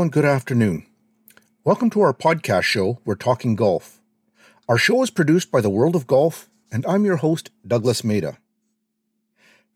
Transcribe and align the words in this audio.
And 0.00 0.10
good 0.10 0.24
afternoon. 0.24 0.86
Welcome 1.62 1.90
to 1.90 2.00
our 2.00 2.14
podcast 2.14 2.62
show, 2.62 3.00
We're 3.04 3.16
Talking 3.16 3.54
Golf. 3.54 4.00
Our 4.66 4.78
show 4.78 5.02
is 5.02 5.10
produced 5.10 5.50
by 5.50 5.60
the 5.60 5.68
World 5.68 5.94
of 5.94 6.06
Golf, 6.06 6.48
and 6.72 6.86
I'm 6.86 7.04
your 7.04 7.18
host, 7.18 7.50
Douglas 7.66 8.02
Maida. 8.02 8.38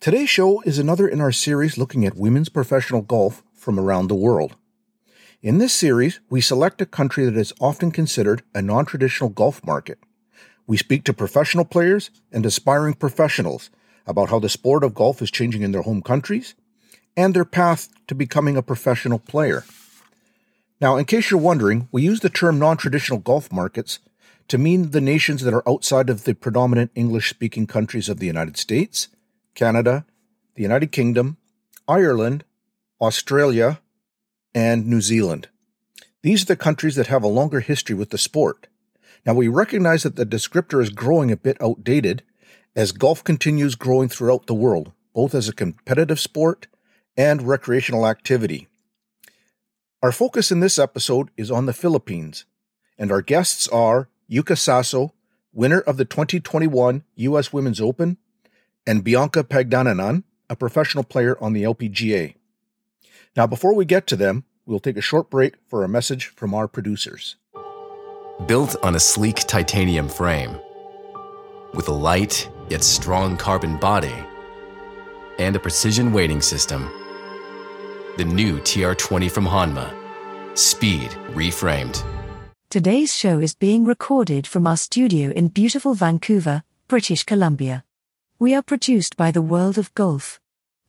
Today's 0.01 0.31
show 0.31 0.63
is 0.63 0.79
another 0.79 1.07
in 1.07 1.21
our 1.21 1.31
series 1.31 1.77
looking 1.77 2.07
at 2.07 2.17
women's 2.17 2.49
professional 2.49 3.03
golf 3.03 3.43
from 3.53 3.79
around 3.79 4.09
the 4.09 4.15
world. 4.15 4.57
In 5.43 5.59
this 5.59 5.75
series, 5.75 6.21
we 6.31 6.41
select 6.41 6.81
a 6.81 6.87
country 6.87 7.27
that 7.27 7.37
is 7.37 7.53
often 7.61 7.91
considered 7.91 8.43
a 8.55 8.63
non 8.63 8.87
traditional 8.87 9.29
golf 9.29 9.63
market. 9.63 9.99
We 10.67 10.79
speak 10.79 11.05
to 11.05 11.13
professional 11.13 11.67
players 11.67 12.11
and 12.33 12.47
aspiring 12.47 12.95
professionals 12.95 13.69
about 14.07 14.31
how 14.31 14.39
the 14.39 14.49
sport 14.49 14.85
of 14.85 14.95
golf 14.95 15.21
is 15.21 15.31
changing 15.31 15.61
in 15.61 15.73
their 15.73 15.83
home 15.83 16.01
countries 16.01 16.55
and 17.15 17.35
their 17.35 17.45
path 17.45 17.91
to 18.07 18.15
becoming 18.15 18.57
a 18.57 18.63
professional 18.63 19.19
player. 19.19 19.65
Now, 20.85 20.97
in 20.97 21.07
case 21.07 21.31
you're 21.31 21.41
wondering, 21.41 21.89
we 21.93 22.03
use 22.03 22.21
the 22.21 22.29
term 22.29 22.59
non 22.59 22.77
traditional 22.77 23.19
golf 23.19 23.51
markets 23.51 24.01
to 24.49 24.59
mean 24.59 24.91
the 24.91 25.01
nations 25.01 25.41
that 25.41 25.55
are 25.55 25.67
outside 25.67 26.11
of 26.11 26.25
the 26.25 26.35
predominant 26.35 26.91
English 26.95 27.31
speaking 27.31 27.67
countries 27.67 28.11
of 28.11 28.19
the 28.19 28.27
United 28.27 28.59
States, 28.59 29.09
Canada, 29.55 30.05
the 30.57 30.63
United 30.63 30.93
Kingdom, 30.93 31.39
Ireland, 31.89 32.45
Australia, 33.01 33.81
and 34.55 34.87
New 34.87 35.01
Zealand. 35.01 35.49
These 36.21 36.43
are 36.43 36.53
the 36.53 36.55
countries 36.55 36.97
that 36.97 37.07
have 37.07 37.23
a 37.23 37.29
longer 37.29 37.61
history 37.61 37.97
with 37.97 38.11
the 38.11 38.19
sport. 38.19 38.67
Now, 39.25 39.33
we 39.33 39.49
recognize 39.49 40.03
that 40.03 40.17
the 40.17 40.27
descriptor 40.27 40.83
is 40.83 40.91
growing 40.91 41.33
a 41.33 41.37
bit 41.39 41.57
outdated 41.63 42.25
as 42.77 42.93
golf 42.93 43.25
continues 43.25 43.75
growing 43.75 44.11
throughout 44.11 44.45
the 44.47 44.53
world, 44.53 44.93
both 45.15 45.35
as 45.35 45.49
a 45.49 45.55
competitive 45.55 46.21
sport 46.21 46.67
and 47.17 47.49
recreational 47.49 48.07
activity. 48.07 48.69
Our 50.05 50.13
focus 50.13 50.53
in 50.53 50.61
this 50.61 50.79
episode 50.79 51.31
is 51.35 51.51
on 51.51 51.65
the 51.65 51.73
Philippines, 51.73 52.45
and 52.99 53.11
our 53.11 53.23
guests 53.23 53.67
are 53.69 54.11
Yuka 54.31 54.55
Saso, 54.55 55.13
winner 55.51 55.81
of 55.81 55.97
the 55.97 56.05
2021 56.05 57.05
U.S. 57.15 57.55
Women's 57.55 57.81
Open, 57.81 58.19
and 58.87 59.03
Bianca 59.03 59.43
Pagdanganan, 59.43 60.25
a 60.51 60.57
professional 60.57 61.05
player 61.05 61.39
on 61.41 61.55
the 61.55 61.63
LPGA. 61.63 62.35
Now, 63.35 63.47
before 63.47 63.75
we 63.75 63.87
get 63.87 64.07
to 64.09 64.15
them, 64.15 64.45
we'll 64.67 64.79
take 64.79 64.99
a 64.99 65.01
short 65.01 65.31
break 65.31 65.55
for 65.71 65.83
a 65.83 65.89
message 65.89 66.27
from 66.27 66.53
our 66.53 66.69
producers. 66.69 67.37
Built 68.45 68.77
on 68.83 68.95
a 68.95 69.01
sleek 69.01 69.37
titanium 69.47 70.11
frame, 70.11 70.61
with 71.73 71.89
a 71.89 71.93
light 71.93 72.51
yet 72.69 72.85
strong 72.85 73.39
carbon 73.39 73.79
body, 73.79 74.13
and 75.39 75.57
a 75.57 75.61
precision 75.61 76.13
weighting 76.13 76.43
system 76.43 76.91
the 78.17 78.25
new 78.25 78.59
TR20 78.61 79.31
from 79.31 79.47
Hanma. 79.47 79.93
Speed 80.57 81.11
reframed. 81.33 82.03
Today's 82.71 83.15
show 83.15 83.41
is 83.41 83.55
being 83.55 83.85
recorded 83.85 84.47
from 84.47 84.67
our 84.67 84.77
studio 84.77 85.31
in 85.31 85.49
beautiful 85.49 85.95
Vancouver, 85.95 86.63
British 86.87 87.25
Columbia. 87.25 87.83
We 88.39 88.55
are 88.55 88.63
produced 88.63 89.17
by 89.17 89.31
the 89.31 89.41
World 89.43 89.79
of 89.79 89.95
Golf. 89.95 90.41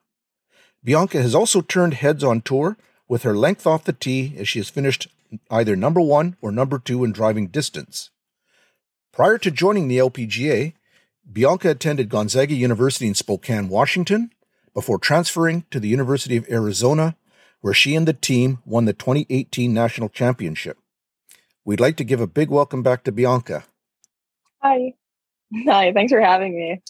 Bianca 0.82 1.22
has 1.22 1.34
also 1.34 1.60
turned 1.60 1.94
heads 1.94 2.24
on 2.24 2.40
tour 2.40 2.76
with 3.06 3.22
her 3.22 3.36
length 3.36 3.68
off 3.68 3.84
the 3.84 3.92
tee 3.92 4.34
as 4.36 4.48
she 4.48 4.58
has 4.58 4.68
finished 4.68 5.06
either 5.48 5.76
number 5.76 6.00
one 6.00 6.36
or 6.40 6.50
number 6.50 6.80
two 6.80 7.04
in 7.04 7.12
driving 7.12 7.46
distance. 7.46 8.10
Prior 9.12 9.38
to 9.38 9.50
joining 9.52 9.86
the 9.86 9.98
LPGA, 9.98 10.72
Bianca 11.32 11.70
attended 11.70 12.08
Gonzaga 12.08 12.54
University 12.54 13.06
in 13.06 13.14
Spokane, 13.14 13.68
Washington, 13.68 14.32
before 14.74 14.98
transferring 14.98 15.64
to 15.70 15.78
the 15.78 15.88
University 15.88 16.36
of 16.36 16.48
Arizona 16.50 17.16
where 17.66 17.74
she 17.74 17.96
and 17.96 18.06
the 18.06 18.12
team 18.12 18.60
won 18.64 18.84
the 18.84 18.92
2018 18.92 19.74
national 19.74 20.08
championship. 20.08 20.78
We'd 21.64 21.80
like 21.80 21.96
to 21.96 22.04
give 22.04 22.20
a 22.20 22.28
big 22.28 22.48
welcome 22.48 22.84
back 22.84 23.02
to 23.02 23.10
Bianca. 23.10 23.64
Hi. 24.62 24.92
Hi, 25.66 25.92
thanks 25.92 26.12
for 26.12 26.20
having 26.20 26.54
me. 26.54 26.80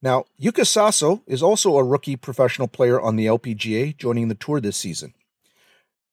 Now, 0.00 0.24
Yuka 0.40 0.64
Saso 0.64 1.20
is 1.26 1.42
also 1.42 1.76
a 1.76 1.84
rookie 1.84 2.16
professional 2.16 2.66
player 2.66 2.98
on 2.98 3.16
the 3.16 3.26
LPGA, 3.26 3.94
joining 3.94 4.28
the 4.28 4.34
tour 4.34 4.58
this 4.58 4.78
season. 4.78 5.12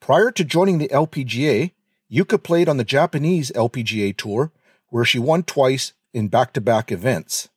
Prior 0.01 0.29
to 0.31 0.43
joining 0.43 0.79
the 0.79 0.89
LPGA, 0.89 1.71
Yuka 2.11 2.43
played 2.43 2.67
on 2.67 2.75
the 2.75 2.83
Japanese 2.83 3.51
LPGA 3.51 4.17
Tour, 4.17 4.51
where 4.89 5.05
she 5.05 5.17
won 5.17 5.43
twice 5.43 5.93
in 6.13 6.27
back 6.27 6.51
to 6.51 6.59
back 6.59 6.91
events. 6.91 7.47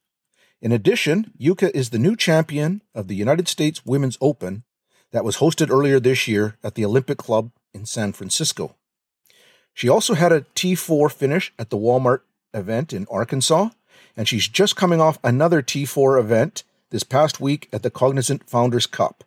In 0.62 0.70
addition, 0.70 1.32
Yuka 1.40 1.72
is 1.74 1.90
the 1.90 1.98
new 1.98 2.14
champion 2.14 2.82
of 2.94 3.08
the 3.08 3.16
United 3.16 3.48
States 3.48 3.84
Women's 3.84 4.16
Open 4.20 4.62
that 5.12 5.24
was 5.24 5.38
hosted 5.38 5.70
earlier 5.70 6.00
this 6.00 6.26
year 6.28 6.56
at 6.62 6.74
the 6.74 6.84
Olympic 6.84 7.18
Club 7.18 7.50
in 7.72 7.86
San 7.86 8.12
Francisco. 8.12 8.74
She 9.74 9.88
also 9.88 10.14
had 10.14 10.32
a 10.32 10.40
T4 10.40 11.12
finish 11.12 11.52
at 11.58 11.70
the 11.70 11.76
Walmart 11.76 12.20
event 12.54 12.92
in 12.92 13.06
Arkansas, 13.10 13.70
and 14.16 14.26
she's 14.26 14.48
just 14.48 14.76
coming 14.76 15.00
off 15.00 15.18
another 15.22 15.62
T4 15.62 16.18
event 16.18 16.64
this 16.90 17.02
past 17.02 17.40
week 17.40 17.68
at 17.72 17.82
the 17.82 17.90
Cognizant 17.90 18.48
Founders 18.48 18.86
Cup. 18.86 19.24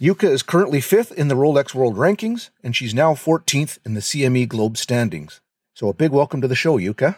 Yuka 0.00 0.24
is 0.24 0.42
currently 0.42 0.80
fifth 0.80 1.12
in 1.12 1.28
the 1.28 1.36
Rolex 1.36 1.74
World 1.74 1.96
Rankings, 1.96 2.50
and 2.62 2.74
she's 2.74 2.92
now 2.92 3.14
14th 3.14 3.78
in 3.86 3.94
the 3.94 4.00
CME 4.00 4.48
Globe 4.48 4.76
standings. 4.76 5.40
So, 5.72 5.88
a 5.88 5.94
big 5.94 6.10
welcome 6.10 6.40
to 6.40 6.48
the 6.48 6.54
show, 6.54 6.78
Yuka. 6.78 7.16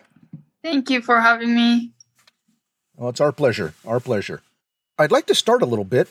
Thank 0.63 0.91
you 0.91 1.01
for 1.01 1.21
having 1.21 1.55
me. 1.55 1.93
Well, 2.95 3.09
it's 3.09 3.21
our 3.21 3.33
pleasure. 3.33 3.75
Our 3.85 3.99
pleasure. 3.99 4.43
I'd 4.99 5.11
like 5.11 5.27
to 5.27 5.35
start 5.35 5.63
a 5.63 5.67
little 5.67 5.85
bit 5.85 6.09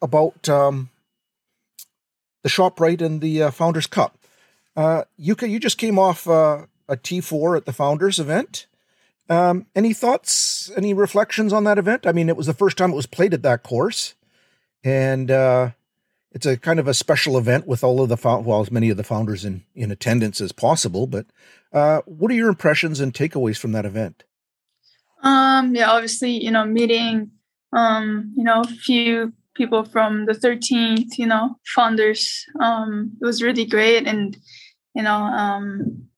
about 0.00 0.48
um, 0.48 0.90
the 2.42 2.48
ShopRite 2.48 3.02
and 3.02 3.20
the 3.20 3.44
uh, 3.44 3.50
Founders 3.50 3.86
Cup. 3.86 4.18
Uh, 4.76 5.04
Yuka, 5.20 5.48
you 5.48 5.58
just 5.58 5.78
came 5.78 5.98
off 5.98 6.28
uh, 6.28 6.66
a 6.88 6.96
T4 6.96 7.56
at 7.56 7.66
the 7.66 7.72
Founders 7.72 8.18
event. 8.18 8.66
Um, 9.28 9.66
any 9.74 9.92
thoughts, 9.92 10.70
any 10.76 10.94
reflections 10.94 11.52
on 11.52 11.64
that 11.64 11.78
event? 11.78 12.06
I 12.06 12.12
mean, 12.12 12.28
it 12.28 12.36
was 12.36 12.46
the 12.46 12.54
first 12.54 12.78
time 12.78 12.92
it 12.92 12.96
was 12.96 13.06
played 13.06 13.34
at 13.34 13.42
that 13.42 13.62
course, 13.62 14.14
and 14.82 15.30
uh, 15.30 15.70
it's 16.32 16.46
a 16.46 16.56
kind 16.56 16.80
of 16.80 16.88
a 16.88 16.94
special 16.94 17.36
event 17.36 17.66
with 17.66 17.84
all 17.84 18.00
of 18.00 18.08
the 18.08 18.16
well, 18.42 18.60
as 18.60 18.70
many 18.70 18.88
of 18.88 18.96
the 18.96 19.04
founders 19.04 19.44
in 19.44 19.64
in 19.74 19.90
attendance 19.90 20.40
as 20.40 20.52
possible. 20.52 21.06
But 21.06 21.26
uh, 21.72 22.00
what 22.06 22.30
are 22.30 22.34
your 22.34 22.48
impressions 22.48 23.00
and 23.00 23.12
takeaways 23.12 23.58
from 23.58 23.72
that 23.72 23.84
event? 23.84 24.24
Um, 25.22 25.74
yeah, 25.74 25.90
obviously, 25.90 26.42
you 26.42 26.50
know, 26.50 26.64
meeting, 26.64 27.32
um, 27.72 28.32
you 28.36 28.44
know, 28.44 28.62
a 28.62 28.66
few 28.66 29.32
people 29.58 29.84
from 29.84 30.24
the 30.26 30.32
13th, 30.32 31.18
you 31.18 31.26
know, 31.26 31.56
founders. 31.74 32.46
Um, 32.60 33.12
it 33.20 33.24
was 33.26 33.42
really 33.42 33.66
great, 33.66 34.06
and 34.06 34.36
you 34.94 35.02
know, 35.02 35.20
um, 35.42 36.08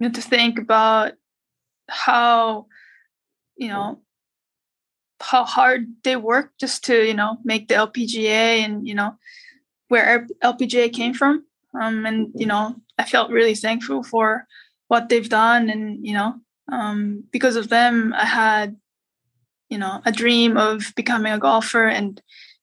you 0.00 0.08
know, 0.08 0.10
to 0.10 0.20
think 0.20 0.58
about 0.58 1.12
how, 1.88 2.66
you 3.56 3.68
know, 3.68 4.00
how 5.20 5.44
hard 5.44 5.86
they 6.02 6.16
work 6.16 6.52
just 6.58 6.82
to 6.84 7.06
you 7.06 7.14
know 7.14 7.36
make 7.44 7.68
the 7.68 7.74
LPGA 7.74 8.64
and 8.64 8.88
you 8.88 8.94
know 8.94 9.14
where 9.88 10.26
LPGA 10.42 10.92
came 10.92 11.12
from. 11.14 11.44
Um, 11.78 12.06
and 12.06 12.32
you 12.34 12.46
know, 12.46 12.76
I 12.98 13.04
felt 13.04 13.30
really 13.30 13.54
thankful 13.54 14.02
for 14.02 14.46
what 14.88 15.08
they've 15.08 15.28
done, 15.28 15.70
and 15.70 16.04
you 16.04 16.14
know, 16.14 16.34
um, 16.72 17.24
because 17.30 17.56
of 17.56 17.68
them, 17.68 18.14
I 18.16 18.24
had 18.24 18.76
you 19.68 19.78
know 19.78 20.00
a 20.04 20.12
dream 20.12 20.56
of 20.56 20.92
becoming 20.96 21.32
a 21.32 21.38
golfer, 21.38 21.86
and 21.86 22.20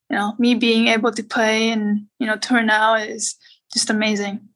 you 0.10 0.18
know, 0.18 0.36
me 0.38 0.56
being 0.56 0.88
able 0.88 1.12
to 1.12 1.24
play 1.24 1.70
and 1.70 2.08
you 2.20 2.28
know 2.28 2.38
tour 2.38 2.64
now 2.64 2.96
is 2.96 3.36
just 3.74 3.90
amazing. 3.90 4.48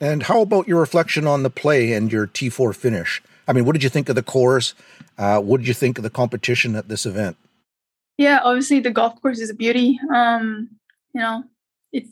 And 0.00 0.24
how 0.24 0.40
about 0.42 0.68
your 0.68 0.80
reflection 0.80 1.26
on 1.26 1.42
the 1.42 1.50
play 1.50 1.92
and 1.92 2.12
your 2.12 2.26
T4 2.26 2.74
finish? 2.74 3.22
I 3.46 3.52
mean, 3.52 3.64
what 3.64 3.72
did 3.72 3.82
you 3.82 3.88
think 3.88 4.08
of 4.08 4.16
the 4.16 4.22
course? 4.22 4.74
Uh, 5.18 5.40
what 5.40 5.58
did 5.58 5.68
you 5.68 5.74
think 5.74 5.98
of 5.98 6.04
the 6.04 6.10
competition 6.10 6.74
at 6.76 6.88
this 6.88 7.06
event? 7.06 7.36
Yeah, 8.18 8.40
obviously 8.42 8.80
the 8.80 8.90
golf 8.90 9.20
course 9.20 9.40
is 9.40 9.50
a 9.50 9.54
beauty. 9.54 9.98
Um, 10.14 10.70
you 11.14 11.20
know, 11.20 11.44
it's. 11.92 12.10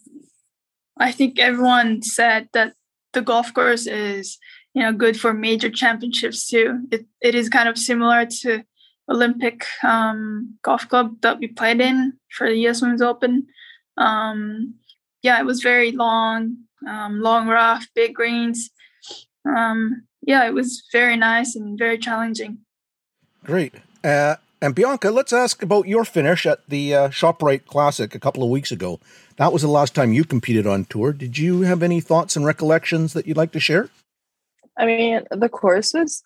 I 0.98 1.12
think 1.12 1.38
everyone 1.38 2.02
said 2.02 2.48
that 2.52 2.74
the 3.12 3.22
golf 3.22 3.54
course 3.54 3.86
is 3.86 4.38
you 4.74 4.82
know 4.82 4.92
good 4.92 5.18
for 5.18 5.32
major 5.32 5.70
championships 5.70 6.48
too. 6.48 6.86
It 6.90 7.06
it 7.20 7.34
is 7.34 7.48
kind 7.48 7.68
of 7.68 7.78
similar 7.78 8.26
to 8.42 8.62
Olympic 9.08 9.64
um, 9.82 10.54
golf 10.62 10.88
club 10.88 11.20
that 11.22 11.38
we 11.38 11.48
played 11.48 11.80
in 11.80 12.14
for 12.30 12.48
the 12.48 12.56
U.S. 12.60 12.82
Women's 12.82 13.02
Open. 13.02 13.46
Um, 13.96 14.74
yeah, 15.22 15.38
it 15.38 15.44
was 15.44 15.62
very 15.62 15.92
long, 15.92 16.56
um, 16.86 17.20
long 17.20 17.48
rough, 17.48 17.86
big 17.94 18.14
greens. 18.14 18.70
Um, 19.44 20.04
yeah, 20.22 20.46
it 20.46 20.54
was 20.54 20.82
very 20.92 21.16
nice 21.16 21.56
and 21.56 21.78
very 21.78 21.98
challenging. 21.98 22.58
Great. 23.44 23.74
Uh, 24.04 24.36
and 24.62 24.74
Bianca, 24.74 25.10
let's 25.10 25.32
ask 25.32 25.62
about 25.62 25.88
your 25.88 26.04
finish 26.04 26.44
at 26.44 26.68
the 26.68 26.94
uh, 26.94 27.08
ShopRite 27.08 27.64
Classic 27.64 28.14
a 28.14 28.18
couple 28.18 28.42
of 28.42 28.50
weeks 28.50 28.70
ago. 28.70 29.00
That 29.36 29.52
was 29.52 29.62
the 29.62 29.68
last 29.68 29.94
time 29.94 30.12
you 30.12 30.24
competed 30.24 30.66
on 30.66 30.84
tour. 30.84 31.12
Did 31.14 31.38
you 31.38 31.62
have 31.62 31.82
any 31.82 32.00
thoughts 32.00 32.36
and 32.36 32.44
recollections 32.44 33.14
that 33.14 33.26
you'd 33.26 33.38
like 33.38 33.52
to 33.52 33.60
share? 33.60 33.88
I 34.76 34.84
mean, 34.84 35.22
the 35.30 35.48
course 35.48 35.94
was 35.94 36.22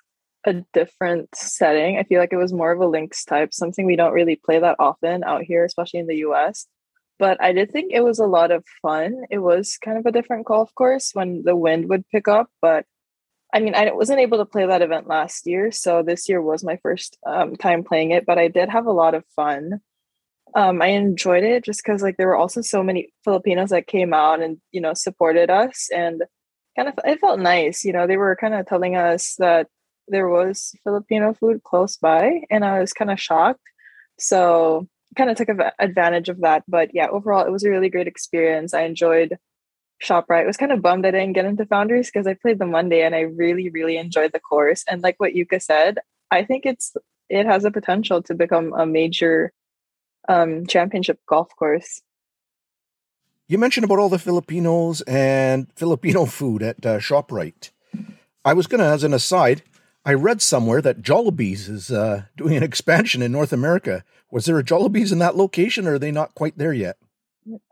a 0.47 0.65
different 0.73 1.35
setting. 1.35 1.99
I 1.99 2.05
feel 2.05 2.21
like 2.21 2.33
it 2.33 2.39
was 2.39 2.53
more 2.53 2.73
of 2.73 2.81
a 2.81 2.87
links 2.87 3.25
type, 3.25 3.55
something 3.55 3.87
we 3.87 3.97
don't 3.97 4.13
really 4.13 4.37
play 4.37 4.59
that 4.59 4.77
often 4.79 5.25
out 5.25 5.43
here, 5.43 5.65
especially 5.65 6.01
in 6.01 6.07
the 6.07 6.19
US. 6.27 6.67
But 7.19 7.43
I 7.43 7.53
did 7.53 7.71
think 7.71 7.93
it 7.93 8.03
was 8.03 8.19
a 8.19 8.27
lot 8.27 8.51
of 8.51 8.65
fun. 8.83 9.25
It 9.31 9.39
was 9.39 9.79
kind 9.83 9.99
of 9.99 10.07
a 10.07 10.13
different 10.13 10.47
golf 10.47 10.75
course 10.75 11.11
when 11.13 11.43
the 11.45 11.57
wind 11.57 11.89
would 11.89 12.09
pick 12.11 12.29
up, 12.29 12.49
but 12.61 12.85
I 13.55 13.61
mean, 13.61 13.77
I 13.77 13.93
wasn't 13.93 14.19
able 14.19 14.39
to 14.39 14.45
play 14.45 14.67
that 14.67 14.83
event 14.83 15.07
last 15.07 15.47
year, 15.47 15.71
so 15.71 16.03
this 16.03 16.29
year 16.29 16.43
was 16.43 16.65
my 16.65 16.77
first 16.83 17.17
um, 17.25 17.55
time 17.55 17.85
playing 17.85 18.11
it. 18.11 18.27
But 18.27 18.37
I 18.37 18.49
did 18.49 18.69
have 18.69 18.87
a 18.87 18.93
lot 18.93 19.15
of 19.15 19.25
fun. 19.37 19.81
Um, 20.57 20.83
I 20.83 20.89
enjoyed 20.89 21.45
it 21.45 21.65
just 21.65 21.81
because 21.85 22.03
like 22.03 22.17
there 22.17 22.27
were 22.27 22.37
also 22.37 22.63
so 22.63 22.83
many 22.83 23.11
Filipinos 23.23 23.71
that 23.71 23.87
came 23.87 24.13
out 24.13 24.43
and 24.43 24.59
you 24.73 24.81
know 24.81 24.93
supported 24.93 25.51
us, 25.51 25.89
and 25.95 26.25
kind 26.77 26.89
of 26.89 26.95
it 27.05 27.21
felt 27.21 27.39
nice. 27.39 27.85
You 27.85 27.93
know, 27.93 28.09
they 28.09 28.17
were 28.17 28.35
kind 28.35 28.55
of 28.55 28.67
telling 28.67 28.97
us 28.97 29.37
that 29.39 29.69
there 30.09 30.29
was 30.29 30.75
Filipino 30.85 31.35
food 31.35 31.63
close 31.63 31.97
by, 31.97 32.43
and 32.51 32.65
I 32.65 32.81
was 32.81 32.93
kind 32.93 33.11
of 33.11 33.21
shocked. 33.21 33.63
So 34.19 34.89
kind 35.17 35.31
of 35.31 35.37
took 35.37 35.49
advantage 35.79 36.29
of 36.29 36.41
that. 36.41 36.65
But 36.69 36.91
yeah, 36.93 37.09
overall, 37.09 37.47
it 37.47 37.53
was 37.53 37.65
a 37.65 37.71
really 37.71 37.89
great 37.89 38.07
experience. 38.07 38.75
I 38.75 38.83
enjoyed 38.83 39.39
ShopRite. 40.03 40.47
was 40.47 40.57
kind 40.57 40.73
of 40.73 40.83
bummed 40.83 41.07
I 41.07 41.11
didn't 41.13 41.33
get 41.35 41.45
into 41.45 41.67
Founders 41.67 42.09
because 42.09 42.27
I 42.27 42.35
played 42.35 42.59
the 42.59 42.67
Monday 42.67 43.03
and 43.03 43.15
I 43.15 43.21
really, 43.21 43.71
really 43.71 43.97
enjoyed 43.97 44.33
the 44.33 44.41
course. 44.41 44.85
And 44.89 45.03
like 45.03 45.17
what 45.19 45.33
Yuka 45.33 45.63
said, 45.63 45.99
I 46.31 46.45
think 46.45 46.67
it's 46.67 46.95
it 47.29 47.47
has 47.47 47.65
a 47.65 47.71
potential 47.71 48.23
to 48.23 48.35
become 48.35 48.73
a 48.75 48.85
major 48.85 49.53
um, 50.29 50.67
championship 50.67 51.19
golf 51.27 51.49
course. 51.57 52.03
You 53.47 53.59
mentioned 53.59 53.85
about 53.85 53.99
all 53.99 54.09
the 54.09 54.19
Filipinos 54.19 55.01
and 55.03 55.69
Filipino 55.77 56.25
food 56.27 56.63
at 56.63 56.85
uh, 56.85 56.99
ShopRite. 56.99 57.71
I 58.45 58.53
was 58.53 58.67
going 58.67 58.81
to, 58.81 58.87
as 58.87 59.05
an 59.05 59.15
aside, 59.15 59.63
I 60.05 60.13
read 60.13 60.43
somewhere 60.43 60.83
that 60.83 61.03
Jollibee's 61.03 61.69
is 61.69 61.91
uh, 61.91 62.25
doing 62.37 62.57
an 62.57 62.63
expansion 62.63 63.23
in 63.23 63.33
North 63.33 63.53
America. 63.53 64.05
Was 64.31 64.45
there 64.45 64.59
a 64.59 64.65
Jollibee's 64.65 65.13
in 65.13 65.19
that 65.21 65.37
location, 65.37 65.87
or 65.87 65.95
are 65.95 65.99
they 65.99 66.11
not 66.11 66.35
quite 66.35 66.59
there 66.59 66.73
yet? 66.73 66.97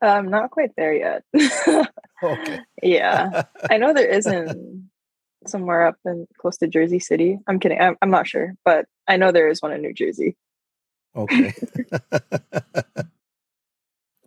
Um, 0.01 0.29
not 0.29 0.51
quite 0.51 0.71
there 0.77 0.95
yet. 0.95 1.25
okay. 2.23 2.61
yeah, 2.83 3.43
I 3.71 3.77
know 3.77 3.93
there 3.93 4.09
isn't 4.09 4.91
somewhere 5.47 5.87
up 5.87 5.97
in 6.05 6.27
close 6.39 6.57
to 6.59 6.69
Jersey 6.69 6.99
City. 6.99 7.39
I'm 7.47 7.59
kidding. 7.59 7.81
I'm, 7.81 7.97
I'm 8.01 8.11
not 8.11 8.27
sure, 8.27 8.55
but 8.65 8.87
I 9.07 9.17
know 9.17 9.33
there 9.33 9.49
is 9.49 9.61
one 9.61 9.73
in 9.73 9.83
New 9.83 9.93
Jersey. 9.93 10.37
Okay. 11.15 11.53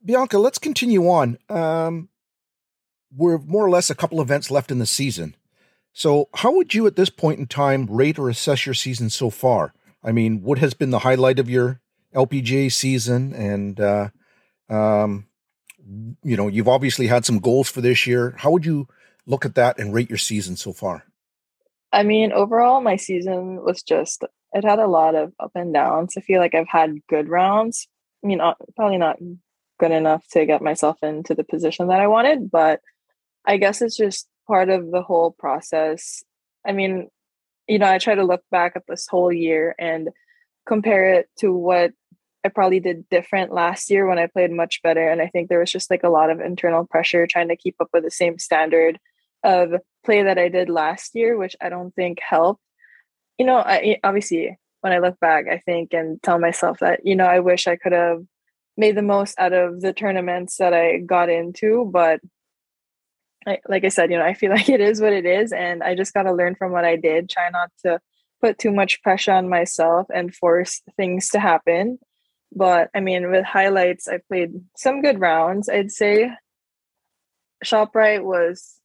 Bianca, 0.05 0.37
let's 0.37 0.59
continue 0.59 1.09
on. 1.09 1.39
Um, 1.49 2.09
we're 3.15 3.39
more 3.39 3.65
or 3.65 3.69
less 3.69 3.89
a 3.89 3.95
couple 3.95 4.21
events 4.21 4.51
left 4.51 4.69
in 4.69 4.77
the 4.77 4.85
season. 4.85 5.35
So, 5.97 6.27
how 6.33 6.51
would 6.51 6.73
you 6.73 6.85
at 6.87 6.97
this 6.97 7.09
point 7.09 7.39
in 7.39 7.47
time 7.47 7.87
rate 7.89 8.19
or 8.19 8.27
assess 8.27 8.65
your 8.65 8.75
season 8.75 9.09
so 9.09 9.29
far? 9.29 9.73
I 10.03 10.11
mean, 10.11 10.43
what 10.43 10.57
has 10.57 10.73
been 10.73 10.89
the 10.89 10.99
highlight 10.99 11.39
of 11.39 11.49
your 11.49 11.79
LPGA 12.13 12.69
season? 12.69 13.33
And 13.33 13.79
uh, 13.79 14.09
um, 14.69 15.27
you 16.21 16.35
know, 16.35 16.49
you've 16.49 16.67
obviously 16.67 17.07
had 17.07 17.23
some 17.23 17.39
goals 17.39 17.69
for 17.69 17.79
this 17.79 18.05
year. 18.05 18.35
How 18.37 18.51
would 18.51 18.65
you 18.65 18.89
look 19.25 19.45
at 19.45 19.55
that 19.55 19.79
and 19.79 19.93
rate 19.93 20.09
your 20.09 20.17
season 20.17 20.57
so 20.57 20.73
far? 20.73 21.05
I 21.93 22.03
mean, 22.03 22.33
overall, 22.33 22.81
my 22.81 22.97
season 22.97 23.63
was 23.63 23.81
just, 23.81 24.25
it 24.51 24.65
had 24.65 24.79
a 24.79 24.87
lot 24.87 25.15
of 25.15 25.31
up 25.39 25.51
and 25.55 25.73
downs. 25.73 26.15
I 26.17 26.21
feel 26.21 26.41
like 26.41 26.55
I've 26.55 26.67
had 26.67 26.99
good 27.07 27.29
rounds. 27.29 27.87
I 28.21 28.27
mean, 28.27 28.41
probably 28.75 28.97
not 28.97 29.17
good 29.79 29.91
enough 29.91 30.27
to 30.31 30.45
get 30.45 30.61
myself 30.61 30.97
into 31.03 31.35
the 31.35 31.45
position 31.45 31.87
that 31.87 32.01
I 32.01 32.07
wanted, 32.07 32.51
but 32.51 32.81
I 33.45 33.55
guess 33.55 33.81
it's 33.81 33.95
just 33.95 34.27
part 34.47 34.69
of 34.69 34.91
the 34.91 35.01
whole 35.01 35.31
process. 35.31 36.23
I 36.65 36.71
mean, 36.71 37.09
you 37.67 37.79
know, 37.79 37.89
I 37.89 37.97
try 37.97 38.15
to 38.15 38.23
look 38.23 38.43
back 38.51 38.73
at 38.75 38.83
this 38.87 39.07
whole 39.07 39.31
year 39.31 39.75
and 39.79 40.09
compare 40.65 41.13
it 41.13 41.29
to 41.39 41.51
what 41.53 41.91
I 42.43 42.49
probably 42.49 42.79
did 42.79 43.09
different 43.09 43.51
last 43.51 43.89
year 43.89 44.07
when 44.07 44.19
I 44.19 44.27
played 44.27 44.51
much 44.51 44.81
better. 44.83 45.09
And 45.09 45.21
I 45.21 45.27
think 45.27 45.49
there 45.49 45.59
was 45.59 45.71
just 45.71 45.89
like 45.89 46.03
a 46.03 46.09
lot 46.09 46.29
of 46.29 46.39
internal 46.39 46.85
pressure 46.85 47.25
trying 47.25 47.47
to 47.47 47.55
keep 47.55 47.75
up 47.79 47.89
with 47.91 48.03
the 48.03 48.11
same 48.11 48.37
standard 48.37 48.99
of 49.43 49.73
play 50.03 50.23
that 50.23 50.37
I 50.37 50.49
did 50.49 50.69
last 50.69 51.15
year, 51.15 51.37
which 51.37 51.55
I 51.59 51.69
don't 51.69 51.93
think 51.95 52.19
helped. 52.21 52.61
You 53.39 53.47
know, 53.47 53.57
I, 53.57 53.97
obviously, 54.03 54.57
when 54.81 54.93
I 54.93 54.99
look 54.99 55.19
back, 55.19 55.45
I 55.51 55.57
think 55.57 55.93
and 55.93 56.21
tell 56.21 56.39
myself 56.39 56.79
that, 56.79 57.01
you 57.03 57.15
know, 57.15 57.25
I 57.25 57.39
wish 57.39 57.67
I 57.67 57.75
could 57.75 57.93
have 57.93 58.21
made 58.77 58.95
the 58.95 59.01
most 59.01 59.39
out 59.39 59.53
of 59.53 59.81
the 59.81 59.93
tournaments 59.93 60.57
that 60.57 60.73
I 60.73 60.97
got 60.97 61.29
into. 61.29 61.89
But 61.91 62.19
Like 63.45 63.83
I 63.83 63.89
said, 63.89 64.11
you 64.11 64.17
know, 64.17 64.25
I 64.25 64.33
feel 64.33 64.51
like 64.57 64.69
it 64.69 64.81
is 64.81 65.01
what 65.01 65.13
it 65.13 65.25
is. 65.25 65.51
And 65.51 65.83
I 65.83 65.95
just 65.95 66.13
got 66.13 66.23
to 66.23 66.33
learn 66.33 66.55
from 66.55 66.71
what 66.71 66.85
I 66.85 66.95
did, 66.95 67.29
try 67.29 67.49
not 67.49 67.71
to 67.85 67.99
put 68.41 68.57
too 68.59 68.71
much 68.71 69.01
pressure 69.01 69.31
on 69.31 69.49
myself 69.49 70.07
and 70.13 70.33
force 70.33 70.81
things 70.97 71.29
to 71.29 71.39
happen 71.39 71.99
but 72.55 72.89
I 72.95 73.01
mean, 73.01 73.29
with 73.29 73.45
highlights, 73.45 74.07
I 74.07 74.19
played 74.29 74.53
some 74.77 75.01
good 75.01 75.19
rounds. 75.19 75.67
I'd 75.67 75.91
say 75.91 76.31
ShopRite 77.63 78.23
was, 78.23 78.79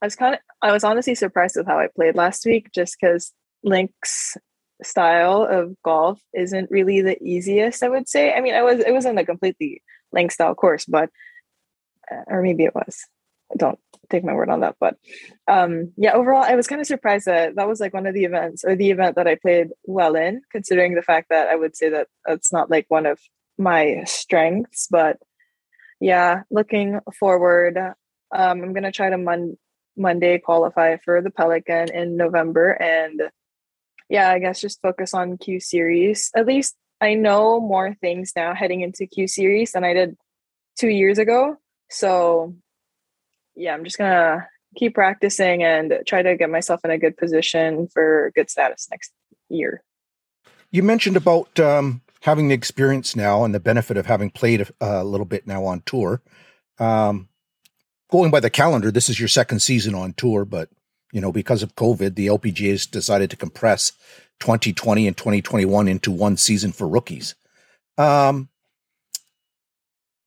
I 0.00 0.06
was 0.06 0.14
kind 0.14 0.34
of, 0.34 0.40
I 0.62 0.72
was 0.72 0.84
honestly 0.84 1.16
surprised 1.16 1.56
with 1.56 1.66
how 1.66 1.78
I 1.78 1.88
played 1.94 2.14
last 2.14 2.46
week 2.46 2.70
just 2.72 2.96
because 3.00 3.32
links 3.64 4.36
style 4.82 5.42
of 5.42 5.74
golf 5.84 6.20
isn't 6.34 6.70
really 6.70 7.00
the 7.00 7.20
easiest, 7.22 7.82
I 7.82 7.88
would 7.88 8.08
say. 8.08 8.32
I 8.32 8.40
mean, 8.40 8.54
I 8.54 8.62
was, 8.62 8.78
it 8.78 8.92
wasn't 8.92 9.18
a 9.18 9.24
completely 9.24 9.82
Link 10.12 10.30
style 10.30 10.54
course, 10.54 10.84
but, 10.84 11.10
uh, 12.10 12.22
or 12.28 12.42
maybe 12.42 12.64
it 12.64 12.74
was. 12.74 13.04
Don't 13.56 13.78
take 14.10 14.24
my 14.24 14.34
word 14.34 14.50
on 14.50 14.60
that. 14.60 14.76
But 14.80 14.96
um, 15.48 15.92
yeah, 15.96 16.12
overall, 16.12 16.42
I 16.42 16.54
was 16.54 16.66
kind 16.66 16.80
of 16.80 16.86
surprised 16.86 17.26
that 17.26 17.56
that 17.56 17.68
was 17.68 17.80
like 17.80 17.94
one 17.94 18.06
of 18.06 18.14
the 18.14 18.24
events 18.24 18.64
or 18.64 18.76
the 18.76 18.90
event 18.90 19.16
that 19.16 19.26
I 19.26 19.36
played 19.36 19.68
well 19.84 20.14
in, 20.14 20.42
considering 20.50 20.94
the 20.94 21.02
fact 21.02 21.28
that 21.30 21.48
I 21.48 21.56
would 21.56 21.76
say 21.76 21.90
that 21.90 22.08
that's 22.26 22.52
not 22.52 22.70
like 22.70 22.86
one 22.88 23.06
of 23.06 23.18
my 23.58 24.02
strengths. 24.04 24.88
But 24.90 25.18
yeah, 26.00 26.42
looking 26.50 27.00
forward, 27.18 27.78
um, 27.78 27.94
I'm 28.62 28.72
gonna 28.72 28.92
try 28.92 29.10
to 29.10 29.18
mon- 29.18 29.58
Monday 29.96 30.38
qualify 30.38 30.96
for 31.04 31.22
the 31.22 31.30
Pelican 31.30 31.90
in 31.92 32.16
November, 32.16 32.70
and 32.70 33.22
yeah, 34.08 34.30
I 34.30 34.38
guess 34.38 34.60
just 34.60 34.82
focus 34.82 35.14
on 35.14 35.38
Q 35.38 35.60
Series. 35.60 36.30
At 36.36 36.46
least 36.46 36.76
I 37.00 37.14
know 37.14 37.60
more 37.60 37.94
things 37.94 38.32
now 38.36 38.54
heading 38.54 38.80
into 38.82 39.06
Q 39.06 39.28
Series 39.28 39.72
than 39.72 39.84
I 39.84 39.92
did 39.92 40.16
two 40.78 40.88
years 40.88 41.18
ago. 41.18 41.56
So 41.90 42.54
yeah, 43.56 43.74
I'm 43.74 43.84
just 43.84 43.98
gonna 43.98 44.48
keep 44.76 44.94
practicing 44.94 45.62
and 45.62 46.00
try 46.06 46.22
to 46.22 46.36
get 46.36 46.50
myself 46.50 46.80
in 46.84 46.90
a 46.90 46.98
good 46.98 47.16
position 47.16 47.88
for 47.88 48.32
good 48.34 48.50
status 48.50 48.88
next 48.90 49.12
year. 49.48 49.82
You 50.70 50.82
mentioned 50.82 51.16
about 51.16 51.58
um, 51.60 52.02
having 52.22 52.48
the 52.48 52.54
experience 52.54 53.14
now 53.14 53.44
and 53.44 53.54
the 53.54 53.60
benefit 53.60 53.96
of 53.96 54.06
having 54.06 54.30
played 54.30 54.62
a, 54.62 54.68
a 54.80 55.04
little 55.04 55.26
bit 55.26 55.46
now 55.46 55.64
on 55.64 55.82
tour, 55.86 56.20
um, 56.78 57.28
going 58.10 58.30
by 58.30 58.40
the 58.40 58.50
calendar, 58.50 58.90
this 58.90 59.08
is 59.08 59.18
your 59.18 59.28
second 59.28 59.60
season 59.60 59.94
on 59.94 60.12
tour, 60.14 60.44
but 60.44 60.68
you 61.12 61.20
know 61.20 61.32
because 61.32 61.62
of 61.62 61.76
COVID, 61.76 62.14
the 62.14 62.26
LPGA 62.26 62.70
has 62.70 62.86
decided 62.86 63.30
to 63.30 63.36
compress 63.36 63.92
2020 64.40 65.06
and 65.06 65.16
2021 65.16 65.88
into 65.88 66.10
one 66.10 66.36
season 66.36 66.72
for 66.72 66.88
rookies. 66.88 67.34
Um, 67.96 68.48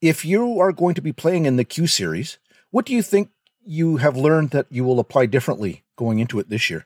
if 0.01 0.24
you 0.24 0.60
are 0.60 0.72
going 0.72 0.96
to 0.96 1.01
be 1.01 1.12
playing 1.12 1.46
in 1.46 1.57
the 1.57 1.63
Q 1.63 1.88
Series, 1.88 2.38
what 2.72 2.86
do 2.86 2.94
you 2.94 3.02
think 3.02 3.30
you 3.66 3.98
have 3.98 4.16
learned 4.16 4.52
that 4.52 4.68
you 4.70 4.84
will 4.84 5.00
apply 5.00 5.26
differently 5.26 5.84
going 5.96 6.20
into 6.20 6.40
it 6.40 6.50
this 6.50 6.70
year? 6.70 6.86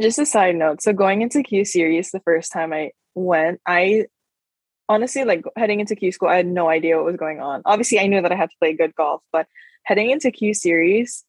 Just 0.00 0.18
a 0.18 0.26
side 0.26 0.56
note. 0.56 0.82
So 0.82 0.92
going 0.92 1.22
into 1.22 1.42
Q 1.42 1.64
series 1.64 2.10
the 2.10 2.20
first 2.20 2.52
time 2.52 2.72
I 2.72 2.92
went, 3.14 3.60
I 3.66 4.06
honestly 4.88 5.24
like 5.24 5.44
heading 5.56 5.80
into 5.80 5.96
Q 5.96 6.12
school, 6.12 6.28
I 6.28 6.36
had 6.36 6.46
no 6.46 6.68
idea 6.68 6.96
what 6.96 7.06
was 7.06 7.16
going 7.16 7.40
on. 7.40 7.62
Obviously, 7.64 7.98
I 7.98 8.06
knew 8.06 8.22
that 8.22 8.32
I 8.32 8.36
had 8.36 8.50
to 8.50 8.56
play 8.60 8.74
good 8.74 8.94
golf, 8.94 9.22
but 9.32 9.46
heading 9.84 10.10
into 10.10 10.30
Q 10.30 10.54
series, 10.54 11.24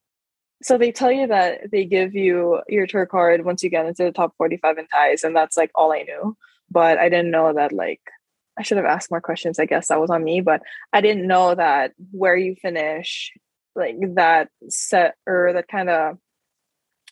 so 0.62 0.76
they 0.76 0.92
tell 0.92 1.10
you 1.10 1.26
that 1.26 1.70
they 1.70 1.84
give 1.84 2.14
you 2.14 2.60
your 2.68 2.86
tour 2.86 3.06
card 3.06 3.44
once 3.44 3.62
you 3.62 3.70
get 3.70 3.86
into 3.86 4.04
the 4.04 4.12
top 4.12 4.34
45 4.36 4.78
in 4.78 4.86
ties, 4.88 5.24
and 5.24 5.34
that's 5.34 5.56
like 5.56 5.70
all 5.74 5.92
I 5.92 6.02
knew. 6.02 6.36
But 6.70 6.98
I 6.98 7.08
didn't 7.08 7.30
know 7.30 7.52
that 7.52 7.72
like 7.72 8.02
I 8.60 8.62
should 8.62 8.76
have 8.76 8.84
asked 8.84 9.10
more 9.10 9.22
questions. 9.22 9.58
I 9.58 9.64
guess 9.64 9.88
that 9.88 10.02
was 10.02 10.10
on 10.10 10.22
me, 10.22 10.42
but 10.42 10.60
I 10.92 11.00
didn't 11.00 11.26
know 11.26 11.54
that 11.54 11.92
where 12.10 12.36
you 12.36 12.56
finish, 12.60 13.32
like 13.74 13.96
that 14.16 14.50
set 14.68 15.14
or 15.26 15.54
that 15.54 15.66
kind 15.66 15.88
of 15.88 16.18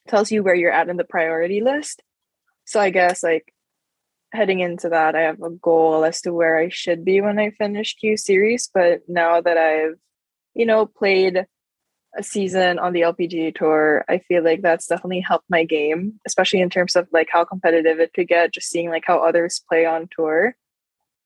tells 0.08 0.30
you 0.30 0.42
where 0.42 0.54
you're 0.54 0.70
at 0.70 0.90
in 0.90 0.98
the 0.98 1.04
priority 1.04 1.62
list. 1.62 2.02
So 2.66 2.78
I 2.78 2.90
guess 2.90 3.22
like 3.22 3.50
heading 4.30 4.60
into 4.60 4.90
that, 4.90 5.14
I 5.14 5.22
have 5.22 5.40
a 5.40 5.48
goal 5.48 6.04
as 6.04 6.20
to 6.22 6.34
where 6.34 6.58
I 6.58 6.68
should 6.68 7.02
be 7.02 7.22
when 7.22 7.38
I 7.38 7.52
finish 7.52 7.96
Q 7.96 8.18
series. 8.18 8.68
But 8.72 9.00
now 9.08 9.40
that 9.40 9.56
I've, 9.56 9.96
you 10.52 10.66
know, 10.66 10.84
played 10.84 11.46
a 12.14 12.22
season 12.22 12.78
on 12.78 12.92
the 12.92 13.00
LPGA 13.00 13.54
tour, 13.54 14.04
I 14.06 14.18
feel 14.18 14.44
like 14.44 14.60
that's 14.60 14.86
definitely 14.86 15.20
helped 15.20 15.48
my 15.48 15.64
game, 15.64 16.20
especially 16.26 16.60
in 16.60 16.68
terms 16.68 16.94
of 16.94 17.08
like 17.10 17.28
how 17.32 17.46
competitive 17.46 18.00
it 18.00 18.12
could 18.12 18.28
get, 18.28 18.52
just 18.52 18.68
seeing 18.68 18.90
like 18.90 19.04
how 19.06 19.24
others 19.24 19.62
play 19.66 19.86
on 19.86 20.10
tour. 20.14 20.54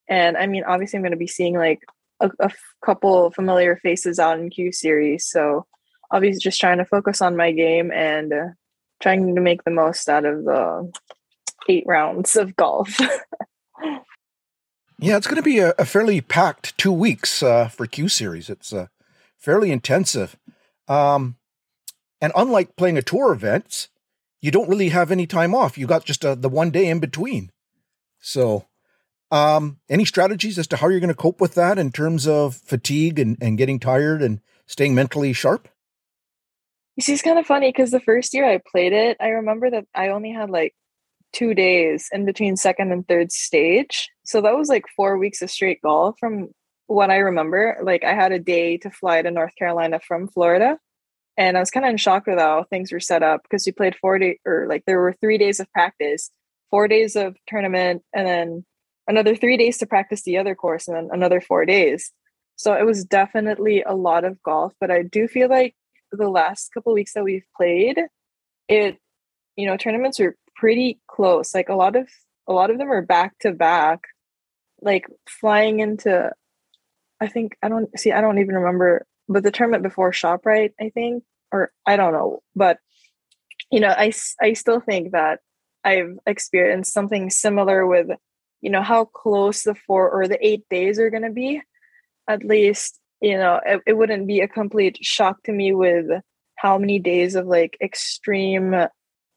And 0.09 0.37
I 0.37 0.47
mean, 0.47 0.65
obviously, 0.65 0.99
I'm 0.99 1.03
going 1.03 1.13
to 1.13 1.17
be 1.17 1.27
seeing 1.27 1.55
like 1.55 1.81
a, 2.21 2.51
couple 2.85 3.31
familiar 3.31 3.77
faces 3.77 4.19
out 4.19 4.41
in 4.41 4.51
Q 4.51 4.73
series. 4.73 5.25
So 5.25 5.67
obviously, 6.11 6.41
just 6.41 6.61
trying 6.61 6.79
to 6.79 6.85
focus 6.85 7.23
on 7.23 7.37
my 7.37 7.53
game 7.53 7.93
and 7.93 8.33
uh, 8.33 8.47
trying 9.01 9.35
to 9.35 9.41
make 9.41 9.63
the 9.63 9.71
most 9.71 10.09
out 10.09 10.25
of 10.25 10.45
the 10.45 10.93
eight 11.69 11.85
rounds 11.87 12.35
of 12.35 12.57
golf. 12.57 12.99
yeah, 14.99 15.17
it's 15.17 15.29
going 15.29 15.37
to 15.37 15.43
be 15.43 15.61
a, 15.61 15.75
a, 15.79 15.85
fairly 15.85 16.21
packed 16.21 16.77
two 16.77 16.93
weeks 16.93 17.43
uh, 17.43 17.69
for 17.69 17.87
Q 17.87 18.09
series. 18.09 18.51
It's 18.51 18.73
uh, 18.73 18.89
fairly 19.39 19.71
intensive. 19.71 20.37
Um, 20.89 21.37
and 22.21 22.33
unlike 22.35 22.77
playing 22.77 22.99
a 22.99 23.03
tour 23.03 23.33
event, 23.33 23.89
you 24.41 24.51
don't 24.51 24.69
really 24.69 24.89
have 24.89 25.11
any 25.11 25.27
time 25.27 25.55
off. 25.55 25.79
You 25.79 25.87
got 25.87 26.05
just 26.05 26.25
uh, 26.25 26.35
the 26.35 26.49
one 26.49 26.71
day 26.71 26.89
in 26.89 26.99
between. 26.99 27.51
So, 28.21 28.67
um, 29.33 29.79
any 29.89 30.05
strategies 30.05 30.59
as 30.59 30.67
to 30.69 30.77
how 30.77 30.89
you're 30.89 31.01
going 31.01 31.09
to 31.09 31.15
cope 31.15 31.41
with 31.41 31.55
that 31.55 31.79
in 31.79 31.91
terms 31.91 32.29
of 32.29 32.55
fatigue 32.55 33.19
and, 33.19 33.39
and 33.41 33.57
getting 33.57 33.81
tired 33.81 34.21
and 34.21 34.41
staying 34.67 34.95
mentally 34.95 35.33
sharp? 35.33 35.69
You 36.97 37.03
see, 37.03 37.15
it's 37.15 37.23
kind 37.23 37.39
of 37.39 37.47
funny 37.47 37.71
because 37.71 37.91
the 37.91 38.01
first 38.01 38.35
year 38.35 38.45
I 38.45 38.61
played 38.71 38.93
it, 38.93 39.17
I 39.19 39.29
remember 39.29 39.71
that 39.71 39.87
I 39.95 40.09
only 40.09 40.31
had 40.31 40.51
like 40.51 40.75
two 41.33 41.55
days 41.55 42.11
in 42.13 42.27
between 42.27 42.57
second 42.57 42.93
and 42.93 43.09
third 43.09 43.33
stage. 43.33 44.11
So 44.23 44.43
that 44.43 44.55
was 44.55 44.69
like 44.69 44.85
four 44.95 45.17
weeks 45.17 45.41
of 45.41 45.51
straight 45.51 45.81
golf 45.81 46.17
from 46.21 46.49
what 46.87 47.11
I 47.11 47.17
remember. 47.17 47.79
Like 47.83 48.05
I 48.05 48.13
had 48.13 48.33
a 48.33 48.39
day 48.39 48.77
to 48.79 48.91
fly 48.91 49.23
to 49.23 49.31
North 49.31 49.57
Carolina 49.57 49.99
from 50.07 50.29
Florida. 50.29 50.77
And 51.39 51.57
I 51.57 51.61
was 51.61 51.71
kind 51.71 51.87
of 51.87 51.91
in 51.91 51.97
shock 51.97 52.27
with 52.27 52.39
how 52.39 52.65
things 52.65 52.93
were 52.93 53.01
set 53.01 53.23
up 53.23 53.45
because 53.45 53.65
we 53.65 53.73
played 53.73 53.97
four 53.97 54.19
days 54.19 54.37
or 54.45 54.67
like 54.69 54.85
there 54.87 55.01
were 55.01 55.17
three 55.19 55.39
days 55.39 55.59
of 55.59 55.73
practice, 55.73 56.31
four 56.71 56.87
days 56.87 57.17
of 57.17 57.35
tournament, 57.47 58.03
and 58.13 58.27
then 58.27 58.65
another 59.07 59.35
three 59.37 59.57
days 59.57 59.79
to 59.79 59.87
practice 59.87 60.23
the 60.23 60.39
other 60.39 60.55
course, 60.55 60.89
and 60.89 60.97
then 60.97 61.09
another 61.13 61.41
four 61.41 61.65
days. 61.65 62.13
So 62.57 62.75
it 62.75 62.85
was 62.85 63.05
definitely 63.05 63.83
a 63.83 63.95
lot 63.95 64.25
of 64.25 64.43
golf, 64.43 64.73
but 64.81 64.91
I 64.91 65.03
do 65.03 65.27
feel 65.27 65.49
like 65.49 65.75
the 66.13 66.29
last 66.29 66.73
couple 66.73 66.93
weeks 66.93 67.15
that 67.15 67.25
we've 67.25 67.47
played, 67.57 67.99
it 68.69 68.99
you 69.57 69.67
know 69.67 69.77
tournaments 69.77 70.21
are 70.21 70.37
pretty 70.55 71.01
close. 71.09 71.55
Like 71.55 71.69
a 71.69 71.75
lot 71.75 71.97
of 71.97 72.09
a 72.47 72.53
lot 72.53 72.71
of 72.71 72.79
them 72.79 72.91
are 72.91 73.03
back 73.03 73.39
to 73.41 73.53
back, 73.53 74.01
like 74.81 75.07
flying 75.29 75.81
into. 75.81 76.31
I 77.21 77.29
think 77.29 77.57
I 77.63 77.69
don't 77.69 77.99
see. 77.99 78.13
I 78.13 78.21
don't 78.21 78.39
even 78.39 78.57
remember, 78.57 79.07
but 79.29 79.43
the 79.43 79.51
tournament 79.51 79.83
before 79.83 80.11
ShopRite, 80.13 80.73
I 80.81 80.91
think, 80.91 81.25
or 81.53 81.73
I 81.87 81.97
don't 81.97 82.13
know, 82.13 82.41
but 82.55 82.79
you 83.71 83.81
know, 83.81 83.89
I 83.89 84.13
I 84.41 84.53
still 84.53 84.81
think 84.81 85.13
that 85.13 85.41
I've 85.85 86.19
experienced 86.27 86.93
something 86.93 87.31
similar 87.31 87.87
with, 87.87 88.09
you 88.63 88.71
know, 88.71 88.83
how 88.83 89.05
close 89.05 89.63
the 89.63 89.75
four 89.75 90.11
or 90.11 90.27
the 90.27 90.45
eight 90.45 90.65
days 90.71 90.99
are 90.99 91.11
going 91.11 91.25
to 91.25 91.31
be. 91.31 91.61
At 92.29 92.45
least 92.45 92.99
you 93.23 93.39
know 93.39 93.61
it, 93.65 93.81
it 93.87 93.93
wouldn't 93.95 94.27
be 94.27 94.41
a 94.41 94.49
complete 94.49 94.99
shock 95.01 95.43
to 95.45 95.53
me 95.53 95.73
with 95.73 96.07
how 96.57 96.77
many 96.77 96.99
days 96.99 97.35
of 97.35 97.47
like 97.47 97.79
extreme 97.81 98.75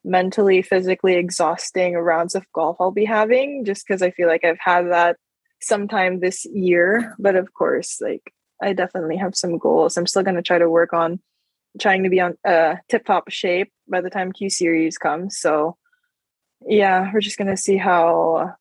mentally 0.03 0.61
physically 0.61 1.15
exhausting 1.15 1.93
rounds 1.93 2.35
of 2.35 2.51
golf 2.51 2.75
i'll 2.79 2.91
be 2.91 3.05
having 3.05 3.63
just 3.63 3.87
because 3.87 4.01
i 4.01 4.11
feel 4.11 4.27
like 4.27 4.43
i've 4.43 4.59
had 4.59 4.91
that 4.91 5.15
sometime 5.61 6.19
this 6.19 6.45
year 6.45 7.15
but 7.17 7.35
of 7.35 7.53
course 7.53 8.01
like 8.01 8.33
i 8.61 8.73
definitely 8.73 9.15
have 9.15 9.35
some 9.35 9.57
goals 9.57 9.95
i'm 9.95 10.07
still 10.07 10.23
going 10.23 10.35
to 10.35 10.41
try 10.41 10.57
to 10.57 10.69
work 10.69 10.91
on 10.91 11.19
trying 11.79 12.03
to 12.03 12.09
be 12.09 12.19
on 12.19 12.35
uh 12.47 12.75
tip 12.89 13.05
top 13.05 13.29
shape 13.29 13.71
by 13.87 14.01
the 14.01 14.09
time 14.09 14.31
q 14.31 14.49
series 14.49 14.97
comes 14.97 15.37
so 15.37 15.77
yeah 16.67 17.09
we're 17.13 17.21
just 17.21 17.37
going 17.37 17.49
to 17.49 17.57
see 17.57 17.77
how 17.77 18.53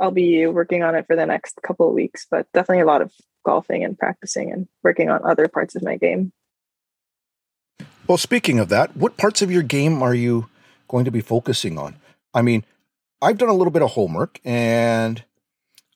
i'll 0.00 0.10
be 0.10 0.46
working 0.46 0.82
on 0.82 0.94
it 0.94 1.06
for 1.06 1.16
the 1.16 1.26
next 1.26 1.60
couple 1.62 1.88
of 1.88 1.94
weeks 1.94 2.26
but 2.30 2.46
definitely 2.52 2.82
a 2.82 2.86
lot 2.86 3.02
of 3.02 3.12
golfing 3.48 3.82
and 3.82 3.98
practicing 3.98 4.52
and 4.52 4.68
working 4.82 5.08
on 5.08 5.24
other 5.24 5.48
parts 5.48 5.74
of 5.74 5.82
my 5.82 5.96
game. 5.96 6.32
Well, 8.06 8.18
speaking 8.18 8.58
of 8.58 8.68
that, 8.68 8.94
what 8.94 9.16
parts 9.16 9.40
of 9.40 9.50
your 9.50 9.62
game 9.62 10.02
are 10.02 10.14
you 10.14 10.48
going 10.86 11.06
to 11.06 11.10
be 11.10 11.22
focusing 11.22 11.78
on? 11.78 11.96
I 12.34 12.42
mean, 12.42 12.64
I've 13.22 13.38
done 13.38 13.48
a 13.48 13.54
little 13.54 13.70
bit 13.70 13.82
of 13.82 13.92
homework 13.92 14.38
and 14.44 15.24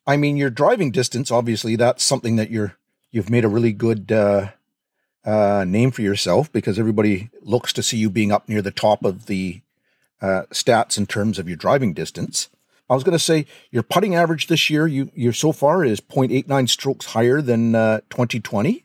I 0.06 0.16
mean, 0.16 0.38
your 0.38 0.49
driving 0.49 0.90
distance, 0.90 1.30
obviously, 1.30 1.76
that's 1.76 2.02
something 2.02 2.37
that 2.37 2.50
you're, 2.50 2.76
you've 3.11 3.30
made 3.30 3.44
a 3.44 3.49
really 3.49 3.73
good, 3.73 4.11
uh, 4.11 4.49
uh, 5.25 5.64
name 5.68 5.90
for 5.90 6.02
yourself 6.02 6.50
because 6.50 6.78
everybody 6.78 7.30
looks 7.42 7.73
to 7.75 7.82
see 7.82 7.99
you 7.99 8.11
being 8.11 8.32
up 8.32 8.49
near 8.49 8.62
the 8.62 8.73
top 8.73 9.04
of 9.04 9.26
the 9.26 9.61
uh, 10.21 10.42
stats 10.50 10.99
in 10.99 11.06
terms 11.06 11.38
of 11.38 11.49
your 11.49 11.56
driving 11.56 11.92
distance. 11.92 12.49
I 12.90 12.94
was 12.94 13.04
going 13.04 13.16
to 13.16 13.18
say 13.18 13.46
your 13.70 13.82
putting 13.82 14.14
average 14.14 14.48
this 14.48 14.68
year, 14.68 14.86
you 14.86 15.10
you 15.14 15.32
so 15.32 15.52
far 15.52 15.84
is 15.84 16.00
0.89 16.00 16.68
strokes 16.68 17.06
higher 17.06 17.40
than 17.40 17.74
uh, 17.74 18.00
2020, 18.10 18.84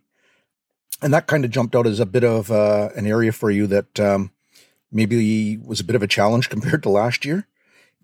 and 1.01 1.13
that 1.13 1.27
kind 1.27 1.44
of 1.44 1.51
jumped 1.51 1.75
out 1.75 1.88
as 1.88 2.00
a 2.00 2.06
bit 2.06 2.24
of 2.24 2.51
uh, 2.51 2.89
an 2.96 3.06
area 3.06 3.32
for 3.32 3.51
you 3.51 3.68
that 3.68 4.00
um, 4.00 4.32
maybe 4.92 5.58
was 5.58 5.80
a 5.80 5.84
bit 5.84 5.96
of 5.96 6.04
a 6.04 6.08
challenge 6.08 6.50
compared 6.50 6.84
to 6.84 6.89
last 6.89 7.25
year. 7.25 7.48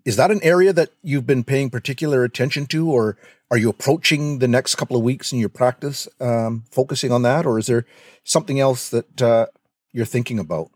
Is 0.04 0.16
that 0.16 0.30
an 0.30 0.40
area 0.42 0.72
that 0.74 0.90
you've 1.02 1.26
been 1.26 1.44
paying 1.44 1.70
particular 1.70 2.24
attention 2.24 2.66
to, 2.66 2.90
or 2.90 3.16
are 3.50 3.56
you 3.56 3.70
approaching 3.70 4.38
the 4.38 4.48
next 4.48 4.74
couple 4.74 4.96
of 4.96 5.02
weeks 5.02 5.32
in 5.32 5.38
your 5.38 5.48
practice 5.48 6.06
um, 6.20 6.64
focusing 6.70 7.10
on 7.10 7.22
that, 7.22 7.46
or 7.46 7.58
is 7.58 7.66
there 7.66 7.86
something 8.22 8.60
else 8.60 8.90
that 8.90 9.22
uh, 9.22 9.46
you're 9.92 10.04
thinking 10.04 10.38
about? 10.38 10.70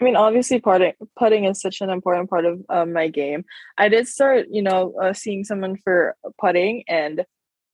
I 0.00 0.04
mean, 0.04 0.16
obviously, 0.16 0.60
putting 0.60 0.92
putting 1.16 1.44
is 1.44 1.60
such 1.60 1.80
an 1.80 1.88
important 1.88 2.28
part 2.28 2.44
of 2.44 2.62
um, 2.68 2.92
my 2.92 3.08
game. 3.08 3.44
I 3.78 3.88
did 3.88 4.06
start, 4.06 4.46
you 4.50 4.62
know, 4.62 4.94
uh, 5.00 5.14
seeing 5.14 5.44
someone 5.44 5.78
for 5.82 6.14
putting, 6.38 6.84
and 6.86 7.24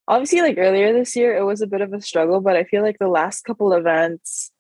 obviously, 0.06 0.40
like 0.40 0.56
earlier 0.58 0.92
this 0.92 1.16
year, 1.16 1.36
it 1.36 1.44
was 1.44 1.62
a 1.62 1.66
bit 1.66 1.80
of 1.80 1.92
a 1.92 2.00
struggle. 2.00 2.40
But 2.40 2.56
I 2.56 2.64
feel 2.64 2.82
like 2.82 2.98
the 3.00 3.08
last 3.08 3.42
couple 3.44 3.72
events, 3.72 4.52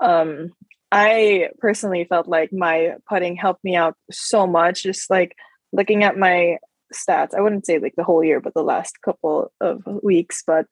um, 0.00 0.50
I 0.90 1.50
personally 1.58 2.04
felt 2.04 2.26
like 2.26 2.52
my 2.52 2.94
putting 3.08 3.36
helped 3.36 3.62
me 3.62 3.76
out 3.76 3.94
so 4.10 4.46
much. 4.46 4.82
Just 4.82 5.08
like 5.08 5.36
looking 5.72 6.02
at 6.02 6.18
my 6.18 6.58
stats, 6.92 7.32
I 7.32 7.42
wouldn't 7.42 7.66
say 7.66 7.78
like 7.78 7.94
the 7.96 8.02
whole 8.04 8.24
year, 8.24 8.40
but 8.40 8.54
the 8.54 8.64
last 8.64 9.00
couple 9.02 9.52
of 9.60 9.84
weeks. 10.02 10.42
But 10.44 10.66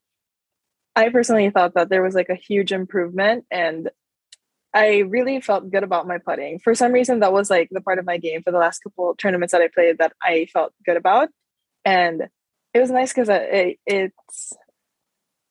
I 0.97 1.11
personally 1.11 1.51
thought 1.51 1.75
that 1.75 1.89
there 1.89 2.03
was 2.03 2.17
like 2.17 2.31
a 2.31 2.35
huge 2.35 2.73
improvement, 2.73 3.45
and 3.49 3.91
I 4.75 4.99
really 4.99 5.41
felt 5.41 5.71
good 5.71 5.83
about 5.83 6.07
my 6.07 6.19
putting. 6.19 6.59
For 6.59 6.75
some 6.75 6.93
reason, 6.93 7.21
that 7.21 7.33
was 7.33 7.51
like 7.51 7.69
the 7.71 7.81
part 7.81 7.99
of 7.99 8.05
my 8.05 8.19
game 8.19 8.43
for 8.43 8.51
the 8.51 8.59
last 8.59 8.81
couple 8.81 9.15
tournaments 9.17 9.53
that 9.53 9.63
I 9.63 9.69
played 9.69 9.99
that 9.99 10.13
I 10.23 10.47
felt 10.53 10.73
good 10.85 10.97
about, 10.97 11.31
and 11.85 12.29
it 12.75 12.81
was 12.81 12.91
nice 12.91 13.13
because 13.13 13.29
it, 13.31 13.79
it's 13.87 14.53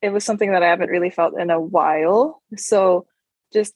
it 0.01 0.09
was 0.09 0.23
something 0.23 0.51
that 0.51 0.63
I 0.63 0.69
haven't 0.69 0.89
really 0.89 1.09
felt 1.09 1.39
in 1.39 1.49
a 1.49 1.59
while. 1.59 2.41
So 2.55 3.07
just 3.53 3.73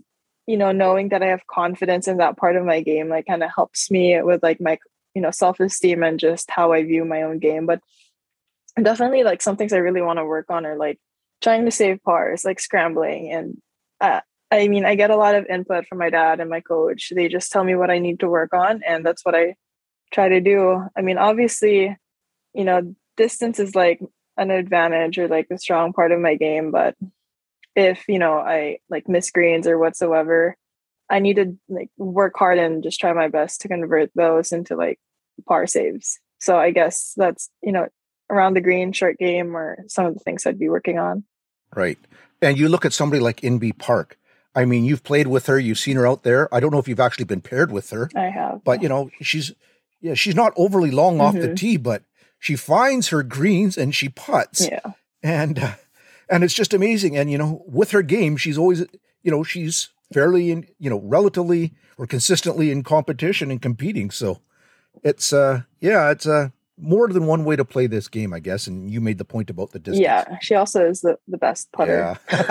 you 0.47 0.57
know 0.57 0.71
knowing 0.71 1.09
that 1.09 1.23
I 1.23 1.27
have 1.27 1.47
confidence 1.47 2.07
in 2.07 2.17
that 2.17 2.37
part 2.37 2.55
of 2.55 2.65
my 2.65 2.81
game 2.81 3.09
like 3.09 3.25
kind 3.25 3.43
of 3.43 3.49
helps 3.55 3.89
me 3.89 4.21
with 4.21 4.43
like 4.43 4.61
my 4.61 4.77
you 5.15 5.21
know 5.21 5.31
self 5.31 5.59
esteem 5.59 6.03
and 6.03 6.19
just 6.19 6.51
how 6.51 6.71
I 6.71 6.83
view 6.83 7.03
my 7.03 7.23
own 7.23 7.39
game. 7.39 7.65
But 7.65 7.81
definitely 8.81 9.23
like 9.23 9.41
some 9.41 9.57
things 9.57 9.73
I 9.73 9.77
really 9.77 10.01
want 10.01 10.19
to 10.19 10.25
work 10.25 10.45
on 10.49 10.65
are 10.65 10.77
like 10.77 10.99
trying 11.41 11.65
to 11.65 11.71
save 11.71 12.03
pars, 12.03 12.45
like 12.45 12.59
scrambling. 12.59 13.31
And 13.31 13.61
uh, 13.99 14.21
I 14.51 14.67
mean, 14.67 14.85
I 14.85 14.95
get 14.95 15.11
a 15.11 15.15
lot 15.15 15.35
of 15.35 15.45
input 15.47 15.87
from 15.87 15.97
my 15.97 16.09
dad 16.09 16.41
and 16.41 16.49
my 16.49 16.59
coach. 16.59 17.11
They 17.15 17.29
just 17.29 17.51
tell 17.51 17.63
me 17.63 17.75
what 17.75 17.89
I 17.89 17.99
need 17.99 18.19
to 18.19 18.29
work 18.29 18.53
on, 18.53 18.81
and 18.85 19.05
that's 19.05 19.23
what 19.23 19.33
I 19.33 19.55
try 20.11 20.27
to 20.27 20.41
do. 20.41 20.83
I 20.95 21.01
mean, 21.01 21.17
obviously, 21.17 21.97
you 22.53 22.65
know, 22.65 22.95
distance 23.15 23.59
is 23.59 23.75
like 23.75 24.01
an 24.37 24.51
advantage 24.51 25.17
or 25.17 25.27
like 25.27 25.47
a 25.51 25.57
strong 25.57 25.93
part 25.93 26.11
of 26.11 26.19
my 26.19 26.35
game, 26.35 26.71
but 26.71 26.95
if 27.75 28.03
you 28.07 28.19
know 28.19 28.33
I 28.37 28.79
like 28.89 29.07
miss 29.07 29.31
greens 29.31 29.67
or 29.67 29.77
whatsoever, 29.77 30.57
I 31.09 31.19
need 31.19 31.37
to 31.37 31.57
like 31.69 31.89
work 31.97 32.33
hard 32.35 32.57
and 32.57 32.83
just 32.83 32.99
try 32.99 33.13
my 33.13 33.29
best 33.29 33.61
to 33.61 33.67
convert 33.67 34.11
those 34.15 34.51
into 34.51 34.75
like 34.75 34.99
par 35.47 35.67
saves. 35.67 36.19
So 36.39 36.57
I 36.57 36.71
guess 36.71 37.13
that's 37.15 37.49
you 37.61 37.71
know 37.71 37.87
around 38.29 38.55
the 38.55 38.61
green, 38.61 38.91
short 38.93 39.17
game, 39.17 39.55
or 39.55 39.83
some 39.87 40.05
of 40.05 40.13
the 40.13 40.19
things 40.19 40.45
I'd 40.45 40.59
be 40.59 40.69
working 40.69 40.99
on. 40.99 41.23
Right. 41.75 41.99
And 42.41 42.57
you 42.57 42.69
look 42.69 42.85
at 42.85 42.93
somebody 42.93 43.21
like 43.21 43.41
Inbee 43.41 43.77
Park. 43.77 44.17
I 44.53 44.65
mean, 44.65 44.83
you've 44.83 45.03
played 45.03 45.27
with 45.27 45.45
her, 45.45 45.57
you've 45.57 45.79
seen 45.79 45.95
her 45.95 46.05
out 46.05 46.23
there. 46.23 46.53
I 46.53 46.59
don't 46.59 46.71
know 46.71 46.79
if 46.79 46.87
you've 46.87 46.99
actually 46.99 47.25
been 47.25 47.41
paired 47.41 47.71
with 47.71 47.89
her. 47.91 48.09
I 48.15 48.29
have. 48.29 48.63
But 48.63 48.81
you 48.81 48.89
know, 48.89 49.09
she's 49.21 49.53
yeah, 50.01 50.15
she's 50.15 50.35
not 50.35 50.53
overly 50.55 50.91
long 50.91 51.13
mm-hmm. 51.13 51.21
off 51.21 51.33
the 51.33 51.41
mm-hmm. 51.41 51.55
tee, 51.55 51.77
but 51.77 52.03
she 52.39 52.55
finds 52.55 53.09
her 53.09 53.23
greens 53.23 53.77
and 53.77 53.93
she 53.93 54.09
puts. 54.09 54.67
Yeah. 54.67 54.93
And 55.23 55.59
uh, 55.59 55.75
and 56.29 56.43
it's 56.43 56.53
just 56.53 56.73
amazing. 56.73 57.15
And 57.15 57.31
you 57.31 57.37
know, 57.37 57.63
with 57.67 57.91
her 57.91 58.01
game, 58.01 58.37
she's 58.37 58.57
always 58.57 58.85
you 59.21 59.31
know 59.31 59.43
she's 59.43 59.89
fairly 60.13 60.51
in 60.51 60.67
you 60.79 60.89
know 60.89 60.99
relatively 60.99 61.73
or 61.97 62.07
consistently 62.07 62.71
in 62.71 62.83
competition 62.83 63.51
and 63.51 63.61
competing. 63.61 64.09
So 64.11 64.41
it's 65.03 65.31
uh 65.31 65.61
yeah, 65.79 66.09
it's 66.11 66.25
uh 66.25 66.49
more 66.81 67.07
than 67.07 67.27
one 67.27 67.45
way 67.45 67.55
to 67.55 67.63
play 67.63 67.85
this 67.87 68.07
game, 68.07 68.33
I 68.33 68.39
guess. 68.39 68.65
And 68.65 68.89
you 68.89 68.99
made 68.99 69.19
the 69.19 69.25
point 69.25 69.49
about 69.49 69.71
the 69.71 69.79
distance. 69.79 70.01
Yeah, 70.01 70.37
she 70.41 70.55
also 70.55 70.89
is 70.89 71.01
the, 71.01 71.17
the 71.27 71.37
best 71.37 71.71
putter. 71.71 72.17
Yeah. 72.29 72.45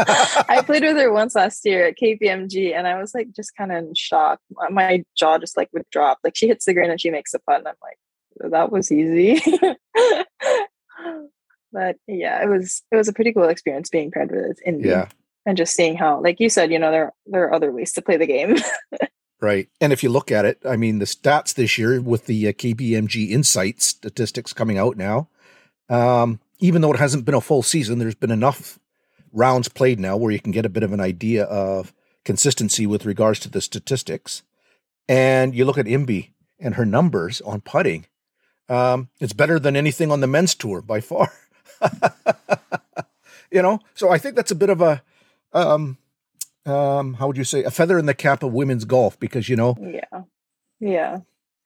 I 0.49 0.63
played 0.65 0.83
with 0.83 0.97
her 0.97 1.13
once 1.13 1.35
last 1.35 1.67
year 1.67 1.87
at 1.87 1.99
KPMG, 1.99 2.75
and 2.75 2.87
I 2.87 2.99
was 2.99 3.15
like 3.15 3.33
just 3.35 3.57
kind 3.57 3.73
of 3.73 3.79
in 3.79 3.95
shock. 3.95 4.41
My 4.71 5.05
jaw 5.17 5.39
just 5.39 5.57
like 5.57 5.69
would 5.73 5.91
drop. 5.91 6.19
Like 6.23 6.37
she 6.37 6.47
hits 6.47 6.65
the 6.65 6.75
green 6.75 6.91
and 6.91 7.01
she 7.01 7.11
makes 7.11 7.35
a 7.35 7.41
putt, 7.41 7.59
and 7.59 7.69
I'm 7.69 7.75
like, 7.83 7.99
that 8.53 8.71
was 8.71 8.93
easy. 8.93 9.43
but 11.73 11.97
yeah, 12.07 12.43
it 12.43 12.49
was 12.49 12.83
it 12.93 12.97
was 12.97 13.09
a 13.09 13.13
pretty 13.13 13.33
cool 13.33 13.49
experience 13.49 13.91
being 13.91 14.11
paired 14.11 14.31
with 14.31 14.61
Inbee. 14.67 14.87
Yeah. 14.87 15.09
And 15.47 15.57
just 15.57 15.75
seeing 15.75 15.97
how, 15.97 16.21
like 16.23 16.39
you 16.39 16.51
said, 16.51 16.71
you 16.71 16.79
know, 16.79 16.91
there 16.91 17.13
there 17.27 17.45
are 17.45 17.55
other 17.55 17.73
ways 17.73 17.93
to 17.95 18.03
play 18.03 18.17
the 18.17 18.27
game. 18.27 18.57
Right. 19.41 19.69
And 19.81 19.93
if 19.93 20.03
you 20.03 20.11
look 20.11 20.31
at 20.31 20.45
it, 20.45 20.59
I 20.69 20.77
mean, 20.77 20.99
the 20.99 21.07
stats 21.07 21.55
this 21.55 21.79
year 21.79 22.01
with 22.01 22.27
the 22.27 22.49
uh, 22.49 22.53
KPMG 22.53 23.31
Insight 23.31 23.81
statistics 23.81 24.53
coming 24.53 24.77
out 24.77 24.99
now, 24.99 25.29
um, 25.89 26.41
even 26.59 26.83
though 26.83 26.93
it 26.93 26.99
hasn't 26.99 27.25
been 27.25 27.35
a 27.35 27.41
full 27.41 27.63
season, 27.63 27.99
there's 27.99 28.15
been 28.15 28.31
enough 28.31 28.79
rounds 29.33 29.69
played 29.69 29.99
now 29.99 30.17
where 30.17 30.31
you 30.31 30.41
can 30.41 30.53
get 30.53 30.67
a 30.67 30.71
bit 30.71 30.83
of 30.83 30.93
an 30.93 31.01
idea 31.01 31.45
of 31.45 31.95
consistency 32.25 32.87
with 32.87 33.07
regards 33.07 33.41
to 33.41 33.49
the 33.49 33.63
statistics. 33.63 34.43
And 35.09 35.55
you 35.55 35.65
look 35.65 35.79
at 35.79 35.87
Inbee 35.87 36.31
and 36.59 36.75
her 36.75 36.85
numbers 36.85 37.41
on 37.41 37.63
putting, 37.63 38.07
um, 38.69 39.09
it's 39.21 39.33
better 39.33 39.59
than 39.59 39.75
anything 39.75 40.13
on 40.13 40.21
the 40.21 40.27
men's 40.27 40.55
tour 40.55 40.83
by 40.83 41.01
far. 41.01 41.33
you 43.51 43.63
know, 43.63 43.81
so 43.95 44.11
I 44.11 44.19
think 44.19 44.37
that's 44.37 44.51
a 44.51 44.57
bit 44.57 44.71
of 44.71 44.83
a 44.83 45.03
um, 45.53 45.97
um, 46.67 47.15
how 47.15 47.27
would 47.27 47.37
you 47.37 47.45
say, 47.45 47.65
a 47.65 47.71
feather 47.71 47.99
in 47.99 48.07
the 48.07 48.15
cap 48.15 48.43
of 48.43 48.53
women's 48.53 48.85
golf 48.85 49.19
because, 49.19 49.49
you 49.49 49.57
know, 49.57 49.77
yeah, 49.81 50.23
yeah, 50.79 51.19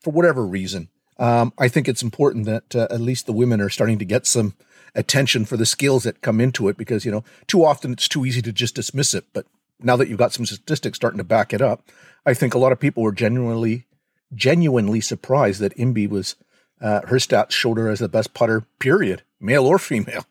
for 0.03 0.11
whatever 0.11 0.47
reason, 0.47 0.89
um, 1.19 1.53
I 1.59 1.69
think 1.69 1.89
it's 1.89 2.03
important 2.03 2.47
that 2.47 2.75
uh, 2.75 2.89
at 2.91 3.01
least 3.01 3.27
the 3.27 3.33
women 3.33 3.61
are 3.61 3.69
starting 3.69 3.99
to 3.99 4.05
get 4.05 4.27
some 4.27 4.55
attention 4.95 5.45
for 5.45 5.57
the 5.57 5.67
skills 5.67 6.05
that 6.05 6.21
come 6.21 6.41
into 6.41 6.69
it 6.69 6.77
because, 6.77 7.05
you 7.05 7.11
know, 7.11 7.25
too 7.47 7.65
often 7.65 7.93
it's 7.93 8.09
too 8.09 8.25
easy 8.25 8.43
to 8.43 8.53
just 8.53 8.75
dismiss 8.75 9.15
it. 9.15 9.25
But 9.33 9.47
now 9.81 9.97
that 9.97 10.09
you've 10.09 10.19
got 10.19 10.33
some 10.33 10.47
statistics 10.47 10.97
starting 10.97 11.19
to 11.19 11.25
back 11.25 11.53
it 11.53 11.61
up, 11.61 11.89
I 12.27 12.35
think 12.35 12.55
a 12.55 12.59
lot 12.59 12.73
of 12.73 12.81
people 12.81 13.03
were 13.03 13.13
genuinely, 13.13 13.87
genuinely 14.35 15.01
surprised 15.01 15.61
that 15.61 15.77
Inbee 15.77 16.09
was, 16.09 16.37
uh, 16.81 17.03
her 17.07 17.17
stats 17.17 17.53
showed 17.53 17.79
her 17.79 17.89
as 17.89 17.99
the 17.99 18.09
best 18.09 18.35
putter, 18.35 18.67
period, 18.79 19.23
male 19.41 19.67
or 19.67 19.79
female. 19.79 20.25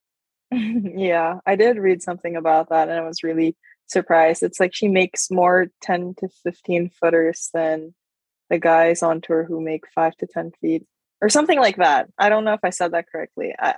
yeah, 0.50 1.40
I 1.46 1.56
did 1.56 1.78
read 1.78 2.02
something 2.02 2.36
about 2.36 2.70
that 2.70 2.88
and 2.88 2.98
it 2.98 3.06
was 3.06 3.22
really 3.22 3.56
surprised. 3.88 4.42
It's 4.42 4.60
like 4.60 4.74
she 4.74 4.88
makes 4.88 5.30
more 5.30 5.68
10 5.82 6.14
to 6.18 6.28
15 6.44 6.90
footers 7.00 7.50
than 7.52 7.94
the 8.50 8.58
guys 8.58 9.02
on 9.02 9.20
tour 9.20 9.44
who 9.44 9.60
make 9.60 9.84
five 9.94 10.16
to 10.18 10.26
10 10.26 10.52
feet 10.60 10.86
or 11.20 11.28
something 11.28 11.58
like 11.58 11.76
that. 11.76 12.08
I 12.18 12.28
don't 12.28 12.44
know 12.44 12.54
if 12.54 12.60
I 12.62 12.70
said 12.70 12.92
that 12.92 13.06
correctly, 13.10 13.54
I, 13.58 13.74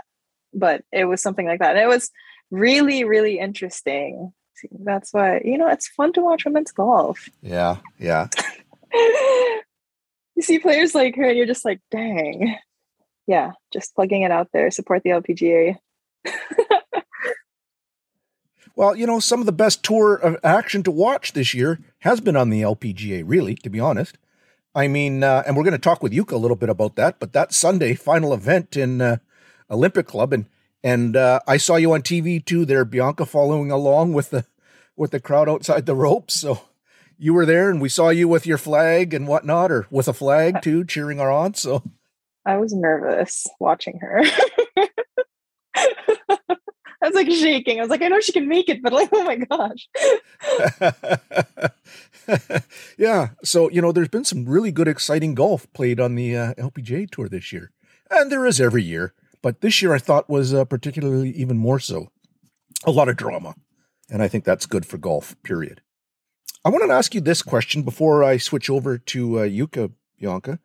but 0.52 0.84
it 0.92 1.04
was 1.04 1.22
something 1.22 1.46
like 1.46 1.60
that. 1.60 1.76
And 1.76 1.80
it 1.80 1.88
was 1.88 2.10
really, 2.50 3.04
really 3.04 3.38
interesting. 3.38 4.32
That's 4.70 5.12
why, 5.12 5.40
you 5.44 5.56
know, 5.56 5.68
it's 5.68 5.88
fun 5.88 6.12
to 6.14 6.22
watch 6.22 6.44
women's 6.44 6.72
golf. 6.72 7.28
Yeah. 7.40 7.78
Yeah. 7.98 8.28
you 8.92 9.62
see 10.42 10.58
players 10.58 10.94
like 10.94 11.16
her 11.16 11.24
and 11.24 11.36
you're 11.36 11.46
just 11.46 11.64
like, 11.64 11.80
dang. 11.90 12.56
Yeah. 13.26 13.52
Just 13.72 13.94
plugging 13.94 14.22
it 14.22 14.30
out 14.30 14.48
there. 14.52 14.70
Support 14.70 15.02
the 15.02 15.10
LPGA. 15.10 15.76
Well, 18.76 18.96
you 18.96 19.06
know, 19.06 19.20
some 19.20 19.40
of 19.40 19.46
the 19.46 19.52
best 19.52 19.82
tour 19.82 20.14
of 20.14 20.38
action 20.42 20.82
to 20.84 20.90
watch 20.90 21.32
this 21.32 21.54
year 21.54 21.80
has 22.00 22.20
been 22.20 22.36
on 22.36 22.50
the 22.50 22.62
LPGA, 22.62 23.22
really, 23.26 23.54
to 23.56 23.70
be 23.70 23.80
honest. 23.80 24.16
I 24.74 24.88
mean, 24.88 25.24
uh, 25.24 25.42
and 25.46 25.56
we're 25.56 25.64
going 25.64 25.72
to 25.72 25.78
talk 25.78 26.02
with 26.02 26.12
Yuka 26.12 26.32
a 26.32 26.36
little 26.36 26.56
bit 26.56 26.68
about 26.68 26.96
that, 26.96 27.18
but 27.18 27.32
that 27.32 27.52
Sunday 27.52 27.94
final 27.94 28.32
event 28.32 28.76
in 28.76 29.00
uh, 29.00 29.16
Olympic 29.70 30.06
Club, 30.06 30.32
and 30.32 30.46
and 30.82 31.16
uh, 31.16 31.40
I 31.46 31.56
saw 31.56 31.76
you 31.76 31.92
on 31.92 32.02
TV 32.02 32.44
too 32.44 32.64
there, 32.64 32.84
Bianca, 32.84 33.26
following 33.26 33.70
along 33.70 34.12
with 34.12 34.30
the 34.30 34.46
with 34.96 35.10
the 35.10 35.20
crowd 35.20 35.48
outside 35.48 35.86
the 35.86 35.96
ropes. 35.96 36.34
So 36.34 36.60
you 37.18 37.34
were 37.34 37.46
there, 37.46 37.68
and 37.68 37.80
we 37.80 37.88
saw 37.88 38.10
you 38.10 38.28
with 38.28 38.46
your 38.46 38.58
flag 38.58 39.12
and 39.12 39.26
whatnot, 39.26 39.72
or 39.72 39.86
with 39.90 40.06
a 40.06 40.12
flag 40.12 40.62
too, 40.62 40.84
cheering 40.84 41.18
her 41.18 41.30
on. 41.30 41.54
So 41.54 41.82
I 42.46 42.56
was 42.56 42.72
nervous 42.72 43.46
watching 43.58 43.98
her. 44.00 44.22
I 47.02 47.06
was 47.06 47.14
like 47.14 47.30
shaking. 47.30 47.78
I 47.78 47.82
was 47.82 47.90
like, 47.90 48.02
I 48.02 48.08
know 48.08 48.20
she 48.20 48.32
can 48.32 48.48
make 48.48 48.68
it, 48.68 48.82
but 48.82 48.92
like, 48.92 49.08
oh 49.12 49.24
my 49.24 49.36
gosh. 49.36 49.88
yeah. 52.98 53.30
So, 53.42 53.70
you 53.70 53.80
know, 53.80 53.92
there's 53.92 54.08
been 54.08 54.24
some 54.24 54.44
really 54.44 54.70
good, 54.70 54.88
exciting 54.88 55.34
golf 55.34 55.66
played 55.72 55.98
on 55.98 56.14
the 56.14 56.36
uh, 56.36 56.54
LPGA 56.54 57.10
tour 57.10 57.28
this 57.28 57.52
year. 57.52 57.70
And 58.10 58.30
there 58.30 58.44
is 58.46 58.60
every 58.60 58.82
year. 58.82 59.14
But 59.42 59.62
this 59.62 59.80
year 59.80 59.94
I 59.94 59.98
thought 59.98 60.28
was 60.28 60.52
uh, 60.52 60.64
particularly 60.66 61.30
even 61.30 61.56
more 61.56 61.80
so. 61.80 62.08
A 62.84 62.90
lot 62.90 63.08
of 63.08 63.16
drama. 63.16 63.54
And 64.10 64.22
I 64.22 64.28
think 64.28 64.44
that's 64.44 64.66
good 64.66 64.84
for 64.84 64.98
golf, 64.98 65.36
period. 65.42 65.80
I 66.64 66.68
wanted 66.68 66.88
to 66.88 66.94
ask 66.94 67.14
you 67.14 67.20
this 67.20 67.40
question 67.40 67.82
before 67.82 68.22
I 68.22 68.36
switch 68.36 68.68
over 68.68 68.98
to 68.98 69.38
uh, 69.38 69.42
Yuka, 69.44 69.92
Bianca. 70.18 70.58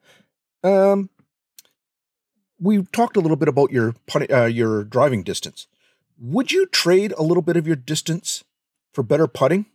Um, 0.64 1.10
we 2.60 2.84
talked 2.92 3.16
a 3.16 3.22
little 3.22 3.38
bit 3.38 3.48
about 3.48 3.72
your 3.72 3.96
uh, 4.30 4.46
your 4.46 4.84
driving 4.84 5.24
distance. 5.24 5.68
Would 6.20 6.52
you 6.52 6.66
trade 6.66 7.14
a 7.18 7.24
little 7.24 7.44
bit 7.44 7.58
of 7.58 7.68
your 7.68 7.76
distance 7.76 8.44
for 8.94 9.04
better 9.04 9.28
putting? 9.28 9.66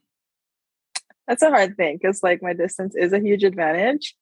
That's 1.27 1.43
a 1.43 1.51
hard 1.51 1.77
thing 1.77 1.99
because 2.01 2.23
like 2.23 2.43
my 2.43 2.55
distance 2.55 2.97
is 2.97 3.13
a 3.13 3.21
huge 3.21 3.45
advantage 3.45 4.17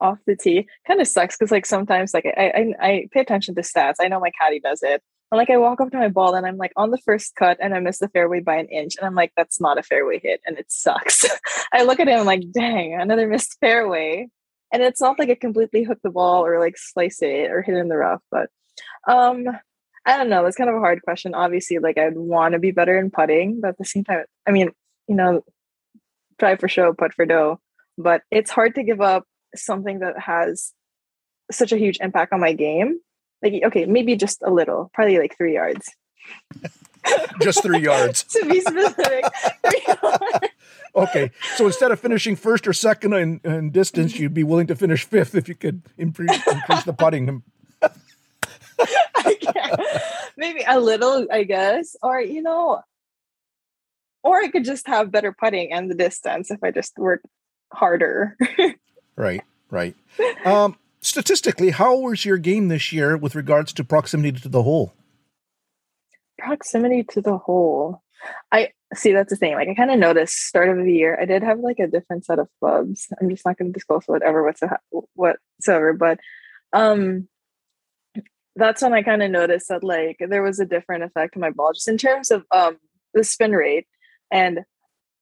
off 0.00 0.18
the 0.26 0.36
tee. 0.36 0.68
Kind 0.86 1.00
of 1.00 1.08
sucks 1.08 1.36
because 1.36 1.50
like 1.50 1.66
sometimes 1.66 2.14
like 2.14 2.26
I, 2.26 2.74
I 2.80 2.86
I 2.86 3.08
pay 3.12 3.20
attention 3.20 3.54
to 3.54 3.62
stats. 3.62 3.94
I 4.00 4.08
know 4.08 4.20
my 4.20 4.30
caddy 4.38 4.60
does 4.60 4.82
it. 4.82 5.02
And 5.32 5.38
like 5.38 5.50
I 5.50 5.56
walk 5.56 5.80
up 5.80 5.90
to 5.90 5.98
my 5.98 6.08
ball 6.08 6.34
and 6.34 6.46
I'm 6.46 6.58
like 6.58 6.72
on 6.76 6.90
the 6.90 6.98
first 6.98 7.34
cut 7.34 7.58
and 7.60 7.74
I 7.74 7.80
miss 7.80 7.98
the 7.98 8.08
fairway 8.08 8.40
by 8.40 8.56
an 8.56 8.68
inch 8.68 8.94
and 8.96 9.06
I'm 9.06 9.14
like 9.14 9.32
that's 9.36 9.60
not 9.60 9.78
a 9.78 9.82
fairway 9.82 10.20
hit 10.22 10.40
and 10.46 10.58
it 10.58 10.66
sucks. 10.68 11.24
I 11.72 11.82
look 11.82 11.98
at 11.98 12.08
him 12.08 12.20
I'm 12.20 12.26
like 12.26 12.52
dang 12.52 12.94
another 13.00 13.26
missed 13.26 13.56
fairway 13.60 14.28
and 14.72 14.82
it's 14.82 15.00
not 15.00 15.18
like 15.18 15.30
I 15.30 15.34
completely 15.34 15.82
hook 15.82 15.98
the 16.04 16.10
ball 16.10 16.46
or 16.46 16.60
like 16.60 16.76
slice 16.76 17.22
it 17.22 17.50
or 17.50 17.62
hit 17.62 17.74
in 17.74 17.88
the 17.88 17.96
rough 17.96 18.22
but 18.30 18.50
um 19.08 19.46
I 20.06 20.16
don't 20.16 20.28
know. 20.28 20.42
That's 20.42 20.56
kind 20.56 20.70
of 20.70 20.76
a 20.76 20.80
hard 20.80 21.02
question. 21.02 21.34
Obviously, 21.34 21.78
like 21.78 21.98
I'd 21.98 22.16
want 22.16 22.52
to 22.52 22.58
be 22.58 22.72
better 22.72 22.98
in 22.98 23.10
putting, 23.10 23.60
but 23.60 23.68
at 23.68 23.78
the 23.78 23.84
same 23.84 24.04
time, 24.04 24.24
I 24.46 24.50
mean, 24.50 24.70
you 25.08 25.14
know, 25.14 25.42
try 26.38 26.56
for 26.56 26.68
show, 26.68 26.92
put 26.92 27.14
for 27.14 27.26
dough. 27.26 27.60
But 27.96 28.22
it's 28.30 28.50
hard 28.50 28.74
to 28.74 28.82
give 28.82 29.00
up 29.00 29.24
something 29.54 30.00
that 30.00 30.18
has 30.18 30.72
such 31.50 31.72
a 31.72 31.78
huge 31.78 31.98
impact 32.00 32.32
on 32.32 32.40
my 32.40 32.52
game. 32.52 32.98
Like, 33.42 33.62
okay, 33.64 33.86
maybe 33.86 34.16
just 34.16 34.42
a 34.42 34.50
little, 34.50 34.90
probably 34.94 35.18
like 35.18 35.36
three 35.36 35.54
yards. 35.54 35.90
just 37.40 37.62
three 37.62 37.80
yards. 37.80 38.24
to 38.30 38.46
be 38.46 38.60
specific. 38.60 39.24
okay, 40.96 41.30
so 41.56 41.66
instead 41.66 41.92
of 41.92 42.00
finishing 42.00 42.36
first 42.36 42.66
or 42.66 42.72
second 42.72 43.12
in, 43.12 43.40
in, 43.44 43.70
distance, 43.70 44.18
you'd 44.18 44.34
be 44.34 44.44
willing 44.44 44.66
to 44.66 44.74
finish 44.74 45.04
fifth 45.04 45.34
if 45.34 45.48
you 45.48 45.54
could 45.54 45.82
increase, 45.98 46.30
increase 46.46 46.84
the 46.84 46.94
putting 46.94 47.42
Maybe 50.36 50.64
a 50.66 50.78
little, 50.80 51.26
I 51.30 51.44
guess. 51.44 51.96
Or, 52.02 52.20
you 52.20 52.42
know, 52.42 52.80
or 54.22 54.38
I 54.38 54.48
could 54.48 54.64
just 54.64 54.86
have 54.86 55.10
better 55.10 55.32
putting 55.32 55.72
and 55.72 55.90
the 55.90 55.94
distance 55.94 56.50
if 56.50 56.62
I 56.62 56.70
just 56.70 56.96
work 56.96 57.22
harder. 57.72 58.36
right, 59.16 59.42
right. 59.70 59.94
Um, 60.44 60.76
statistically, 61.00 61.70
how 61.70 61.96
was 61.98 62.24
your 62.24 62.38
game 62.38 62.68
this 62.68 62.92
year 62.92 63.16
with 63.16 63.34
regards 63.34 63.72
to 63.74 63.84
proximity 63.84 64.38
to 64.40 64.48
the 64.48 64.62
hole? 64.62 64.94
Proximity 66.38 67.04
to 67.04 67.20
the 67.20 67.38
hole. 67.38 68.02
I 68.52 68.70
see 68.94 69.12
that's 69.12 69.30
the 69.30 69.36
thing. 69.36 69.54
Like 69.54 69.68
I 69.68 69.74
kind 69.74 69.90
of 69.90 69.98
noticed 69.98 70.46
start 70.46 70.68
of 70.68 70.84
the 70.84 70.92
year, 70.92 71.18
I 71.20 71.24
did 71.24 71.42
have 71.42 71.60
like 71.60 71.78
a 71.78 71.86
different 71.86 72.24
set 72.24 72.38
of 72.38 72.48
clubs. 72.60 73.08
I'm 73.20 73.28
just 73.30 73.44
not 73.44 73.58
going 73.58 73.72
to 73.72 73.74
disclose 73.74 74.04
whatever 74.06 74.42
whatsoever, 75.14 75.92
but 75.92 76.18
um 76.72 77.28
that's 78.56 78.82
when 78.82 78.92
I 78.92 79.02
kind 79.02 79.22
of 79.22 79.30
noticed 79.30 79.68
that 79.68 79.84
like 79.84 80.16
there 80.20 80.42
was 80.42 80.60
a 80.60 80.66
different 80.66 81.04
effect 81.04 81.36
on 81.36 81.40
my 81.40 81.50
ball 81.50 81.72
just 81.72 81.88
in 81.88 81.98
terms 81.98 82.30
of 82.30 82.44
um 82.50 82.78
the 83.12 83.24
spin 83.24 83.52
rate 83.52 83.86
and 84.30 84.60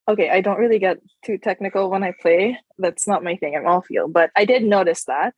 okay, 0.07 0.29
I 0.29 0.41
don't 0.41 0.59
really 0.59 0.79
get 0.79 0.97
too 1.25 1.37
technical 1.37 1.89
when 1.89 2.03
I 2.03 2.13
play. 2.21 2.59
That's 2.77 3.07
not 3.07 3.23
my 3.23 3.37
thing. 3.37 3.55
I'm 3.55 3.65
all 3.65 3.81
feel, 3.81 4.07
but 4.07 4.31
I 4.35 4.45
did 4.45 4.63
notice 4.63 5.05
that. 5.05 5.33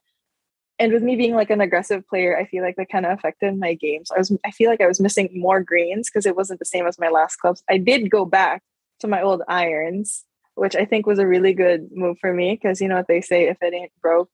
And 0.80 0.92
with 0.92 1.04
me 1.04 1.16
being 1.16 1.36
like 1.36 1.50
an 1.52 1.62
aggressive 1.62 2.06
player, 2.08 2.38
I 2.38 2.46
feel 2.46 2.64
like 2.64 2.76
that 2.76 2.90
kind 2.90 3.06
of 3.06 3.18
affected 3.18 3.58
my 3.58 3.76
games. 3.76 4.12
I 4.12 4.20
was 4.20 4.36
I 4.46 4.52
feel 4.52 4.70
like 4.70 4.82
I 4.82 4.88
was 4.88 5.00
missing 5.00 5.30
more 5.34 5.62
greens 5.62 6.10
because 6.10 6.26
it 6.26 6.36
wasn't 6.36 6.60
the 6.60 6.66
same 6.66 6.86
as 6.88 7.00
my 7.00 7.10
last 7.10 7.38
clubs. 7.38 7.64
I 7.70 7.78
did 7.78 8.10
go 8.10 8.26
back 8.26 8.62
to 9.00 9.08
my 9.08 9.22
old 9.22 9.42
irons, 9.48 10.26
which 10.56 10.76
I 10.76 10.86
think 10.86 11.06
was 11.06 11.20
a 11.20 11.28
really 11.28 11.54
good 11.54 11.90
move 11.94 12.18
for 12.20 12.34
me 12.34 12.54
because 12.54 12.82
you 12.82 12.88
know 12.88 12.98
what 12.98 13.08
they 13.08 13.22
say, 13.22 13.48
if 13.48 13.58
it 13.62 13.74
ain't 13.74 13.92
broke, 14.02 14.30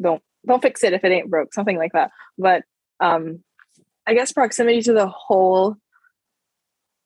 don't 0.00 0.22
don't 0.46 0.62
fix 0.62 0.82
it 0.82 0.94
if 0.94 1.04
it 1.04 1.12
ain't 1.12 1.30
broke, 1.30 1.54
something 1.54 1.76
like 1.76 1.92
that. 1.92 2.10
But 2.38 2.64
um 3.00 3.42
I 4.06 4.14
guess 4.14 4.32
proximity 4.32 4.82
to 4.82 4.92
the 4.92 5.06
hole 5.06 5.76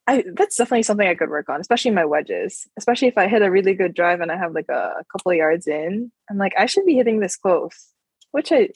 I 0.07 0.25
that's 0.35 0.57
definitely 0.57 0.83
something 0.83 1.07
I 1.07 1.15
could 1.15 1.31
work 1.31 1.49
on, 1.49 1.61
especially 1.61 1.93
my 1.93 2.05
wedges. 2.05 2.67
Especially 2.77 3.09
if 3.09 3.17
I 3.17 3.29
hit 3.29 3.43
a 3.43 3.51
really 3.51 3.75
good 3.75 3.95
drive 3.95 4.21
and 4.21 4.33
I 4.33 4.37
have 4.37 4.53
like 4.53 4.69
a, 4.69 4.95
a 5.01 5.05
couple 5.13 5.31
of 5.31 5.39
yards 5.39 5.67
in, 5.67 6.11
I'm 6.29 6.39
like, 6.39 6.55
I 6.59 6.67
should 6.67 6.87
be 6.87 6.97
hitting 6.97 7.21
this 7.21 7.37
close, 7.37 7.89
which 8.33 8.51
I 8.51 8.71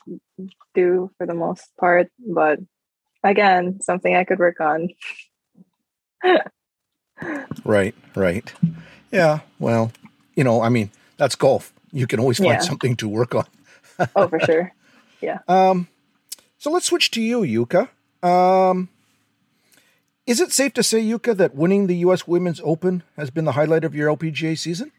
do 0.75 1.11
for 1.19 1.27
the 1.27 1.35
most 1.35 1.65
part. 1.81 2.11
But 2.19 2.61
again, 3.25 3.81
something 3.81 4.15
I 4.15 4.25
could 4.25 4.39
work 4.39 4.61
on. 4.61 4.91
right, 7.65 7.95
right. 8.15 8.53
Yeah, 9.11 9.41
well, 9.59 9.93
you 10.37 10.45
know, 10.45 10.63
I 10.63 10.69
mean, 10.69 10.91
that's 11.17 11.35
golf. 11.35 11.73
You 11.93 12.07
can 12.07 12.21
always 12.21 12.39
find 12.39 12.51
yeah. 12.51 12.59
something 12.61 12.95
to 12.97 13.09
work 13.09 13.35
on. 13.35 13.47
oh, 14.15 14.29
for 14.29 14.41
sure. 14.41 14.73
Yeah. 15.21 15.39
Um, 15.49 15.89
so 16.59 16.71
let's 16.71 16.87
switch 16.87 17.11
to 17.13 17.23
you, 17.23 17.41
Yuka. 17.41 17.89
Um, 18.23 18.89
is 20.27 20.41
it 20.41 20.53
safe 20.53 20.75
to 20.75 20.83
say, 20.83 21.01
Yuka, 21.01 21.37
that 21.37 21.55
winning 21.55 21.87
the 21.87 21.97
U.S. 21.99 22.27
Women's 22.27 22.61
Open 22.65 23.03
has 23.17 23.31
been 23.31 23.45
the 23.45 23.53
highlight 23.53 23.85
of 23.85 23.95
your 23.95 24.15
LPGA 24.15 24.59
season? 24.59 24.91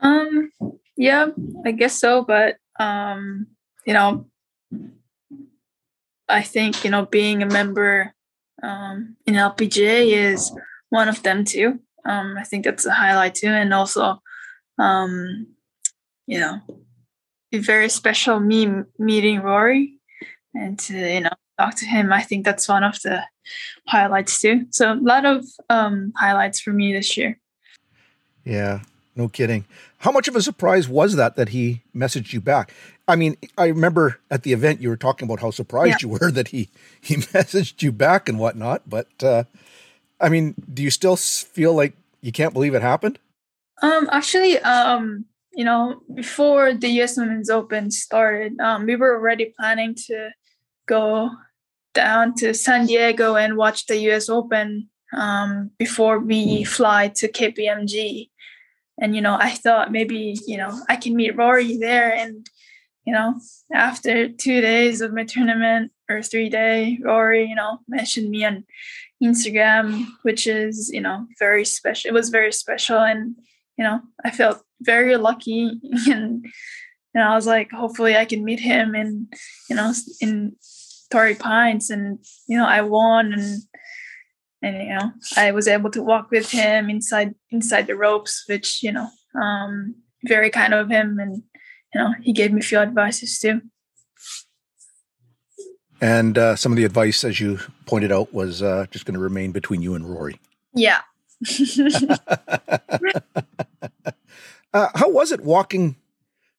Um, 0.00 0.50
yeah, 0.96 1.26
I 1.64 1.72
guess 1.72 1.98
so. 1.98 2.24
But 2.24 2.56
um, 2.80 3.46
you 3.86 3.92
know, 3.92 4.26
I 6.28 6.42
think 6.42 6.84
you 6.84 6.90
know 6.90 7.06
being 7.06 7.42
a 7.42 7.46
member 7.46 8.12
um, 8.62 9.16
in 9.26 9.34
LPGA 9.34 10.12
is 10.12 10.52
one 10.90 11.08
of 11.08 11.22
them 11.22 11.44
too. 11.44 11.78
Um, 12.04 12.36
I 12.38 12.44
think 12.44 12.64
that's 12.64 12.86
a 12.86 12.92
highlight 12.92 13.34
too, 13.34 13.48
and 13.48 13.72
also, 13.72 14.20
um, 14.78 15.46
you 16.26 16.38
know, 16.38 16.60
very 17.52 17.88
special 17.88 18.40
me 18.40 18.68
meeting 18.98 19.40
Rory 19.40 20.00
and 20.54 20.78
to 20.80 20.96
you 20.96 21.20
know 21.20 21.30
talk 21.58 21.74
to 21.76 21.86
him. 21.86 22.12
I 22.12 22.22
think 22.22 22.44
that's 22.44 22.68
one 22.68 22.84
of 22.84 23.00
the 23.02 23.22
highlights 23.86 24.40
too. 24.40 24.66
So 24.70 24.92
a 24.92 24.94
lot 24.94 25.24
of 25.24 25.44
um, 25.70 26.12
highlights 26.16 26.60
for 26.60 26.72
me 26.72 26.92
this 26.92 27.16
year. 27.16 27.38
Yeah, 28.44 28.80
no 29.16 29.28
kidding. 29.28 29.64
How 29.98 30.12
much 30.12 30.28
of 30.28 30.36
a 30.36 30.42
surprise 30.42 30.88
was 30.88 31.16
that 31.16 31.36
that 31.36 31.50
he 31.50 31.82
messaged 31.94 32.32
you 32.32 32.40
back? 32.40 32.72
I 33.06 33.16
mean, 33.16 33.36
I 33.58 33.66
remember 33.66 34.18
at 34.30 34.42
the 34.42 34.52
event 34.52 34.80
you 34.80 34.88
were 34.88 34.96
talking 34.96 35.26
about 35.26 35.40
how 35.40 35.50
surprised 35.50 36.02
yeah. 36.02 36.08
you 36.08 36.08
were 36.08 36.30
that 36.32 36.48
he 36.48 36.68
he 37.00 37.16
messaged 37.34 37.82
you 37.82 37.92
back 37.92 38.28
and 38.28 38.38
whatnot. 38.38 38.82
But 38.88 39.08
uh, 39.22 39.44
I 40.20 40.28
mean, 40.28 40.54
do 40.72 40.82
you 40.82 40.90
still 40.90 41.16
feel 41.16 41.74
like 41.74 41.94
you 42.20 42.32
can't 42.32 42.54
believe 42.54 42.74
it 42.74 42.82
happened? 42.82 43.18
Um, 43.82 44.08
actually, 44.12 44.58
um, 44.60 45.26
you 45.52 45.64
know, 45.64 46.00
before 46.14 46.74
the 46.74 46.88
U.S. 46.88 47.16
Women's 47.16 47.50
Open 47.50 47.90
started, 47.90 48.58
um, 48.60 48.86
we 48.86 48.96
were 48.96 49.14
already 49.14 49.52
planning 49.58 49.94
to 50.06 50.30
go 50.86 51.30
down 51.94 52.34
to 52.34 52.52
San 52.52 52.86
Diego 52.86 53.36
and 53.36 53.56
watch 53.56 53.86
the 53.86 53.96
US 54.10 54.28
Open 54.28 54.88
um, 55.16 55.70
before 55.78 56.18
we 56.18 56.64
fly 56.64 57.08
to 57.08 57.28
KPMG. 57.30 58.30
And, 59.00 59.14
you 59.14 59.22
know, 59.22 59.36
I 59.40 59.50
thought 59.50 59.92
maybe, 59.92 60.38
you 60.46 60.56
know, 60.56 60.80
I 60.88 60.96
can 60.96 61.16
meet 61.16 61.36
Rory 61.36 61.76
there. 61.78 62.12
And, 62.14 62.48
you 63.04 63.12
know, 63.12 63.40
after 63.72 64.28
two 64.28 64.60
days 64.60 65.00
of 65.00 65.12
my 65.12 65.24
tournament 65.24 65.92
or 66.08 66.22
three 66.22 66.48
day, 66.48 66.98
Rory, 67.02 67.46
you 67.46 67.54
know, 67.54 67.80
mentioned 67.88 68.30
me 68.30 68.44
on 68.44 68.64
Instagram, 69.22 70.06
which 70.22 70.46
is, 70.46 70.90
you 70.92 71.00
know, 71.00 71.26
very 71.38 71.64
special. 71.64 72.08
It 72.08 72.14
was 72.14 72.28
very 72.28 72.52
special. 72.52 72.98
And, 72.98 73.36
you 73.76 73.84
know, 73.84 74.00
I 74.24 74.30
felt 74.30 74.62
very 74.80 75.16
lucky. 75.16 75.80
And, 76.08 76.46
and 77.14 77.22
I 77.22 77.36
was 77.36 77.46
like, 77.46 77.70
hopefully 77.70 78.16
I 78.16 78.24
can 78.24 78.44
meet 78.44 78.58
him 78.58 78.96
and, 78.96 79.32
you 79.70 79.76
know, 79.76 79.92
in 80.20 80.56
Torrey 81.10 81.34
Pines, 81.34 81.90
and 81.90 82.18
you 82.48 82.56
know 82.56 82.66
I 82.66 82.80
won, 82.82 83.32
and 83.32 83.62
and 84.62 84.82
you 84.82 84.94
know 84.94 85.12
I 85.36 85.52
was 85.52 85.68
able 85.68 85.90
to 85.90 86.02
walk 86.02 86.30
with 86.30 86.50
him 86.50 86.90
inside 86.90 87.34
inside 87.50 87.86
the 87.86 87.96
ropes, 87.96 88.44
which 88.48 88.82
you 88.82 88.92
know 88.92 89.08
um, 89.40 89.94
very 90.24 90.50
kind 90.50 90.74
of 90.74 90.90
him, 90.90 91.18
and 91.18 91.42
you 91.94 92.00
know 92.00 92.14
he 92.22 92.32
gave 92.32 92.52
me 92.52 92.60
a 92.60 92.64
few 92.64 92.78
advices 92.78 93.38
too. 93.38 93.60
And 96.00 96.36
uh, 96.36 96.56
some 96.56 96.72
of 96.72 96.76
the 96.76 96.84
advice, 96.84 97.24
as 97.24 97.40
you 97.40 97.60
pointed 97.86 98.12
out, 98.12 98.34
was 98.34 98.62
uh, 98.62 98.86
just 98.90 99.06
going 99.06 99.14
to 99.14 99.20
remain 99.20 99.52
between 99.52 99.80
you 99.80 99.94
and 99.94 100.04
Rory. 100.04 100.38
Yeah. 100.74 101.00
uh, 104.74 104.88
how 104.94 105.08
was 105.08 105.32
it 105.32 105.40
walking 105.40 105.96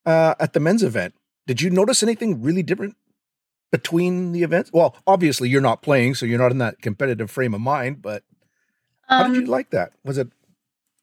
uh, 0.04 0.34
at 0.40 0.52
the 0.52 0.58
men's 0.58 0.82
event? 0.82 1.14
Did 1.46 1.60
you 1.60 1.70
notice 1.70 2.02
anything 2.02 2.42
really 2.42 2.64
different 2.64 2.96
between 3.70 4.32
the 4.32 4.42
events? 4.42 4.70
Well, 4.72 4.96
obviously 5.06 5.48
you're 5.48 5.60
not 5.60 5.82
playing, 5.82 6.14
so 6.14 6.26
you're 6.26 6.38
not 6.38 6.52
in 6.52 6.58
that 6.58 6.80
competitive 6.80 7.30
frame 7.30 7.54
of 7.54 7.60
mind. 7.60 8.02
But 8.02 8.22
how 9.08 9.24
did 9.24 9.36
you 9.36 9.42
um, 9.42 9.46
like 9.46 9.70
that? 9.70 9.92
Was 10.04 10.18
it? 10.18 10.28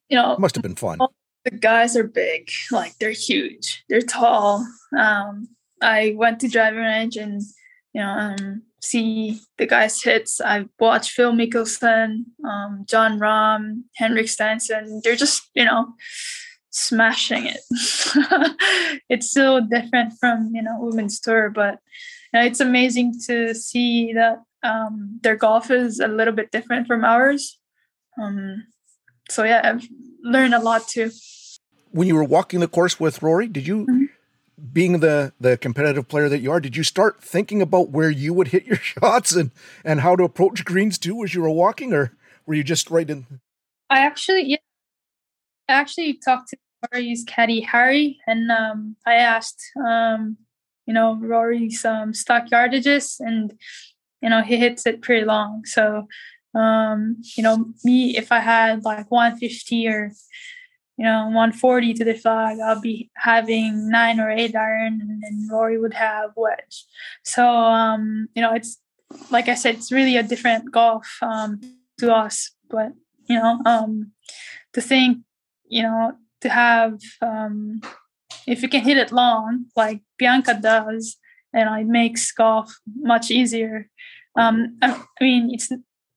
You 0.10 0.18
know, 0.18 0.36
must 0.38 0.56
have 0.56 0.64
been 0.64 0.76
fun. 0.76 1.00
The 1.46 1.52
guys 1.52 1.98
are 1.98 2.08
big, 2.08 2.50
like 2.72 2.98
they're 3.00 3.12
huge, 3.12 3.84
they're 3.90 4.02
tall. 4.02 4.66
Um, 4.98 5.50
I 5.82 6.14
went 6.16 6.40
to 6.42 6.48
driving 6.48 6.80
range 6.80 7.18
and 7.18 7.42
you 7.94 8.02
know 8.02 8.08
um, 8.08 8.64
see 8.82 9.40
the 9.58 9.66
guys 9.66 10.02
hits. 10.02 10.40
I 10.40 10.66
watched 10.80 11.12
Phil 11.12 11.34
Mickelson, 11.34 12.26
um, 12.46 12.86
Jon 12.88 13.20
Rahm, 13.20 13.84
Henrik 13.96 14.30
Stenson. 14.30 15.02
They're 15.04 15.16
just 15.16 15.50
you 15.54 15.66
know 15.66 15.94
smashing 16.70 17.46
it. 17.46 17.60
it's 19.10 19.32
so 19.32 19.62
different 19.62 20.14
from 20.20 20.52
you 20.54 20.62
know 20.62 20.78
women's 20.80 21.20
tour, 21.20 21.50
but 21.50 21.80
it's 22.42 22.60
amazing 22.60 23.20
to 23.28 23.54
see 23.54 24.14
that 24.14 24.42
um, 24.64 25.20
their 25.22 25.36
golf 25.36 25.70
is 25.70 26.00
a 26.00 26.08
little 26.08 26.34
bit 26.34 26.52
different 26.52 26.88
from 26.88 27.04
ours. 27.04 27.60
Um, 28.22 28.64
so 29.30 29.44
yeah, 29.44 29.62
I've 29.64 29.88
learned 30.24 30.54
a 30.54 30.60
lot 30.60 30.88
too. 30.88 31.12
When 31.92 32.08
you 32.08 32.16
were 32.16 32.24
walking 32.24 32.60
the 32.60 32.68
course 32.68 33.00
with 33.00 33.22
Rory, 33.22 33.48
did 33.48 33.68
you, 33.68 33.86
mm-hmm. 33.86 34.06
being 34.72 35.00
the 35.00 35.34
the 35.40 35.58
competitive 35.58 36.08
player 36.08 36.30
that 36.30 36.40
you 36.40 36.52
are, 36.52 36.60
did 36.60 36.76
you 36.76 36.84
start 36.84 37.22
thinking 37.22 37.62
about 37.62 37.90
where 37.90 38.10
you 38.10 38.34
would 38.34 38.50
hit 38.50 38.66
your 38.66 38.78
shots 38.82 39.36
and 39.36 39.52
and 39.84 40.02
how 40.02 40.16
to 40.16 40.24
approach 40.24 40.66
greens 40.66 40.98
too 40.98 41.24
as 41.24 41.34
you 41.34 41.42
were 41.42 41.50
walking, 41.50 41.94
or 41.94 42.14
were 42.46 42.56
you 42.56 42.64
just 42.64 42.90
right 42.90 43.10
in? 43.10 43.26
I 43.90 44.00
actually, 44.00 44.44
yeah, 44.46 44.58
I 45.70 45.74
actually 45.74 46.14
talked 46.14 46.50
to 46.50 46.58
Rory's 46.92 47.24
caddy 47.28 47.62
Harry, 47.62 48.20
and 48.26 48.52
um, 48.52 48.96
I 49.06 49.16
asked 49.16 49.62
um, 49.86 50.38
you 50.86 50.94
know 50.94 51.16
Rory's 51.16 51.86
um, 51.86 52.14
stock 52.14 52.46
yardages, 52.48 53.20
and 53.20 53.54
you 54.22 54.30
know 54.30 54.42
he 54.42 54.58
hits 54.58 54.86
it 54.86 55.02
pretty 55.02 55.26
long. 55.26 55.66
So 55.66 56.08
um, 56.56 57.18
you 57.36 57.44
know 57.44 57.74
me, 57.84 58.18
if 58.18 58.32
I 58.32 58.40
had 58.40 58.84
like 58.84 59.10
150 59.10 59.88
or 59.88 60.12
you 60.98 61.06
know 61.06 61.26
140 61.26 61.94
to 61.96 62.06
the 62.06 62.14
flag, 62.14 62.60
I'll 62.60 62.82
be 62.82 63.10
having 63.16 63.90
nine 63.90 64.20
or 64.20 64.30
eight 64.30 64.56
iron, 64.56 65.00
and 65.02 65.24
then 65.24 65.48
Rory 65.52 65.80
would 65.80 65.94
have 65.94 66.32
wedge. 66.36 66.86
So 67.24 67.48
um, 67.48 68.28
you 68.36 68.42
know 68.42 68.54
it's 68.54 68.80
like 69.30 69.48
I 69.48 69.56
said, 69.56 69.76
it's 69.76 69.92
really 69.92 70.18
a 70.18 70.24
different 70.24 70.72
golf 70.72 71.18
um, 71.22 71.62
to 72.00 72.14
us, 72.14 72.52
but 72.70 72.94
you 73.28 73.38
know 73.40 73.62
um, 73.66 74.12
to 74.74 74.82
think 74.82 75.20
you 75.68 75.84
know 75.84 76.14
to 76.42 76.50
have 76.50 77.00
um, 77.22 77.82
if 78.48 78.62
you 78.62 78.70
can 78.70 78.82
hit 78.82 78.98
it 78.98 79.12
long, 79.12 79.66
like 79.76 80.02
Bianca 80.18 80.60
does, 80.62 81.18
and 81.54 81.70
it 81.80 81.88
makes 81.88 82.32
golf 82.32 82.80
much 82.96 83.32
easier. 83.32 83.90
Um, 84.36 84.78
I, 84.82 85.04
mean, 85.22 85.54
it 85.54 85.64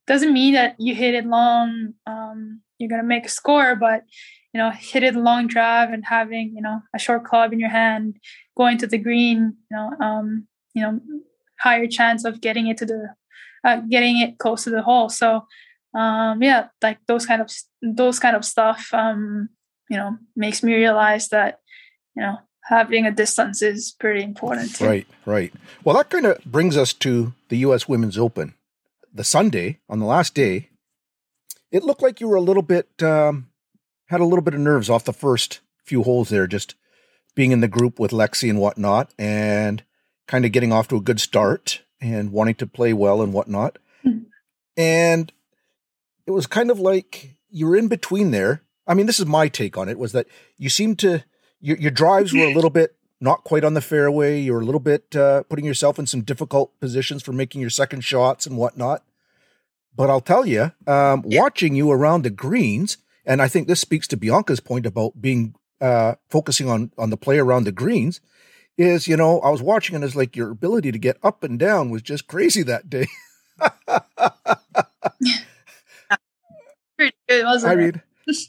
doesn't 0.06 0.32
mean 0.32 0.54
that 0.54 0.76
you 0.78 0.94
hit 0.94 1.14
it 1.14 1.26
long, 1.26 1.94
um, 2.06 2.62
you're 2.78 2.90
gonna 2.90 3.02
make 3.02 3.26
a 3.26 3.30
score, 3.30 3.76
but 3.76 4.02
you 4.56 4.62
know, 4.62 4.70
hit 4.70 5.02
it 5.02 5.14
long 5.14 5.46
drive 5.46 5.90
and 5.90 6.02
having, 6.06 6.54
you 6.56 6.62
know, 6.62 6.80
a 6.94 6.98
short 6.98 7.24
club 7.24 7.52
in 7.52 7.60
your 7.60 7.68
hand, 7.68 8.16
going 8.56 8.78
to 8.78 8.86
the 8.86 8.96
green, 8.96 9.54
you 9.70 9.76
know, 9.76 9.92
um, 10.00 10.46
you 10.72 10.80
know, 10.80 10.98
higher 11.60 11.86
chance 11.86 12.24
of 12.24 12.40
getting 12.40 12.66
it 12.66 12.78
to 12.78 12.86
the, 12.86 13.08
uh, 13.64 13.80
getting 13.90 14.18
it 14.18 14.38
close 14.38 14.64
to 14.64 14.70
the 14.70 14.80
hole. 14.80 15.10
So, 15.10 15.44
um, 15.94 16.42
yeah, 16.42 16.68
like 16.82 16.98
those 17.06 17.26
kind 17.26 17.42
of 17.42 17.52
those 17.82 18.18
kind 18.18 18.34
of 18.34 18.46
stuff, 18.46 18.88
um, 18.94 19.50
you 19.90 19.98
know, 19.98 20.16
makes 20.34 20.62
me 20.62 20.74
realize 20.74 21.28
that, 21.28 21.58
you 22.16 22.22
know, 22.22 22.38
having 22.64 23.06
a 23.06 23.12
distance 23.12 23.62
is 23.62 23.94
pretty 23.98 24.22
important. 24.22 24.74
Too. 24.76 24.86
Right, 24.86 25.06
right. 25.24 25.52
Well, 25.84 25.96
that 25.96 26.10
kind 26.10 26.26
of 26.26 26.44
brings 26.44 26.76
us 26.76 26.92
to 26.94 27.34
the 27.48 27.58
U.S. 27.58 27.88
Women's 27.88 28.18
Open. 28.18 28.54
The 29.12 29.24
Sunday 29.24 29.78
on 29.88 29.98
the 29.98 30.06
last 30.06 30.34
day, 30.34 30.70
it 31.70 31.84
looked 31.84 32.02
like 32.02 32.20
you 32.20 32.28
were 32.28 32.36
a 32.36 32.40
little 32.40 32.62
bit 32.62 33.02
um, 33.02 33.48
had 34.06 34.20
a 34.20 34.24
little 34.24 34.42
bit 34.42 34.54
of 34.54 34.60
nerves 34.60 34.90
off 34.90 35.04
the 35.04 35.12
first 35.12 35.60
few 35.84 36.02
holes 36.02 36.28
there, 36.28 36.46
just 36.46 36.74
being 37.34 37.52
in 37.52 37.60
the 37.60 37.68
group 37.68 37.98
with 37.98 38.10
Lexi 38.10 38.50
and 38.50 38.60
whatnot, 38.60 39.10
and 39.18 39.82
kind 40.26 40.44
of 40.44 40.52
getting 40.52 40.72
off 40.72 40.88
to 40.88 40.96
a 40.96 41.00
good 41.00 41.20
start 41.20 41.82
and 42.00 42.32
wanting 42.32 42.54
to 42.56 42.66
play 42.66 42.92
well 42.92 43.22
and 43.22 43.32
whatnot. 43.32 43.78
Mm-hmm. 44.04 44.24
And 44.76 45.32
it 46.26 46.32
was 46.32 46.46
kind 46.46 46.70
of 46.70 46.80
like 46.80 47.36
you 47.48 47.66
were 47.66 47.76
in 47.76 47.88
between 47.88 48.30
there. 48.30 48.62
I 48.86 48.94
mean, 48.94 49.06
this 49.06 49.20
is 49.20 49.26
my 49.26 49.48
take 49.48 49.78
on 49.78 49.88
it 49.88 49.98
was 49.98 50.12
that 50.12 50.26
you 50.56 50.68
seemed 50.68 50.98
to 51.00 51.24
your, 51.66 51.76
your 51.78 51.90
drives 51.90 52.32
were 52.32 52.46
a 52.46 52.54
little 52.54 52.70
bit 52.80 52.94
not 53.20 53.44
quite 53.44 53.64
on 53.64 53.74
the 53.74 53.80
fairway. 53.80 54.38
You 54.40 54.52
were 54.52 54.60
a 54.60 54.64
little 54.64 54.80
bit 54.80 55.16
uh, 55.16 55.42
putting 55.44 55.64
yourself 55.64 55.98
in 55.98 56.06
some 56.06 56.20
difficult 56.22 56.78
positions 56.80 57.22
for 57.22 57.32
making 57.32 57.60
your 57.60 57.70
second 57.70 58.02
shots 58.02 58.46
and 58.46 58.56
whatnot. 58.56 59.02
But 59.94 60.10
I'll 60.10 60.20
tell 60.20 60.46
you, 60.46 60.72
um, 60.86 61.22
watching 61.24 61.74
you 61.74 61.90
around 61.90 62.22
the 62.22 62.30
greens, 62.30 62.98
and 63.24 63.42
I 63.42 63.48
think 63.48 63.66
this 63.66 63.80
speaks 63.80 64.06
to 64.08 64.16
Bianca's 64.16 64.60
point 64.60 64.86
about 64.86 65.20
being 65.20 65.54
uh, 65.80 66.14
focusing 66.28 66.68
on 66.68 66.92
on 66.98 67.10
the 67.10 67.16
play 67.16 67.38
around 67.38 67.64
the 67.64 67.72
greens. 67.72 68.20
Is 68.76 69.08
you 69.08 69.16
know 69.16 69.40
I 69.40 69.48
was 69.48 69.62
watching 69.62 69.96
and 69.96 70.04
it's 70.04 70.14
like 70.14 70.36
your 70.36 70.50
ability 70.50 70.92
to 70.92 70.98
get 70.98 71.16
up 71.22 71.42
and 71.42 71.58
down 71.58 71.88
was 71.88 72.02
just 72.02 72.26
crazy 72.26 72.62
that 72.64 72.90
day. 72.90 73.06
it 76.98 77.44
wasn't. 77.44 77.72
I 77.72 77.76
mean, 77.76 78.02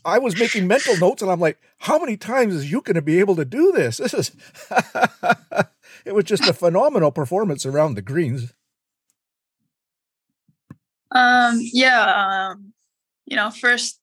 I 0.03 0.17
was 0.17 0.39
making 0.39 0.67
mental 0.67 0.97
notes 0.97 1.21
and 1.21 1.31
I'm 1.31 1.39
like, 1.39 1.59
how 1.79 1.99
many 1.99 2.17
times 2.17 2.55
is 2.55 2.71
you 2.71 2.81
going 2.81 2.95
to 2.95 3.01
be 3.01 3.19
able 3.19 3.35
to 3.35 3.45
do 3.45 3.71
this? 3.71 3.99
This 4.07 4.13
is, 4.13 4.31
it 6.05 6.15
was 6.15 6.23
just 6.25 6.47
a 6.47 6.53
phenomenal 6.53 7.11
performance 7.11 7.65
around 7.65 7.95
the 7.95 8.01
greens. 8.01 8.53
Um, 11.11 11.59
yeah, 11.61 12.49
um, 12.51 12.73
you 13.25 13.35
know, 13.35 13.49
first, 13.49 13.99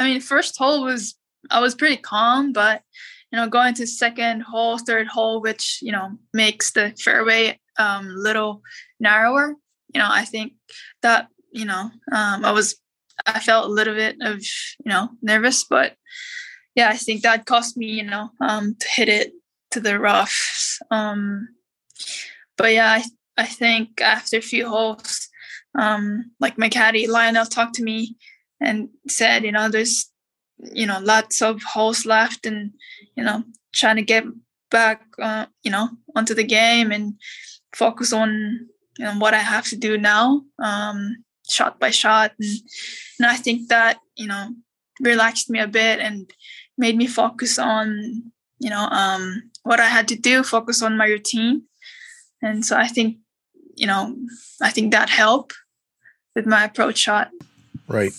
I 0.00 0.04
mean, 0.04 0.20
first 0.20 0.56
hole 0.58 0.84
was, 0.84 1.14
I 1.50 1.60
was 1.60 1.74
pretty 1.74 1.96
calm, 1.96 2.52
but, 2.52 2.82
you 3.30 3.38
know, 3.38 3.48
going 3.48 3.74
to 3.74 3.86
second 3.86 4.42
hole, 4.42 4.78
third 4.78 5.06
hole, 5.06 5.40
which, 5.40 5.78
you 5.82 5.92
know, 5.92 6.18
makes 6.32 6.72
the 6.72 6.94
fairway 6.98 7.58
um 7.78 8.08
little 8.16 8.62
narrower, 8.98 9.54
you 9.94 10.00
know, 10.00 10.08
I 10.10 10.24
think 10.24 10.54
that, 11.02 11.28
you 11.52 11.64
know, 11.64 11.90
um, 12.12 12.44
I 12.44 12.52
was 12.52 12.76
I 13.24 13.40
felt 13.40 13.66
a 13.66 13.72
little 13.72 13.94
bit 13.94 14.16
of 14.20 14.40
you 14.84 14.90
know 14.90 15.10
nervous, 15.22 15.64
but 15.64 15.96
yeah, 16.74 16.88
I 16.88 16.96
think 16.96 17.22
that 17.22 17.46
cost 17.46 17.76
me 17.76 17.86
you 17.86 18.04
know 18.04 18.30
um, 18.40 18.76
to 18.78 18.88
hit 18.88 19.08
it 19.08 19.32
to 19.72 19.80
the 19.80 19.98
rough. 19.98 20.78
Um, 20.90 21.48
but 22.56 22.72
yeah, 22.72 22.90
I 22.92 23.04
I 23.36 23.46
think 23.46 24.00
after 24.00 24.38
a 24.38 24.42
few 24.42 24.68
holes, 24.68 25.28
um, 25.78 26.30
like 26.40 26.58
my 26.58 26.68
caddy 26.68 27.06
Lionel 27.06 27.46
talked 27.46 27.74
to 27.76 27.82
me 27.82 28.16
and 28.60 28.88
said, 29.08 29.44
you 29.44 29.52
know, 29.52 29.68
there's 29.68 30.10
you 30.72 30.86
know 30.86 30.98
lots 31.00 31.42
of 31.42 31.62
holes 31.62 32.06
left, 32.06 32.46
and 32.46 32.72
you 33.16 33.24
know 33.24 33.44
trying 33.74 33.96
to 33.96 34.02
get 34.02 34.24
back, 34.70 35.02
uh, 35.20 35.46
you 35.62 35.70
know, 35.70 35.88
onto 36.14 36.34
the 36.34 36.44
game 36.44 36.90
and 36.92 37.14
focus 37.74 38.12
on 38.12 38.68
you 38.98 39.04
know 39.04 39.14
what 39.18 39.34
I 39.34 39.38
have 39.38 39.66
to 39.66 39.76
do 39.76 39.98
now. 39.98 40.42
Um, 40.62 41.24
shot 41.48 41.78
by 41.78 41.90
shot. 41.90 42.32
And, 42.38 42.60
and 43.18 43.26
i 43.26 43.36
think 43.36 43.68
that 43.68 43.98
you 44.16 44.26
know 44.26 44.50
relaxed 45.00 45.50
me 45.50 45.58
a 45.58 45.66
bit 45.66 46.00
and 46.00 46.30
made 46.78 46.96
me 46.96 47.06
focus 47.06 47.58
on 47.58 48.22
you 48.58 48.70
know 48.70 48.88
um, 48.90 49.50
what 49.62 49.80
i 49.80 49.86
had 49.86 50.08
to 50.08 50.16
do 50.16 50.42
focus 50.42 50.82
on 50.82 50.96
my 50.96 51.06
routine. 51.06 51.62
And 52.42 52.64
so 52.64 52.76
i 52.76 52.86
think 52.86 53.18
you 53.74 53.86
know 53.86 54.16
i 54.62 54.70
think 54.70 54.92
that 54.92 55.10
helped 55.10 55.54
with 56.34 56.46
my 56.46 56.64
approach 56.64 56.98
shot. 56.98 57.30
Right. 57.88 58.12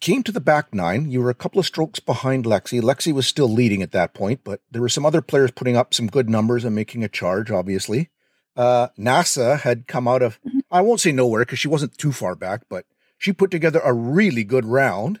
Came 0.00 0.22
to 0.24 0.32
the 0.32 0.40
back 0.40 0.72
nine. 0.72 1.10
You 1.10 1.20
were 1.20 1.30
a 1.30 1.34
couple 1.34 1.58
of 1.58 1.66
strokes 1.66 2.00
behind 2.00 2.44
lexi. 2.44 2.80
Lexi 2.80 3.12
was 3.12 3.26
still 3.26 3.48
leading 3.48 3.82
at 3.82 3.92
that 3.92 4.14
point 4.14 4.40
but 4.44 4.60
there 4.70 4.82
were 4.82 4.88
some 4.88 5.06
other 5.06 5.22
players 5.22 5.50
putting 5.50 5.76
up 5.76 5.94
some 5.94 6.06
good 6.06 6.28
numbers 6.28 6.64
and 6.64 6.74
making 6.74 7.04
a 7.04 7.08
charge 7.08 7.50
obviously. 7.50 8.10
Uh, 8.56 8.88
Nasa 8.98 9.60
had 9.60 9.86
come 9.86 10.08
out 10.08 10.20
of 10.20 10.40
mm-hmm. 10.42 10.57
I 10.70 10.80
won't 10.80 11.00
say 11.00 11.12
nowhere 11.12 11.42
because 11.42 11.58
she 11.58 11.68
wasn't 11.68 11.96
too 11.98 12.12
far 12.12 12.34
back, 12.34 12.62
but 12.68 12.84
she 13.16 13.32
put 13.32 13.50
together 13.50 13.80
a 13.82 13.92
really 13.92 14.44
good 14.44 14.64
round. 14.64 15.20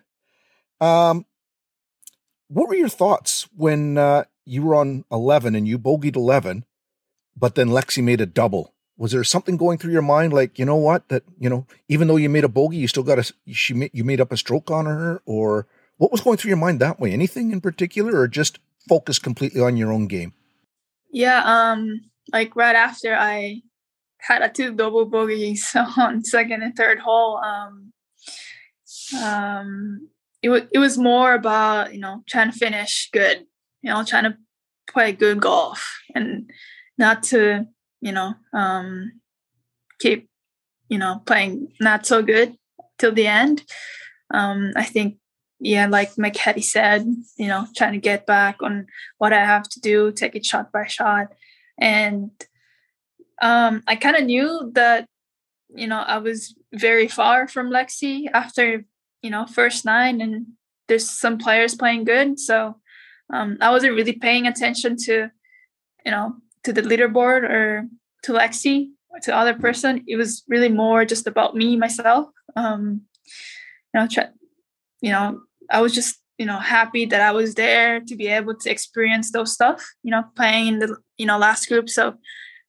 Um, 0.80 1.26
what 2.48 2.68
were 2.68 2.74
your 2.74 2.88
thoughts 2.88 3.48
when 3.54 3.98
uh, 3.98 4.24
you 4.44 4.62
were 4.62 4.74
on 4.74 5.04
11 5.10 5.54
and 5.54 5.66
you 5.66 5.78
bogeyed 5.78 6.16
11, 6.16 6.64
but 7.36 7.54
then 7.54 7.68
Lexi 7.68 8.02
made 8.02 8.20
a 8.20 8.26
double? 8.26 8.74
Was 8.96 9.12
there 9.12 9.24
something 9.24 9.56
going 9.56 9.78
through 9.78 9.92
your 9.92 10.02
mind 10.02 10.32
like, 10.32 10.58
you 10.58 10.64
know 10.64 10.76
what, 10.76 11.08
that, 11.08 11.22
you 11.38 11.48
know, 11.48 11.66
even 11.88 12.08
though 12.08 12.16
you 12.16 12.28
made 12.28 12.44
a 12.44 12.48
bogey, 12.48 12.78
you 12.78 12.88
still 12.88 13.02
got 13.02 13.18
a, 13.18 13.32
she 13.52 13.74
made, 13.74 13.90
you 13.92 14.02
made 14.02 14.20
up 14.20 14.32
a 14.32 14.36
stroke 14.36 14.70
on 14.70 14.86
her 14.86 15.22
or 15.24 15.66
what 15.98 16.10
was 16.10 16.20
going 16.20 16.36
through 16.36 16.48
your 16.48 16.58
mind 16.58 16.80
that 16.80 16.98
way? 16.98 17.12
Anything 17.12 17.52
in 17.52 17.60
particular 17.60 18.18
or 18.18 18.28
just 18.28 18.58
focus 18.88 19.18
completely 19.18 19.60
on 19.60 19.76
your 19.76 19.92
own 19.92 20.08
game? 20.08 20.32
Yeah. 21.12 21.42
Um, 21.44 22.00
like 22.32 22.56
right 22.56 22.74
after 22.74 23.14
I 23.14 23.62
had 24.28 24.42
a 24.42 24.48
two 24.48 24.74
double 24.74 25.06
bogeys 25.06 25.74
on 25.96 26.22
second 26.22 26.62
and 26.62 26.76
third 26.76 26.98
hole. 26.98 27.38
Um, 27.38 27.92
um, 29.22 30.08
it 30.42 30.50
was 30.50 30.62
it 30.72 30.78
was 30.78 30.98
more 30.98 31.34
about 31.34 31.94
you 31.94 32.00
know 32.00 32.22
trying 32.28 32.52
to 32.52 32.58
finish 32.58 33.10
good, 33.12 33.46
you 33.82 33.90
know, 33.90 34.04
trying 34.04 34.24
to 34.24 34.36
play 34.88 35.12
good 35.12 35.40
golf 35.40 36.00
and 36.14 36.50
not 36.96 37.22
to 37.24 37.66
you 38.00 38.12
know 38.12 38.34
um, 38.52 39.20
keep 39.98 40.28
you 40.88 40.98
know 40.98 41.22
playing 41.26 41.72
not 41.80 42.06
so 42.06 42.22
good 42.22 42.54
till 42.98 43.12
the 43.12 43.26
end. 43.26 43.64
Um, 44.32 44.72
I 44.76 44.84
think 44.84 45.16
yeah, 45.58 45.86
like 45.86 46.16
my 46.16 46.30
caddy 46.30 46.60
said, 46.60 47.04
you 47.36 47.48
know, 47.48 47.66
trying 47.74 47.94
to 47.94 47.98
get 47.98 48.26
back 48.26 48.62
on 48.62 48.86
what 49.16 49.32
I 49.32 49.44
have 49.44 49.68
to 49.70 49.80
do, 49.80 50.12
take 50.12 50.36
it 50.36 50.46
shot 50.46 50.70
by 50.70 50.86
shot, 50.86 51.28
and 51.78 52.30
um, 53.40 53.82
I 53.86 53.96
kind 53.96 54.16
of 54.16 54.24
knew 54.24 54.70
that, 54.74 55.06
you 55.74 55.86
know, 55.86 55.98
I 55.98 56.18
was 56.18 56.54
very 56.72 57.08
far 57.08 57.48
from 57.48 57.70
Lexi 57.70 58.26
after, 58.32 58.84
you 59.22 59.30
know, 59.30 59.46
first 59.46 59.84
nine, 59.84 60.20
and 60.20 60.46
there's 60.88 61.08
some 61.08 61.38
players 61.38 61.74
playing 61.74 62.04
good. 62.04 62.38
So 62.40 62.76
um, 63.32 63.58
I 63.60 63.70
wasn't 63.70 63.94
really 63.94 64.14
paying 64.14 64.46
attention 64.46 64.96
to, 65.04 65.30
you 66.04 66.10
know, 66.10 66.36
to 66.64 66.72
the 66.72 66.82
leaderboard 66.82 67.42
or 67.44 67.88
to 68.22 68.32
Lexi 68.32 68.90
or 69.10 69.20
to 69.20 69.34
other 69.34 69.54
person. 69.54 70.04
It 70.06 70.16
was 70.16 70.44
really 70.48 70.68
more 70.68 71.04
just 71.04 71.26
about 71.26 71.54
me, 71.54 71.76
myself. 71.76 72.28
Um, 72.56 73.02
you 73.94 74.00
know, 74.00 74.06
try, 74.06 74.28
you 75.00 75.12
know, 75.12 75.40
I 75.70 75.80
was 75.80 75.94
just 75.94 76.16
you 76.38 76.46
know 76.46 76.58
happy 76.58 77.04
that 77.06 77.20
I 77.20 77.32
was 77.32 77.54
there 77.54 78.00
to 78.00 78.16
be 78.16 78.28
able 78.28 78.54
to 78.54 78.70
experience 78.70 79.32
those 79.32 79.52
stuff. 79.52 79.84
You 80.02 80.12
know, 80.12 80.24
playing 80.36 80.68
in 80.68 80.78
the 80.78 80.96
you 81.16 81.26
know 81.26 81.38
last 81.38 81.68
group. 81.68 81.88
So 81.90 82.14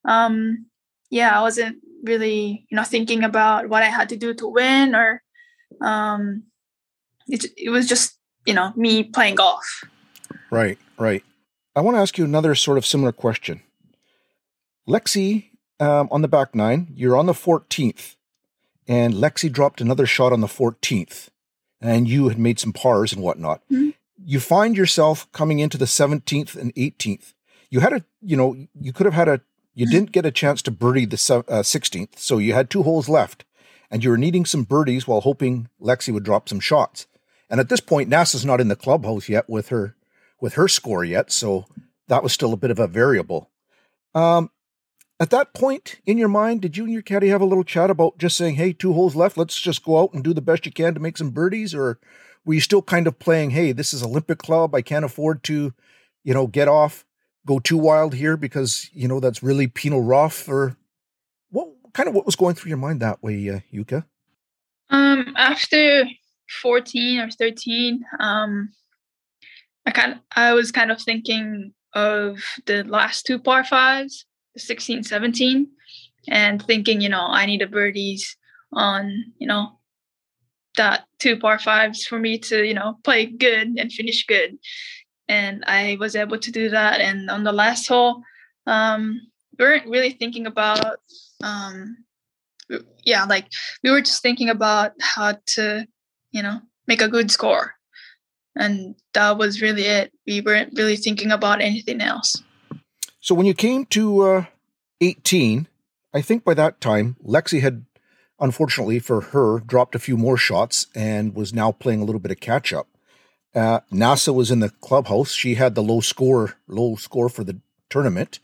um, 0.05 0.65
yeah, 1.09 1.37
I 1.37 1.41
wasn't 1.41 1.77
really, 2.03 2.65
you 2.69 2.75
know, 2.75 2.83
thinking 2.83 3.23
about 3.23 3.69
what 3.69 3.83
I 3.83 3.87
had 3.87 4.09
to 4.09 4.17
do 4.17 4.33
to 4.35 4.47
win 4.47 4.95
or 4.95 5.21
um, 5.81 6.43
it, 7.27 7.45
it 7.57 7.69
was 7.69 7.87
just, 7.87 8.17
you 8.45 8.53
know, 8.53 8.73
me 8.75 9.03
playing 9.03 9.35
golf. 9.35 9.83
Right, 10.51 10.77
right. 10.97 11.23
I 11.75 11.81
want 11.81 11.95
to 11.95 12.01
ask 12.01 12.17
you 12.17 12.25
another 12.25 12.55
sort 12.55 12.77
of 12.77 12.85
similar 12.85 13.11
question. 13.11 13.61
Lexi, 14.87 15.49
um, 15.79 16.09
on 16.11 16.21
the 16.21 16.27
back 16.27 16.55
nine, 16.55 16.87
you're 16.93 17.15
on 17.15 17.27
the 17.27 17.33
14th, 17.33 18.15
and 18.87 19.13
Lexi 19.13 19.51
dropped 19.51 19.81
another 19.81 20.05
shot 20.05 20.33
on 20.33 20.41
the 20.41 20.47
14th, 20.47 21.29
and 21.79 22.07
you 22.07 22.27
had 22.27 22.39
made 22.39 22.59
some 22.59 22.73
pars 22.73 23.13
and 23.13 23.21
whatnot. 23.21 23.61
Mm-hmm. 23.71 23.91
You 24.25 24.39
find 24.39 24.75
yourself 24.75 25.31
coming 25.31 25.59
into 25.59 25.77
the 25.77 25.85
17th 25.85 26.55
and 26.55 26.73
18th. 26.75 27.33
You 27.69 27.79
had 27.81 27.93
a, 27.93 28.03
you 28.21 28.35
know, 28.35 28.57
you 28.81 28.91
could 28.91 29.05
have 29.05 29.13
had 29.13 29.29
a 29.29 29.41
you 29.73 29.85
didn't 29.89 30.11
get 30.11 30.25
a 30.25 30.31
chance 30.31 30.61
to 30.63 30.71
birdie 30.71 31.05
the 31.05 31.15
uh, 31.47 31.61
16th, 31.61 32.17
so 32.17 32.37
you 32.37 32.53
had 32.53 32.69
two 32.69 32.83
holes 32.83 33.09
left, 33.09 33.45
and 33.91 34.03
you 34.03 34.09
were 34.09 34.17
needing 34.17 34.45
some 34.45 34.63
birdies 34.63 35.07
while 35.07 35.21
hoping 35.21 35.69
Lexi 35.81 36.13
would 36.13 36.23
drop 36.23 36.49
some 36.49 36.59
shots. 36.59 37.07
And 37.49 37.59
at 37.59 37.69
this 37.69 37.79
point, 37.79 38.09
Nasa's 38.09 38.45
not 38.45 38.61
in 38.61 38.67
the 38.67 38.75
clubhouse 38.75 39.27
yet 39.27 39.49
with 39.49 39.69
her 39.69 39.95
with 40.39 40.53
her 40.53 40.67
score 40.67 41.03
yet, 41.03 41.31
so 41.31 41.65
that 42.07 42.23
was 42.23 42.31
still 42.31 42.53
a 42.53 42.57
bit 42.57 42.71
of 42.71 42.79
a 42.79 42.87
variable. 42.87 43.49
Um, 44.15 44.51
At 45.19 45.31
that 45.31 45.53
point 45.53 45.99
in 46.05 46.17
your 46.17 46.29
mind, 46.29 46.61
did 46.61 46.77
you 46.77 46.85
and 46.85 46.93
your 46.93 47.01
caddy 47.01 47.27
have 47.27 47.41
a 47.41 47.45
little 47.45 47.65
chat 47.65 47.89
about 47.89 48.17
just 48.17 48.37
saying, 48.37 48.55
"Hey, 48.55 48.71
two 48.71 48.93
holes 48.93 49.15
left. 49.15 49.37
Let's 49.37 49.59
just 49.59 49.83
go 49.83 49.99
out 49.99 50.13
and 50.13 50.23
do 50.23 50.33
the 50.33 50.41
best 50.41 50.65
you 50.65 50.71
can 50.71 50.93
to 50.93 50.99
make 51.01 51.17
some 51.17 51.31
birdies," 51.31 51.75
or 51.75 51.99
were 52.45 52.53
you 52.53 52.61
still 52.61 52.81
kind 52.81 53.05
of 53.05 53.19
playing, 53.19 53.49
"Hey, 53.49 53.73
this 53.73 53.93
is 53.93 54.01
Olympic 54.01 54.37
Club. 54.37 54.73
I 54.73 54.81
can't 54.81 55.03
afford 55.03 55.43
to, 55.43 55.73
you 56.23 56.33
know, 56.33 56.47
get 56.47 56.69
off, 56.69 57.05
go 57.49 57.57
too 57.57 57.77
wild 57.77 58.13
here 58.13 58.37
because 58.37 58.91
you 58.93 59.07
know 59.07 59.19
that's 59.19 59.41
really 59.41 59.67
penal 59.67 60.03
rough," 60.03 60.47
or 60.47 60.77
what 61.49 61.67
kind 61.93 62.07
of 62.07 62.13
what 62.13 62.27
was 62.27 62.35
going 62.35 62.53
through 62.53 62.69
your 62.69 62.77
mind 62.77 63.01
that 63.01 63.23
way, 63.23 63.49
uh, 63.49 63.59
Yuka? 63.73 64.05
Um, 64.91 65.33
after 65.35 66.05
14 66.61 67.19
or 67.19 67.31
13, 67.31 68.05
um, 68.19 68.69
I 69.85 69.91
kind 69.91 70.13
of, 70.13 70.19
I 70.35 70.53
was 70.53 70.71
kind 70.71 70.91
of 70.91 71.01
thinking 71.01 71.73
of 71.93 72.39
the 72.67 72.83
last 72.83 73.25
two 73.25 73.39
par 73.39 73.63
fives, 73.63 74.25
the 74.53 74.59
16, 74.59 75.03
17, 75.03 75.67
and 76.27 76.61
thinking, 76.61 77.01
you 77.01 77.09
know, 77.09 77.25
I 77.27 77.45
need 77.47 77.63
a 77.63 77.67
birdies 77.67 78.37
on, 78.71 79.25
you 79.39 79.47
know, 79.47 79.79
that 80.77 81.05
two 81.19 81.37
par 81.37 81.59
fives 81.59 82.05
for 82.05 82.19
me 82.19 82.37
to, 82.37 82.63
you 82.63 82.73
know, 82.73 82.97
play 83.03 83.25
good 83.25 83.75
and 83.77 83.91
finish 83.91 84.25
good. 84.25 84.57
And 85.29 85.63
I 85.65 85.95
was 85.99 86.15
able 86.17 86.39
to 86.39 86.51
do 86.51 86.69
that. 86.69 86.99
And 86.99 87.29
on 87.29 87.45
the 87.45 87.53
last 87.53 87.87
hole, 87.87 88.23
um, 88.67 89.21
we 89.57 89.63
weren't 89.63 89.87
really 89.87 90.11
thinking 90.11 90.45
about 90.45 90.97
um, 91.41 91.97
yeah, 93.03 93.25
like 93.25 93.47
we 93.83 93.91
were 93.91 94.01
just 94.01 94.21
thinking 94.21 94.49
about 94.49 94.93
how 94.99 95.37
to, 95.47 95.87
you 96.31 96.43
know, 96.43 96.61
make 96.87 97.01
a 97.01 97.07
good 97.07 97.31
score. 97.31 97.75
And 98.55 98.95
that 99.13 99.37
was 99.37 99.61
really 99.61 99.83
it. 99.83 100.11
We 100.27 100.41
weren't 100.41 100.73
really 100.75 100.97
thinking 100.97 101.31
about 101.31 101.61
anything 101.61 102.01
else. 102.01 102.41
So 103.21 103.35
when 103.35 103.45
you 103.45 103.53
came 103.53 103.85
to 103.87 104.21
uh, 104.21 104.45
18, 105.01 105.67
I 106.13 106.21
think 106.21 106.43
by 106.43 106.53
that 106.55 106.81
time, 106.81 107.15
Lexi 107.23 107.61
had, 107.61 107.85
unfortunately 108.39 108.99
for 108.99 109.21
her, 109.21 109.59
dropped 109.59 109.95
a 109.95 109.99
few 109.99 110.17
more 110.17 110.37
shots 110.37 110.87
and 110.95 111.35
was 111.35 111.53
now 111.53 111.71
playing 111.71 112.01
a 112.01 112.05
little 112.05 112.19
bit 112.19 112.31
of 112.31 112.39
catch 112.39 112.73
up. 112.73 112.87
Uh, 113.59 113.81
Nasa 113.91 114.33
was 114.33 114.51
in 114.51 114.61
the 114.61 114.69
clubhouse. 114.69 115.31
She 115.31 115.55
had 115.55 115.75
the 115.75 115.83
low 115.83 115.99
score, 115.99 116.55
low 116.69 116.95
score 116.95 117.27
for 117.27 117.43
the 117.43 117.59
tournament. 117.89 118.39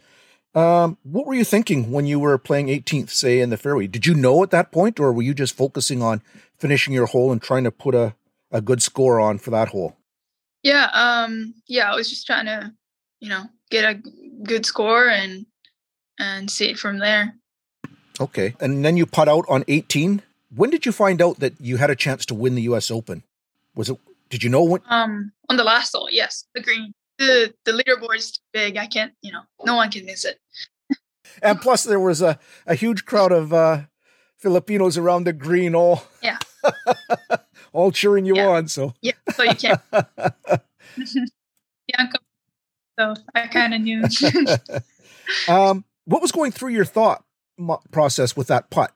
Um, 0.53 0.97
what 1.03 1.25
were 1.25 1.33
you 1.33 1.45
thinking 1.45 1.89
when 1.89 2.05
you 2.05 2.19
were 2.19 2.37
playing 2.37 2.67
18th, 2.67 3.11
say 3.11 3.39
in 3.39 3.49
the 3.49 3.55
fairway? 3.55 3.87
Did 3.87 4.05
you 4.05 4.13
know 4.13 4.43
at 4.43 4.51
that 4.51 4.73
point, 4.73 4.99
or 4.99 5.13
were 5.13 5.21
you 5.21 5.33
just 5.33 5.55
focusing 5.55 6.01
on 6.01 6.21
finishing 6.57 6.93
your 6.93 7.05
hole 7.05 7.31
and 7.31 7.41
trying 7.41 7.63
to 7.63 7.71
put 7.71 7.95
a, 7.95 8.13
a 8.51 8.59
good 8.59 8.83
score 8.83 9.21
on 9.21 9.37
for 9.37 9.51
that 9.51 9.69
hole? 9.69 9.95
Yeah, 10.63 10.89
um, 10.91 11.53
yeah, 11.65 11.89
I 11.89 11.95
was 11.95 12.09
just 12.09 12.25
trying 12.25 12.47
to, 12.47 12.73
you 13.21 13.29
know, 13.29 13.43
get 13.69 13.85
a 13.85 14.01
good 14.43 14.65
score 14.65 15.07
and 15.07 15.45
and 16.19 16.51
see 16.51 16.71
it 16.71 16.77
from 16.77 16.99
there. 16.99 17.35
Okay, 18.19 18.55
and 18.59 18.83
then 18.83 18.97
you 18.97 19.05
put 19.05 19.29
out 19.29 19.45
on 19.47 19.63
18. 19.69 20.23
When 20.53 20.69
did 20.71 20.85
you 20.85 20.91
find 20.91 21.21
out 21.21 21.39
that 21.39 21.53
you 21.59 21.77
had 21.77 21.89
a 21.89 21.95
chance 21.95 22.25
to 22.25 22.33
win 22.33 22.55
the 22.55 22.63
U.S. 22.63 22.91
Open? 22.91 23.23
Was 23.75 23.89
it? 23.89 23.97
Did 24.29 24.43
you 24.43 24.49
know 24.49 24.63
when? 24.63 24.81
Um, 24.89 25.31
on 25.49 25.57
the 25.57 25.63
last 25.63 25.93
hole, 25.93 26.09
yes, 26.11 26.45
the 26.53 26.61
green 26.61 26.93
the 27.17 27.53
the 27.65 27.71
leaderboard 27.71 28.17
is 28.17 28.31
too 28.31 28.41
big. 28.53 28.77
I 28.77 28.87
can't, 28.87 29.13
you 29.21 29.31
know, 29.31 29.41
no 29.63 29.75
one 29.75 29.91
can 29.91 30.05
miss 30.05 30.25
it. 30.25 30.39
and 31.41 31.59
plus, 31.61 31.83
there 31.83 31.99
was 31.99 32.21
a, 32.21 32.39
a 32.65 32.75
huge 32.75 33.05
crowd 33.05 33.31
of 33.31 33.53
uh, 33.53 33.83
Filipinos 34.37 34.97
around 34.97 35.25
the 35.25 35.33
green, 35.33 35.75
all 35.75 36.03
yeah, 36.21 36.37
all 37.73 37.91
cheering 37.91 38.25
you 38.25 38.35
yeah. 38.35 38.47
on. 38.47 38.67
So 38.67 38.93
yeah, 39.01 39.13
so 39.33 39.43
you 39.43 39.55
can't. 39.55 39.81
yeah, 41.87 42.07
so 42.99 43.13
I 43.33 43.47
kind 43.47 43.73
of 43.73 43.81
knew. 43.81 44.03
um, 45.47 45.85
what 46.05 46.21
was 46.21 46.31
going 46.31 46.51
through 46.51 46.71
your 46.71 46.85
thought 46.85 47.23
process 47.91 48.35
with 48.35 48.47
that 48.47 48.69
putt? 48.69 48.91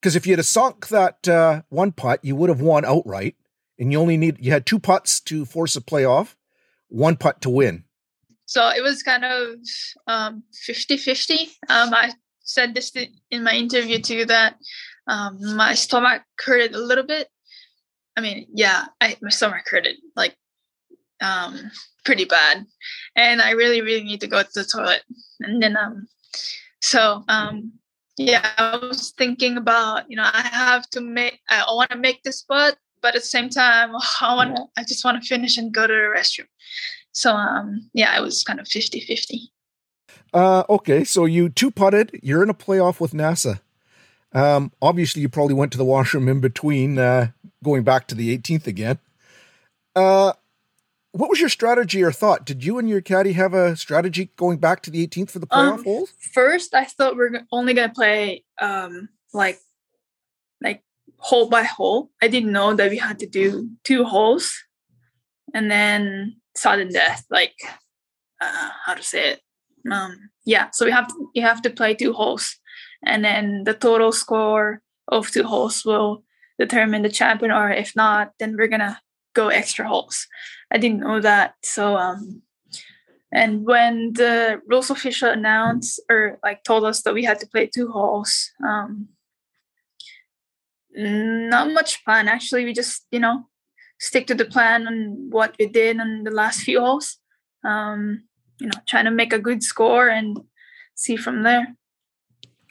Because 0.00 0.14
if 0.14 0.26
you 0.26 0.36
had 0.36 0.44
sunk 0.44 0.88
that 0.88 1.26
uh, 1.28 1.62
one 1.70 1.90
putt, 1.90 2.24
you 2.24 2.36
would 2.36 2.50
have 2.50 2.60
won 2.60 2.84
outright, 2.84 3.34
and 3.78 3.92
you 3.92 4.00
only 4.00 4.16
need 4.16 4.36
you 4.40 4.52
had 4.52 4.66
two 4.66 4.78
putts 4.78 5.20
to 5.20 5.44
force 5.44 5.76
a 5.76 5.80
playoff 5.80 6.34
one 6.88 7.16
putt 7.16 7.40
to 7.42 7.50
win. 7.50 7.84
So 8.46 8.68
it 8.70 8.82
was 8.82 9.02
kind 9.02 9.24
of 9.24 9.56
um, 10.06 10.42
50-50. 10.68 11.48
Um, 11.68 11.92
I 11.92 12.12
said 12.40 12.74
this 12.74 12.92
in 13.30 13.44
my 13.44 13.52
interview 13.52 14.00
too 14.00 14.24
that 14.24 14.56
um, 15.06 15.38
my 15.56 15.74
stomach 15.74 16.22
hurted 16.38 16.74
a 16.74 16.80
little 16.80 17.04
bit. 17.04 17.28
I 18.16 18.20
mean, 18.20 18.46
yeah, 18.52 18.86
I, 19.00 19.16
my 19.20 19.28
stomach 19.28 19.68
hurted 19.68 19.96
like 20.16 20.34
um, 21.20 21.70
pretty 22.04 22.24
bad, 22.24 22.64
and 23.14 23.40
I 23.40 23.50
really, 23.52 23.80
really 23.80 24.02
need 24.02 24.20
to 24.22 24.26
go 24.26 24.42
to 24.42 24.48
the 24.54 24.64
toilet. 24.64 25.02
And 25.40 25.62
then, 25.62 25.76
um, 25.76 26.08
so 26.80 27.22
um, 27.28 27.72
yeah, 28.16 28.50
I 28.56 28.76
was 28.76 29.12
thinking 29.16 29.56
about 29.56 30.10
you 30.10 30.16
know 30.16 30.24
I 30.24 30.40
have 30.40 30.88
to 30.90 31.00
make 31.00 31.40
I 31.48 31.64
want 31.70 31.90
to 31.90 31.96
make 31.96 32.22
this 32.22 32.42
putt, 32.42 32.76
but 33.02 33.14
at 33.14 33.22
the 33.22 33.26
same 33.26 33.48
time 33.48 33.90
i 34.20 34.34
want 34.34 34.56
to 34.56 34.64
i 34.76 34.84
just 34.84 35.04
want 35.04 35.20
to 35.20 35.28
finish 35.28 35.56
and 35.56 35.72
go 35.72 35.86
to 35.86 35.92
the 35.92 36.14
restroom. 36.16 36.46
So 37.12 37.34
um 37.34 37.90
yeah 37.92 38.16
it 38.16 38.22
was 38.22 38.42
kind 38.42 38.60
of 38.60 38.68
50 38.68 39.00
50 39.00 39.52
uh 40.34 40.64
okay 40.68 41.04
so 41.04 41.24
you 41.24 41.48
two 41.48 41.70
putted 41.70 42.18
you're 42.22 42.42
in 42.42 42.50
a 42.50 42.54
playoff 42.54 43.00
with 43.00 43.12
nasa. 43.12 43.60
Um 44.32 44.72
obviously 44.82 45.22
you 45.22 45.28
probably 45.28 45.54
went 45.54 45.72
to 45.72 45.78
the 45.78 45.84
washroom 45.84 46.28
in 46.28 46.40
between 46.40 46.98
uh 46.98 47.28
going 47.64 47.82
back 47.82 48.06
to 48.08 48.14
the 48.14 48.36
18th 48.36 48.66
again. 48.66 48.98
Uh 49.96 50.32
what 51.12 51.30
was 51.30 51.40
your 51.40 51.48
strategy 51.48 52.02
or 52.02 52.12
thought? 52.12 52.44
Did 52.44 52.64
you 52.64 52.78
and 52.78 52.88
your 52.88 53.00
caddy 53.00 53.32
have 53.32 53.54
a 53.54 53.76
strategy 53.76 54.30
going 54.36 54.58
back 54.58 54.82
to 54.82 54.90
the 54.90 55.06
18th 55.06 55.30
for 55.30 55.38
the 55.38 55.46
playoff 55.46 55.78
um, 55.78 55.84
holes? 55.84 56.12
First, 56.32 56.74
I 56.74 56.84
thought 56.84 57.16
we 57.16 57.24
are 57.24 57.40
only 57.50 57.74
going 57.74 57.88
to 57.88 57.94
play 57.94 58.44
um, 58.60 59.08
like 59.32 59.58
hole 61.18 61.48
by 61.48 61.64
hole. 61.64 62.10
I 62.22 62.28
didn't 62.28 62.52
know 62.52 62.74
that 62.74 62.90
we 62.90 62.98
had 62.98 63.18
to 63.20 63.26
do 63.26 63.68
two 63.84 64.04
holes 64.04 64.54
and 65.54 65.70
then 65.70 66.36
sudden 66.56 66.92
death, 66.92 67.24
like 67.30 67.54
uh, 68.40 68.70
how 68.84 68.94
to 68.94 69.02
say 69.02 69.30
it. 69.30 69.40
Um, 69.90 70.30
yeah, 70.44 70.70
so 70.72 70.84
we 70.84 70.92
have 70.92 71.08
to 71.08 71.30
you 71.34 71.42
have 71.42 71.62
to 71.62 71.70
play 71.70 71.94
two 71.94 72.12
holes, 72.12 72.56
and 73.04 73.24
then 73.24 73.64
the 73.64 73.74
total 73.74 74.12
score 74.12 74.82
of 75.08 75.30
two 75.30 75.44
holes 75.44 75.84
will 75.84 76.24
determine 76.58 77.02
the 77.02 77.08
champion. 77.08 77.52
Or 77.52 77.70
if 77.70 77.94
not, 77.96 78.32
then 78.38 78.56
we're 78.56 78.68
gonna 78.68 79.00
go 79.34 79.48
extra 79.48 79.88
holes. 79.88 80.26
I 80.70 80.78
didn't 80.78 81.00
know 81.00 81.20
that, 81.20 81.54
so 81.62 81.96
um, 81.96 82.42
and 83.32 83.64
when 83.66 84.12
the 84.14 84.60
rules 84.66 84.90
official 84.90 85.28
announced 85.28 86.00
or 86.10 86.38
like 86.42 86.64
told 86.64 86.84
us 86.84 87.02
that 87.02 87.14
we 87.14 87.24
had 87.24 87.40
to 87.40 87.46
play 87.46 87.66
two 87.66 87.90
holes, 87.90 88.50
um, 88.66 89.08
not 90.98 91.72
much 91.72 92.04
plan 92.04 92.28
actually. 92.28 92.64
We 92.64 92.72
just 92.72 93.06
you 93.10 93.20
know 93.20 93.46
stick 93.98 94.26
to 94.28 94.34
the 94.34 94.44
plan 94.44 94.86
and 94.86 95.32
what 95.32 95.56
we 95.58 95.66
did 95.66 95.96
in 95.96 96.24
the 96.24 96.30
last 96.30 96.60
few 96.66 96.80
holes. 96.80 97.18
Um, 97.64 98.24
you 98.58 98.66
know, 98.66 98.80
trying 98.86 99.04
to 99.04 99.10
make 99.10 99.32
a 99.32 99.38
good 99.38 99.62
score 99.62 100.08
and 100.08 100.38
see 100.94 101.16
from 101.16 101.42
there. 101.42 101.76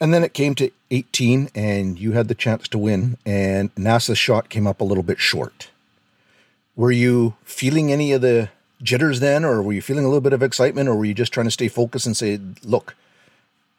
And 0.00 0.14
then 0.14 0.22
it 0.22 0.34
came 0.34 0.54
to 0.56 0.70
18, 0.90 1.50
and 1.54 1.98
you 1.98 2.12
had 2.12 2.28
the 2.28 2.34
chance 2.34 2.68
to 2.68 2.78
win, 2.78 3.16
and 3.26 3.74
Nasa's 3.74 4.18
shot 4.18 4.48
came 4.48 4.66
up 4.66 4.80
a 4.80 4.84
little 4.84 5.02
bit 5.02 5.18
short. 5.18 5.70
Were 6.76 6.92
you 6.92 7.34
feeling 7.42 7.90
any 7.90 8.12
of 8.12 8.20
the 8.20 8.50
jitters 8.80 9.18
then, 9.18 9.44
or 9.44 9.60
were 9.60 9.72
you 9.72 9.82
feeling 9.82 10.04
a 10.04 10.08
little 10.08 10.20
bit 10.20 10.32
of 10.32 10.42
excitement, 10.42 10.88
or 10.88 10.94
were 10.94 11.04
you 11.04 11.14
just 11.14 11.32
trying 11.32 11.46
to 11.46 11.50
stay 11.50 11.66
focused 11.66 12.06
and 12.06 12.16
say, 12.16 12.38
look, 12.62 12.94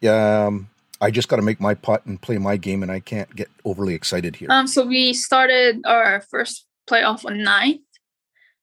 um, 0.07 0.69
I 1.01 1.11
just 1.11 1.29
got 1.29 1.37
to 1.37 1.41
make 1.41 1.59
my 1.59 1.73
putt 1.73 2.05
and 2.05 2.21
play 2.21 2.37
my 2.37 2.57
game, 2.57 2.83
and 2.83 2.91
I 2.91 2.99
can't 2.99 3.33
get 3.35 3.49
overly 3.65 3.93
excited 3.93 4.35
here. 4.35 4.49
Um, 4.51 4.67
so 4.67 4.85
we 4.85 5.13
started 5.13 5.81
our 5.85 6.21
first 6.29 6.65
playoff 6.89 7.25
on 7.25 7.37
9th, 7.37 7.79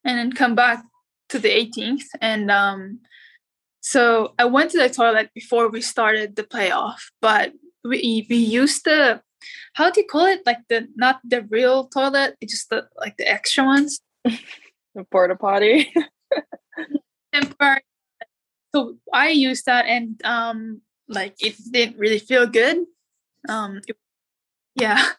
and 0.04 0.18
then 0.18 0.32
come 0.32 0.54
back 0.54 0.84
to 1.30 1.38
the 1.38 1.48
18th, 1.48 2.04
and 2.20 2.50
um, 2.50 3.00
so 3.80 4.34
I 4.38 4.46
went 4.46 4.72
to 4.72 4.78
the 4.78 4.90
toilet 4.90 5.30
before 5.32 5.68
we 5.68 5.80
started 5.80 6.34
the 6.34 6.42
playoff, 6.42 6.98
but 7.22 7.52
we 7.84 8.26
we 8.28 8.36
used 8.36 8.84
the 8.84 9.22
how 9.74 9.90
do 9.90 10.00
you 10.00 10.06
call 10.06 10.26
it? 10.26 10.40
Like 10.44 10.58
the 10.68 10.88
not 10.96 11.20
the 11.22 11.42
real 11.42 11.86
toilet, 11.86 12.34
it's 12.40 12.52
just 12.52 12.70
the 12.70 12.88
like 12.98 13.16
the 13.16 13.28
extra 13.28 13.64
ones. 13.64 14.00
the 14.24 15.04
porta 15.10 15.36
potty. 15.36 15.92
so 18.74 18.96
I 19.12 19.28
used 19.28 19.66
that, 19.66 19.86
and 19.86 20.20
um, 20.24 20.80
like 21.08 21.34
it 21.40 21.56
didn't 21.70 21.98
really 21.98 22.18
feel 22.18 22.46
good. 22.46 22.86
Um 23.48 23.80
it, 23.86 23.96
yeah. 24.74 25.02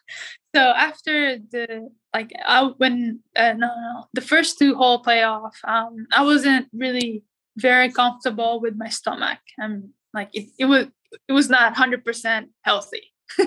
So 0.56 0.62
after 0.62 1.38
the 1.38 1.90
like 2.14 2.32
i 2.44 2.64
when 2.78 3.20
uh, 3.36 3.52
no 3.52 3.68
no 3.68 4.06
the 4.14 4.22
first 4.22 4.58
two 4.58 4.74
hole 4.74 5.02
playoff 5.04 5.52
um 5.62 6.06
i 6.10 6.24
wasn't 6.24 6.66
really 6.72 7.22
very 7.58 7.90
comfortable 7.90 8.60
with 8.60 8.76
my 8.76 8.88
stomach. 8.88 9.38
And 9.58 9.90
like 10.14 10.30
it, 10.32 10.48
it 10.58 10.64
was 10.64 10.86
it 11.28 11.32
was 11.32 11.50
not 11.50 11.74
100% 11.74 12.46
healthy. 12.62 13.12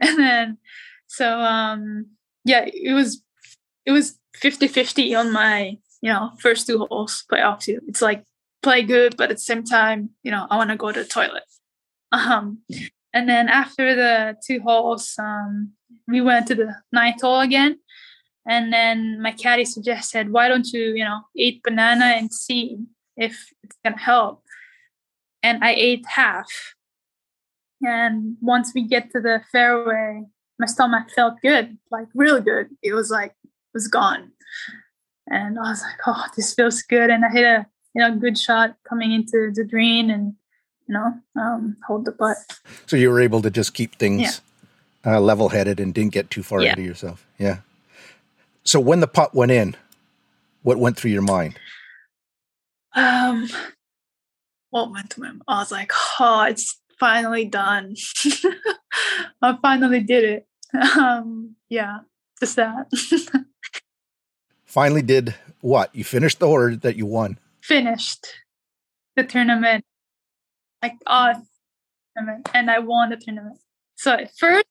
And 0.00 0.18
then 0.18 0.58
so 1.06 1.38
um 1.38 2.06
yeah 2.44 2.64
it 2.66 2.92
was 2.92 3.22
it 3.86 3.92
was 3.92 4.18
50 4.34 4.66
50 4.66 5.14
on 5.14 5.30
my 5.30 5.78
you 6.00 6.12
know 6.12 6.32
first 6.40 6.66
two 6.66 6.78
holes 6.78 7.24
playoff 7.30 7.60
too. 7.60 7.80
It's 7.86 8.02
like 8.02 8.24
play 8.62 8.82
good 8.82 9.16
but 9.16 9.30
at 9.30 9.36
the 9.36 9.42
same 9.42 9.64
time 9.64 10.10
you 10.22 10.30
know 10.30 10.46
i 10.48 10.56
want 10.56 10.70
to 10.70 10.76
go 10.76 10.92
to 10.92 11.02
the 11.02 11.08
toilet 11.08 11.42
Um, 12.12 12.58
and 13.14 13.28
then 13.28 13.48
after 13.48 13.94
the 13.94 14.36
two 14.46 14.60
holes, 14.60 15.14
um, 15.18 15.72
we 16.06 16.20
went 16.20 16.46
to 16.48 16.54
the 16.54 16.74
ninth 16.92 17.22
hole 17.22 17.40
again. 17.40 17.78
And 18.46 18.72
then 18.72 19.20
my 19.20 19.32
caddy 19.32 19.64
suggested, 19.64 20.32
why 20.32 20.48
don't 20.48 20.66
you, 20.72 20.94
you 20.94 21.04
know, 21.04 21.20
eat 21.36 21.62
banana 21.62 22.06
and 22.16 22.32
see 22.32 22.78
if 23.16 23.52
it's 23.62 23.76
gonna 23.84 23.98
help. 23.98 24.42
And 25.42 25.62
I 25.62 25.74
ate 25.74 26.04
half. 26.06 26.74
And 27.82 28.36
once 28.40 28.72
we 28.74 28.82
get 28.82 29.10
to 29.12 29.20
the 29.20 29.42
fairway, 29.50 30.24
my 30.58 30.66
stomach 30.66 31.10
felt 31.10 31.40
good, 31.40 31.78
like 31.90 32.06
real 32.14 32.40
good. 32.40 32.68
It 32.82 32.94
was 32.94 33.10
like 33.10 33.32
it 33.42 33.74
was 33.74 33.88
gone. 33.88 34.32
And 35.28 35.58
I 35.58 35.62
was 35.62 35.82
like, 35.82 35.98
oh, 36.06 36.26
this 36.36 36.54
feels 36.54 36.82
good. 36.82 37.10
And 37.10 37.24
I 37.24 37.30
hit 37.30 37.44
a 37.44 37.66
you 37.94 38.00
know 38.00 38.16
good 38.16 38.38
shot 38.38 38.76
coming 38.88 39.12
into 39.12 39.52
the 39.54 39.64
green 39.64 40.10
and 40.10 40.34
you 40.92 40.98
know 40.98 41.42
um, 41.42 41.76
hold 41.86 42.04
the 42.04 42.12
putt. 42.12 42.36
So 42.86 42.96
you 42.96 43.10
were 43.10 43.20
able 43.20 43.40
to 43.42 43.50
just 43.50 43.74
keep 43.74 43.96
things 43.96 44.40
yeah. 45.04 45.16
uh, 45.16 45.20
level 45.20 45.48
headed 45.48 45.80
and 45.80 45.94
didn't 45.94 46.12
get 46.12 46.30
too 46.30 46.42
far 46.42 46.60
yeah. 46.60 46.70
into 46.70 46.82
yourself. 46.82 47.26
Yeah. 47.38 47.58
So 48.64 48.78
when 48.78 49.00
the 49.00 49.08
putt 49.08 49.34
went 49.34 49.50
in, 49.50 49.74
what 50.62 50.78
went 50.78 50.96
through 50.96 51.10
your 51.10 51.22
mind? 51.22 51.58
Um, 52.94 53.48
what 54.70 54.90
went 54.90 55.12
through 55.12 55.24
my 55.24 55.30
mind? 55.30 55.42
I 55.48 55.58
was 55.60 55.72
like, 55.72 55.92
oh, 56.20 56.44
it's 56.48 56.78
finally 57.00 57.46
done. 57.46 57.96
I 59.42 59.56
finally 59.62 60.00
did 60.00 60.24
it. 60.24 60.46
Um, 60.96 61.56
yeah, 61.68 62.00
just 62.38 62.56
that. 62.56 62.86
finally 64.64 65.02
did 65.02 65.34
what? 65.62 65.94
You 65.94 66.04
finished 66.04 66.38
the 66.38 66.48
order 66.48 66.76
that 66.76 66.96
you 66.96 67.06
won. 67.06 67.38
Finished 67.62 68.26
the 69.16 69.24
tournament. 69.24 69.84
Like 70.82 70.94
oh, 71.06 71.34
tournament, 72.16 72.48
and 72.52 72.70
I 72.70 72.80
won 72.80 73.10
the 73.10 73.16
tournament. 73.16 73.58
So 73.94 74.18
first 74.36 74.64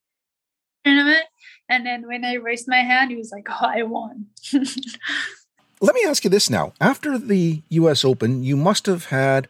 tournament, 0.84 1.26
and 1.70 1.86
then 1.86 2.06
when 2.06 2.26
I 2.26 2.34
raised 2.34 2.68
my 2.68 2.80
hand, 2.80 3.12
he 3.12 3.18
was 3.18 3.32
like, 3.32 3.48
"Oh, 3.50 3.66
I 3.66 3.84
won." 3.84 4.28
Let 5.84 5.96
me 5.96 6.04
ask 6.06 6.24
you 6.24 6.30
this 6.30 6.50
now. 6.50 6.74
After 6.80 7.18
the 7.18 7.64
U.S. 7.70 8.06
Open, 8.06 8.44
you 8.44 8.56
must 8.56 8.86
have 8.86 9.06
had. 9.06 9.48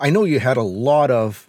I 0.00 0.10
know 0.10 0.24
you 0.24 0.40
had 0.40 0.56
a 0.56 0.62
lot 0.62 1.10
of 1.10 1.48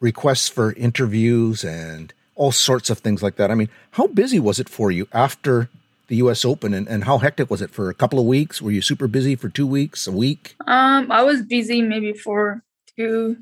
requests 0.00 0.48
for 0.48 0.72
interviews 0.74 1.64
and 1.64 2.12
all 2.34 2.52
sorts 2.52 2.88
of 2.90 2.98
things 2.98 3.22
like 3.22 3.36
that. 3.36 3.50
I 3.50 3.54
mean, 3.54 3.68
how 3.92 4.06
busy 4.06 4.38
was 4.38 4.60
it 4.60 4.68
for 4.68 4.90
you 4.90 5.08
after 5.12 5.68
the 6.08 6.16
U.S. 6.16 6.44
Open, 6.44 6.72
and, 6.72 6.88
and 6.88 7.04
how 7.04 7.18
hectic 7.18 7.50
was 7.50 7.62
it 7.62 7.70
for 7.70 7.90
a 7.90 7.94
couple 7.94 8.18
of 8.18 8.26
weeks? 8.26 8.62
Were 8.62 8.70
you 8.70 8.80
super 8.80 9.06
busy 9.06 9.34
for 9.34 9.48
two 9.48 9.66
weeks, 9.66 10.06
a 10.06 10.12
week? 10.12 10.56
Um, 10.66 11.10
I 11.10 11.22
was 11.22 11.42
busy 11.42 11.82
maybe 11.82 12.12
for 12.12 12.62
two, 12.96 13.36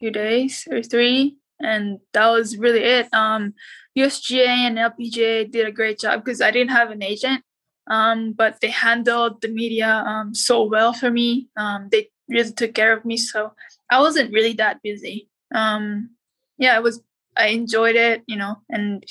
two 0.00 0.10
days 0.10 0.66
or 0.70 0.82
three, 0.82 1.36
and 1.60 1.98
that 2.12 2.28
was 2.28 2.56
really 2.56 2.82
it. 2.82 3.12
Um, 3.12 3.54
USGA 3.98 4.46
and 4.46 4.78
LPGA 4.78 5.50
did 5.50 5.66
a 5.66 5.72
great 5.72 5.98
job 5.98 6.24
because 6.24 6.40
I 6.40 6.50
didn't 6.50 6.72
have 6.72 6.90
an 6.90 7.02
agent, 7.02 7.42
um, 7.88 8.32
but 8.32 8.60
they 8.60 8.70
handled 8.70 9.40
the 9.40 9.48
media 9.48 10.04
um, 10.06 10.34
so 10.34 10.64
well 10.64 10.92
for 10.92 11.10
me. 11.10 11.48
Um, 11.56 11.88
they 11.90 12.10
really 12.28 12.52
took 12.52 12.74
care 12.74 12.92
of 12.92 13.04
me, 13.04 13.16
so 13.16 13.52
I 13.90 14.00
wasn't 14.00 14.32
really 14.32 14.52
that 14.54 14.82
busy. 14.82 15.28
Um, 15.54 16.10
yeah, 16.58 16.76
it 16.76 16.82
was. 16.82 17.00
I 17.38 17.48
enjoyed 17.48 17.96
it, 17.96 18.22
you 18.26 18.36
know, 18.36 18.62
and 18.70 19.04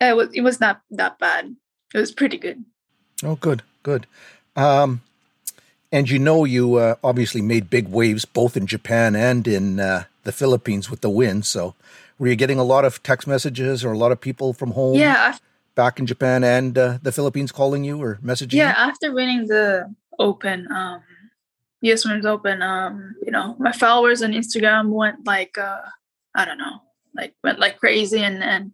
it 0.00 0.16
was 0.16 0.28
it 0.32 0.42
was 0.42 0.60
not 0.60 0.82
that 0.90 1.18
bad. 1.18 1.54
It 1.92 1.98
was 1.98 2.12
pretty 2.12 2.38
good. 2.38 2.64
Oh, 3.22 3.36
good, 3.36 3.62
good. 3.82 4.06
Um, 4.56 5.02
and 5.94 6.10
you 6.10 6.18
know, 6.18 6.44
you 6.44 6.74
uh, 6.74 6.96
obviously 7.04 7.40
made 7.40 7.70
big 7.70 7.86
waves 7.86 8.24
both 8.24 8.56
in 8.56 8.66
Japan 8.66 9.14
and 9.14 9.46
in 9.46 9.78
uh, 9.78 10.04
the 10.24 10.32
Philippines 10.32 10.90
with 10.90 11.02
the 11.02 11.08
win. 11.08 11.44
So, 11.44 11.76
were 12.18 12.26
you 12.26 12.34
getting 12.34 12.58
a 12.58 12.64
lot 12.64 12.84
of 12.84 13.00
text 13.04 13.28
messages 13.28 13.84
or 13.84 13.92
a 13.92 13.98
lot 13.98 14.10
of 14.10 14.20
people 14.20 14.52
from 14.52 14.72
home? 14.72 14.96
Yeah, 14.96 15.38
back 15.76 16.00
in 16.00 16.06
Japan 16.06 16.42
and 16.42 16.76
uh, 16.76 16.98
the 17.00 17.12
Philippines 17.12 17.52
calling 17.52 17.84
you 17.84 18.02
or 18.02 18.18
messaging? 18.24 18.54
Yeah, 18.54 18.70
you? 18.70 18.90
after 18.90 19.12
winning 19.12 19.46
the 19.46 19.94
Open, 20.18 20.66
um, 20.72 21.00
US 21.82 22.04
Women's 22.04 22.26
Open, 22.26 22.60
um, 22.60 23.14
you 23.24 23.30
know, 23.30 23.54
my 23.60 23.70
followers 23.70 24.20
on 24.20 24.32
Instagram 24.32 24.88
went 24.88 25.24
like, 25.24 25.56
uh, 25.56 25.82
I 26.34 26.44
don't 26.44 26.58
know, 26.58 26.82
like 27.14 27.34
went 27.44 27.60
like 27.60 27.78
crazy, 27.78 28.20
and 28.20 28.42
and 28.42 28.72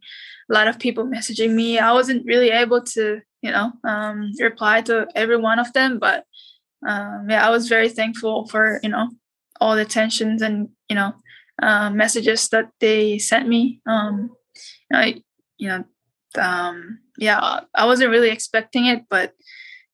a 0.51 0.55
lot 0.55 0.69
of 0.69 0.79
people 0.79 1.05
messaging 1.05 1.53
me. 1.53 1.79
I 1.79 1.93
wasn't 1.93 2.25
really 2.25 2.49
able 2.49 2.81
to, 2.95 3.21
you 3.43 3.51
know, 3.51 3.73
um, 3.85 4.33
reply 4.41 4.81
to 4.83 5.07
every 5.15 5.37
one 5.37 5.59
of 5.59 5.71
them, 5.75 5.99
but 5.99 6.25
um, 6.87 7.27
yeah, 7.29 7.47
I 7.47 7.51
was 7.51 7.69
very 7.69 7.89
thankful 7.89 8.47
for 8.49 8.81
you 8.83 8.89
know 8.89 9.11
all 9.61 9.77
the 9.77 9.83
attentions 9.83 10.43
and 10.43 10.69
you 10.89 10.97
know 10.97 11.15
uh, 11.63 11.91
messages 11.91 12.49
that 12.49 12.71
they 12.81 13.19
sent 13.19 13.49
me. 13.49 13.81
Um, 13.87 14.31
I, 14.93 15.23
you 15.59 15.69
know, 15.69 15.85
um, 16.39 17.01
yeah, 17.19 17.61
I 17.75 17.87
wasn't 17.87 18.11
really 18.11 18.31
expecting 18.31 18.87
it, 18.87 19.05
but 19.09 19.35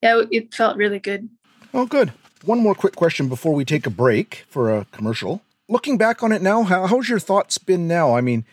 yeah, 0.02 0.22
it 0.30 0.54
felt 0.54 0.76
really 0.76 0.98
good. 0.98 1.28
Oh, 1.74 1.86
good. 1.86 2.12
One 2.44 2.60
more 2.60 2.74
quick 2.74 2.94
question 2.94 3.28
before 3.28 3.54
we 3.54 3.64
take 3.64 3.86
a 3.86 3.90
break 3.90 4.44
for 4.48 4.74
a 4.74 4.84
commercial. 4.92 5.42
Looking 5.68 5.98
back 5.98 6.22
on 6.22 6.30
it 6.30 6.42
now, 6.42 6.62
how, 6.62 6.86
how's 6.86 7.08
your 7.08 7.18
thoughts 7.18 7.58
been 7.58 7.88
now? 7.88 8.14
I 8.14 8.20
mean, 8.20 8.44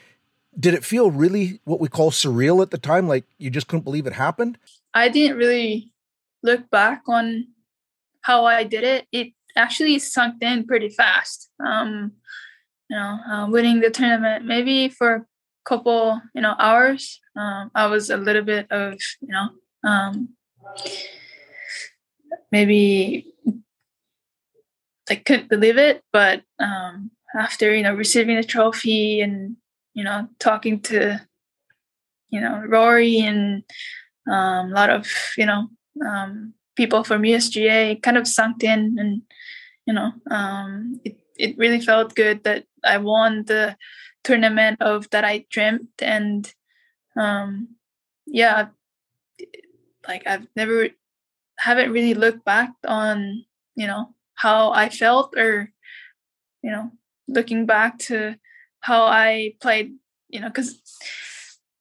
did 0.59 0.73
it 0.73 0.84
feel 0.84 1.11
really 1.11 1.59
what 1.63 1.79
we 1.79 1.88
call 1.88 2.09
surreal 2.09 2.61
at 2.61 2.71
the 2.71 2.77
time? 2.77 3.07
Like 3.07 3.25
you 3.38 3.49
just 3.49 3.67
couldn't 3.67 3.84
believe 3.84 4.07
it 4.07 4.13
happened? 4.13 4.57
I 4.93 5.09
didn't 5.09 5.38
really 5.38 5.91
look 6.41 6.69
back 6.69 7.03
on 7.07 7.47
how 8.24 8.45
I 8.45 8.63
did 8.63 8.84
it. 8.84 9.07
It 9.11 9.34
actually 9.55 9.99
sunk 9.99 10.41
in 10.41 10.65
pretty 10.65 10.89
fast. 10.89 11.49
Um, 11.65 12.13
you 12.89 12.97
know, 12.97 13.19
uh, 13.30 13.47
winning 13.49 13.80
the 13.80 13.89
tournament 13.89 14.45
maybe 14.45 14.89
for 14.89 15.13
a 15.13 15.26
couple, 15.65 16.21
you 16.36 16.41
know, 16.41 16.55
hours. 16.59 17.21
Um, 17.36 17.71
I 17.74 17.88
was 17.88 18.09
a 18.09 18.17
little 18.17 18.43
bit 18.43 18.67
of, 18.71 18.99
you 19.21 19.30
know, 19.30 19.49
um, 19.84 20.30
maybe 22.51 23.34
I 25.09 25.15
couldn't 25.15 25.49
believe 25.49 25.78
it, 25.78 26.01
but 26.11 26.43
um, 26.59 27.11
after 27.36 27.76
you 27.76 27.84
know 27.84 27.93
receiving 27.93 28.38
the 28.38 28.43
trophy 28.43 29.21
and 29.21 29.57
you 29.93 30.03
know 30.03 30.28
talking 30.39 30.80
to 30.82 31.19
you 32.30 32.39
know 32.39 32.63
Rory 32.67 33.19
and 33.19 33.63
um, 34.32 34.71
a 34.71 34.74
lot 34.74 34.89
of 34.89 35.07
you 35.38 35.45
know 35.45 35.67
um, 36.07 36.53
people 36.76 37.03
from 37.03 37.24
USGA, 37.24 38.01
kind 38.01 38.17
of 38.17 38.28
sunk 38.28 38.63
in, 38.63 38.97
and 38.99 39.21
you 39.86 39.93
know 39.93 40.11
um, 40.30 40.99
it 41.03 41.17
it 41.38 41.57
really 41.57 41.82
felt 41.82 42.15
good 42.15 42.43
that 42.43 42.65
I 42.84 42.97
won 42.97 43.45
the 43.45 43.78
tournament 44.24 44.82
of 44.82 45.09
that 45.11 45.24
I 45.26 45.45
dreamt, 45.49 45.89
and 46.01 46.51
um, 47.15 47.76
yeah, 48.26 48.67
like 50.07 50.26
I've 50.26 50.47
never 50.55 50.89
haven't 51.59 51.91
really 51.91 52.13
looked 52.13 52.45
back 52.45 52.71
on 52.88 53.45
you 53.76 53.88
know 53.88 54.13
how 54.36 54.71
I 54.71 54.89
felt 54.89 55.38
or 55.38 55.71
you 56.61 56.71
know 56.71 56.91
looking 57.28 57.65
back 57.65 57.99
to 57.99 58.36
how 58.82 59.03
I 59.03 59.55
played 59.61 59.93
you 60.30 60.39
know 60.39 60.47
because 60.47 60.82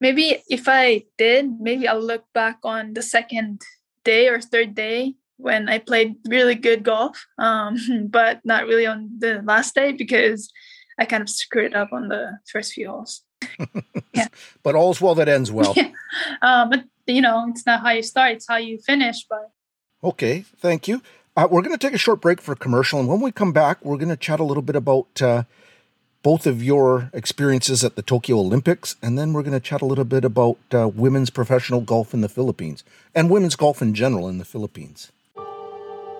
maybe 0.00 0.42
if 0.48 0.68
I 0.68 1.04
did 1.18 1.60
maybe 1.60 1.88
I'll 1.88 2.00
look 2.00 2.24
back 2.34 2.58
on 2.62 2.94
the 2.94 3.02
second 3.02 3.62
day 4.04 4.28
or 4.28 4.40
third 4.40 4.74
day 4.74 5.14
when 5.36 5.68
I 5.68 5.78
played 5.78 6.16
really 6.28 6.54
good 6.54 6.82
golf 6.82 7.26
um, 7.38 7.76
but 8.10 8.40
not 8.44 8.66
really 8.66 8.86
on 8.86 9.10
the 9.18 9.42
last 9.42 9.74
day 9.74 9.92
because 9.92 10.50
I 10.98 11.04
kind 11.04 11.22
of 11.22 11.28
screwed 11.28 11.74
up 11.74 11.92
on 11.92 12.08
the 12.08 12.38
first 12.50 12.72
few 12.72 12.88
holes. 12.88 13.22
Yeah. 14.14 14.28
But 14.62 14.74
all's 14.74 15.00
well 15.00 15.14
that 15.14 15.28
ends 15.28 15.50
well. 15.50 15.72
Yeah. 15.76 15.90
Uh, 16.42 16.66
but 16.68 16.84
you 17.06 17.22
know 17.22 17.46
it's 17.48 17.64
not 17.64 17.80
how 17.80 17.90
you 17.90 18.02
start 18.02 18.32
it's 18.32 18.46
how 18.46 18.58
you 18.58 18.78
finish 18.78 19.24
but 19.28 19.50
okay 20.04 20.44
thank 20.58 20.86
you. 20.86 21.00
Uh, 21.34 21.48
we're 21.50 21.62
going 21.62 21.72
to 21.76 21.78
take 21.78 21.94
a 21.94 21.98
short 21.98 22.20
break 22.20 22.42
for 22.42 22.52
a 22.52 22.56
commercial, 22.56 23.00
and 23.00 23.08
when 23.08 23.20
we 23.20 23.32
come 23.32 23.52
back, 23.52 23.82
we're 23.82 23.96
going 23.96 24.10
to 24.10 24.18
chat 24.18 24.38
a 24.38 24.44
little 24.44 24.62
bit 24.62 24.76
about 24.76 25.22
uh, 25.22 25.44
both 26.22 26.46
of 26.46 26.62
your 26.62 27.10
experiences 27.12 27.82
at 27.82 27.96
the 27.96 28.02
Tokyo 28.02 28.38
Olympics, 28.38 28.96
and 29.02 29.18
then 29.18 29.32
we're 29.32 29.42
going 29.42 29.52
to 29.52 29.60
chat 29.60 29.82
a 29.82 29.86
little 29.86 30.04
bit 30.04 30.24
about 30.24 30.58
uh, 30.72 30.88
women's 30.88 31.30
professional 31.30 31.80
golf 31.80 32.14
in 32.14 32.20
the 32.20 32.28
Philippines 32.28 32.84
and 33.14 33.28
women's 33.28 33.56
golf 33.56 33.82
in 33.82 33.94
general 33.94 34.28
in 34.28 34.38
the 34.38 34.44
Philippines. 34.44 35.10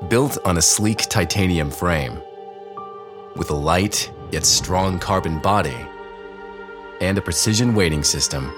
Built 0.09 0.39
on 0.45 0.59
a 0.59 0.63
sleek 0.63 0.99
titanium 1.09 1.71
frame, 1.71 2.21
with 3.37 3.51
a 3.51 3.55
light 3.55 4.13
yet 4.33 4.45
strong 4.45 4.99
carbon 4.99 5.39
body, 5.39 5.77
and 7.01 7.17
a 7.17 7.23
precision 7.23 7.75
weighting 7.75 8.03
system, 8.03 8.53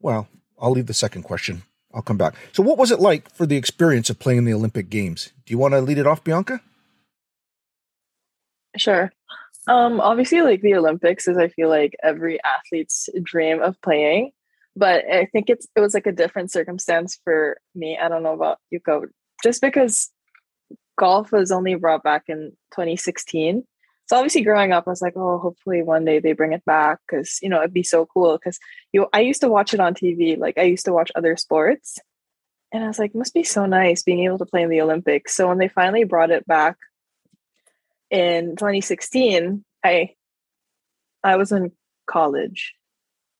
Well, 0.00 0.28
I'll 0.58 0.72
leave 0.72 0.86
the 0.86 0.94
second 0.94 1.22
question. 1.22 1.62
I'll 1.94 2.02
come 2.02 2.18
back. 2.18 2.34
So, 2.52 2.62
what 2.62 2.78
was 2.78 2.90
it 2.90 3.00
like 3.00 3.32
for 3.32 3.46
the 3.46 3.56
experience 3.56 4.10
of 4.10 4.18
playing 4.18 4.38
in 4.38 4.44
the 4.44 4.54
Olympic 4.54 4.90
Games? 4.90 5.32
Do 5.44 5.52
you 5.52 5.58
want 5.58 5.72
to 5.74 5.80
lead 5.80 5.98
it 5.98 6.06
off, 6.06 6.24
Bianca? 6.24 6.60
Sure. 8.76 9.12
Um, 9.66 10.00
obviously, 10.00 10.42
like 10.42 10.60
the 10.60 10.74
Olympics 10.74 11.26
is, 11.26 11.36
I 11.36 11.48
feel 11.48 11.68
like 11.68 11.96
every 12.02 12.38
athlete's 12.42 13.08
dream 13.22 13.60
of 13.60 13.80
playing. 13.82 14.30
But 14.76 15.04
I 15.10 15.24
think 15.26 15.48
it's 15.48 15.66
it 15.74 15.80
was 15.80 15.94
like 15.94 16.06
a 16.06 16.12
different 16.12 16.52
circumstance 16.52 17.18
for 17.24 17.58
me. 17.74 17.98
I 18.00 18.08
don't 18.08 18.22
know 18.22 18.34
about 18.34 18.58
you, 18.70 18.78
go 18.78 19.06
just 19.42 19.60
because 19.62 20.10
golf 20.98 21.32
was 21.32 21.50
only 21.50 21.74
brought 21.74 22.02
back 22.02 22.24
in 22.28 22.52
2016. 22.72 23.64
So 24.08 24.16
obviously, 24.16 24.42
growing 24.42 24.72
up, 24.72 24.84
I 24.86 24.90
was 24.90 25.02
like, 25.02 25.14
oh, 25.16 25.38
hopefully 25.38 25.82
one 25.82 26.04
day 26.04 26.20
they 26.20 26.32
bring 26.32 26.52
it 26.52 26.64
back 26.64 27.00
because 27.08 27.38
you 27.42 27.48
know 27.48 27.58
it'd 27.58 27.72
be 27.72 27.82
so 27.82 28.06
cool. 28.06 28.38
Because 28.38 28.58
you, 28.92 29.06
I 29.12 29.20
used 29.20 29.40
to 29.40 29.48
watch 29.48 29.74
it 29.74 29.80
on 29.80 29.94
TV. 29.94 30.38
Like 30.38 30.58
I 30.58 30.62
used 30.62 30.84
to 30.84 30.92
watch 30.92 31.10
other 31.14 31.36
sports, 31.36 31.98
and 32.70 32.84
I 32.84 32.86
was 32.86 32.98
like, 32.98 33.14
must 33.14 33.34
be 33.34 33.42
so 33.42 33.66
nice 33.66 34.02
being 34.02 34.24
able 34.24 34.38
to 34.38 34.46
play 34.46 34.62
in 34.62 34.68
the 34.68 34.82
Olympics. 34.82 35.34
So 35.34 35.48
when 35.48 35.58
they 35.58 35.68
finally 35.68 36.04
brought 36.04 36.30
it 36.30 36.46
back 36.46 36.76
in 38.10 38.56
2016, 38.56 39.64
I 39.84 40.10
I 41.22 41.36
was 41.36 41.52
in 41.52 41.72
college. 42.06 42.74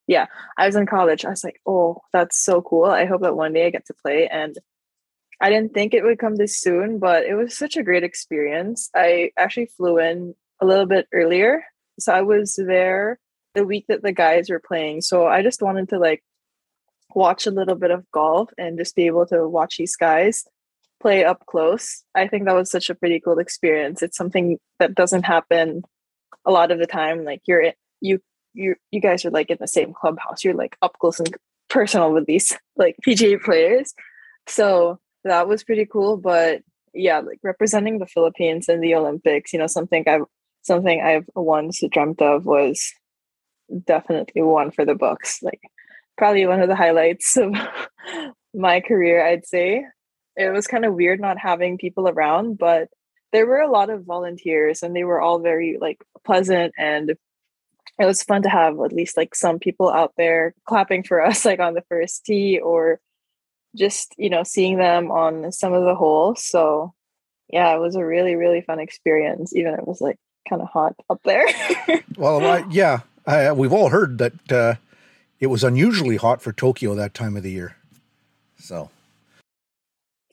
Yeah, 0.06 0.26
I 0.56 0.66
was 0.66 0.76
in 0.76 0.86
college. 0.86 1.24
I 1.24 1.30
was 1.30 1.44
like, 1.44 1.60
oh, 1.66 2.00
that's 2.12 2.42
so 2.42 2.62
cool. 2.62 2.84
I 2.84 3.06
hope 3.06 3.22
that 3.22 3.36
one 3.36 3.52
day 3.52 3.66
I 3.66 3.70
get 3.70 3.86
to 3.86 3.94
play. 3.94 4.28
And 4.28 4.56
I 5.40 5.50
didn't 5.50 5.74
think 5.74 5.94
it 5.94 6.04
would 6.04 6.18
come 6.18 6.36
this 6.36 6.58
soon, 6.58 6.98
but 6.98 7.24
it 7.24 7.34
was 7.34 7.56
such 7.56 7.76
a 7.76 7.82
great 7.82 8.04
experience. 8.04 8.88
I 8.94 9.32
actually 9.36 9.70
flew 9.76 9.98
in 9.98 10.34
a 10.60 10.66
little 10.66 10.86
bit 10.86 11.06
earlier. 11.12 11.64
So 11.98 12.12
I 12.12 12.22
was 12.22 12.54
there 12.56 13.18
the 13.54 13.64
week 13.64 13.86
that 13.88 14.02
the 14.02 14.12
guys 14.12 14.48
were 14.48 14.60
playing. 14.60 15.00
So 15.00 15.26
I 15.26 15.42
just 15.42 15.62
wanted 15.62 15.88
to 15.90 15.98
like 15.98 16.22
watch 17.14 17.46
a 17.46 17.50
little 17.50 17.74
bit 17.74 17.90
of 17.90 18.10
golf 18.12 18.50
and 18.58 18.78
just 18.78 18.94
be 18.94 19.06
able 19.06 19.26
to 19.26 19.48
watch 19.48 19.76
these 19.78 19.96
guys 19.96 20.44
play 21.00 21.24
up 21.24 21.44
close. 21.46 22.02
I 22.14 22.26
think 22.26 22.44
that 22.44 22.54
was 22.54 22.70
such 22.70 22.90
a 22.90 22.94
pretty 22.94 23.20
cool 23.20 23.38
experience. 23.38 24.02
It's 24.02 24.16
something 24.16 24.58
that 24.78 24.94
doesn't 24.94 25.24
happen 25.24 25.82
a 26.44 26.50
lot 26.50 26.70
of 26.70 26.78
the 26.78 26.86
time. 26.86 27.24
Like 27.24 27.42
you're 27.46 27.72
you 28.00 28.20
you 28.54 28.76
you 28.90 29.00
guys 29.00 29.24
are 29.24 29.30
like 29.30 29.50
in 29.50 29.58
the 29.60 29.68
same 29.68 29.92
clubhouse. 29.92 30.44
You're 30.44 30.54
like 30.54 30.76
up 30.82 30.98
close 30.98 31.20
and 31.20 31.34
personal 31.68 32.12
with 32.12 32.26
these 32.26 32.56
like 32.76 32.96
PGA 33.06 33.40
players. 33.40 33.94
So 34.46 34.98
that 35.24 35.48
was 35.48 35.64
pretty 35.64 35.86
cool. 35.86 36.16
But 36.16 36.62
yeah, 36.94 37.18
like 37.18 37.40
representing 37.42 37.98
the 37.98 38.06
Philippines 38.06 38.68
in 38.68 38.80
the 38.80 38.94
Olympics, 38.94 39.52
you 39.52 39.58
know, 39.58 39.66
something 39.66 40.04
I've 40.06 40.24
something 40.62 41.00
I've 41.00 41.28
once 41.34 41.82
dreamt 41.90 42.22
of 42.22 42.44
was 42.46 42.92
definitely 43.84 44.42
one 44.42 44.70
for 44.70 44.84
the 44.84 44.94
books. 44.94 45.42
Like 45.42 45.60
probably 46.16 46.46
one 46.46 46.60
of 46.60 46.68
the 46.68 46.76
highlights 46.76 47.36
of 47.36 47.54
my 48.54 48.80
career, 48.80 49.24
I'd 49.24 49.46
say 49.46 49.84
it 50.36 50.50
was 50.50 50.66
kind 50.66 50.84
of 50.84 50.94
weird 50.94 51.20
not 51.20 51.38
having 51.38 51.78
people 51.78 52.08
around, 52.08 52.58
but 52.58 52.88
there 53.32 53.46
were 53.46 53.60
a 53.60 53.70
lot 53.70 53.90
of 53.90 54.04
volunteers 54.04 54.82
and 54.82 54.94
they 54.94 55.04
were 55.04 55.20
all 55.20 55.38
very 55.38 55.78
like 55.80 56.02
pleasant 56.24 56.72
and 56.78 57.16
it 57.98 58.04
was 58.04 58.22
fun 58.22 58.42
to 58.42 58.48
have 58.48 58.78
at 58.80 58.92
least 58.92 59.16
like 59.16 59.34
some 59.34 59.58
people 59.58 59.90
out 59.90 60.12
there 60.16 60.54
clapping 60.64 61.02
for 61.02 61.22
us 61.22 61.44
like 61.44 61.60
on 61.60 61.74
the 61.74 61.84
first 61.88 62.24
tee 62.24 62.58
or 62.58 63.00
just 63.74 64.14
you 64.16 64.30
know 64.30 64.42
seeing 64.42 64.78
them 64.78 65.10
on 65.10 65.52
some 65.52 65.72
of 65.72 65.84
the 65.84 65.94
holes 65.94 66.42
so 66.42 66.94
yeah 67.52 67.74
it 67.74 67.78
was 67.78 67.94
a 67.94 68.04
really 68.04 68.34
really 68.34 68.62
fun 68.62 68.78
experience 68.78 69.54
even 69.54 69.74
it 69.74 69.86
was 69.86 70.00
like 70.00 70.16
kind 70.48 70.62
of 70.62 70.68
hot 70.68 70.94
up 71.10 71.20
there. 71.24 71.46
Well 72.16 72.66
yeah 72.70 73.00
I, 73.26 73.52
we've 73.52 73.72
all 73.72 73.90
heard 73.90 74.16
that 74.18 74.52
uh, 74.52 74.74
it 75.38 75.48
was 75.48 75.62
unusually 75.62 76.16
hot 76.16 76.40
for 76.40 76.52
tokyo 76.52 76.94
that 76.94 77.12
time 77.12 77.36
of 77.36 77.42
the 77.42 77.50
year 77.50 77.76
so 78.58 78.88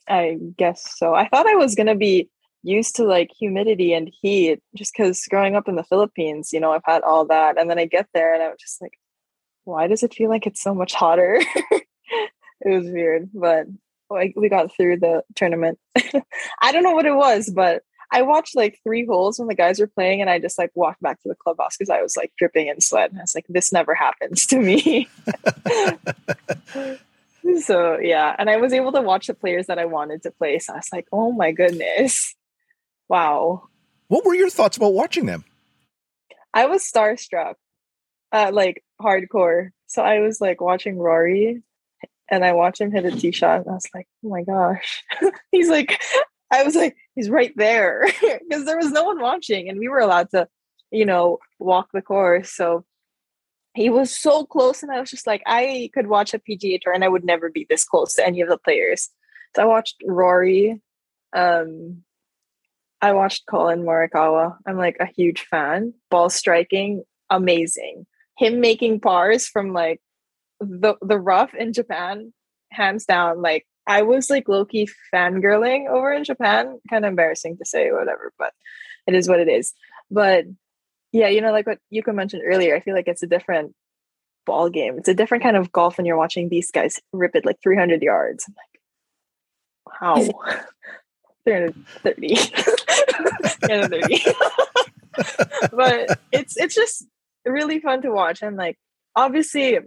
I 0.08 0.38
guess 0.56 0.96
so. 0.96 1.14
I 1.14 1.28
thought 1.28 1.46
I 1.46 1.54
was 1.54 1.74
gonna 1.74 1.94
be 1.94 2.28
used 2.62 2.96
to 2.96 3.04
like 3.04 3.30
humidity 3.38 3.92
and 3.92 4.10
heat 4.20 4.60
just 4.74 4.94
because 4.96 5.24
growing 5.28 5.54
up 5.54 5.68
in 5.68 5.76
the 5.76 5.84
Philippines, 5.84 6.52
you 6.52 6.60
know, 6.60 6.72
I've 6.72 6.84
had 6.84 7.02
all 7.02 7.26
that. 7.26 7.58
And 7.58 7.68
then 7.68 7.78
I 7.78 7.84
get 7.84 8.08
there 8.14 8.34
and 8.34 8.42
I'm 8.42 8.54
just 8.58 8.80
like, 8.80 8.98
why 9.64 9.86
does 9.86 10.02
it 10.02 10.14
feel 10.14 10.30
like 10.30 10.46
it's 10.46 10.62
so 10.62 10.74
much 10.74 10.94
hotter? 10.94 11.40
it 11.70 11.84
was 12.64 12.90
weird, 12.90 13.30
but 13.34 13.66
like 14.10 14.34
we 14.36 14.48
got 14.48 14.74
through 14.74 14.98
the 14.98 15.22
tournament. 15.34 15.78
I 16.62 16.72
don't 16.72 16.82
know 16.82 16.92
what 16.92 17.06
it 17.06 17.14
was, 17.14 17.50
but 17.54 17.82
I 18.12 18.22
watched 18.22 18.54
like 18.54 18.78
three 18.84 19.04
holes 19.04 19.38
when 19.38 19.48
the 19.48 19.54
guys 19.54 19.80
were 19.80 19.86
playing, 19.88 20.20
and 20.20 20.30
I 20.30 20.38
just 20.38 20.58
like 20.58 20.70
walked 20.74 21.02
back 21.02 21.20
to 21.22 21.28
the 21.28 21.34
clubhouse 21.34 21.76
because 21.76 21.90
I 21.90 22.00
was 22.00 22.16
like 22.16 22.32
dripping 22.38 22.68
in 22.68 22.80
sweat. 22.80 23.10
And 23.10 23.18
I 23.18 23.22
was 23.22 23.34
like, 23.34 23.46
this 23.48 23.72
never 23.72 23.94
happens 23.94 24.46
to 24.46 24.58
me. 24.58 25.08
so 27.62 27.98
yeah, 27.98 28.34
and 28.38 28.48
I 28.48 28.56
was 28.56 28.72
able 28.72 28.92
to 28.92 29.02
watch 29.02 29.26
the 29.26 29.34
players 29.34 29.66
that 29.66 29.78
I 29.78 29.84
wanted 29.84 30.22
to 30.22 30.30
play. 30.30 30.58
So 30.58 30.72
I 30.72 30.76
was 30.76 30.88
like, 30.92 31.06
oh 31.12 31.32
my 31.32 31.52
goodness, 31.52 32.34
wow. 33.08 33.68
What 34.08 34.24
were 34.24 34.34
your 34.34 34.50
thoughts 34.50 34.76
about 34.76 34.94
watching 34.94 35.26
them? 35.26 35.44
I 36.52 36.66
was 36.66 36.82
starstruck, 36.82 37.54
uh, 38.32 38.50
like 38.52 38.84
hardcore. 39.00 39.70
So 39.86 40.02
I 40.02 40.20
was 40.20 40.40
like 40.40 40.60
watching 40.60 40.98
Rory, 40.98 41.62
and 42.30 42.44
I 42.44 42.52
watched 42.52 42.80
him 42.80 42.92
hit 42.92 43.04
a 43.04 43.10
tee 43.10 43.32
shot, 43.32 43.60
and 43.60 43.70
I 43.70 43.74
was 43.74 43.88
like, 43.94 44.06
oh 44.24 44.28
my 44.28 44.42
gosh, 44.42 45.02
he's 45.50 45.68
like, 45.68 46.00
I 46.50 46.62
was 46.62 46.74
like, 46.74 46.96
he's 47.14 47.30
right 47.30 47.52
there 47.56 48.06
because 48.48 48.64
there 48.64 48.76
was 48.76 48.90
no 48.90 49.04
one 49.04 49.20
watching, 49.20 49.68
and 49.68 49.78
we 49.78 49.88
were 49.88 50.00
allowed 50.00 50.30
to, 50.30 50.48
you 50.90 51.04
know, 51.04 51.38
walk 51.58 51.88
the 51.92 52.02
course. 52.02 52.50
So 52.50 52.84
he 53.74 53.90
was 53.90 54.16
so 54.16 54.44
close 54.44 54.82
and 54.82 54.92
i 54.92 55.00
was 55.00 55.10
just 55.10 55.26
like 55.26 55.42
i 55.46 55.90
could 55.92 56.06
watch 56.06 56.32
a 56.32 56.38
pga 56.38 56.80
tour 56.80 56.92
and 56.92 57.04
i 57.04 57.08
would 57.08 57.24
never 57.24 57.50
be 57.50 57.66
this 57.68 57.84
close 57.84 58.14
to 58.14 58.26
any 58.26 58.40
of 58.40 58.48
the 58.48 58.58
players. 58.58 59.10
So 59.54 59.62
i 59.62 59.66
watched 59.66 59.96
rory 60.06 60.80
um 61.36 62.02
i 63.02 63.12
watched 63.12 63.46
collin 63.46 63.82
morikawa. 63.82 64.56
I'm 64.66 64.78
like 64.78 64.96
a 65.00 65.06
huge 65.06 65.42
fan. 65.42 65.92
Ball 66.10 66.30
striking 66.30 67.02
amazing. 67.28 68.06
Him 68.38 68.60
making 68.60 69.00
pars 69.00 69.46
from 69.46 69.72
like 69.72 70.00
the 70.60 70.94
the 71.02 71.18
rough 71.18 71.54
in 71.54 71.72
japan 71.72 72.32
hands 72.70 73.04
down. 73.04 73.42
Like 73.42 73.66
i 73.86 74.02
was 74.02 74.30
like 74.30 74.48
low-key 74.48 74.88
fangirling 75.12 75.88
over 75.88 76.12
in 76.12 76.24
japan. 76.24 76.78
Kind 76.88 77.04
of 77.04 77.10
embarrassing 77.10 77.58
to 77.58 77.64
say 77.64 77.90
whatever 77.90 78.32
but 78.38 78.52
it 79.06 79.14
is 79.14 79.28
what 79.28 79.40
it 79.40 79.48
is. 79.48 79.74
But 80.10 80.44
yeah, 81.14 81.28
you 81.28 81.40
know, 81.40 81.52
like 81.52 81.68
what 81.68 81.78
Yuka 81.94 82.12
mentioned 82.12 82.42
earlier, 82.44 82.74
I 82.74 82.80
feel 82.80 82.94
like 82.94 83.06
it's 83.06 83.22
a 83.22 83.28
different 83.28 83.72
ball 84.44 84.68
game. 84.68 84.98
It's 84.98 85.08
a 85.08 85.14
different 85.14 85.44
kind 85.44 85.56
of 85.56 85.70
golf 85.70 85.96
when 85.96 86.06
you're 86.06 86.16
watching 86.16 86.48
these 86.48 86.72
guys 86.72 86.98
rip 87.12 87.36
it 87.36 87.46
like 87.46 87.58
300 87.62 88.02
yards. 88.02 88.46
I'm 88.48 88.54
like, 88.56 88.66
how? 90.00 90.16
330. 91.44 92.34
330. 92.34 94.24
but 95.76 96.18
it's 96.32 96.56
it's 96.56 96.74
just 96.74 97.06
really 97.46 97.78
fun 97.78 98.02
to 98.02 98.10
watch 98.10 98.42
and 98.42 98.56
like 98.56 98.76
obviously 99.14 99.78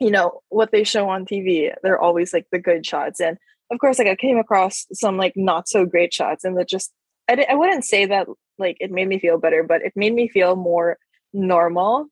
you 0.00 0.10
know 0.10 0.40
what 0.48 0.72
they 0.72 0.82
show 0.82 1.08
on 1.08 1.24
TV 1.24 1.72
they're 1.84 2.00
always 2.00 2.32
like 2.32 2.46
the 2.50 2.58
good 2.58 2.84
shots 2.84 3.20
and 3.20 3.38
of 3.70 3.78
course 3.78 4.00
like 4.00 4.08
I 4.08 4.16
came 4.16 4.38
across 4.38 4.86
some 4.92 5.16
like 5.16 5.34
not 5.36 5.68
so 5.68 5.84
great 5.84 6.12
shots 6.12 6.42
and 6.44 6.58
that 6.58 6.68
just 6.68 6.92
I, 7.28 7.46
I 7.50 7.54
wouldn't 7.54 7.84
say 7.84 8.06
that 8.06 8.26
like 8.58 8.76
it 8.80 8.90
made 8.90 9.08
me 9.08 9.18
feel 9.18 9.38
better 9.38 9.62
but 9.62 9.82
it 9.82 9.92
made 9.94 10.14
me 10.14 10.28
feel 10.28 10.56
more 10.56 10.98
normal 11.32 12.06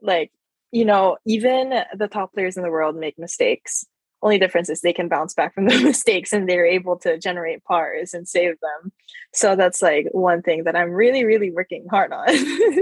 like 0.00 0.30
you 0.72 0.86
know, 0.86 1.18
even 1.26 1.84
the 1.94 2.08
top 2.08 2.32
players 2.32 2.56
in 2.56 2.62
the 2.62 2.70
world 2.70 2.96
make 2.96 3.18
mistakes. 3.18 3.84
Only 4.22 4.38
difference 4.38 4.70
is 4.70 4.80
they 4.80 4.92
can 4.92 5.08
bounce 5.08 5.34
back 5.34 5.54
from 5.54 5.66
the 5.68 5.80
mistakes 5.82 6.32
and 6.32 6.48
they're 6.48 6.66
able 6.66 6.98
to 7.00 7.18
generate 7.18 7.62
pars 7.64 8.14
and 8.14 8.26
save 8.26 8.54
them. 8.60 8.92
So 9.34 9.54
that's 9.54 9.82
like 9.82 10.08
one 10.12 10.42
thing 10.42 10.64
that 10.64 10.74
I'm 10.74 10.90
really, 10.90 11.24
really 11.24 11.50
working 11.50 11.86
hard 11.88 12.12
on. 12.12 12.28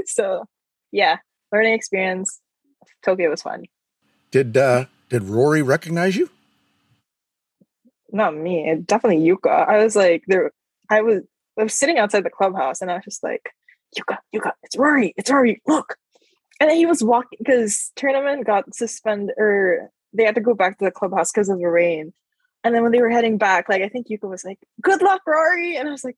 so 0.06 0.44
yeah, 0.92 1.18
learning 1.52 1.74
experience. 1.74 2.40
Tokyo 3.02 3.30
was 3.30 3.42
fun. 3.42 3.64
Did 4.30 4.56
uh 4.56 4.86
did 5.08 5.24
Rory 5.24 5.62
recognize 5.62 6.16
you? 6.16 6.30
Not 8.12 8.36
me. 8.36 8.76
Definitely 8.84 9.26
Yuka. 9.26 9.68
I 9.68 9.82
was 9.82 9.96
like 9.96 10.24
there 10.26 10.52
I 10.88 11.02
was 11.02 11.22
I 11.59 11.64
was 11.64 11.74
sitting 11.74 11.98
outside 11.98 12.24
the 12.24 12.30
clubhouse 12.30 12.80
and 12.80 12.90
I 12.90 12.94
was 12.94 13.05
just 13.05 13.22
like, 13.22 13.51
Yuka, 13.98 14.18
Yuka, 14.34 14.53
it's 14.62 14.76
Rory, 14.76 15.14
it's 15.16 15.30
Rory, 15.30 15.61
look, 15.66 15.96
and 16.61 16.70
then 16.70 16.76
he 16.76 16.86
was 16.86 17.03
walking 17.03 17.38
because 17.38 17.90
tournament 17.96 18.46
got 18.46 18.74
suspended 18.74 19.34
or 19.38 19.90
they 20.12 20.24
had 20.24 20.34
to 20.34 20.40
go 20.40 20.55
back 20.55 20.78
to 20.78 20.84
the 20.84 20.90
clubhouse 20.90 21.32
because 21.32 21.48
of 21.48 21.59
the 21.59 21.66
rain. 21.66 22.12
And 22.62 22.74
then 22.74 22.82
when 22.82 22.92
they 22.92 23.01
were 23.01 23.11
heading 23.11 23.38
back, 23.38 23.68
like 23.68 23.82
I 23.82 23.88
think 23.88 24.09
Yuka 24.09 24.28
was 24.28 24.44
like, 24.44 24.59
"Good 24.82 25.01
luck, 25.01 25.22
Rory," 25.26 25.76
and 25.76 25.88
I 25.88 25.92
was 25.92 26.05
like, 26.05 26.16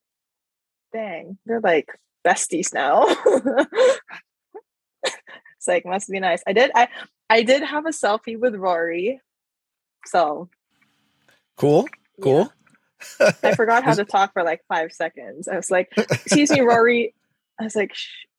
"Dang, 0.92 1.38
they're 1.46 1.60
like 1.60 1.88
besties 2.26 2.74
now." 2.74 3.06
it's 5.04 5.68
like 5.68 5.86
must 5.86 6.10
be 6.10 6.18
nice. 6.18 6.42
I 6.46 6.52
did. 6.52 6.72
I 6.74 6.88
I 7.30 7.42
did 7.44 7.62
have 7.62 7.86
a 7.86 7.90
selfie 7.90 8.38
with 8.38 8.56
Rory, 8.56 9.20
so 10.04 10.50
cool, 11.56 11.86
cool. 12.20 12.52
Yeah. 13.20 13.32
I 13.42 13.54
forgot 13.54 13.84
how 13.84 13.94
to 13.94 14.04
talk 14.04 14.32
for 14.32 14.42
like 14.42 14.62
five 14.68 14.92
seconds. 14.92 15.48
I 15.48 15.56
was 15.56 15.70
like, 15.70 15.92
"Excuse 15.96 16.50
me, 16.50 16.60
Rory." 16.62 17.14
I 17.60 17.64
was 17.64 17.76
like, 17.76 17.92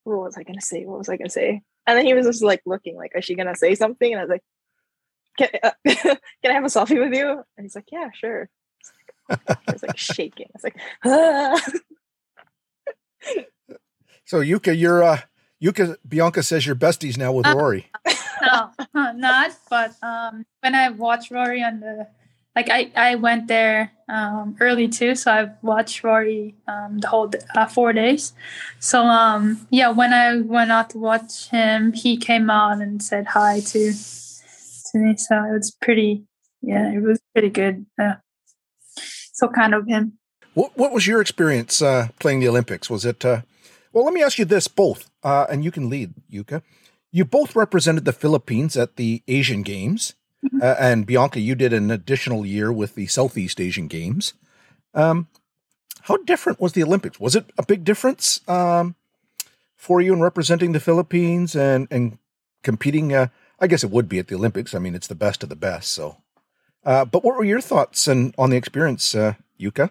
"What 0.03 0.17
was 0.19 0.37
I 0.37 0.43
gonna 0.43 0.61
say? 0.61 0.85
What 0.85 0.97
was 0.97 1.09
I 1.09 1.17
gonna 1.17 1.29
say?" 1.29 1.61
And 1.85 1.97
then 1.97 2.05
he 2.05 2.13
was 2.13 2.25
just 2.25 2.43
like 2.43 2.61
looking 2.65 2.95
like, 2.95 3.11
is 3.15 3.25
she 3.25 3.35
gonna 3.35 3.55
say 3.55 3.75
something? 3.75 4.11
And 4.11 4.19
I 4.19 4.23
was 4.23 4.29
like, 4.29 4.43
can, 5.37 5.49
uh, 5.63 5.71
can 5.85 6.17
I 6.45 6.53
have 6.53 6.63
a 6.63 6.67
selfie 6.67 6.99
with 6.99 7.13
you? 7.13 7.43
And 7.57 7.65
he's 7.65 7.75
like, 7.75 7.91
yeah, 7.91 8.09
sure. 8.13 8.49
I 9.29 9.37
was 9.71 9.83
like 9.83 9.97
shaking. 9.97 10.47
I 10.47 10.53
was 10.53 10.63
like, 10.63 10.77
ah. 11.05 11.61
so 14.25 14.41
Yuka, 14.41 14.77
you're 14.77 15.03
uh, 15.03 15.19
Yuka 15.61 15.97
Bianca 16.07 16.43
says 16.43 16.65
you're 16.65 16.75
besties 16.75 17.17
now 17.17 17.31
with 17.31 17.47
uh, 17.47 17.55
Rory. 17.55 17.87
no, 18.41 18.71
not. 18.93 19.51
But 19.69 19.95
um, 20.03 20.45
when 20.61 20.75
I 20.75 20.89
watched 20.89 21.31
Rory 21.31 21.63
on 21.63 21.79
the 21.79 22.07
like 22.55 22.69
I, 22.69 22.91
I 22.95 23.15
went 23.15 23.47
there 23.47 23.91
um, 24.07 24.55
early 24.59 24.87
too, 24.87 25.15
so 25.15 25.31
I've 25.31 25.51
watched 25.61 26.03
Rory 26.03 26.55
um, 26.67 26.99
the 26.99 27.07
whole 27.07 27.31
uh, 27.55 27.65
four 27.65 27.93
days. 27.93 28.33
So 28.79 29.03
um, 29.03 29.65
yeah, 29.71 29.89
when 29.89 30.13
I 30.13 30.39
went 30.39 30.71
out 30.71 30.91
to 30.91 30.99
watch 30.99 31.49
him, 31.49 31.93
he 31.93 32.17
came 32.17 32.49
out 32.49 32.81
and 32.81 33.01
said 33.01 33.27
hi 33.27 33.59
to 33.59 33.93
to 33.93 34.97
me. 34.97 35.17
So 35.17 35.35
it 35.43 35.53
was 35.53 35.75
pretty, 35.81 36.25
yeah, 36.61 36.91
it 36.91 37.01
was 37.01 37.19
pretty 37.33 37.49
good. 37.49 37.85
Uh, 38.01 38.15
so 39.33 39.47
kind 39.47 39.73
of 39.73 39.87
him. 39.87 40.19
What 40.53 40.77
What 40.77 40.93
was 40.93 41.07
your 41.07 41.21
experience 41.21 41.81
uh, 41.81 42.09
playing 42.19 42.39
the 42.39 42.49
Olympics? 42.49 42.89
Was 42.89 43.05
it? 43.05 43.25
Uh, 43.25 43.41
well, 43.91 44.05
let 44.05 44.13
me 44.13 44.23
ask 44.23 44.37
you 44.37 44.45
this 44.45 44.67
both, 44.67 45.09
uh, 45.23 45.45
and 45.49 45.63
you 45.63 45.71
can 45.71 45.89
lead, 45.89 46.13
Yuka. 46.31 46.61
You 47.11 47.25
both 47.25 47.55
represented 47.55 48.05
the 48.05 48.13
Philippines 48.13 48.75
at 48.75 48.95
the 48.95 49.21
Asian 49.27 49.61
Games. 49.61 50.15
Uh, 50.61 50.75
and 50.79 51.05
Bianca, 51.05 51.39
you 51.39 51.55
did 51.55 51.73
an 51.73 51.91
additional 51.91 52.45
year 52.45 52.71
with 52.71 52.95
the 52.95 53.07
Southeast 53.07 53.59
Asian 53.59 53.87
Games. 53.87 54.33
Um, 54.93 55.27
how 56.03 56.17
different 56.17 56.59
was 56.59 56.73
the 56.73 56.83
Olympics? 56.83 57.19
Was 57.19 57.35
it 57.35 57.51
a 57.57 57.65
big 57.65 57.83
difference 57.83 58.41
um, 58.47 58.95
for 59.75 60.01
you 60.01 60.13
in 60.13 60.21
representing 60.21 60.73
the 60.73 60.79
Philippines 60.79 61.55
and 61.55 61.87
and 61.89 62.17
competing? 62.61 63.13
Uh, 63.13 63.27
I 63.59 63.67
guess 63.67 63.83
it 63.83 63.91
would 63.91 64.09
be 64.09 64.19
at 64.19 64.27
the 64.27 64.35
Olympics. 64.35 64.75
I 64.75 64.79
mean, 64.79 64.95
it's 64.95 65.07
the 65.07 65.15
best 65.15 65.43
of 65.43 65.49
the 65.49 65.55
best. 65.55 65.93
So, 65.93 66.17
uh, 66.85 67.05
but 67.05 67.23
what 67.23 67.37
were 67.37 67.45
your 67.45 67.61
thoughts 67.61 68.07
and 68.07 68.35
on 68.37 68.49
the 68.49 68.57
experience, 68.57 69.15
uh, 69.15 69.35
Yuka? 69.59 69.89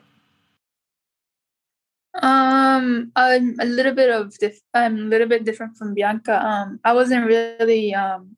Um, 2.15 3.11
I'm 3.17 3.57
a 3.59 3.65
little 3.65 3.95
bit 3.95 4.11
of 4.11 4.37
dif- 4.37 4.61
I'm 4.75 4.97
a 4.97 5.09
little 5.09 5.29
bit 5.29 5.45
different 5.45 5.79
from 5.79 5.95
Bianca. 5.95 6.45
Um, 6.45 6.81
I 6.85 6.93
wasn't 6.93 7.27
really 7.27 7.95
um 7.95 8.37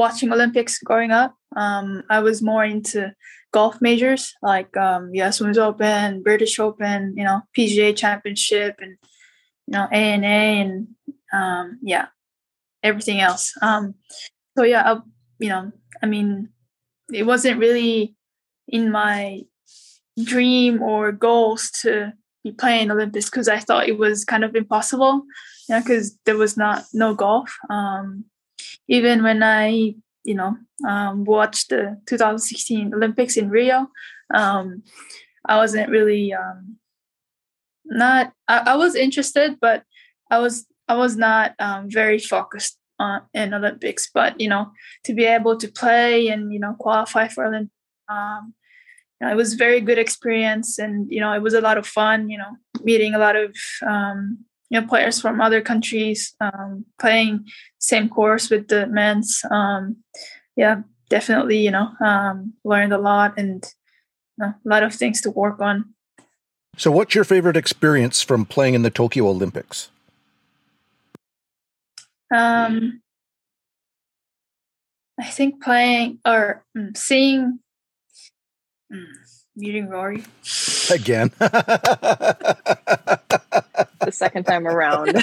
watching 0.00 0.32
Olympics 0.32 0.78
growing 0.78 1.10
up. 1.10 1.36
Um, 1.54 2.02
I 2.08 2.20
was 2.20 2.40
more 2.40 2.64
into 2.64 3.14
golf 3.52 3.80
majors 3.80 4.34
like 4.42 4.74
um, 4.76 5.14
US 5.14 5.40
Women's 5.40 5.58
Open, 5.58 6.22
British 6.22 6.58
Open, 6.58 7.14
you 7.16 7.24
know, 7.24 7.42
PGA 7.56 7.94
Championship, 7.94 8.76
and 8.80 8.96
you 9.66 9.72
know 9.74 9.86
A 9.92 10.02
and 10.16 10.24
A, 10.24 11.36
um, 11.36 11.78
yeah, 11.82 12.06
everything 12.82 13.20
else. 13.20 13.52
Um, 13.60 13.94
so 14.56 14.64
yeah, 14.64 14.82
I, 14.90 15.00
you 15.38 15.50
know, 15.50 15.70
I 16.02 16.06
mean, 16.06 16.48
it 17.12 17.24
wasn't 17.24 17.60
really 17.60 18.16
in 18.66 18.90
my 18.90 19.42
dream 20.22 20.82
or 20.82 21.12
goals 21.12 21.70
to 21.82 22.12
be 22.42 22.52
playing 22.52 22.90
Olympics 22.90 23.28
because 23.28 23.48
I 23.48 23.58
thought 23.58 23.88
it 23.88 23.98
was 23.98 24.24
kind 24.24 24.44
of 24.44 24.56
impossible, 24.56 25.24
you 25.68 25.74
know, 25.74 25.80
because 25.80 26.16
there 26.24 26.36
was 26.36 26.56
not 26.56 26.84
no 26.92 27.14
golf. 27.14 27.54
Um, 27.68 28.24
even 28.88 29.22
when 29.22 29.42
I, 29.42 29.94
you 30.24 30.34
know, 30.34 30.56
um, 30.86 31.24
watched 31.24 31.70
the 31.70 32.00
2016 32.06 32.94
Olympics 32.94 33.36
in 33.36 33.50
Rio, 33.50 33.88
um, 34.34 34.82
I 35.46 35.56
wasn't 35.56 35.90
really 35.90 36.32
um, 36.32 36.76
not. 37.84 38.32
I, 38.48 38.58
I, 38.66 38.76
was 38.76 38.94
interested, 38.94 39.58
but 39.60 39.84
I 40.30 40.38
was 40.38 40.66
I 40.88 40.96
was 40.96 41.16
not 41.16 41.54
um, 41.58 41.90
very 41.90 42.18
focused 42.18 42.78
on 42.98 43.22
in 43.34 43.54
Olympics. 43.54 44.10
But 44.12 44.40
you 44.40 44.48
know, 44.48 44.70
to 45.04 45.14
be 45.14 45.24
able 45.24 45.56
to 45.56 45.68
play 45.68 46.28
and 46.28 46.52
you 46.52 46.60
know 46.60 46.74
qualify 46.78 47.28
for 47.28 47.44
Olympics. 47.44 47.74
Um, 48.08 48.54
you 49.20 49.26
know, 49.26 49.32
it 49.32 49.36
was 49.36 49.54
very 49.54 49.80
good 49.80 49.98
experience 49.98 50.78
and 50.78 51.10
you 51.10 51.20
know 51.20 51.32
it 51.32 51.42
was 51.42 51.54
a 51.54 51.60
lot 51.60 51.78
of 51.78 51.86
fun 51.86 52.30
you 52.30 52.38
know 52.38 52.56
meeting 52.82 53.14
a 53.14 53.18
lot 53.18 53.36
of 53.36 53.54
um, 53.86 54.38
you 54.70 54.80
know 54.80 54.86
players 54.86 55.20
from 55.20 55.40
other 55.40 55.60
countries 55.60 56.34
um, 56.40 56.84
playing 56.98 57.44
same 57.78 58.08
course 58.08 58.48
with 58.48 58.68
the 58.68 58.86
men's 58.86 59.42
um, 59.50 59.96
yeah 60.56 60.82
definitely 61.08 61.58
you 61.58 61.70
know 61.70 61.88
um, 62.04 62.54
learned 62.64 62.92
a 62.92 62.98
lot 62.98 63.34
and 63.36 63.64
you 64.38 64.46
know, 64.46 64.54
a 64.64 64.68
lot 64.68 64.82
of 64.82 64.94
things 64.94 65.20
to 65.20 65.30
work 65.30 65.60
on. 65.60 65.92
So 66.76 66.90
what's 66.90 67.14
your 67.14 67.24
favorite 67.24 67.56
experience 67.56 68.22
from 68.22 68.46
playing 68.46 68.74
in 68.74 68.82
the 68.82 68.90
tokyo 68.90 69.26
olympics? 69.26 69.90
Um 72.32 73.02
i 75.18 75.26
think 75.26 75.62
playing 75.62 76.20
or 76.24 76.64
um, 76.78 76.94
seeing 76.94 77.58
um, 78.92 79.06
meeting 79.56 79.88
rory. 79.88 80.22
Again 80.90 81.32
the 84.00 84.12
second 84.12 84.44
time 84.44 84.66
around. 84.66 85.08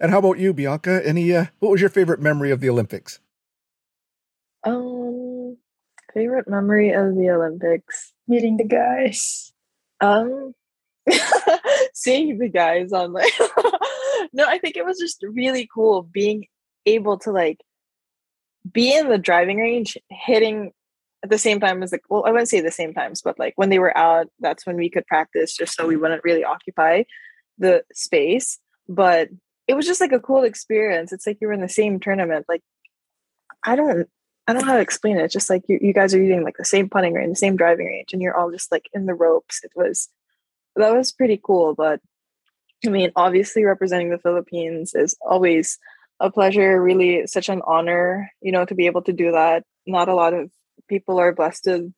and 0.00 0.10
how 0.10 0.18
about 0.18 0.38
you, 0.38 0.52
Bianca? 0.52 1.00
Any 1.06 1.34
uh, 1.34 1.46
what 1.58 1.70
was 1.70 1.80
your 1.80 1.90
favorite 1.90 2.20
memory 2.20 2.50
of 2.50 2.60
the 2.60 2.68
Olympics? 2.68 3.20
Um, 4.64 5.56
favorite 6.12 6.48
memory 6.48 6.90
of 6.92 7.14
the 7.14 7.30
Olympics? 7.30 8.12
Meeting 8.26 8.56
the 8.56 8.64
guys. 8.64 9.52
Um, 10.00 10.54
seeing 11.94 12.38
the 12.38 12.48
guys 12.48 12.92
on 12.92 13.12
like. 13.12 13.32
no, 14.32 14.46
I 14.46 14.58
think 14.58 14.76
it 14.76 14.84
was 14.84 14.98
just 14.98 15.22
really 15.22 15.68
cool 15.72 16.02
being 16.02 16.46
able 16.86 17.18
to 17.18 17.30
like 17.30 17.60
be 18.70 18.96
in 18.96 19.08
the 19.08 19.18
driving 19.18 19.58
range, 19.58 19.96
hitting 20.10 20.72
at 21.24 21.30
the 21.30 21.38
same 21.38 21.58
time 21.58 21.82
as 21.82 21.92
like 21.92 22.02
well 22.08 22.24
i 22.26 22.30
wouldn't 22.30 22.48
say 22.48 22.60
the 22.60 22.70
same 22.70 22.94
times 22.94 23.22
but 23.22 23.38
like 23.38 23.52
when 23.56 23.70
they 23.70 23.78
were 23.78 23.96
out 23.96 24.28
that's 24.40 24.64
when 24.66 24.76
we 24.76 24.88
could 24.88 25.06
practice 25.06 25.56
just 25.56 25.74
so 25.74 25.86
we 25.86 25.94
mm-hmm. 25.94 26.02
wouldn't 26.02 26.24
really 26.24 26.44
occupy 26.44 27.02
the 27.58 27.82
space. 27.92 28.58
But 28.88 29.28
it 29.66 29.74
was 29.74 29.86
just 29.86 30.00
like 30.00 30.12
a 30.12 30.20
cool 30.20 30.44
experience. 30.44 31.12
It's 31.12 31.26
like 31.26 31.38
you 31.40 31.48
were 31.48 31.52
in 31.52 31.60
the 31.60 31.68
same 31.68 32.00
tournament. 32.00 32.46
Like 32.48 32.62
i 33.64 33.74
don't 33.74 34.08
i 34.46 34.52
don't 34.52 34.62
know 34.62 34.68
how 34.68 34.76
to 34.76 34.82
explain 34.82 35.18
it. 35.18 35.24
It's 35.24 35.34
just 35.34 35.50
like 35.50 35.62
you, 35.68 35.78
you 35.82 35.92
guys 35.92 36.14
are 36.14 36.22
using 36.22 36.42
like 36.42 36.56
the 36.56 36.64
same 36.64 36.88
putting 36.88 37.12
range 37.12 37.30
the 37.30 37.36
same 37.36 37.56
driving 37.56 37.86
range 37.86 38.12
and 38.12 38.22
you're 38.22 38.36
all 38.36 38.50
just 38.50 38.72
like 38.72 38.88
in 38.94 39.06
the 39.06 39.14
ropes. 39.14 39.60
It 39.62 39.72
was 39.74 40.08
that 40.76 40.94
was 40.94 41.12
pretty 41.12 41.40
cool. 41.42 41.74
But 41.74 42.00
i 42.86 42.90
mean 42.90 43.10
obviously 43.16 43.64
representing 43.64 44.10
the 44.10 44.18
philippines 44.18 44.94
is 44.94 45.16
always 45.20 45.78
a 46.20 46.30
pleasure, 46.30 46.82
really 46.82 47.26
such 47.26 47.48
an 47.48 47.62
honor, 47.66 48.30
you 48.40 48.52
know, 48.52 48.64
to 48.64 48.74
be 48.74 48.86
able 48.86 49.02
to 49.02 49.12
do 49.12 49.32
that. 49.32 49.64
Not 49.86 50.08
a 50.08 50.14
lot 50.14 50.34
of 50.34 50.50
people 50.88 51.18
are 51.18 51.32
blessed 51.32 51.66
with 51.66 51.92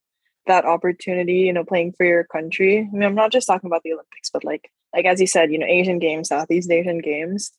that 0.47 0.65
opportunity, 0.65 1.35
you 1.35 1.53
know, 1.53 1.65
playing 1.65 1.93
for 1.93 2.05
your 2.05 2.25
country. 2.25 2.79
I 2.79 2.91
mean, 2.93 3.03
I'm 3.03 3.15
not 3.15 3.33
just 3.33 3.47
talking 3.47 3.69
about 3.69 3.83
the 3.83 3.93
Olympics, 3.93 4.31
but 4.31 4.45
like 4.45 4.71
like 4.95 5.05
as 5.05 5.21
you 5.21 5.27
said, 5.27 5.53
you 5.53 5.59
know, 5.59 5.67
Asian 5.67 5.99
games, 5.99 6.29
Southeast 6.29 6.71
Asian 6.71 6.99
games. 6.99 7.53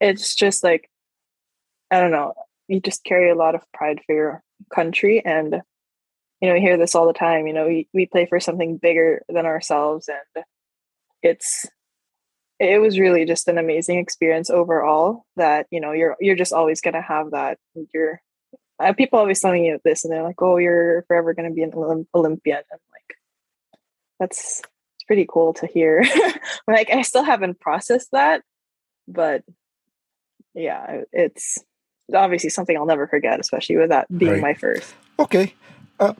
It's 0.00 0.34
just 0.34 0.62
like 0.64 0.88
I 1.90 2.00
don't 2.00 2.10
know, 2.10 2.34
you 2.68 2.80
just 2.80 3.04
carry 3.04 3.30
a 3.30 3.34
lot 3.34 3.54
of 3.54 3.62
pride 3.72 4.00
for 4.06 4.14
your 4.14 4.42
country 4.74 5.24
and 5.24 5.62
you 6.40 6.48
know, 6.48 6.54
we 6.54 6.60
hear 6.60 6.76
this 6.76 6.94
all 6.94 7.08
the 7.08 7.12
time, 7.12 7.48
you 7.48 7.52
know, 7.52 7.66
we, 7.66 7.88
we 7.92 8.06
play 8.06 8.24
for 8.24 8.38
something 8.38 8.76
bigger 8.76 9.22
than 9.28 9.44
ourselves 9.44 10.08
and 10.08 10.44
it's 11.22 11.66
it 12.60 12.80
was 12.80 12.98
really 12.98 13.24
just 13.24 13.48
an 13.48 13.58
amazing 13.58 13.98
experience 13.98 14.50
overall 14.50 15.24
that 15.36 15.66
you 15.70 15.80
know 15.80 15.92
you're 15.92 16.16
you're 16.20 16.36
just 16.36 16.52
always 16.52 16.80
going 16.80 16.94
to 16.94 17.02
have 17.02 17.30
that 17.32 17.58
you're 17.94 18.20
uh, 18.80 18.92
people 18.92 19.18
always 19.18 19.40
telling 19.40 19.64
you 19.64 19.78
this 19.84 20.04
and 20.04 20.12
they're 20.12 20.22
like 20.22 20.40
oh 20.40 20.56
you're 20.56 21.02
forever 21.08 21.34
going 21.34 21.48
to 21.48 21.54
be 21.54 21.62
an 21.62 21.72
olympian. 22.14 22.58
And 22.70 22.80
like 22.92 23.16
that's 24.18 24.60
it's 24.96 25.04
pretty 25.06 25.26
cool 25.28 25.54
to 25.54 25.66
hear. 25.66 26.04
Like 26.66 26.90
i 26.90 27.02
still 27.02 27.24
haven't 27.24 27.60
processed 27.60 28.10
that 28.12 28.42
but 29.06 29.42
yeah 30.54 31.02
it's 31.12 31.58
obviously 32.14 32.50
something 32.50 32.76
i'll 32.76 32.84
never 32.84 33.06
forget 33.06 33.40
especially 33.40 33.76
with 33.76 33.88
that 33.88 34.06
being 34.16 34.32
right. 34.32 34.42
my 34.42 34.54
first. 34.54 34.94
Okay 35.18 35.54
uh, 35.98 36.14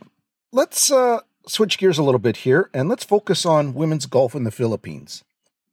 let's 0.53 0.91
uh, 0.91 1.21
switch 1.47 1.79
gears 1.79 1.99
a 1.99 2.03
little 2.03 2.19
bit 2.19 2.39
here 2.39 2.71
and 2.73 2.89
let's 2.89 3.05
focus 3.05 3.45
on 3.45 3.75
women's 3.75 4.07
golf 4.07 4.35
in 4.35 4.45
the 4.45 4.51
philippines. 4.51 5.23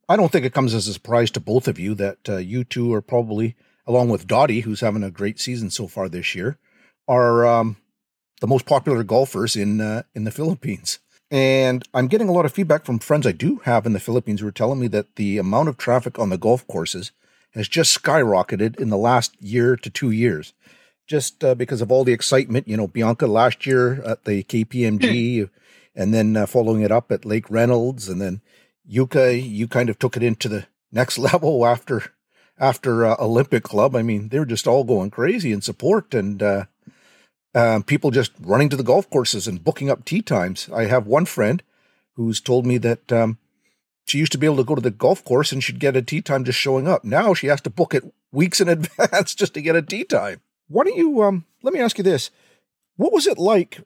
I 0.08 0.16
don't 0.16 0.30
think 0.30 0.46
it 0.46 0.54
comes 0.54 0.72
as 0.72 0.86
a 0.86 0.92
surprise 0.92 1.30
to 1.32 1.40
both 1.40 1.66
of 1.66 1.78
you 1.78 1.94
that 1.94 2.28
uh, 2.28 2.36
you 2.36 2.62
two 2.62 2.94
are 2.94 3.02
probably, 3.02 3.56
along 3.86 4.08
with 4.08 4.28
Dottie, 4.28 4.60
who's 4.60 4.80
having 4.80 5.02
a 5.02 5.10
great 5.10 5.40
season 5.40 5.68
so 5.68 5.88
far 5.88 6.08
this 6.08 6.34
year, 6.34 6.58
are 7.08 7.46
um, 7.46 7.76
the 8.40 8.46
most 8.46 8.66
popular 8.66 9.02
golfers 9.02 9.56
in 9.56 9.80
uh, 9.80 10.02
in 10.14 10.24
the 10.24 10.30
Philippines. 10.30 10.98
And 11.30 11.82
I'm 11.92 12.06
getting 12.06 12.28
a 12.28 12.32
lot 12.32 12.44
of 12.44 12.52
feedback 12.52 12.84
from 12.84 13.00
friends 13.00 13.26
I 13.26 13.32
do 13.32 13.56
have 13.64 13.84
in 13.84 13.92
the 13.92 14.00
Philippines 14.00 14.40
who 14.40 14.46
are 14.46 14.52
telling 14.52 14.78
me 14.78 14.86
that 14.88 15.16
the 15.16 15.38
amount 15.38 15.68
of 15.68 15.76
traffic 15.76 16.18
on 16.18 16.30
the 16.30 16.38
golf 16.38 16.66
courses 16.68 17.10
has 17.52 17.68
just 17.68 18.00
skyrocketed 18.00 18.78
in 18.78 18.90
the 18.90 18.96
last 18.96 19.34
year 19.40 19.76
to 19.76 19.90
two 19.90 20.10
years, 20.10 20.52
just 21.06 21.42
uh, 21.42 21.54
because 21.54 21.80
of 21.80 21.90
all 21.90 22.04
the 22.04 22.12
excitement. 22.12 22.68
You 22.68 22.76
know, 22.76 22.86
Bianca 22.86 23.26
last 23.26 23.66
year 23.66 24.02
at 24.02 24.24
the 24.24 24.44
KPMG, 24.44 25.50
and 25.94 26.14
then 26.14 26.36
uh, 26.36 26.46
following 26.46 26.82
it 26.82 26.92
up 26.92 27.10
at 27.10 27.24
Lake 27.24 27.50
Reynolds, 27.50 28.08
and 28.08 28.20
then 28.20 28.40
Yuka, 28.88 29.42
you 29.42 29.66
kind 29.66 29.88
of 29.88 29.98
took 29.98 30.16
it 30.16 30.22
into 30.22 30.48
the 30.48 30.66
next 30.92 31.18
level 31.30 31.66
after 31.66 32.12
after 32.58 33.04
uh, 33.04 33.16
Olympic 33.18 33.64
Club. 33.64 33.96
I 33.96 34.02
mean, 34.02 34.28
they 34.28 34.38
were 34.38 34.46
just 34.46 34.66
all 34.66 34.84
going 34.84 35.10
crazy 35.10 35.52
in 35.52 35.60
support 35.60 36.14
and 36.14 36.42
uh, 36.42 36.64
um, 37.56 37.82
people 37.82 38.10
just 38.10 38.32
running 38.38 38.68
to 38.68 38.76
the 38.76 38.82
golf 38.82 39.08
courses 39.08 39.48
and 39.48 39.64
booking 39.64 39.90
up 39.90 40.04
tee 40.04 40.20
times. 40.20 40.68
I 40.72 40.84
have 40.84 41.06
one 41.06 41.24
friend 41.24 41.62
who's 42.12 42.38
told 42.38 42.66
me 42.66 42.76
that 42.78 43.10
um, 43.10 43.38
she 44.06 44.18
used 44.18 44.32
to 44.32 44.38
be 44.38 44.46
able 44.46 44.58
to 44.58 44.64
go 44.64 44.74
to 44.74 44.82
the 44.82 44.90
golf 44.90 45.24
course 45.24 45.52
and 45.52 45.64
she'd 45.64 45.80
get 45.80 45.96
a 45.96 46.02
tee 46.02 46.20
time 46.20 46.44
just 46.44 46.58
showing 46.58 46.86
up. 46.86 47.02
Now 47.02 47.32
she 47.32 47.46
has 47.46 47.62
to 47.62 47.70
book 47.70 47.94
it 47.94 48.04
weeks 48.30 48.60
in 48.60 48.68
advance 48.68 49.34
just 49.34 49.54
to 49.54 49.62
get 49.62 49.74
a 49.74 49.80
tee 49.80 50.04
time. 50.04 50.42
Why 50.68 50.84
don't 50.84 50.98
you 50.98 51.22
um, 51.22 51.46
let 51.62 51.72
me 51.72 51.80
ask 51.80 51.96
you 51.96 52.04
this? 52.04 52.30
What 52.96 53.12
was 53.12 53.26
it 53.26 53.38
like, 53.38 53.80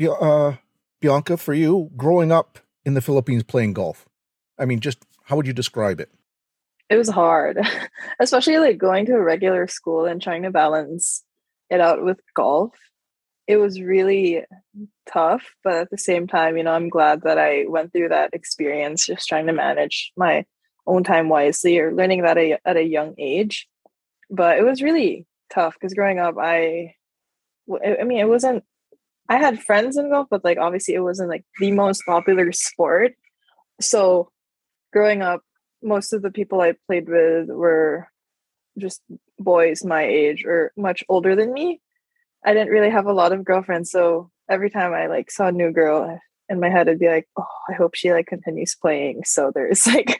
uh, 0.00 0.52
Bianca, 1.00 1.36
for 1.36 1.54
you 1.54 1.90
growing 1.96 2.30
up 2.30 2.60
in 2.84 2.94
the 2.94 3.00
Philippines 3.00 3.42
playing 3.42 3.72
golf? 3.72 4.06
I 4.58 4.64
mean, 4.64 4.78
just 4.78 5.04
how 5.24 5.34
would 5.34 5.46
you 5.46 5.52
describe 5.52 6.00
it? 6.00 6.10
It 6.88 6.96
was 6.96 7.08
hard, 7.08 7.58
especially 8.20 8.58
like 8.58 8.78
going 8.78 9.06
to 9.06 9.14
a 9.14 9.22
regular 9.22 9.66
school 9.66 10.06
and 10.06 10.22
trying 10.22 10.44
to 10.44 10.50
balance 10.50 11.24
it 11.68 11.80
out 11.80 12.04
with 12.04 12.20
golf. 12.34 12.72
It 13.48 13.56
was 13.56 13.80
really 13.80 14.44
tough, 15.10 15.42
but 15.64 15.74
at 15.74 15.90
the 15.90 15.96
same 15.96 16.26
time, 16.26 16.58
you 16.58 16.62
know, 16.62 16.72
I'm 16.72 16.90
glad 16.90 17.22
that 17.22 17.38
I 17.38 17.64
went 17.66 17.92
through 17.92 18.10
that 18.10 18.34
experience 18.34 19.06
just 19.06 19.26
trying 19.26 19.46
to 19.46 19.54
manage 19.54 20.12
my 20.18 20.44
own 20.86 21.02
time 21.02 21.30
wisely 21.30 21.78
or 21.78 21.94
learning 21.94 22.22
that 22.22 22.36
at 22.38 22.76
a 22.76 22.82
young 22.82 23.14
age. 23.18 23.66
But 24.30 24.58
it 24.58 24.64
was 24.64 24.82
really 24.82 25.26
tough 25.50 25.74
because 25.74 25.94
growing 25.94 26.18
up, 26.18 26.36
I, 26.38 26.94
I 27.72 28.04
mean, 28.04 28.20
it 28.20 28.28
wasn't, 28.28 28.64
I 29.30 29.38
had 29.38 29.62
friends 29.62 29.96
in 29.96 30.10
golf, 30.10 30.28
but 30.30 30.44
like 30.44 30.58
obviously 30.58 30.94
it 30.94 31.00
wasn't 31.00 31.30
like 31.30 31.44
the 31.58 31.72
most 31.72 32.02
popular 32.04 32.52
sport. 32.52 33.14
So 33.80 34.30
growing 34.92 35.22
up, 35.22 35.42
most 35.82 36.12
of 36.12 36.20
the 36.20 36.30
people 36.30 36.60
I 36.60 36.74
played 36.86 37.08
with 37.08 37.48
were 37.48 38.08
just 38.76 39.00
boys 39.38 39.84
my 39.84 40.04
age 40.04 40.44
or 40.44 40.72
much 40.76 41.02
older 41.08 41.34
than 41.34 41.52
me. 41.52 41.80
I 42.44 42.52
didn't 42.52 42.72
really 42.72 42.90
have 42.90 43.06
a 43.06 43.12
lot 43.12 43.32
of 43.32 43.44
girlfriends, 43.44 43.90
so 43.90 44.30
every 44.48 44.70
time 44.70 44.92
I 44.92 45.06
like 45.06 45.30
saw 45.30 45.48
a 45.48 45.52
new 45.52 45.72
girl 45.72 46.18
in 46.48 46.60
my 46.60 46.70
head, 46.70 46.88
I'd 46.88 46.98
be 46.98 47.08
like, 47.08 47.28
"Oh, 47.38 47.46
I 47.68 47.74
hope 47.74 47.94
she 47.94 48.12
like 48.12 48.26
continues 48.26 48.74
playing." 48.74 49.22
So 49.24 49.52
there's 49.54 49.86
like 49.94 50.18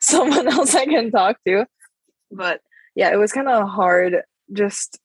someone 0.00 0.48
else 0.48 0.74
I 0.74 0.84
can 0.86 1.10
talk 1.10 1.36
to. 1.46 1.66
But 2.30 2.60
yeah, 2.94 3.12
it 3.12 3.16
was 3.16 3.32
kind 3.32 3.48
of 3.48 3.68
hard 3.68 4.22
just 4.52 4.98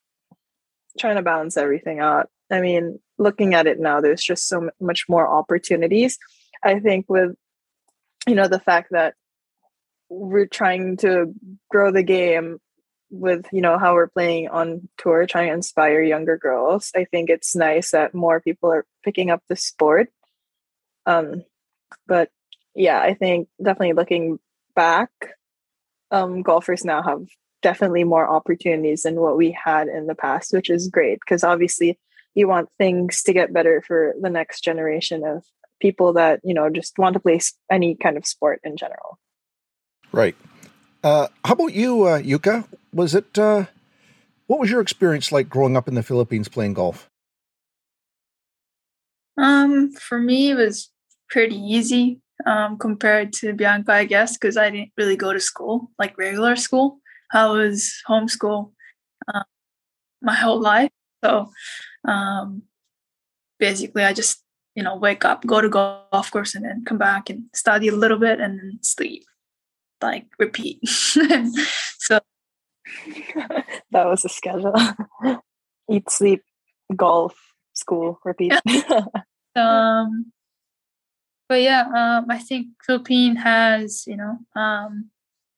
trying 1.00 1.16
to 1.16 1.22
balance 1.22 1.58
everything 1.58 2.00
out. 2.00 2.30
I 2.52 2.62
mean, 2.62 3.00
looking 3.18 3.54
at 3.54 3.68
it 3.68 3.80
now, 3.80 4.02
there's 4.02 4.24
just 4.24 4.48
so 4.48 4.70
much 4.80 5.06
more 5.10 5.28
opportunities. 5.28 6.18
I 6.64 6.80
think 6.80 7.06
with 7.10 7.36
you 8.28 8.36
know 8.36 8.48
the 8.48 8.60
fact 8.60 8.90
that 8.92 9.14
we're 10.10 10.48
trying 10.48 10.98
to 10.98 11.34
grow 11.70 11.92
the 11.92 12.04
game 12.04 12.60
with 13.20 13.46
you 13.52 13.62
know 13.62 13.78
how 13.78 13.94
we're 13.94 14.08
playing 14.08 14.48
on 14.50 14.88
tour 14.98 15.26
trying 15.26 15.48
to 15.48 15.54
inspire 15.54 16.02
younger 16.02 16.38
girls 16.38 16.92
i 16.96 17.06
think 17.06 17.30
it's 17.30 17.56
nice 17.56 17.92
that 17.92 18.14
more 18.14 18.40
people 18.42 18.72
are 18.72 18.86
picking 19.04 19.30
up 19.30 19.42
the 19.48 19.56
sport 19.56 20.10
um 21.06 21.44
but 22.08 22.30
yeah 22.74 23.00
i 23.00 23.14
think 23.14 23.48
definitely 23.62 23.94
looking 23.94 24.40
back 24.76 25.10
um 26.12 26.42
golfers 26.42 26.86
now 26.86 27.02
have 27.02 27.22
definitely 27.62 28.04
more 28.04 28.30
opportunities 28.30 29.04
than 29.04 29.16
what 29.16 29.38
we 29.38 29.52
had 29.52 29.88
in 29.88 30.08
the 30.08 30.16
past 30.16 30.54
which 30.54 30.70
is 30.70 30.88
great 30.88 31.20
because 31.20 31.44
obviously 31.44 31.98
you 32.36 32.48
want 32.48 32.70
things 32.78 33.24
to 33.24 33.34
get 33.34 33.54
better 33.54 33.82
for 33.82 34.14
the 34.22 34.30
next 34.30 34.64
generation 34.64 35.24
of 35.26 35.44
people 35.80 36.14
that 36.14 36.40
you 36.44 36.54
know 36.54 36.70
just 36.70 36.98
want 36.98 37.14
to 37.14 37.20
play 37.20 37.40
any 37.72 37.96
kind 37.96 38.18
of 38.18 38.26
sport 38.26 38.60
in 38.64 38.78
general. 38.78 39.18
Right. 40.12 40.36
Uh, 41.06 41.28
how 41.44 41.54
about 41.54 41.72
you, 41.72 42.02
uh, 42.06 42.20
Yuka? 42.20 42.66
Was 42.92 43.14
it 43.14 43.38
uh, 43.38 43.66
what 44.48 44.60
was 44.60 44.72
your 44.72 44.82
experience 44.82 45.32
like 45.32 45.48
growing 45.48 45.78
up 45.78 45.88
in 45.88 45.94
the 45.94 46.02
Philippines 46.02 46.48
playing 46.48 46.74
golf? 46.74 47.08
Um, 49.38 49.92
for 49.92 50.20
me, 50.20 50.50
it 50.50 50.56
was 50.56 50.90
pretty 51.30 51.58
easy 51.58 52.22
um, 52.48 52.80
compared 52.80 53.34
to 53.34 53.54
Bianca, 53.54 53.94
I 53.94 54.06
guess, 54.06 54.36
because 54.36 54.58
I 54.58 54.72
didn't 54.72 54.94
really 54.98 55.16
go 55.16 55.32
to 55.32 55.40
school 55.40 55.92
like 56.00 56.18
regular 56.18 56.56
school. 56.56 56.98
I 57.32 57.46
was 57.50 58.02
homeschool 58.10 58.72
uh, 59.32 59.44
my 60.24 60.34
whole 60.34 60.60
life, 60.60 60.90
so 61.24 61.52
um, 62.08 62.64
basically, 63.60 64.04
I 64.04 64.14
just 64.14 64.42
you 64.74 64.82
know, 64.82 64.96
wake 64.96 65.24
up, 65.24 65.46
go 65.46 65.62
to 65.62 65.70
golf 65.70 66.32
course, 66.32 66.56
and 66.56 66.66
then 66.66 66.84
come 66.84 66.98
back 66.98 67.30
and 67.30 67.44
study 67.54 67.90
a 67.90 67.96
little 67.96 68.18
bit 68.18 68.40
and 68.40 68.58
then 68.58 68.80
sleep, 68.82 69.24
like 70.06 70.26
repeat. 70.40 70.80
so 70.88 72.20
that 73.92 74.06
was 74.06 74.22
the 74.22 74.30
schedule: 74.30 74.76
eat, 75.90 76.10
sleep, 76.10 76.42
golf, 76.96 77.36
school, 77.74 78.20
repeat. 78.24 78.54
um, 79.56 80.32
but 81.48 81.62
yeah, 81.62 81.84
um, 81.96 82.26
I 82.30 82.40
think 82.40 82.68
Philippine 82.86 83.36
has 83.38 84.06
you 84.08 84.18
know, 84.18 84.38
um, 84.56 85.10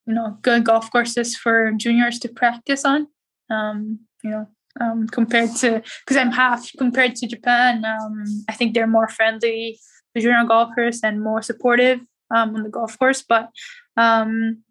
you 0.05 0.13
know, 0.13 0.37
good 0.41 0.63
golf 0.63 0.91
courses 0.91 1.35
for 1.35 1.71
juniors 1.71 2.19
to 2.19 2.29
practice 2.29 2.85
on. 2.85 3.07
Um, 3.49 3.99
you 4.23 4.31
know, 4.31 4.47
um, 4.79 5.07
compared 5.07 5.55
to 5.57 5.81
because 6.05 6.17
I'm 6.17 6.31
half 6.31 6.69
compared 6.77 7.15
to 7.17 7.27
Japan. 7.27 7.85
Um, 7.85 8.23
I 8.49 8.53
think 8.53 8.73
they're 8.73 8.87
more 8.87 9.07
friendly 9.07 9.79
to 10.15 10.21
junior 10.21 10.43
golfers 10.45 11.01
and 11.03 11.21
more 11.21 11.41
supportive 11.41 12.01
um, 12.33 12.55
on 12.55 12.63
the 12.63 12.69
golf 12.69 12.97
course. 12.99 13.23
But 13.27 13.49
um, 13.97 14.63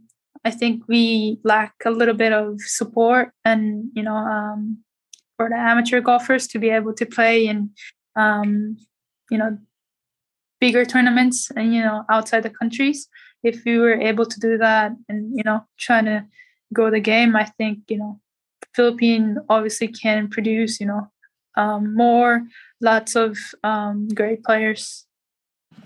I 0.44 0.50
think 0.50 0.84
we 0.88 1.38
lack 1.42 1.74
a 1.84 1.90
little 1.90 2.14
bit 2.14 2.32
of 2.32 2.60
support 2.60 3.32
and 3.44 3.90
you 3.94 4.02
know 4.02 4.16
um, 4.16 4.78
for 5.36 5.48
the 5.48 5.56
amateur 5.56 6.00
golfers 6.00 6.46
to 6.48 6.58
be 6.58 6.70
able 6.70 6.94
to 6.94 7.06
play 7.06 7.46
in 7.46 7.70
um, 8.14 8.76
you 9.30 9.38
know 9.38 9.58
bigger 10.60 10.84
tournaments 10.84 11.50
and 11.56 11.74
you 11.74 11.82
know 11.82 12.04
outside 12.10 12.42
the 12.42 12.50
countries. 12.50 13.08
If 13.42 13.64
we 13.64 13.78
were 13.78 13.94
able 13.94 14.26
to 14.26 14.40
do 14.40 14.56
that 14.58 14.92
and 15.08 15.36
you 15.36 15.44
know 15.44 15.64
trying 15.78 16.06
to 16.06 16.24
grow 16.72 16.90
the 16.90 17.00
game, 17.00 17.36
I 17.36 17.44
think 17.44 17.80
you 17.88 17.98
know 17.98 18.20
Philippine 18.76 19.38
obviously 19.48 19.88
can 19.88 20.28
produce, 20.28 20.78
you 20.80 20.86
know, 20.86 21.10
um, 21.56 21.94
more 21.96 22.46
lots 22.80 23.16
of 23.16 23.38
um, 23.64 24.08
great 24.08 24.44
players. 24.44 25.06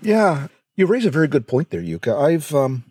Yeah, 0.01 0.47
you 0.75 0.85
raise 0.85 1.05
a 1.05 1.09
very 1.09 1.29
good 1.29 1.47
point 1.47 1.69
there, 1.69 1.81
Yuka. 1.81 2.21
I've 2.21 2.53
um, 2.53 2.83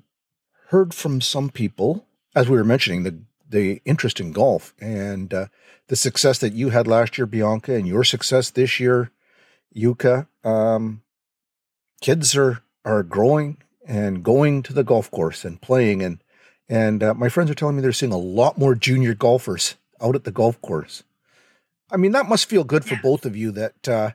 heard 0.71 0.95
from 0.95 1.21
some 1.21 1.51
people, 1.51 2.07
as 2.35 2.49
we 2.49 2.57
were 2.57 2.65
mentioning, 2.65 3.03
the 3.03 3.19
the 3.49 3.83
interest 3.85 4.21
in 4.21 4.31
golf 4.31 4.73
and 4.81 5.35
uh, 5.35 5.47
the 5.89 5.97
success 5.97 6.39
that 6.39 6.53
you 6.53 6.69
had 6.69 6.87
last 6.87 7.19
year, 7.19 7.27
Bianca, 7.27 7.75
and 7.75 7.89
your 7.89 8.05
success 8.05 8.49
this 8.51 8.79
year, 8.79 9.11
Yuka. 9.75 10.29
Um, 10.45 11.03
kids 12.01 12.37
are 12.37 12.63
are 12.85 13.03
growing 13.03 13.57
and 13.85 14.23
going 14.23 14.63
to 14.63 14.73
the 14.73 14.85
golf 14.85 15.11
course 15.11 15.45
and 15.45 15.61
playing, 15.61 16.03
and 16.03 16.23
and 16.69 17.03
uh, 17.03 17.15
my 17.15 17.29
friends 17.29 17.51
are 17.51 17.55
telling 17.55 17.75
me 17.75 17.83
they're 17.83 17.93
seeing 17.93 18.13
a 18.13 18.19
lot 18.19 18.57
more 18.57 18.77
junior 18.77 19.15
golfers 19.15 19.75
out 20.01 20.15
at 20.15 20.23
the 20.23 20.31
golf 20.31 20.61
course. 20.63 21.03
I 21.91 21.97
mean, 21.97 22.13
that 22.13 22.29
must 22.29 22.49
feel 22.49 22.63
good 22.63 22.85
for 22.85 22.97
both 23.03 23.27
of 23.27 23.37
you 23.37 23.51
that 23.51 23.89
uh, 23.89 24.11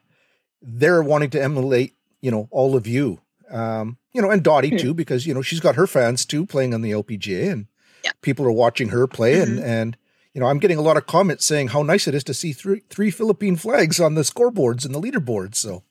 they're 0.62 1.04
wanting 1.04 1.32
to 1.32 1.44
emulate, 1.44 1.96
you 2.22 2.32
know, 2.32 2.48
all 2.52 2.78
of 2.78 2.88
you. 2.88 3.20
Um, 3.52 3.98
you 4.16 4.22
know, 4.22 4.32
and 4.32 4.42
Dottie 4.42 4.70
mm-hmm. 4.70 4.78
too, 4.78 4.94
because 4.94 5.28
you 5.28 5.34
know 5.34 5.42
she's 5.42 5.60
got 5.60 5.76
her 5.76 5.86
fans 5.86 6.26
too 6.26 6.46
playing 6.46 6.74
on 6.74 6.82
the 6.82 6.92
LPGA, 6.92 7.52
and 7.52 7.68
yeah. 8.02 8.12
people 8.22 8.46
are 8.46 8.52
watching 8.52 8.90
her 8.90 9.08
play, 9.08 9.34
mm-hmm. 9.34 9.58
and 9.58 9.64
and 9.64 9.98
you 10.34 10.40
know 10.40 10.48
I'm 10.48 10.58
getting 10.58 10.78
a 10.78 10.82
lot 10.82 10.96
of 10.96 11.06
comments 11.06 11.46
saying 11.46 11.68
how 11.68 11.84
nice 11.84 12.08
it 12.08 12.16
is 12.16 12.24
to 12.24 12.34
see 12.34 12.54
three 12.54 12.82
three 12.90 13.12
Philippine 13.12 13.58
flags 13.58 14.00
on 14.00 14.16
the 14.16 14.22
scoreboards 14.22 14.86
and 14.86 14.96
the 14.96 15.02
leaderboards. 15.02 15.56
So, 15.56 15.84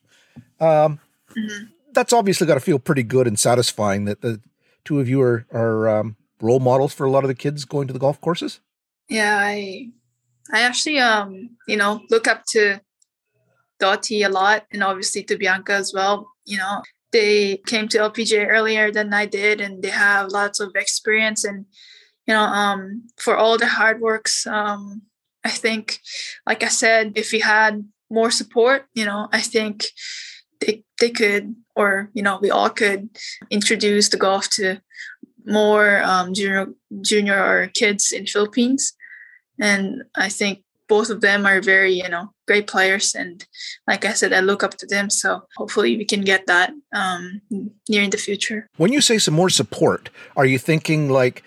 um, 0.59 0.99
mm-hmm. 1.37 1.65
that's 1.91 2.13
obviously 2.13 2.47
got 2.47 2.55
to 2.55 2.59
feel 2.59 2.79
pretty 2.79 3.03
good 3.03 3.27
and 3.27 3.37
satisfying 3.37 4.05
that 4.05 4.21
the 4.21 4.41
two 4.85 4.99
of 4.99 5.07
you 5.07 5.21
are 5.21 5.45
are 5.51 5.87
um, 5.87 6.15
role 6.41 6.59
models 6.59 6.95
for 6.95 7.05
a 7.05 7.11
lot 7.11 7.23
of 7.23 7.27
the 7.27 7.35
kids 7.35 7.63
going 7.63 7.85
to 7.85 7.93
the 7.93 7.99
golf 7.99 8.19
courses. 8.21 8.59
Yeah, 9.07 9.37
I 9.39 9.91
I 10.51 10.61
actually 10.61 10.97
um 10.97 11.51
you 11.67 11.77
know 11.77 12.01
look 12.09 12.27
up 12.27 12.43
to 12.47 12.81
Dottie 13.79 14.23
a 14.23 14.29
lot, 14.29 14.65
and 14.71 14.83
obviously 14.83 15.21
to 15.25 15.37
Bianca 15.37 15.73
as 15.73 15.93
well. 15.93 16.31
You 16.45 16.57
know, 16.57 16.81
they 17.11 17.57
came 17.65 17.87
to 17.89 17.97
LPGA 17.97 18.47
earlier 18.47 18.91
than 18.91 19.13
I 19.13 19.25
did, 19.25 19.61
and 19.61 19.81
they 19.81 19.89
have 19.89 20.31
lots 20.31 20.59
of 20.59 20.75
experience. 20.75 21.43
And 21.43 21.65
you 22.27 22.33
know, 22.33 22.41
um, 22.41 23.03
for 23.17 23.37
all 23.37 23.57
the 23.57 23.67
hard 23.67 24.01
works, 24.01 24.45
um, 24.47 25.03
I 25.43 25.49
think, 25.49 25.99
like 26.47 26.63
I 26.63 26.67
said, 26.67 27.13
if 27.15 27.31
we 27.31 27.39
had 27.39 27.87
more 28.09 28.31
support, 28.31 28.87
you 28.93 29.05
know, 29.05 29.29
I 29.31 29.41
think 29.41 29.85
they 30.59 30.83
they 30.99 31.09
could, 31.09 31.55
or 31.75 32.09
you 32.13 32.23
know, 32.23 32.39
we 32.41 32.51
all 32.51 32.69
could 32.69 33.09
introduce 33.49 34.09
the 34.09 34.17
golf 34.17 34.49
to 34.51 34.81
more 35.45 36.01
um, 36.03 36.33
junior 36.33 36.67
junior 37.01 37.71
kids 37.73 38.11
in 38.11 38.25
Philippines. 38.25 38.93
And 39.59 40.03
I 40.15 40.29
think 40.29 40.63
both 40.87 41.09
of 41.09 41.21
them 41.21 41.45
are 41.45 41.61
very 41.61 41.93
you 41.93 42.09
know 42.09 42.34
great 42.47 42.67
players 42.67 43.15
and 43.15 43.45
like 43.87 44.05
i 44.05 44.13
said 44.13 44.31
i 44.33 44.39
look 44.39 44.63
up 44.63 44.75
to 44.77 44.85
them 44.87 45.09
so 45.09 45.43
hopefully 45.57 45.97
we 45.97 46.05
can 46.05 46.21
get 46.21 46.45
that 46.47 46.71
um, 46.93 47.41
near 47.89 48.03
in 48.03 48.09
the 48.09 48.17
future. 48.17 48.67
When 48.77 48.93
you 48.93 49.01
say 49.01 49.17
some 49.17 49.33
more 49.33 49.49
support 49.49 50.09
are 50.35 50.45
you 50.45 50.57
thinking 50.57 51.09
like 51.09 51.43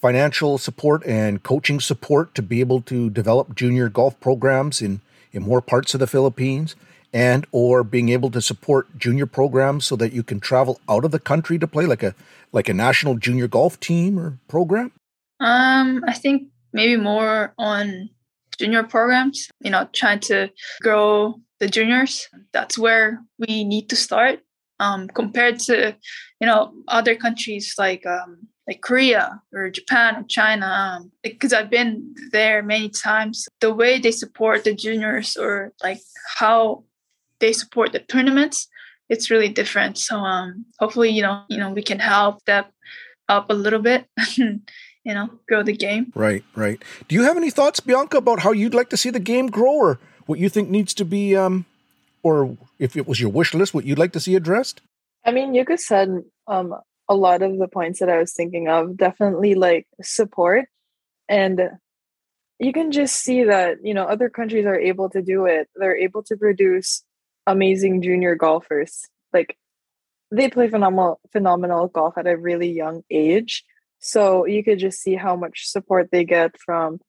financial 0.00 0.58
support 0.58 1.04
and 1.06 1.42
coaching 1.42 1.80
support 1.80 2.34
to 2.34 2.42
be 2.42 2.60
able 2.60 2.80
to 2.82 3.10
develop 3.10 3.54
junior 3.54 3.88
golf 3.88 4.18
programs 4.20 4.82
in 4.82 5.00
in 5.32 5.42
more 5.42 5.60
parts 5.60 5.94
of 5.94 6.00
the 6.00 6.06
philippines? 6.06 6.74
And 7.12 7.46
or 7.50 7.82
being 7.82 8.10
able 8.10 8.30
to 8.32 8.42
support 8.42 8.98
junior 8.98 9.26
programs 9.26 9.86
so 9.86 9.96
that 9.96 10.12
you 10.12 10.22
can 10.22 10.38
travel 10.38 10.80
out 10.86 11.04
of 11.04 11.12
the 11.12 11.18
country 11.18 11.58
to 11.58 11.66
play 11.66 11.86
like 11.86 12.02
a 12.02 12.14
like 12.52 12.68
a 12.68 12.74
national 12.74 13.14
junior 13.16 13.48
golf 13.48 13.78
team 13.80 14.18
or 14.18 14.38
program? 14.48 14.92
Um 15.40 16.04
i 16.06 16.12
think 16.12 16.48
maybe 16.72 16.96
more 16.96 17.54
on 17.56 18.10
junior 18.56 18.82
programs, 18.82 19.48
you 19.60 19.70
know, 19.70 19.88
trying 19.92 20.20
to 20.20 20.50
grow 20.82 21.34
the 21.60 21.68
juniors. 21.68 22.28
That's 22.52 22.78
where 22.78 23.22
we 23.38 23.64
need 23.64 23.88
to 23.90 23.96
start 23.96 24.40
um, 24.80 25.08
compared 25.08 25.58
to, 25.60 25.96
you 26.40 26.46
know, 26.46 26.72
other 26.88 27.14
countries 27.14 27.74
like 27.78 28.04
um, 28.06 28.48
like 28.66 28.80
Korea 28.80 29.40
or 29.52 29.70
Japan 29.70 30.16
or 30.16 30.24
China. 30.28 31.00
Because 31.22 31.52
um, 31.52 31.58
I've 31.60 31.70
been 31.70 32.14
there 32.32 32.62
many 32.62 32.90
times, 32.90 33.48
the 33.60 33.72
way 33.72 33.98
they 33.98 34.12
support 34.12 34.64
the 34.64 34.74
juniors 34.74 35.36
or 35.36 35.72
like 35.82 36.00
how 36.36 36.84
they 37.38 37.52
support 37.52 37.92
the 37.92 38.00
tournaments, 38.00 38.68
it's 39.08 39.30
really 39.30 39.48
different. 39.48 39.98
So 39.98 40.16
um, 40.16 40.66
hopefully, 40.78 41.10
you 41.10 41.22
know, 41.22 41.44
you 41.48 41.58
know, 41.58 41.70
we 41.70 41.82
can 41.82 41.98
help 41.98 42.40
step 42.40 42.70
up 43.28 43.50
a 43.50 43.54
little 43.54 43.80
bit 43.80 44.06
you 45.06 45.14
know, 45.14 45.30
grow 45.46 45.62
the 45.62 45.72
game. 45.72 46.12
Right, 46.16 46.42
right. 46.56 46.82
Do 47.06 47.14
you 47.14 47.22
have 47.22 47.36
any 47.36 47.50
thoughts, 47.50 47.78
Bianca, 47.78 48.16
about 48.16 48.40
how 48.40 48.50
you'd 48.50 48.74
like 48.74 48.90
to 48.90 48.96
see 48.96 49.10
the 49.10 49.20
game 49.20 49.46
grow 49.46 49.72
or 49.72 50.00
what 50.26 50.40
you 50.40 50.48
think 50.48 50.68
needs 50.68 50.92
to 50.94 51.04
be, 51.04 51.36
um, 51.36 51.64
or 52.24 52.58
if 52.80 52.96
it 52.96 53.06
was 53.06 53.20
your 53.20 53.30
wish 53.30 53.54
list, 53.54 53.72
what 53.72 53.84
you'd 53.84 54.00
like 54.00 54.12
to 54.14 54.20
see 54.20 54.34
addressed? 54.34 54.80
I 55.24 55.30
mean, 55.30 55.54
you 55.54 55.64
could 55.64 55.78
said 55.78 56.24
um, 56.48 56.74
a 57.08 57.14
lot 57.14 57.42
of 57.42 57.56
the 57.56 57.68
points 57.68 58.00
that 58.00 58.08
I 58.08 58.18
was 58.18 58.34
thinking 58.34 58.66
of. 58.68 58.96
Definitely 58.96 59.54
like 59.54 59.86
support. 60.02 60.64
And 61.28 61.60
you 62.58 62.72
can 62.72 62.90
just 62.90 63.14
see 63.14 63.44
that, 63.44 63.76
you 63.84 63.94
know, 63.94 64.06
other 64.06 64.28
countries 64.28 64.66
are 64.66 64.78
able 64.78 65.08
to 65.10 65.22
do 65.22 65.46
it. 65.46 65.68
They're 65.76 65.96
able 65.96 66.24
to 66.24 66.36
produce 66.36 67.04
amazing 67.46 68.02
junior 68.02 68.34
golfers. 68.34 69.06
Like 69.32 69.56
they 70.32 70.50
play 70.50 70.68
phenomenal 70.68 71.20
phenomenal 71.30 71.86
golf 71.86 72.18
at 72.18 72.26
a 72.26 72.36
really 72.36 72.72
young 72.72 73.02
age 73.08 73.62
so 73.98 74.46
you 74.46 74.62
could 74.62 74.78
just 74.78 75.00
see 75.00 75.14
how 75.14 75.36
much 75.36 75.68
support 75.68 76.10
they 76.10 76.24
get 76.24 76.58
from, 76.58 77.00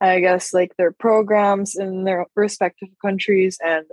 I 0.00 0.20
guess, 0.20 0.52
like 0.52 0.76
their 0.76 0.92
programs 0.92 1.76
in 1.76 2.04
their 2.04 2.26
respective 2.34 2.88
countries, 3.00 3.58
and 3.64 3.86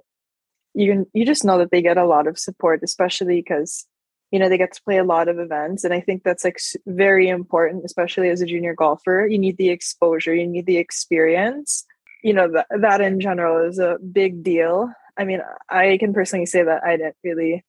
you 0.74 0.92
can 0.92 1.06
you 1.14 1.26
just 1.26 1.46
know 1.46 1.58
that 1.60 1.72
they 1.72 1.82
get 1.82 1.98
a 1.98 2.06
lot 2.06 2.28
of 2.28 2.40
support, 2.40 2.82
especially 2.84 3.42
because 3.42 3.86
you 4.32 4.40
know 4.40 4.50
they 4.50 4.58
get 4.58 4.74
to 4.74 4.84
play 4.84 4.98
a 4.98 5.04
lot 5.04 5.28
of 5.28 5.40
events, 5.40 5.84
and 5.84 5.94
I 5.94 6.02
think 6.02 6.24
that's 6.24 6.44
like 6.44 6.60
very 6.86 7.30
important, 7.30 7.86
especially 7.86 8.30
as 8.30 8.42
a 8.42 8.46
junior 8.46 8.74
golfer. 8.74 9.28
You 9.28 9.40
need 9.40 9.58
the 9.58 9.70
exposure, 9.70 10.34
you 10.34 10.48
need 10.48 10.66
the 10.66 10.78
experience. 10.78 11.86
You 12.24 12.34
know 12.34 12.52
that 12.52 12.68
that 12.82 13.02
in 13.02 13.20
general 13.20 13.68
is 13.68 13.80
a 13.80 13.98
big 14.12 14.44
deal. 14.44 14.92
I 15.18 15.26
mean, 15.26 15.42
I 15.70 15.98
can 16.00 16.14
personally 16.14 16.46
say 16.46 16.64
that 16.64 16.84
I 16.84 16.98
didn't 16.98 17.18
really 17.24 17.64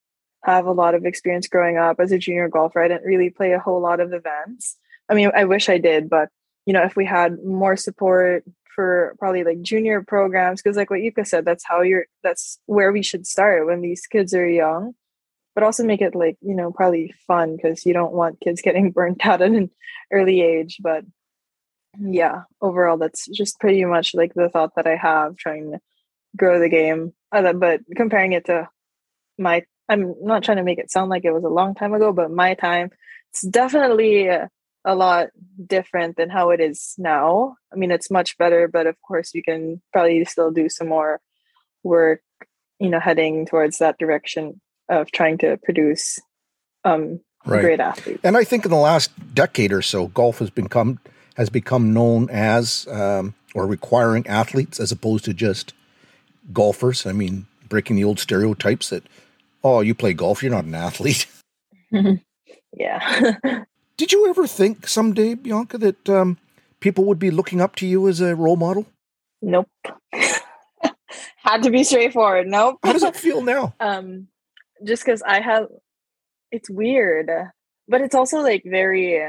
have 0.45 0.67
a 0.67 0.73
lot 0.73 0.95
of 0.95 1.05
experience 1.05 1.49
growing 1.49 1.77
up 1.77 2.01
as 2.01 2.13
a 2.13 2.19
junior 2.19 2.49
golfer. 2.49 2.83
I 2.83 2.89
didn't 2.89 3.07
really 3.07 3.31
play 3.31 3.53
a 3.53 3.59
whole 3.59 3.81
lot 3.81 4.01
of 4.01 4.13
events. 4.13 4.77
I 5.09 5.15
mean, 5.15 5.31
I 5.35 5.45
wish 5.45 5.69
I 5.69 5.79
did, 5.79 6.09
but 6.09 6.29
you 6.67 6.73
know, 6.73 6.83
if 6.83 6.97
we 6.97 7.05
had 7.05 7.43
more 7.45 7.77
support 7.77 8.45
for 8.75 9.15
probably 9.19 9.45
like 9.45 9.61
junior 9.63 10.03
programs, 10.03 10.63
because 10.63 10.77
like 10.77 10.91
what 10.91 11.01
Yuka 11.01 11.27
said, 11.27 11.45
that's 11.45 11.65
how 11.67 11.83
you're 11.83 12.07
that's 12.23 12.59
where 12.67 12.93
we 12.93 13.03
should 13.03 13.27
start 13.27 13.67
when 13.67 13.81
these 13.81 14.07
kids 14.07 14.35
are 14.35 14.49
young. 14.49 14.95
But 15.55 15.65
also 15.65 15.85
make 15.85 16.01
it 16.01 16.15
like, 16.15 16.37
you 16.41 16.55
know, 16.55 16.71
probably 16.71 17.13
fun 17.27 17.57
because 17.57 17.85
you 17.85 17.93
don't 17.93 18.13
want 18.13 18.41
kids 18.41 18.63
getting 18.65 18.93
burnt 18.93 19.27
out 19.27 19.43
at 19.43 19.51
an 19.51 19.71
early 20.13 20.41
age. 20.41 20.79
But 20.81 21.05
yeah, 21.99 22.43
overall 22.63 22.97
that's 22.97 23.27
just 23.27 23.59
pretty 23.59 23.85
much 23.85 24.15
like 24.15 24.33
the 24.35 24.49
thought 24.49 24.77
that 24.77 24.87
I 24.87 24.95
have 24.97 25.37
trying 25.37 25.73
to 25.73 25.81
grow 26.37 26.61
the 26.61 26.69
game. 26.69 27.13
Uh, 27.33 27.53
but 27.53 27.81
comparing 27.97 28.33
it 28.33 28.47
to 28.47 28.69
my 29.39 29.65
I'm 29.91 30.15
not 30.23 30.45
trying 30.45 30.59
to 30.59 30.63
make 30.63 30.79
it 30.79 30.91
sound 30.91 31.11
like 31.11 31.25
it 31.25 31.33
was 31.33 31.45
a 31.45 31.49
long 31.49 31.75
time 31.75 31.93
ago, 31.93 32.13
but 32.13 32.31
my 32.31 32.55
time, 32.55 32.91
it's 33.33 33.43
definitely 33.43 34.29
a, 34.29 34.49
a 34.85 34.95
lot 34.95 35.29
different 35.67 36.17
than 36.17 36.31
how 36.31 36.51
it 36.51 36.61
is 36.61 36.95
now. 36.97 37.57
I 37.73 37.77
mean, 37.77 37.91
it's 37.91 38.11
much 38.11 38.39
better, 38.39 38.69
but 38.69 38.87
of 38.87 38.97
course, 39.03 39.35
you 39.35 39.43
can 39.43 39.83
probably 39.93 40.25
still 40.25 40.53
do 40.53 40.69
some 40.69 40.89
more 40.89 41.21
work, 41.83 42.23
you 42.79 42.89
know, 42.89 43.01
heading 43.01 43.47
towards 43.47 43.79
that 43.79 43.99
direction 43.99 44.61
of 44.89 45.11
trying 45.11 45.39
to 45.39 45.59
produce 45.65 46.21
um, 46.85 47.21
right. 47.45 47.61
great 47.61 47.81
athletes. 47.81 48.21
And 48.23 48.37
I 48.37 48.45
think 48.45 48.65
in 48.65 48.71
the 48.71 48.77
last 48.77 49.11
decade 49.35 49.73
or 49.73 49.83
so, 49.83 50.07
golf 50.09 50.39
has 50.39 50.51
become 50.51 51.01
has 51.37 51.51
become 51.51 51.93
known 51.93 52.29
as 52.31 52.87
um, 52.89 53.35
or 53.55 53.67
requiring 53.67 54.27
athletes 54.27 54.79
as 54.79 54.93
opposed 54.93 55.25
to 55.25 55.35
just 55.35 55.73
golfers. 56.53 57.07
I 57.07 57.13
mean, 57.13 57.47
breaking 57.69 57.97
the 57.97 58.05
old 58.05 58.19
stereotypes 58.19 58.91
that 58.91 59.05
oh, 59.63 59.81
you 59.81 59.95
play 59.95 60.13
golf, 60.13 60.43
you're 60.43 60.53
not 60.53 60.65
an 60.65 60.75
athlete. 60.75 61.27
yeah. 62.73 63.37
Did 63.97 64.13
you 64.13 64.29
ever 64.29 64.47
think 64.47 64.89
someday, 64.89 65.35
Bianca, 65.35 65.79
that 65.79 66.09
um, 66.09 66.39
people 66.81 67.05
would 67.05 67.19
be 67.19 67.31
looking 67.31 67.61
up 67.61 67.77
to 67.77 67.87
you 67.87 68.09
as 68.09 68.21
a 68.21 68.35
role 68.35 68.57
model? 68.57 68.87
Nope. 69.43 69.69
Had 71.37 71.63
to 71.65 71.71
be 71.71 71.85
straightforward. 71.85 72.47
Nope. 72.47 72.79
How 72.83 72.93
does 72.93 73.03
it 73.03 73.17
feel 73.17 73.43
now? 73.43 73.75
um, 73.81 74.29
just 74.85 75.05
because 75.05 75.23
I 75.23 75.41
have, 75.41 75.67
it's 76.51 76.71
weird, 76.71 77.31
but 77.89 78.01
it's 78.01 78.15
also 78.15 78.41
like 78.41 78.63
very, 78.65 79.21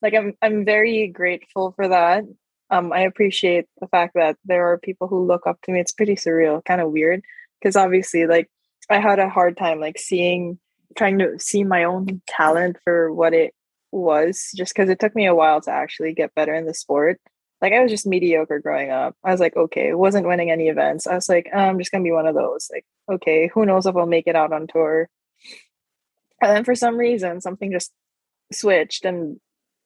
like 0.00 0.14
I'm 0.14 0.34
I'm 0.40 0.64
very 0.64 1.08
grateful 1.08 1.72
for 1.72 1.88
that. 1.88 2.24
Um, 2.70 2.92
I 2.92 3.00
appreciate 3.00 3.66
the 3.80 3.88
fact 3.88 4.14
that 4.14 4.36
there 4.44 4.72
are 4.72 4.78
people 4.78 5.08
who 5.08 5.26
look 5.26 5.46
up 5.46 5.60
to 5.62 5.72
me. 5.72 5.80
It's 5.80 5.92
pretty 5.92 6.16
surreal, 6.16 6.64
kind 6.64 6.80
of 6.80 6.90
weird, 6.90 7.22
because 7.60 7.76
obviously, 7.76 8.26
like 8.26 8.48
I 8.90 9.00
had 9.00 9.18
a 9.18 9.28
hard 9.28 9.56
time 9.56 9.80
like 9.80 9.98
seeing 9.98 10.58
trying 10.96 11.18
to 11.18 11.38
see 11.38 11.64
my 11.64 11.84
own 11.84 12.20
talent 12.26 12.76
for 12.84 13.12
what 13.12 13.32
it 13.32 13.54
was 13.90 14.50
just 14.54 14.74
because 14.74 14.90
it 14.90 14.98
took 14.98 15.14
me 15.14 15.26
a 15.26 15.34
while 15.34 15.60
to 15.62 15.70
actually 15.70 16.12
get 16.12 16.34
better 16.34 16.54
in 16.54 16.66
the 16.66 16.74
sport. 16.74 17.20
Like 17.60 17.72
I 17.72 17.80
was 17.80 17.90
just 17.90 18.06
mediocre 18.06 18.58
growing 18.58 18.90
up. 18.90 19.16
I 19.24 19.30
was 19.30 19.40
like, 19.40 19.56
okay, 19.56 19.94
wasn't 19.94 20.26
winning 20.26 20.50
any 20.50 20.68
events. 20.68 21.06
I 21.06 21.14
was 21.14 21.28
like, 21.28 21.48
oh, 21.54 21.58
I'm 21.58 21.78
just 21.78 21.92
gonna 21.92 22.04
be 22.04 22.12
one 22.12 22.26
of 22.26 22.34
those. 22.34 22.68
Like, 22.72 22.84
okay, 23.10 23.50
who 23.54 23.64
knows 23.64 23.86
if 23.86 23.96
I'll 23.96 24.06
make 24.06 24.26
it 24.26 24.36
out 24.36 24.52
on 24.52 24.66
tour. 24.66 25.08
And 26.40 26.50
then 26.50 26.64
for 26.64 26.74
some 26.74 26.96
reason, 26.96 27.40
something 27.40 27.70
just 27.70 27.92
switched, 28.52 29.04
and 29.04 29.38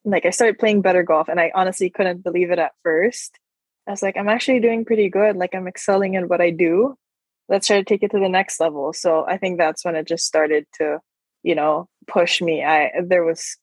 like 0.06 0.24
I 0.24 0.30
started 0.30 0.58
playing 0.58 0.80
better 0.82 1.02
golf 1.02 1.28
and 1.28 1.40
I 1.40 1.52
honestly 1.54 1.90
couldn't 1.90 2.24
believe 2.24 2.50
it 2.50 2.58
at 2.58 2.72
first. 2.82 3.38
I 3.86 3.90
was 3.90 4.02
like, 4.02 4.16
I'm 4.16 4.28
actually 4.28 4.60
doing 4.60 4.84
pretty 4.84 5.10
good. 5.10 5.36
Like 5.36 5.54
I'm 5.54 5.68
excelling 5.68 6.14
in 6.14 6.28
what 6.28 6.40
I 6.40 6.50
do. 6.50 6.96
Let's 7.48 7.66
try 7.66 7.78
to 7.78 7.84
take 7.84 8.02
it 8.02 8.10
to 8.10 8.18
the 8.18 8.28
next 8.28 8.60
level. 8.60 8.92
So 8.92 9.24
I 9.26 9.38
think 9.38 9.58
that's 9.58 9.84
when 9.84 9.96
it 9.96 10.06
just 10.06 10.26
started 10.26 10.66
to, 10.74 10.98
you 11.42 11.54
know, 11.54 11.88
push 12.06 12.40
me. 12.40 12.64
I 12.64 12.90
there 13.04 13.24
was 13.24 13.56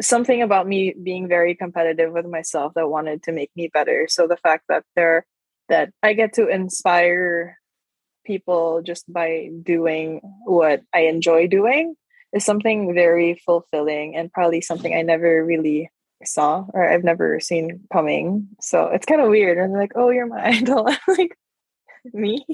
something 0.00 0.42
about 0.42 0.68
me 0.68 0.94
being 1.02 1.28
very 1.28 1.54
competitive 1.54 2.12
with 2.12 2.26
myself 2.26 2.74
that 2.74 2.88
wanted 2.88 3.24
to 3.24 3.32
make 3.32 3.50
me 3.56 3.68
better. 3.72 4.06
So 4.08 4.26
the 4.26 4.36
fact 4.36 4.64
that 4.68 4.84
there 4.94 5.26
that 5.68 5.92
I 6.02 6.12
get 6.14 6.34
to 6.34 6.48
inspire 6.48 7.58
people 8.24 8.82
just 8.82 9.10
by 9.12 9.50
doing 9.62 10.20
what 10.44 10.82
I 10.94 11.00
enjoy 11.00 11.48
doing 11.48 11.94
is 12.32 12.44
something 12.44 12.94
very 12.94 13.40
fulfilling 13.44 14.16
and 14.16 14.32
probably 14.32 14.60
something 14.60 14.94
I 14.94 15.02
never 15.02 15.44
really 15.44 15.90
saw 16.24 16.64
or 16.74 16.88
I've 16.88 17.04
never 17.04 17.40
seen 17.40 17.80
coming. 17.92 18.48
So 18.60 18.86
it's 18.86 19.06
kind 19.06 19.20
of 19.20 19.30
weird. 19.30 19.58
And 19.58 19.72
like, 19.72 19.92
oh, 19.94 20.10
you're 20.10 20.26
my 20.26 20.46
idol. 20.48 20.86
I'm 20.88 20.98
like, 21.16 21.36
me? 22.12 22.44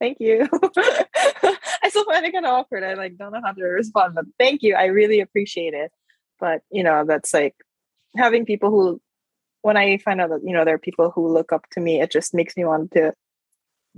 Thank 0.00 0.18
you. 0.20 0.48
I 0.76 1.88
still 1.88 2.04
find 2.04 2.24
it 2.24 2.32
kind 2.32 2.46
of 2.46 2.52
awkward. 2.52 2.84
I 2.84 2.94
like 2.94 3.16
don't 3.16 3.32
know 3.32 3.40
how 3.44 3.52
to 3.52 3.64
respond, 3.64 4.14
but 4.14 4.26
thank 4.38 4.62
you. 4.62 4.74
I 4.74 4.86
really 4.86 5.20
appreciate 5.20 5.74
it. 5.74 5.92
But 6.38 6.62
you 6.70 6.82
know, 6.82 7.04
that's 7.04 7.34
like 7.34 7.56
having 8.16 8.44
people 8.44 8.70
who 8.70 9.00
when 9.62 9.76
I 9.76 9.98
find 9.98 10.20
out 10.20 10.30
that, 10.30 10.40
you 10.44 10.52
know, 10.52 10.64
there 10.64 10.74
are 10.74 10.78
people 10.78 11.10
who 11.10 11.28
look 11.28 11.52
up 11.52 11.66
to 11.72 11.80
me, 11.80 12.00
it 12.00 12.10
just 12.12 12.32
makes 12.32 12.56
me 12.56 12.64
want 12.64 12.92
to 12.92 13.12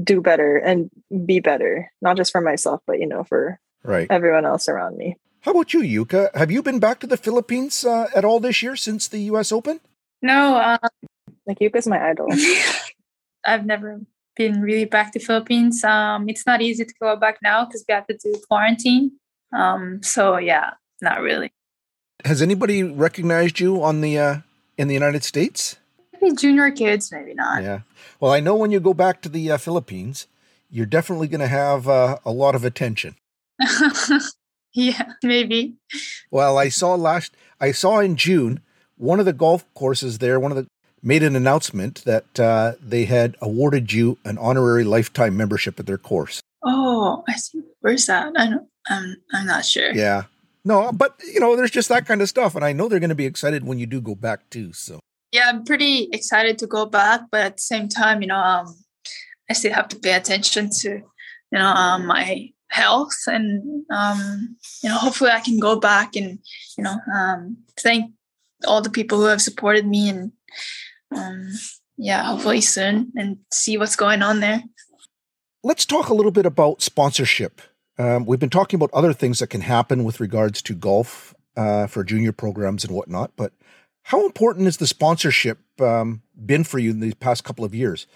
do 0.02 0.20
better 0.20 0.56
and 0.56 0.90
be 1.26 1.40
better, 1.40 1.90
not 2.00 2.16
just 2.16 2.32
for 2.32 2.40
myself, 2.40 2.80
but 2.86 2.98
you 2.98 3.06
know, 3.06 3.24
for 3.24 3.60
right 3.82 4.06
everyone 4.10 4.46
else 4.46 4.68
around 4.68 4.96
me. 4.96 5.16
How 5.42 5.52
about 5.52 5.72
you, 5.72 5.80
Yuka? 5.80 6.34
Have 6.34 6.50
you 6.50 6.62
been 6.62 6.80
back 6.80 7.00
to 7.00 7.06
the 7.06 7.16
Philippines 7.16 7.84
uh, 7.84 8.08
at 8.14 8.24
all 8.24 8.40
this 8.40 8.62
year 8.62 8.76
since 8.76 9.08
the 9.08 9.20
U.S. 9.32 9.52
Open? 9.52 9.80
No, 10.20 10.56
uh, 10.56 10.88
like 11.46 11.58
Yuka's 11.60 11.86
my 11.86 12.10
idol. 12.10 12.28
I've 13.44 13.64
never 13.64 14.00
been 14.36 14.60
really 14.60 14.84
back 14.84 15.12
to 15.12 15.18
Philippines. 15.18 15.84
Um, 15.84 16.28
it's 16.28 16.46
not 16.46 16.62
easy 16.62 16.84
to 16.84 16.94
go 17.00 17.16
back 17.16 17.38
now 17.42 17.64
because 17.64 17.84
we 17.88 17.94
have 17.94 18.06
to 18.06 18.16
do 18.16 18.40
quarantine. 18.48 19.12
Um, 19.52 20.02
so 20.02 20.38
yeah, 20.38 20.72
not 21.00 21.20
really. 21.20 21.52
Has 22.24 22.42
anybody 22.42 22.82
recognized 22.82 23.60
you 23.60 23.82
on 23.82 24.00
the 24.00 24.18
uh, 24.18 24.36
in 24.76 24.88
the 24.88 24.94
United 24.94 25.24
States? 25.24 25.76
Maybe 26.20 26.34
junior 26.36 26.70
kids, 26.70 27.10
maybe 27.10 27.34
not. 27.34 27.62
Yeah. 27.62 27.80
Well, 28.18 28.32
I 28.32 28.40
know 28.40 28.54
when 28.56 28.70
you 28.70 28.80
go 28.80 28.94
back 28.94 29.22
to 29.22 29.28
the 29.28 29.50
uh, 29.50 29.56
Philippines, 29.56 30.26
you're 30.68 30.86
definitely 30.86 31.28
going 31.28 31.40
to 31.40 31.48
have 31.48 31.88
uh, 31.88 32.18
a 32.24 32.30
lot 32.30 32.54
of 32.54 32.64
attention. 32.64 33.16
yeah, 34.74 35.12
maybe. 35.22 35.76
Well, 36.30 36.58
I 36.58 36.68
saw 36.68 36.94
last 36.94 37.34
I 37.60 37.72
saw 37.72 38.00
in 38.00 38.16
June 38.16 38.60
one 38.96 39.18
of 39.18 39.26
the 39.26 39.32
golf 39.32 39.64
courses 39.74 40.18
there, 40.18 40.38
one 40.38 40.52
of 40.52 40.56
the 40.56 40.66
made 41.02 41.22
an 41.22 41.36
announcement 41.36 42.04
that 42.04 42.38
uh, 42.38 42.72
they 42.80 43.04
had 43.04 43.36
awarded 43.40 43.92
you 43.92 44.18
an 44.24 44.38
honorary 44.38 44.84
lifetime 44.84 45.36
membership 45.36 45.78
at 45.80 45.86
their 45.86 45.98
course. 45.98 46.40
Oh, 46.64 47.24
I 47.28 47.34
see. 47.34 47.62
Where's 47.80 48.06
that? 48.06 48.32
I 48.36 48.50
don't. 48.50 48.68
I'm. 48.88 49.16
I'm 49.32 49.46
not 49.46 49.64
sure. 49.64 49.92
Yeah. 49.92 50.24
No, 50.64 50.92
but 50.92 51.14
you 51.32 51.40
know, 51.40 51.56
there's 51.56 51.70
just 51.70 51.88
that 51.88 52.06
kind 52.06 52.20
of 52.20 52.28
stuff, 52.28 52.54
and 52.54 52.64
I 52.64 52.72
know 52.72 52.88
they're 52.88 53.00
going 53.00 53.08
to 53.08 53.14
be 53.14 53.26
excited 53.26 53.64
when 53.64 53.78
you 53.78 53.86
do 53.86 54.00
go 54.00 54.14
back 54.14 54.50
too. 54.50 54.72
So. 54.72 55.00
Yeah, 55.32 55.48
I'm 55.48 55.64
pretty 55.64 56.08
excited 56.12 56.58
to 56.58 56.66
go 56.66 56.86
back, 56.86 57.22
but 57.30 57.40
at 57.40 57.56
the 57.56 57.62
same 57.62 57.88
time, 57.88 58.20
you 58.20 58.26
know, 58.28 58.36
um, 58.36 58.74
I 59.48 59.52
still 59.52 59.72
have 59.72 59.88
to 59.88 59.96
pay 59.96 60.14
attention 60.14 60.70
to, 60.80 60.88
you 60.90 61.04
know, 61.52 61.66
um, 61.66 62.06
my 62.06 62.50
health 62.70 63.16
and 63.26 63.84
um, 63.90 64.56
you 64.82 64.88
know 64.88 64.96
hopefully 64.96 65.30
i 65.30 65.40
can 65.40 65.58
go 65.58 65.78
back 65.78 66.14
and 66.16 66.38
you 66.78 66.84
know 66.84 66.96
um, 67.12 67.56
thank 67.76 68.12
all 68.66 68.80
the 68.80 68.90
people 68.90 69.18
who 69.18 69.24
have 69.24 69.42
supported 69.42 69.86
me 69.86 70.08
and 70.08 70.32
um, 71.14 71.48
yeah 71.96 72.24
hopefully 72.24 72.60
soon 72.60 73.12
and 73.16 73.38
see 73.52 73.76
what's 73.76 73.96
going 73.96 74.22
on 74.22 74.40
there 74.40 74.62
let's 75.62 75.84
talk 75.84 76.08
a 76.08 76.14
little 76.14 76.30
bit 76.30 76.46
about 76.46 76.82
sponsorship 76.82 77.60
um, 77.98 78.24
we've 78.24 78.40
been 78.40 78.50
talking 78.50 78.76
about 78.76 78.90
other 78.92 79.12
things 79.12 79.38
that 79.40 79.48
can 79.48 79.60
happen 79.60 80.04
with 80.04 80.20
regards 80.20 80.62
to 80.62 80.74
golf 80.74 81.34
uh, 81.56 81.86
for 81.86 82.04
junior 82.04 82.32
programs 82.32 82.84
and 82.84 82.94
whatnot 82.94 83.32
but 83.36 83.52
how 84.04 84.24
important 84.24 84.64
has 84.64 84.78
the 84.78 84.86
sponsorship 84.86 85.58
um, 85.80 86.22
been 86.34 86.64
for 86.64 86.78
you 86.78 86.90
in 86.90 87.00
these 87.00 87.14
past 87.14 87.44
couple 87.44 87.64
of 87.64 87.74
years 87.74 88.06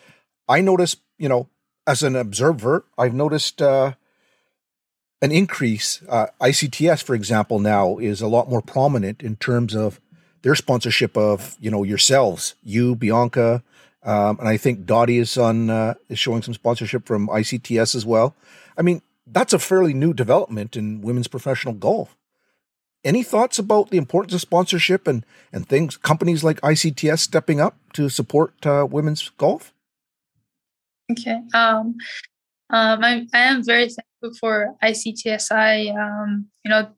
i 0.49 0.61
notice 0.61 0.97
you 1.18 1.28
know 1.28 1.49
as 1.86 2.03
an 2.03 2.16
observer 2.16 2.84
i've 2.97 3.14
noticed 3.14 3.61
uh, 3.61 3.92
an 5.24 5.32
increase. 5.32 6.03
Uh, 6.07 6.26
ICTS, 6.38 7.03
for 7.03 7.14
example, 7.14 7.59
now 7.59 7.97
is 7.97 8.20
a 8.20 8.28
lot 8.28 8.51
more 8.51 8.61
prominent 8.61 9.22
in 9.22 9.36
terms 9.36 9.74
of 9.74 9.99
their 10.45 10.55
sponsorship 10.55 11.16
of 11.16 11.57
you 11.59 11.70
know 11.70 11.82
yourselves, 11.82 12.55
you, 12.62 12.95
Bianca, 12.95 13.62
um, 14.03 14.38
and 14.38 14.47
I 14.47 14.59
think 14.59 14.84
Dottie 14.84 15.18
is 15.18 15.36
on 15.38 15.70
uh, 15.70 15.95
is 16.11 16.18
showing 16.18 16.42
some 16.42 16.55
sponsorship 16.55 17.07
from 17.07 17.28
ICTS 17.28 17.95
as 17.95 18.05
well. 18.05 18.36
I 18.76 18.82
mean, 18.82 19.01
that's 19.26 19.55
a 19.55 19.59
fairly 19.59 19.95
new 19.95 20.12
development 20.12 20.76
in 20.76 21.01
women's 21.01 21.28
professional 21.28 21.72
golf. 21.72 22.14
Any 23.03 23.22
thoughts 23.22 23.59
about 23.59 23.90
the 23.90 23.97
importance 23.97 24.34
of 24.34 24.42
sponsorship 24.42 25.09
and 25.09 25.24
and 25.51 25.66
things 25.66 25.97
companies 25.97 26.45
like 26.45 26.61
ICTS 26.61 27.20
stepping 27.20 27.59
up 27.59 27.76
to 27.95 28.11
support 28.11 28.55
uh, 28.66 28.86
women's 28.88 29.30
golf? 29.38 29.72
Okay. 31.11 31.40
Um, 31.55 31.97
um, 32.70 33.05
I, 33.05 33.26
I 33.32 33.38
am 33.38 33.64
very 33.64 33.88
thankful 33.88 34.38
for 34.38 34.74
ICTSI. 34.82 35.97
Um, 35.97 36.49
you 36.64 36.70
know, 36.70 36.90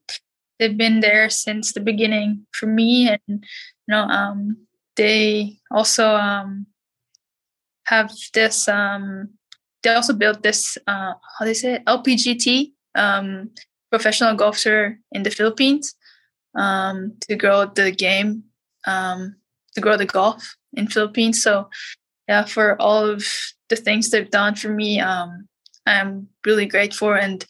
they've 0.59 0.77
been 0.77 1.01
there 1.01 1.29
since 1.31 1.73
the 1.73 1.81
beginning 1.81 2.47
for 2.53 2.67
me, 2.67 3.09
and 3.09 3.21
you 3.29 3.89
know, 3.89 4.03
um, 4.03 4.57
they 4.97 5.59
also 5.71 6.15
um, 6.17 6.67
have 7.85 8.13
this. 8.35 8.69
Um, 8.69 9.31
they 9.83 9.91
also 9.91 10.13
built 10.13 10.43
this. 10.43 10.79
Uh, 10.87 11.15
how 11.39 11.45
do 11.45 11.47
they 11.47 11.55
say 11.55 11.75
it? 11.75 11.85
LPGT, 11.85 12.73
um, 12.95 13.51
professional 13.91 14.35
golfer 14.35 14.99
in 15.13 15.23
the 15.23 15.31
Philippines, 15.31 15.95
um, 16.57 17.15
to 17.29 17.37
grow 17.37 17.67
the 17.67 17.91
game, 17.91 18.45
um, 18.87 19.37
to 19.75 19.81
grow 19.81 19.97
the 19.97 20.07
golf 20.07 20.57
in 20.73 20.89
Philippines. 20.89 21.43
So, 21.43 21.69
yeah, 22.29 22.45
for 22.45 22.81
all 22.81 23.09
of 23.09 23.25
the 23.69 23.77
things 23.77 24.11
they've 24.11 24.31
done 24.31 24.55
for 24.55 24.69
me, 24.69 25.01
um, 25.01 25.49
I'm 25.87 26.29
really 26.45 26.67
grateful 26.67 27.15
and 27.15 27.45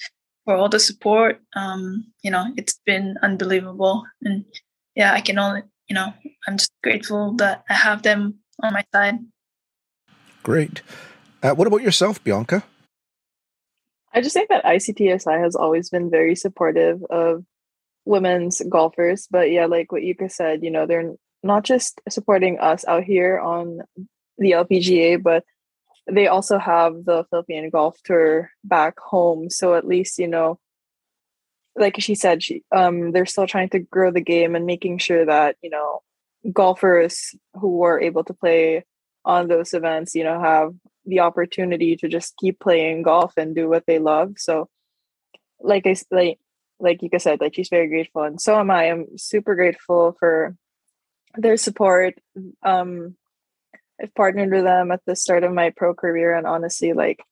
for 0.47 0.57
all 0.57 0.71
the 0.71 0.81
support. 0.81 1.41
Um, 1.55 2.07
you 2.23 2.31
know, 2.31 2.47
it's 2.57 2.81
been 2.87 3.17
unbelievable. 3.23 4.05
And 4.23 4.47
yeah, 4.95 5.13
I 5.13 5.21
can 5.21 5.39
only, 5.39 5.63
you 5.89 5.95
know, 5.95 6.15
I'm 6.49 6.57
just 6.57 6.73
grateful 6.83 7.35
that 7.35 7.65
I 7.69 7.75
have 7.75 8.03
them 8.03 8.39
on 8.63 8.73
my 8.73 8.85
side. 8.95 9.19
Great. 10.43 10.81
Uh, 11.43 11.53
what 11.53 11.67
about 11.67 11.83
yourself, 11.83 12.23
Bianca? 12.25 12.65
I 14.15 14.23
just 14.23 14.33
think 14.33 14.49
that 14.49 14.65
ICTSI 14.65 15.43
has 15.43 15.55
always 15.55 15.91
been 15.91 16.11
very 16.11 16.37
supportive 16.37 17.03
of 17.11 17.45
women's 18.07 18.63
golfers. 18.71 19.27
But 19.31 19.51
yeah, 19.51 19.67
like 19.67 19.93
what 19.93 20.03
Yuka 20.03 20.31
said, 20.31 20.63
you 20.63 20.71
know, 20.71 20.87
they're 20.87 21.13
not 21.43 21.65
just 21.65 22.01
supporting 22.09 22.59
us 22.61 22.85
out 22.87 23.05
here 23.05 23.39
on 23.39 23.81
the 24.39 24.53
LPGA, 24.53 25.23
but 25.23 25.45
they 26.11 26.29
also 26.29 26.59
have 26.59 27.05
the 27.05 27.25
Philippine 27.31 27.71
Golf 27.71 28.01
Tour 28.05 28.51
back 28.65 28.99
home. 28.99 29.51
So 29.51 29.75
at 29.75 29.87
least, 29.87 30.19
you 30.19 30.29
know, 30.29 30.59
like 31.77 31.97
she 32.01 32.15
said, 32.15 32.43
she 32.43 32.63
um 32.75 33.13
they're 33.13 33.27
still 33.27 33.47
trying 33.47 33.69
to 33.71 33.81
grow 33.81 34.11
the 34.11 34.21
game 34.21 34.55
and 34.55 34.67
making 34.67 34.99
sure 34.99 35.27
that, 35.27 35.57
you 35.63 35.71
know, 35.71 36.03
golfers 36.53 37.35
who 37.55 37.77
were 37.79 38.01
able 38.01 38.25
to 38.25 38.35
play 38.35 38.85
on 39.25 39.49
those 39.49 39.75
events, 39.75 40.15
you 40.15 40.25
know, 40.25 40.41
have 40.41 40.73
the 41.05 41.21
opportunity 41.21 41.97
to 41.97 42.09
just 42.09 42.37
keep 42.37 42.61
playing 42.61 43.03
golf 43.03 43.33
and 43.37 43.55
do 43.55 43.69
what 43.69 43.85
they 43.87 43.99
love. 43.99 44.35
So 44.37 44.69
like 45.61 45.87
I 45.87 45.97
like 46.11 46.39
like 46.79 47.03
you 47.03 47.11
said, 47.19 47.41
like 47.41 47.55
she's 47.55 47.69
very 47.69 47.89
grateful 47.89 48.23
and 48.23 48.41
so 48.41 48.59
am 48.59 48.71
I. 48.71 48.91
I'm 48.91 49.19
super 49.19 49.55
grateful 49.55 50.17
for 50.19 50.57
their 51.37 51.57
support. 51.57 52.15
Um 52.63 53.17
I've 54.01 54.15
partnered 54.15 54.51
with 54.51 54.65
them 54.65 54.91
at 54.91 55.01
the 55.07 55.17
start 55.17 55.45
of 55.45 55.53
my 55.53 55.71
pro 55.71 55.95
career, 55.95 56.35
and 56.35 56.47
honestly, 56.47 56.93
like 56.93 57.23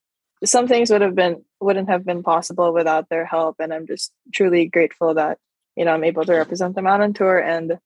some 0.44 0.66
things 0.68 0.90
would 0.90 1.02
have 1.02 1.14
been 1.14 1.44
wouldn't 1.60 1.88
have 1.88 2.04
been 2.04 2.22
possible 2.22 2.72
without 2.72 3.08
their 3.08 3.24
help. 3.24 3.56
And 3.58 3.72
I'm 3.72 3.86
just 3.86 4.12
truly 4.32 4.66
grateful 4.66 5.14
that 5.14 5.38
you 5.76 5.84
know 5.84 5.92
I'm 5.92 6.04
able 6.04 6.24
to 6.24 6.34
represent 6.34 6.74
them 6.74 6.86
out 6.86 7.00
on 7.00 7.12
tour 7.12 7.38
and 7.38 7.78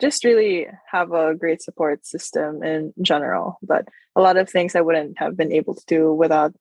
just 0.00 0.24
really 0.24 0.66
have 0.90 1.12
a 1.12 1.34
great 1.34 1.62
support 1.62 2.06
system 2.06 2.62
in 2.62 2.92
general. 3.02 3.58
But 3.62 3.88
a 4.16 4.20
lot 4.20 4.36
of 4.36 4.48
things 4.48 4.74
I 4.74 4.80
wouldn't 4.80 5.18
have 5.18 5.36
been 5.36 5.52
able 5.52 5.74
to 5.74 5.84
do 5.86 6.12
without 6.12 6.54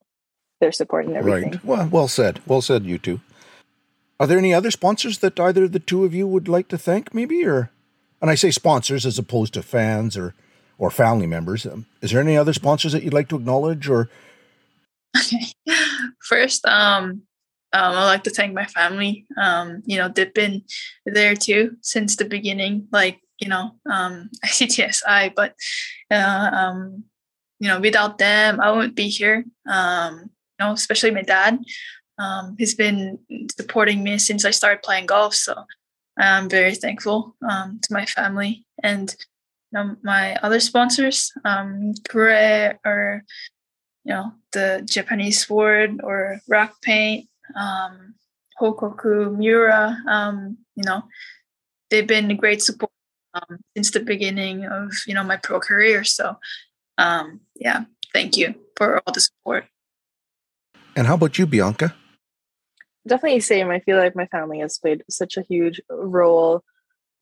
their 0.59 0.71
support 0.71 1.05
and 1.05 1.15
everything. 1.15 1.51
Right. 1.51 1.65
Well, 1.65 1.87
well 1.87 2.07
said. 2.07 2.41
Well 2.45 2.61
said, 2.61 2.85
you 2.85 2.97
two. 2.97 3.21
Are 4.19 4.27
there 4.27 4.37
any 4.37 4.53
other 4.53 4.71
sponsors 4.71 5.19
that 5.19 5.39
either 5.39 5.67
the 5.67 5.79
two 5.79 6.03
of 6.03 6.13
you 6.13 6.27
would 6.27 6.49
like 6.49 6.67
to 6.69 6.77
thank, 6.77 7.13
maybe, 7.13 7.45
or? 7.45 7.71
And 8.21 8.29
I 8.29 8.35
say 8.35 8.51
sponsors 8.51 9.05
as 9.05 9.17
opposed 9.17 9.53
to 9.53 9.63
fans 9.63 10.17
or 10.17 10.35
or 10.79 10.89
family 10.89 11.27
members. 11.27 11.65
Um, 11.65 11.85
is 12.01 12.11
there 12.11 12.21
any 12.21 12.35
other 12.35 12.53
sponsors 12.53 12.93
that 12.93 13.03
you'd 13.03 13.13
like 13.13 13.27
to 13.29 13.35
acknowledge 13.35 13.87
or? 13.87 14.09
Okay. 15.15 15.45
First, 16.23 16.65
um, 16.65 17.21
um, 17.71 17.95
I'd 17.95 18.05
like 18.05 18.23
to 18.23 18.31
thank 18.31 18.53
my 18.53 18.65
family. 18.65 19.27
Um, 19.37 19.83
you 19.85 19.97
know, 19.97 20.09
they've 20.09 20.33
been 20.33 20.63
there 21.05 21.35
too 21.35 21.77
since 21.81 22.15
the 22.15 22.25
beginning. 22.25 22.87
Like 22.91 23.19
you 23.39 23.47
know 23.47 23.75
um, 23.89 24.29
ICTSI, 24.45 25.33
but 25.35 25.55
uh, 26.11 26.49
um, 26.53 27.03
you 27.59 27.67
know 27.67 27.79
without 27.79 28.17
them 28.17 28.59
I 28.59 28.71
wouldn't 28.71 28.95
be 28.95 29.09
here. 29.09 29.45
Um, 29.67 30.29
you 30.59 30.65
know, 30.65 30.73
especially 30.73 31.11
my 31.11 31.21
dad. 31.21 31.59
Um, 32.17 32.55
he's 32.59 32.75
been 32.75 33.17
supporting 33.57 34.03
me 34.03 34.17
since 34.17 34.43
I 34.43 34.51
started 34.51 34.83
playing 34.83 35.05
golf, 35.05 35.33
so 35.33 35.63
I'm 36.17 36.49
very 36.49 36.75
thankful 36.75 37.37
um, 37.49 37.79
to 37.81 37.93
my 37.93 38.05
family 38.05 38.65
and 38.83 39.15
know, 39.73 39.95
my 40.03 40.35
other 40.37 40.59
sponsors, 40.59 41.31
um, 41.45 41.93
Kure 42.09 42.79
or 42.85 43.23
you 44.03 44.13
know 44.13 44.33
the 44.51 44.81
Japanese 44.85 45.45
sword 45.45 46.01
or 46.03 46.39
rock 46.47 46.75
paint, 46.81 47.27
um, 47.55 48.15
Hokoku 48.59 49.35
Miura. 49.35 49.97
Um, 50.07 50.57
you 50.75 50.83
know, 50.83 51.03
they've 51.89 52.07
been 52.07 52.31
a 52.31 52.35
great 52.35 52.61
support 52.61 52.91
um, 53.33 53.59
since 53.75 53.91
the 53.91 53.99
beginning 53.99 54.65
of 54.65 54.91
you 55.07 55.13
know 55.13 55.23
my 55.23 55.37
pro 55.37 55.59
career. 55.59 56.03
So 56.03 56.35
um, 56.97 57.41
yeah, 57.55 57.85
thank 58.13 58.37
you 58.37 58.55
for 58.75 59.01
all 59.05 59.13
the 59.13 59.21
support. 59.21 59.65
And 60.95 61.07
how 61.07 61.15
about 61.15 61.37
you, 61.37 61.45
Bianca? 61.45 61.95
Definitely 63.07 63.39
same. 63.39 63.69
I 63.69 63.79
feel 63.79 63.97
like 63.97 64.15
my 64.15 64.25
family 64.27 64.59
has 64.59 64.77
played 64.77 65.03
such 65.09 65.37
a 65.37 65.43
huge 65.43 65.79
role 65.89 66.63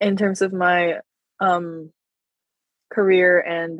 in 0.01 0.17
terms 0.17 0.41
of 0.41 0.51
my 0.51 0.99
um, 1.39 1.91
career 2.91 3.39
and 3.39 3.79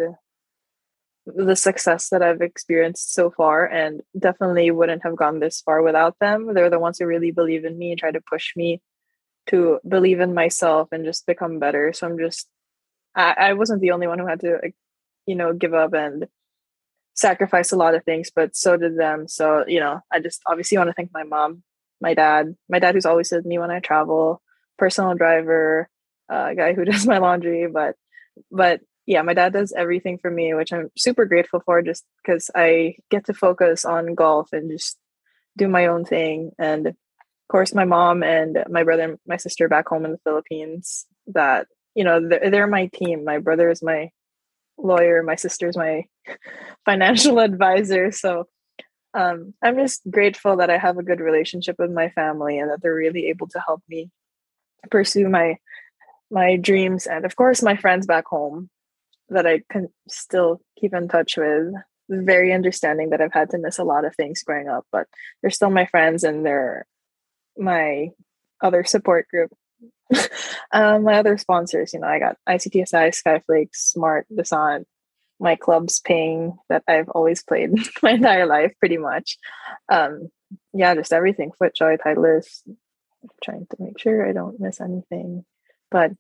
the 1.26 1.56
success 1.56 2.10
that 2.10 2.22
I've 2.22 2.42
experienced 2.42 3.14
so 3.14 3.30
far, 3.30 3.66
and 3.66 4.02
definitely 4.18 4.72
wouldn't 4.72 5.04
have 5.04 5.16
gone 5.16 5.40
this 5.40 5.62
far 5.62 5.82
without 5.82 6.16
them. 6.20 6.54
They're 6.54 6.70
the 6.70 6.80
ones 6.80 7.00
who 7.00 7.06
really 7.06 7.32
believe 7.32 7.66
in 7.66 7.78
me, 7.78 7.96
try 7.96 8.12
to 8.12 8.22
push 8.22 8.56
me 8.56 8.82
to 9.48 9.80
believe 9.88 10.20
in 10.20 10.34
myself 10.34 10.90
and 10.92 11.06
just 11.06 11.26
become 11.26 11.60
better. 11.60 11.92
So 11.94 12.08
I'm 12.08 12.18
just, 12.18 12.48
I, 13.16 13.36
I 13.38 13.54
wasn't 13.54 13.82
the 13.82 13.92
only 13.92 14.08
one 14.08 14.20
who 14.20 14.28
had 14.28 14.42
to, 14.42 14.60
you 15.26 15.36
know, 15.36 15.54
give 15.54 15.74
up 15.74 15.94
and 15.94 16.28
sacrifice 17.14 17.72
a 17.72 17.78
lot 17.78 17.96
of 17.96 18.04
things, 18.04 18.30
but 18.34 18.56
so 18.56 18.78
did 18.78 18.98
them. 18.98 19.28
So, 19.28 19.66
you 19.68 19.80
know, 19.80 20.02
I 20.12 20.20
just 20.20 20.42
obviously 20.46 20.78
want 20.78 20.90
to 20.90 20.94
thank 20.94 21.12
my 21.14 21.24
mom, 21.24 21.64
my 22.00 22.14
dad, 22.14 22.56
my 22.70 22.80
dad 22.80 22.96
who's 22.96 23.06
always 23.06 23.32
with 23.32 23.46
me 23.46 23.58
when 23.58 23.72
I 23.72 23.80
travel, 23.80 24.42
personal 24.78 25.16
driver, 25.16 25.90
uh, 26.30 26.54
guy 26.54 26.74
who 26.74 26.86
does 26.86 27.08
my 27.08 27.18
laundry, 27.18 27.68
but, 27.68 27.96
but 28.52 28.82
yeah, 29.08 29.22
my 29.22 29.34
dad 29.34 29.54
does 29.54 29.72
everything 29.72 30.18
for 30.18 30.30
me, 30.30 30.54
which 30.54 30.74
I'm 30.74 30.92
super 30.98 31.26
grateful 31.26 31.62
for 31.62 31.82
just 31.82 32.04
because 32.22 32.52
I 32.54 32.98
get 33.10 33.26
to 33.26 33.34
focus 33.34 33.86
on 33.86 34.16
golf 34.16 34.50
and 34.52 34.70
just 34.70 34.98
do 35.58 35.70
my 35.70 35.88
own 35.88 36.04
thing. 36.04 36.52
And 36.60 36.88
of 36.88 36.96
course, 37.50 37.74
my 37.74 37.86
mom 37.86 38.22
and 38.22 38.66
my 38.70 38.84
brother 38.84 39.04
and 39.04 39.18
my 39.26 39.38
sister 39.38 39.70
back 39.70 39.88
home 39.88 40.04
in 40.04 40.12
the 40.12 40.20
Philippines 40.26 41.06
that, 41.28 41.68
you 41.96 42.04
know, 42.04 42.28
they're, 42.28 42.52
they're 42.52 42.68
my 42.68 42.88
team. 42.88 43.24
My 43.24 43.40
brother 43.40 43.70
is 43.70 43.82
my 43.82 44.12
lawyer, 44.78 45.24
my 45.24 45.36
sister's 45.36 45.78
my 45.78 46.04
financial 46.86 47.40
advisor. 47.40 48.12
So 48.12 48.50
um, 49.14 49.54
I'm 49.64 49.78
just 49.78 50.02
grateful 50.12 50.58
that 50.58 50.70
I 50.70 50.78
have 50.78 50.98
a 50.98 51.04
good 51.04 51.22
relationship 51.22 51.78
with 51.80 51.92
my 51.92 52.10
family 52.10 52.60
and 52.60 52.70
that 52.70 52.82
they're 52.82 52.94
really 52.94 53.28
able 53.28 53.48
to 53.48 53.64
help 53.66 53.82
me 53.88 54.12
pursue 54.92 55.30
my 55.30 55.58
my 56.30 56.58
dreams 56.58 57.08
and 57.08 57.26
of 57.26 57.36
course 57.36 57.64
my 57.64 57.76
friends 57.78 58.06
back 58.06 58.26
home 58.28 58.70
that 59.30 59.46
I 59.46 59.62
can 59.70 59.90
still 60.08 60.62
keep 60.80 60.94
in 60.94 61.08
touch 61.08 61.38
with. 61.38 61.74
Very 62.10 62.54
understanding 62.54 63.10
that 63.10 63.22
I've 63.22 63.34
had 63.34 63.50
to 63.52 63.58
miss 63.58 63.80
a 63.80 63.84
lot 63.84 64.06
of 64.06 64.16
things 64.16 64.44
growing 64.44 64.70
up, 64.70 64.86
but 64.92 65.08
they're 65.42 65.52
still 65.52 65.70
my 65.70 65.86
friends 65.88 66.24
and 66.24 66.46
they're 66.46 66.86
my 67.58 68.10
other 68.62 68.84
support 68.86 69.28
group. 69.28 69.52
um, 70.72 71.04
my 71.04 71.16
other 71.16 71.38
sponsors, 71.38 71.94
you 71.94 72.00
know, 72.00 72.08
I 72.08 72.20
got 72.20 72.38
ICTSI, 72.48 73.14
Skyflakes, 73.14 73.76
Smart, 73.76 74.26
Descente, 74.32 74.86
my 75.40 75.56
clubs 75.56 76.00
paying 76.00 76.58
that 76.70 76.84
I've 76.88 77.10
always 77.10 77.44
played 77.44 77.72
my 78.02 78.12
entire 78.12 78.46
life, 78.46 78.74
pretty 78.80 78.98
much. 78.98 79.38
Um, 79.90 80.30
yeah, 80.74 80.96
just 80.96 81.14
everything. 81.14 81.52
FootJoy, 81.62 82.00
Titleist. 82.00 82.62
Trying 83.44 83.68
to 83.70 83.78
make 83.80 84.00
sure 84.00 84.28
I 84.28 84.32
don't 84.32 84.60
miss 84.60 84.80
anything. 84.80 85.44
But 85.92 86.12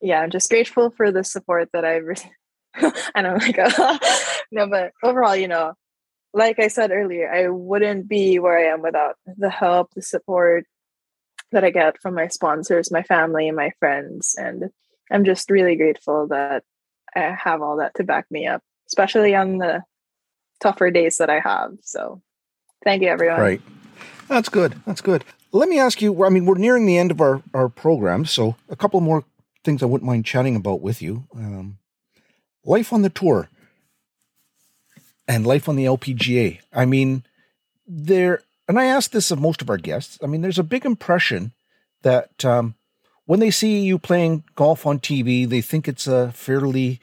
yeah, 0.00 0.20
I'm 0.20 0.30
just 0.30 0.50
grateful 0.50 0.90
for 0.90 1.10
the 1.10 1.24
support 1.24 1.70
that 1.72 1.84
I've 1.84 2.04
and 3.14 3.26
I'm 3.26 3.38
like, 3.38 3.56
no, 4.52 4.68
but 4.68 4.92
overall, 5.02 5.36
you 5.36 5.48
know, 5.48 5.74
like 6.32 6.58
I 6.58 6.68
said 6.68 6.90
earlier, 6.90 7.32
I 7.32 7.48
wouldn't 7.48 8.08
be 8.08 8.38
where 8.38 8.58
I 8.58 8.72
am 8.72 8.82
without 8.82 9.16
the 9.24 9.50
help, 9.50 9.94
the 9.94 10.02
support 10.02 10.66
that 11.52 11.64
I 11.64 11.70
get 11.70 12.00
from 12.00 12.14
my 12.14 12.28
sponsors, 12.28 12.90
my 12.90 13.02
family, 13.02 13.46
and 13.48 13.56
my 13.56 13.70
friends. 13.78 14.34
And 14.36 14.70
I'm 15.10 15.24
just 15.24 15.50
really 15.50 15.76
grateful 15.76 16.28
that 16.28 16.64
I 17.14 17.36
have 17.38 17.62
all 17.62 17.76
that 17.76 17.94
to 17.96 18.04
back 18.04 18.26
me 18.30 18.46
up, 18.46 18.62
especially 18.88 19.34
on 19.34 19.58
the 19.58 19.82
tougher 20.60 20.90
days 20.90 21.18
that 21.18 21.30
I 21.30 21.38
have. 21.38 21.72
So 21.82 22.20
thank 22.82 23.02
you, 23.02 23.08
everyone. 23.08 23.40
Right. 23.40 23.62
That's 24.28 24.48
good. 24.48 24.74
That's 24.86 25.00
good. 25.00 25.24
Let 25.52 25.68
me 25.68 25.78
ask 25.78 26.02
you 26.02 26.24
I 26.24 26.30
mean, 26.30 26.46
we're 26.46 26.58
nearing 26.58 26.86
the 26.86 26.98
end 26.98 27.12
of 27.12 27.20
our, 27.20 27.42
our 27.52 27.68
program, 27.68 28.24
so 28.24 28.56
a 28.68 28.74
couple 28.74 29.00
more 29.00 29.24
things 29.62 29.82
I 29.82 29.86
wouldn't 29.86 30.06
mind 30.06 30.24
chatting 30.24 30.56
about 30.56 30.80
with 30.80 31.00
you. 31.00 31.24
Um, 31.34 31.78
life 32.64 32.92
on 32.92 33.02
the 33.02 33.10
tour 33.10 33.48
and 35.26 35.46
life 35.46 35.68
on 35.68 35.76
the 35.76 35.84
LPGA. 35.84 36.60
I 36.72 36.84
mean, 36.84 37.24
there, 37.86 38.42
and 38.68 38.78
I 38.78 38.86
ask 38.86 39.10
this 39.10 39.30
of 39.30 39.40
most 39.40 39.62
of 39.62 39.70
our 39.70 39.76
guests. 39.76 40.18
I 40.22 40.26
mean, 40.26 40.42
there's 40.42 40.58
a 40.58 40.64
big 40.64 40.84
impression 40.84 41.52
that 42.02 42.44
um, 42.44 42.74
when 43.26 43.40
they 43.40 43.50
see 43.50 43.80
you 43.80 43.98
playing 43.98 44.44
golf 44.54 44.86
on 44.86 44.98
TV, 44.98 45.48
they 45.48 45.60
think 45.60 45.88
it's 45.88 46.06
a 46.06 46.32
fairly 46.32 47.00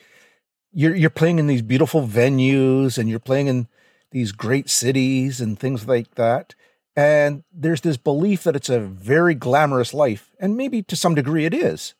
you're 0.74 0.95
you're 0.95 1.09
playing 1.09 1.39
in 1.39 1.47
these 1.47 1.62
beautiful 1.62 2.07
venues 2.07 2.97
and 2.97 3.09
you're 3.09 3.20
playing 3.20 3.47
in 3.47 3.68
these 4.12 4.32
great 4.32 4.70
cities 4.70 5.41
and 5.41 5.59
things 5.59 5.88
like 5.88 6.16
that. 6.16 6.55
And 6.95 7.43
there's 7.53 7.82
this 7.82 7.97
belief 7.97 8.43
that 8.43 8.55
it's 8.55 8.70
a 8.70 8.80
very 8.80 9.34
glamorous 9.34 9.93
life, 9.93 10.32
and 10.39 10.57
maybe 10.57 10.82
to 10.84 10.95
some 10.95 11.16
degree 11.16 11.45
it 11.45 11.53
is 11.53 11.93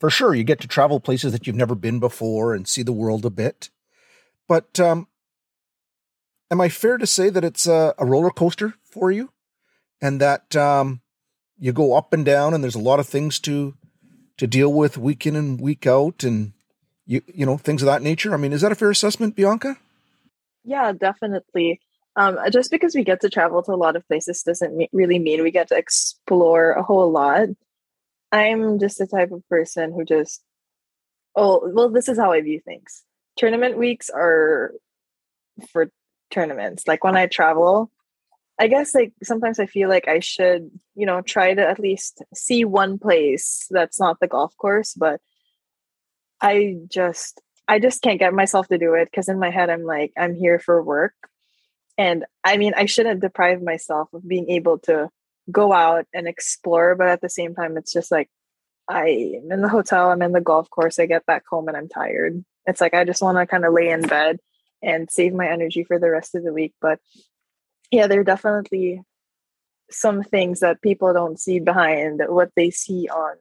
for 0.00 0.08
sure, 0.08 0.34
you 0.34 0.44
get 0.44 0.60
to 0.60 0.68
travel 0.68 0.98
places 0.98 1.32
that 1.32 1.46
you've 1.46 1.54
never 1.54 1.74
been 1.74 2.00
before 2.00 2.54
and 2.54 2.66
see 2.66 2.82
the 2.82 2.92
world 2.92 3.26
a 3.26 3.30
bit. 3.30 3.68
But 4.48 4.80
um, 4.80 5.06
am 6.50 6.60
I 6.60 6.70
fair 6.70 6.96
to 6.96 7.06
say 7.06 7.28
that 7.28 7.44
it's 7.44 7.66
a, 7.66 7.94
a 7.98 8.06
roller 8.06 8.30
coaster 8.30 8.74
for 8.82 9.12
you, 9.12 9.30
and 10.00 10.18
that 10.20 10.56
um, 10.56 11.02
you 11.58 11.72
go 11.72 11.94
up 11.94 12.14
and 12.14 12.24
down, 12.24 12.54
and 12.54 12.64
there's 12.64 12.74
a 12.74 12.80
lot 12.80 12.98
of 12.98 13.06
things 13.06 13.38
to 13.40 13.74
to 14.38 14.46
deal 14.46 14.72
with 14.72 14.96
week 14.96 15.26
in 15.26 15.36
and 15.36 15.60
week 15.60 15.86
out, 15.86 16.24
and 16.24 16.54
you 17.04 17.20
you 17.26 17.44
know 17.44 17.58
things 17.58 17.82
of 17.82 17.86
that 17.86 18.02
nature. 18.02 18.32
I 18.32 18.38
mean, 18.38 18.54
is 18.54 18.62
that 18.62 18.72
a 18.72 18.76
fair 18.76 18.90
assessment, 18.90 19.36
Bianca? 19.36 19.76
Yeah, 20.64 20.92
definitely. 20.92 21.80
Um, 22.16 22.38
just 22.50 22.70
because 22.70 22.94
we 22.94 23.04
get 23.04 23.20
to 23.20 23.30
travel 23.30 23.62
to 23.62 23.72
a 23.72 23.76
lot 23.76 23.96
of 23.96 24.06
places 24.08 24.42
doesn't 24.42 24.88
really 24.92 25.18
mean 25.18 25.42
we 25.42 25.50
get 25.50 25.68
to 25.68 25.76
explore 25.76 26.72
a 26.72 26.82
whole 26.82 27.10
lot. 27.10 27.48
I'm 28.32 28.78
just 28.78 28.98
the 28.98 29.06
type 29.06 29.32
of 29.32 29.46
person 29.48 29.92
who 29.92 30.04
just, 30.04 30.42
oh, 31.34 31.68
well, 31.72 31.90
this 31.90 32.08
is 32.08 32.18
how 32.18 32.32
I 32.32 32.40
view 32.40 32.60
things. 32.64 33.02
Tournament 33.36 33.78
weeks 33.78 34.10
are 34.10 34.72
for 35.72 35.90
tournaments. 36.30 36.86
Like 36.86 37.04
when 37.04 37.16
I 37.16 37.26
travel, 37.26 37.90
I 38.58 38.66
guess 38.66 38.94
like 38.94 39.12
sometimes 39.22 39.58
I 39.58 39.66
feel 39.66 39.88
like 39.88 40.06
I 40.06 40.20
should, 40.20 40.70
you 40.94 41.06
know, 41.06 41.22
try 41.22 41.54
to 41.54 41.66
at 41.66 41.80
least 41.80 42.22
see 42.34 42.64
one 42.64 42.98
place 42.98 43.66
that's 43.70 43.98
not 43.98 44.20
the 44.20 44.28
golf 44.28 44.56
course, 44.56 44.94
but 44.94 45.20
I 46.40 46.76
just 46.88 47.40
I 47.66 47.78
just 47.78 48.02
can't 48.02 48.18
get 48.18 48.34
myself 48.34 48.68
to 48.68 48.78
do 48.78 48.94
it 48.94 49.06
because 49.10 49.28
in 49.28 49.38
my 49.38 49.50
head 49.50 49.70
I'm 49.70 49.84
like 49.84 50.12
I'm 50.16 50.34
here 50.34 50.58
for 50.58 50.82
work. 50.82 51.14
And 51.96 52.24
I 52.44 52.56
mean, 52.56 52.72
I 52.76 52.86
shouldn't 52.86 53.20
deprive 53.20 53.62
myself 53.62 54.12
of 54.12 54.26
being 54.26 54.50
able 54.50 54.78
to 54.80 55.10
go 55.50 55.72
out 55.72 56.06
and 56.12 56.26
explore 56.26 56.94
but 56.94 57.08
at 57.08 57.20
the 57.20 57.28
same 57.28 57.54
time 57.54 57.76
it's 57.76 57.92
just 57.92 58.10
like 58.10 58.28
i'm 58.88 59.08
in 59.50 59.62
the 59.62 59.68
hotel 59.68 60.10
i'm 60.10 60.22
in 60.22 60.32
the 60.32 60.40
golf 60.40 60.68
course 60.70 60.98
i 60.98 61.06
get 61.06 61.26
back 61.26 61.44
home 61.48 61.68
and 61.68 61.76
i'm 61.76 61.88
tired. 61.88 62.44
It's 62.66 62.80
like 62.80 62.94
i 62.94 63.04
just 63.04 63.22
want 63.22 63.38
to 63.38 63.46
kind 63.46 63.64
of 63.64 63.72
lay 63.72 63.90
in 63.90 64.02
bed 64.02 64.38
and 64.82 65.10
save 65.10 65.34
my 65.34 65.48
energy 65.48 65.84
for 65.84 65.98
the 65.98 66.10
rest 66.10 66.34
of 66.34 66.44
the 66.44 66.52
week 66.52 66.74
but 66.80 66.98
yeah 67.90 68.06
there 68.06 68.20
are 68.20 68.24
definitely 68.24 69.02
some 69.90 70.22
things 70.22 70.60
that 70.60 70.82
people 70.82 71.12
don't 71.12 71.40
see 71.40 71.58
behind 71.58 72.22
what 72.28 72.50
they 72.54 72.70
see 72.70 73.08
on 73.08 73.36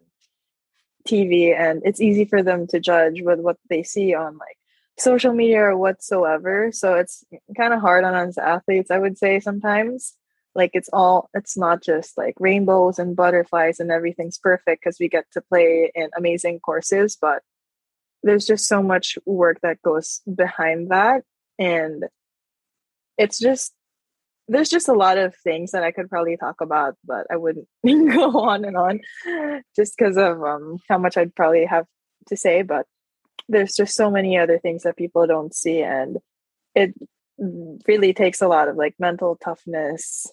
tv 1.08 1.58
and 1.58 1.82
it's 1.86 2.02
easy 2.02 2.26
for 2.26 2.44
them 2.44 2.68
to 2.68 2.80
judge 2.80 3.22
with 3.22 3.40
what 3.40 3.58
they 3.70 3.84
see 3.84 4.14
on 4.14 4.38
like 4.38 4.58
social 4.98 5.34
media 5.34 5.62
or 5.62 5.78
whatsoever 5.78 6.72
so 6.72 6.96
it's 6.96 7.24
kind 7.56 7.74
of 7.74 7.80
hard 7.80 8.04
on 8.04 8.14
us 8.14 8.38
athletes 8.38 8.92
i 8.92 9.00
would 9.00 9.18
say 9.18 9.40
sometimes 9.40 10.16
like 10.60 10.72
it's 10.74 10.90
all 10.94 11.30
it's 11.34 11.58
not 11.58 11.82
just 11.82 12.18
like 12.18 12.36
rainbows 12.40 13.00
and 13.00 13.16
butterflies 13.16 13.80
and 13.80 13.92
everything's 13.92 14.38
perfect 14.38 14.84
because 14.84 14.98
we 15.00 15.10
get 15.10 15.26
to 15.32 15.42
play 15.42 15.92
in 15.96 16.10
amazing 16.16 16.60
courses 16.60 17.18
but 17.20 17.42
there's 18.22 18.46
just 18.46 18.68
so 18.68 18.84
much 18.84 19.18
work 19.26 19.60
that 19.62 19.82
goes 19.82 20.22
behind 20.36 20.90
that 20.90 21.24
and 21.58 22.04
it's 23.18 23.40
just 23.40 23.74
there's 24.50 24.70
just 24.70 24.90
a 24.90 24.94
lot 24.94 25.18
of 25.18 25.36
things 25.36 25.72
that 25.72 25.84
I 25.84 25.92
could 25.92 26.10
probably 26.10 26.36
talk 26.36 26.60
about, 26.60 26.96
but 27.06 27.28
I 27.32 27.38
wouldn't 27.38 27.68
go 27.86 28.40
on 28.40 28.66
and 28.66 28.76
on 28.76 29.00
just 29.76 29.96
because 29.96 30.18
of 30.18 30.44
um, 30.44 30.80
how 30.90 30.98
much 30.98 31.18
I'd 31.18 31.36
probably 31.36 31.66
have 31.66 31.86
to 32.30 32.36
say, 32.36 32.64
but 32.64 32.88
there's 33.48 33.76
just 33.76 33.96
so 33.96 34.10
many 34.10 34.40
other 34.40 34.58
things 34.58 34.84
that 34.84 34.98
people 34.98 35.28
don't 35.28 35.54
see. 35.54 35.82
And 35.82 36.18
it 36.74 36.96
really 37.88 38.14
takes 38.14 38.42
a 38.42 38.48
lot 38.48 38.68
of 38.68 38.76
like 38.76 38.96
mental 39.00 39.38
toughness 39.38 40.28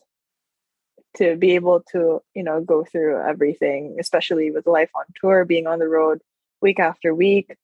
to 1.17 1.37
be 1.37 1.55
able 1.55 1.83
to, 1.93 2.23
you 2.35 2.43
know, 2.43 2.61
go 2.61 2.85
through 2.85 3.21
everything, 3.21 3.97
especially 3.99 4.51
with 4.51 4.67
life 4.67 4.91
on 4.95 5.05
tour, 5.21 5.45
being 5.45 5.67
on 5.67 5.79
the 5.79 5.89
road 5.89 6.21
week 6.61 6.79
after 6.79 7.15
week. 7.15 7.57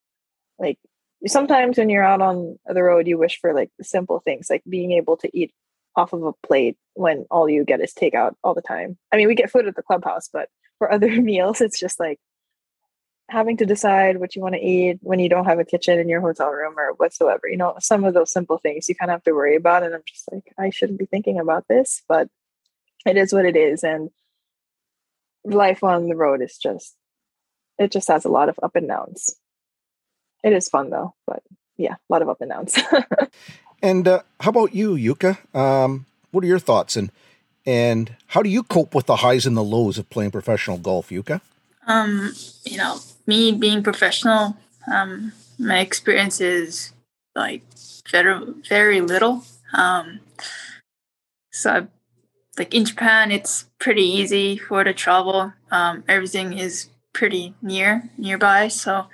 Like 0.59 0.79
sometimes 1.27 1.77
when 1.77 1.89
you're 1.89 2.03
out 2.03 2.21
on 2.21 2.57
the 2.65 2.83
road, 2.83 3.07
you 3.07 3.17
wish 3.17 3.39
for 3.39 3.53
like 3.53 3.71
simple 3.81 4.19
things 4.19 4.49
like 4.49 4.63
being 4.67 4.91
able 4.91 5.17
to 5.17 5.37
eat 5.37 5.53
off 5.95 6.13
of 6.13 6.23
a 6.23 6.33
plate 6.45 6.77
when 6.95 7.25
all 7.29 7.49
you 7.49 7.63
get 7.63 7.81
is 7.81 7.93
takeout 7.93 8.35
all 8.43 8.53
the 8.53 8.61
time. 8.61 8.97
I 9.11 9.17
mean, 9.17 9.27
we 9.27 9.35
get 9.35 9.51
food 9.51 9.67
at 9.67 9.75
the 9.75 9.83
clubhouse, 9.83 10.29
but 10.31 10.49
for 10.77 10.91
other 10.91 11.09
meals, 11.21 11.61
it's 11.61 11.79
just 11.79 11.99
like 11.99 12.19
having 13.29 13.57
to 13.57 13.65
decide 13.65 14.19
what 14.19 14.35
you 14.35 14.41
want 14.41 14.55
to 14.55 14.61
eat 14.61 14.99
when 15.01 15.19
you 15.19 15.29
don't 15.29 15.45
have 15.45 15.59
a 15.59 15.65
kitchen 15.65 15.97
in 15.97 16.09
your 16.09 16.21
hotel 16.21 16.49
room 16.49 16.77
or 16.77 16.93
whatsoever. 16.97 17.47
You 17.47 17.57
know, 17.57 17.75
some 17.79 18.03
of 18.03 18.13
those 18.13 18.31
simple 18.31 18.57
things 18.57 18.89
you 18.89 18.95
kind 18.95 19.09
of 19.09 19.15
have 19.15 19.23
to 19.23 19.33
worry 19.33 19.55
about. 19.55 19.83
And 19.83 19.93
I'm 19.93 20.03
just 20.05 20.31
like, 20.31 20.53
I 20.57 20.69
shouldn't 20.69 20.99
be 20.99 21.05
thinking 21.05 21.39
about 21.39 21.67
this, 21.67 22.03
but 22.07 22.27
it 23.05 23.17
is 23.17 23.33
what 23.33 23.45
it 23.45 23.55
is. 23.55 23.83
And 23.83 24.09
life 25.45 25.83
on 25.83 26.07
the 26.07 26.15
road 26.15 26.41
is 26.41 26.57
just, 26.57 26.95
it 27.77 27.91
just 27.91 28.07
has 28.07 28.25
a 28.25 28.29
lot 28.29 28.49
of 28.49 28.59
up 28.61 28.75
and 28.75 28.87
downs. 28.87 29.35
It 30.43 30.53
is 30.53 30.67
fun 30.67 30.89
though, 30.89 31.15
but 31.25 31.41
yeah, 31.77 31.93
a 31.93 32.13
lot 32.13 32.21
of 32.21 32.29
up 32.29 32.41
and 32.41 32.51
downs. 32.51 32.77
and 33.81 34.07
uh, 34.07 34.21
how 34.39 34.49
about 34.49 34.75
you, 34.75 34.95
Yuka? 34.95 35.55
Um, 35.55 36.05
what 36.31 36.43
are 36.43 36.47
your 36.47 36.59
thoughts 36.59 36.95
and 36.95 37.11
and 37.65 38.17
how 38.27 38.41
do 38.41 38.49
you 38.49 38.63
cope 38.63 38.93
with 38.93 39.05
the 39.05 39.17
highs 39.17 39.45
and 39.45 39.55
the 39.55 39.63
lows 39.63 39.97
of 39.97 40.09
playing 40.09 40.31
professional 40.31 40.77
golf, 40.77 41.09
Yuka? 41.09 41.39
Um, 41.87 42.33
you 42.65 42.77
know, 42.77 42.97
me 43.25 43.53
being 43.53 43.83
professional, 43.83 44.57
um, 44.93 45.31
my 45.57 45.79
experience 45.79 46.41
is 46.41 46.91
like 47.35 47.61
very 48.09 48.43
very 48.67 48.99
little. 48.99 49.43
Um, 49.73 50.19
so, 51.51 51.87
like 52.57 52.73
in 52.73 52.85
Japan, 52.85 53.31
it's 53.31 53.65
pretty 53.79 54.03
easy 54.03 54.57
for 54.57 54.83
the 54.83 54.93
travel. 54.93 55.53
Um, 55.71 56.03
everything 56.07 56.57
is 56.57 56.89
pretty 57.13 57.55
near 57.61 58.09
nearby, 58.17 58.67
so 58.67 59.07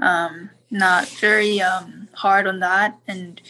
um, 0.00 0.50
not 0.70 1.08
very 1.08 1.60
um, 1.60 2.08
hard 2.12 2.46
on 2.46 2.60
that. 2.60 2.98
And 3.08 3.40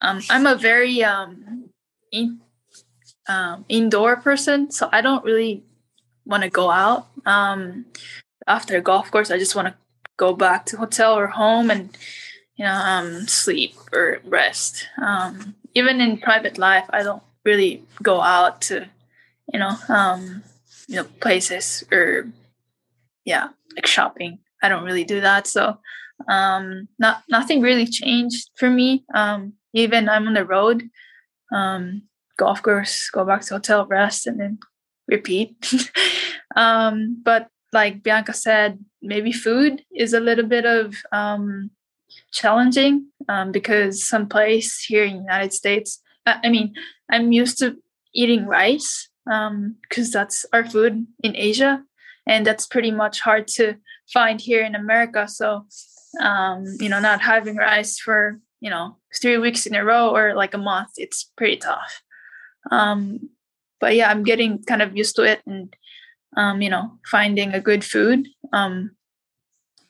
um, 0.00 0.20
I'm 0.30 0.46
a 0.46 0.56
very 0.56 1.04
um, 1.04 1.70
in, 2.10 2.40
um, 3.28 3.64
indoor 3.68 4.16
person, 4.16 4.70
so 4.70 4.88
I 4.92 5.00
don't 5.00 5.24
really 5.24 5.62
want 6.24 6.42
to 6.42 6.50
go 6.50 6.70
out. 6.70 7.08
After 8.48 8.76
a 8.76 8.80
golf 8.80 9.10
course, 9.12 9.30
I 9.30 9.38
just 9.38 9.54
want 9.54 9.68
to 9.68 9.74
go 10.16 10.34
back 10.34 10.66
to 10.66 10.76
hotel 10.76 11.16
or 11.16 11.28
home 11.28 11.70
and 11.70 11.96
you 12.56 12.64
know 12.64 13.20
sleep 13.26 13.74
or 13.92 14.20
rest. 14.24 14.88
Even 15.74 16.00
in 16.00 16.18
private 16.18 16.58
life, 16.58 16.84
I 16.90 17.04
don't 17.04 17.22
really 17.44 17.84
go 18.02 18.20
out 18.20 18.60
to 18.62 18.88
you 19.52 19.58
know 19.58 19.76
um, 19.88 20.42
you 20.88 20.96
know 20.96 21.04
places 21.20 21.84
or 21.92 22.28
yeah 23.24 23.48
like 23.74 23.86
shopping. 23.86 24.38
I 24.62 24.68
don't 24.68 24.84
really 24.84 25.04
do 25.04 25.20
that. 25.20 25.46
So 25.46 25.78
um, 26.28 26.88
not 26.98 27.22
nothing 27.28 27.60
really 27.60 27.86
changed 27.86 28.50
for 28.56 28.70
me. 28.70 29.04
Um, 29.14 29.54
even 29.72 30.08
I'm 30.08 30.28
on 30.28 30.34
the 30.34 30.44
road, 30.44 30.88
um, 31.52 32.02
golf 32.36 32.62
course, 32.62 33.10
go 33.10 33.24
back 33.24 33.42
to 33.42 33.54
hotel, 33.54 33.86
rest, 33.86 34.26
and 34.26 34.38
then 34.38 34.58
repeat. 35.08 35.72
um, 36.56 37.20
but 37.24 37.48
like 37.72 38.02
Bianca 38.02 38.34
said, 38.34 38.78
maybe 39.00 39.32
food 39.32 39.82
is 39.94 40.12
a 40.12 40.20
little 40.20 40.46
bit 40.46 40.66
of 40.66 40.96
um, 41.10 41.70
challenging 42.32 43.06
um, 43.28 43.50
because 43.52 44.06
some 44.06 44.28
place 44.28 44.84
here 44.84 45.04
in 45.04 45.16
the 45.16 45.22
United 45.22 45.52
States, 45.52 46.00
I 46.26 46.48
mean, 46.48 46.74
I'm 47.10 47.32
used 47.32 47.58
to 47.58 47.76
eating 48.14 48.46
rice 48.46 49.08
because 49.24 49.48
um, 50.06 50.12
that's 50.12 50.46
our 50.52 50.64
food 50.64 51.06
in 51.22 51.36
Asia, 51.36 51.82
and 52.26 52.46
that's 52.46 52.66
pretty 52.66 52.90
much 52.90 53.20
hard 53.20 53.48
to 53.48 53.76
find 54.12 54.40
here 54.40 54.64
in 54.64 54.74
America. 54.74 55.28
So, 55.28 55.66
um, 56.20 56.64
you 56.80 56.88
know, 56.88 57.00
not 57.00 57.20
having 57.20 57.56
rice 57.56 57.98
for 57.98 58.38
you 58.60 58.70
know 58.70 58.96
three 59.20 59.38
weeks 59.38 59.66
in 59.66 59.74
a 59.74 59.84
row 59.84 60.14
or 60.14 60.34
like 60.34 60.54
a 60.54 60.58
month, 60.58 60.90
it's 60.96 61.30
pretty 61.36 61.56
tough. 61.56 62.02
Um, 62.70 63.30
but 63.80 63.96
yeah, 63.96 64.10
I'm 64.10 64.22
getting 64.22 64.62
kind 64.62 64.82
of 64.82 64.96
used 64.96 65.16
to 65.16 65.22
it 65.22 65.40
and 65.46 65.74
um, 66.36 66.62
you 66.62 66.70
know, 66.70 66.98
finding 67.10 67.52
a 67.52 67.60
good 67.60 67.84
food. 67.84 68.28
Um, 68.52 68.92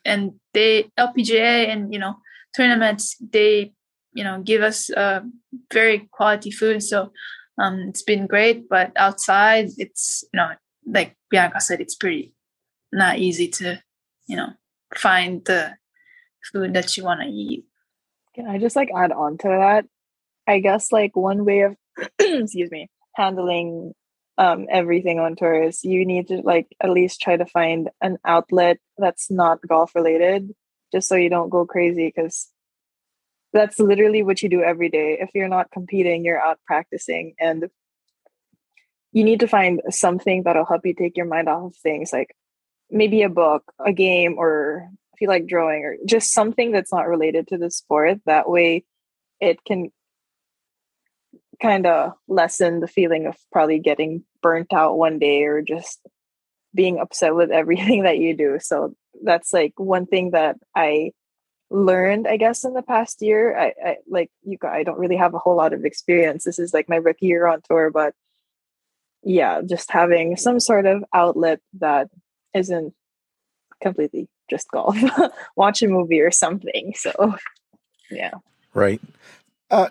and 0.05 0.33
they 0.53 0.91
LPGA 0.99 1.69
and 1.69 1.93
you 1.93 1.99
know 1.99 2.15
tournaments 2.55 3.15
they 3.21 3.73
you 4.13 4.23
know 4.23 4.41
give 4.41 4.61
us 4.61 4.89
uh, 4.91 5.21
very 5.71 6.07
quality 6.11 6.51
food. 6.51 6.83
So 6.83 7.11
um, 7.57 7.85
it's 7.89 8.03
been 8.03 8.27
great. 8.27 8.69
But 8.69 8.91
outside, 8.95 9.69
it's 9.77 10.23
you 10.33 10.37
know 10.37 10.51
like 10.85 11.15
Bianca 11.29 11.61
said, 11.61 11.81
it's 11.81 11.95
pretty 11.95 12.33
not 12.91 13.19
easy 13.19 13.47
to 13.47 13.81
you 14.27 14.35
know 14.35 14.49
find 14.95 15.43
the 15.45 15.75
food 16.51 16.73
that 16.73 16.97
you 16.97 17.03
want 17.03 17.21
to 17.21 17.27
eat. 17.27 17.65
Can 18.35 18.47
I 18.47 18.57
just 18.57 18.75
like 18.75 18.89
add 18.95 19.11
on 19.11 19.37
to 19.39 19.47
that? 19.47 19.85
I 20.47 20.59
guess 20.59 20.91
like 20.91 21.15
one 21.15 21.45
way 21.45 21.61
of 21.61 21.75
excuse 22.19 22.71
me 22.71 22.89
handling 23.15 23.93
um, 24.37 24.65
everything 24.69 25.19
on 25.19 25.35
tours, 25.35 25.83
you 25.83 26.05
need 26.05 26.27
to 26.29 26.37
like 26.37 26.67
at 26.81 26.89
least 26.89 27.21
try 27.21 27.37
to 27.37 27.45
find 27.45 27.89
an 28.01 28.17
outlet 28.25 28.77
that's 28.97 29.29
not 29.29 29.59
golf 29.67 29.93
related, 29.95 30.53
just 30.91 31.07
so 31.07 31.15
you 31.15 31.29
don't 31.29 31.49
go 31.49 31.65
crazy 31.65 32.11
because 32.13 32.49
that's 33.53 33.79
literally 33.79 34.23
what 34.23 34.41
you 34.41 34.49
do 34.49 34.61
every 34.63 34.89
day. 34.89 35.17
If 35.19 35.29
you're 35.33 35.47
not 35.47 35.71
competing, 35.71 36.25
you're 36.25 36.41
out 36.41 36.59
practicing, 36.65 37.35
and 37.39 37.69
you 39.11 39.23
need 39.23 39.39
to 39.41 39.47
find 39.47 39.81
something 39.89 40.43
that'll 40.43 40.65
help 40.65 40.85
you 40.85 40.93
take 40.93 41.15
your 41.15 41.27
mind 41.27 41.47
off 41.47 41.71
of 41.71 41.75
things, 41.77 42.11
like 42.11 42.35
maybe 42.89 43.21
a 43.21 43.29
book, 43.29 43.63
a 43.85 43.93
game, 43.93 44.35
or 44.37 44.89
if 45.13 45.21
you 45.21 45.27
like 45.27 45.45
drawing, 45.45 45.83
or 45.83 45.97
just 46.05 46.33
something 46.33 46.71
that's 46.71 46.91
not 46.91 47.07
related 47.07 47.47
to 47.47 47.57
the 47.57 47.69
sport. 47.69 48.19
That 48.25 48.49
way, 48.49 48.85
it 49.39 49.63
can 49.63 49.91
kind 51.61 51.85
of 51.85 52.13
lessen 52.27 52.79
the 52.79 52.87
feeling 52.87 53.27
of 53.27 53.37
probably 53.51 53.79
getting 53.79 54.23
burnt 54.41 54.73
out 54.73 54.97
one 54.97 55.19
day 55.19 55.43
or 55.43 55.61
just 55.61 56.01
being 56.75 56.99
upset 56.99 57.35
with 57.35 57.51
everything 57.51 58.03
that 58.03 58.17
you 58.17 58.35
do. 58.35 58.57
So 58.59 58.95
that's 59.23 59.53
like 59.53 59.73
one 59.77 60.05
thing 60.05 60.31
that 60.31 60.57
I 60.75 61.11
learned, 61.73 62.27
I 62.27 62.37
guess, 62.37 62.63
in 62.63 62.73
the 62.73 62.83
past 62.83 63.21
year. 63.21 63.57
I, 63.57 63.73
I 63.83 63.97
like 64.07 64.29
you 64.43 64.57
I 64.63 64.83
don't 64.83 64.99
really 64.99 65.17
have 65.17 65.33
a 65.33 65.39
whole 65.39 65.57
lot 65.57 65.73
of 65.73 65.83
experience. 65.83 66.43
This 66.43 66.59
is 66.59 66.73
like 66.73 66.87
my 66.87 66.97
rookie 66.97 67.25
year 67.25 67.47
on 67.47 67.61
tour, 67.67 67.89
but 67.89 68.13
yeah, 69.23 69.61
just 69.67 69.91
having 69.91 70.37
some 70.37 70.59
sort 70.59 70.85
of 70.85 71.03
outlet 71.13 71.59
that 71.79 72.09
isn't 72.53 72.93
completely 73.81 74.29
just 74.49 74.69
golf. 74.71 74.95
Watch 75.55 75.81
a 75.81 75.87
movie 75.87 76.21
or 76.21 76.31
something. 76.31 76.93
So 76.95 77.35
yeah. 78.11 78.35
Right. 78.73 79.01
Uh 79.69 79.89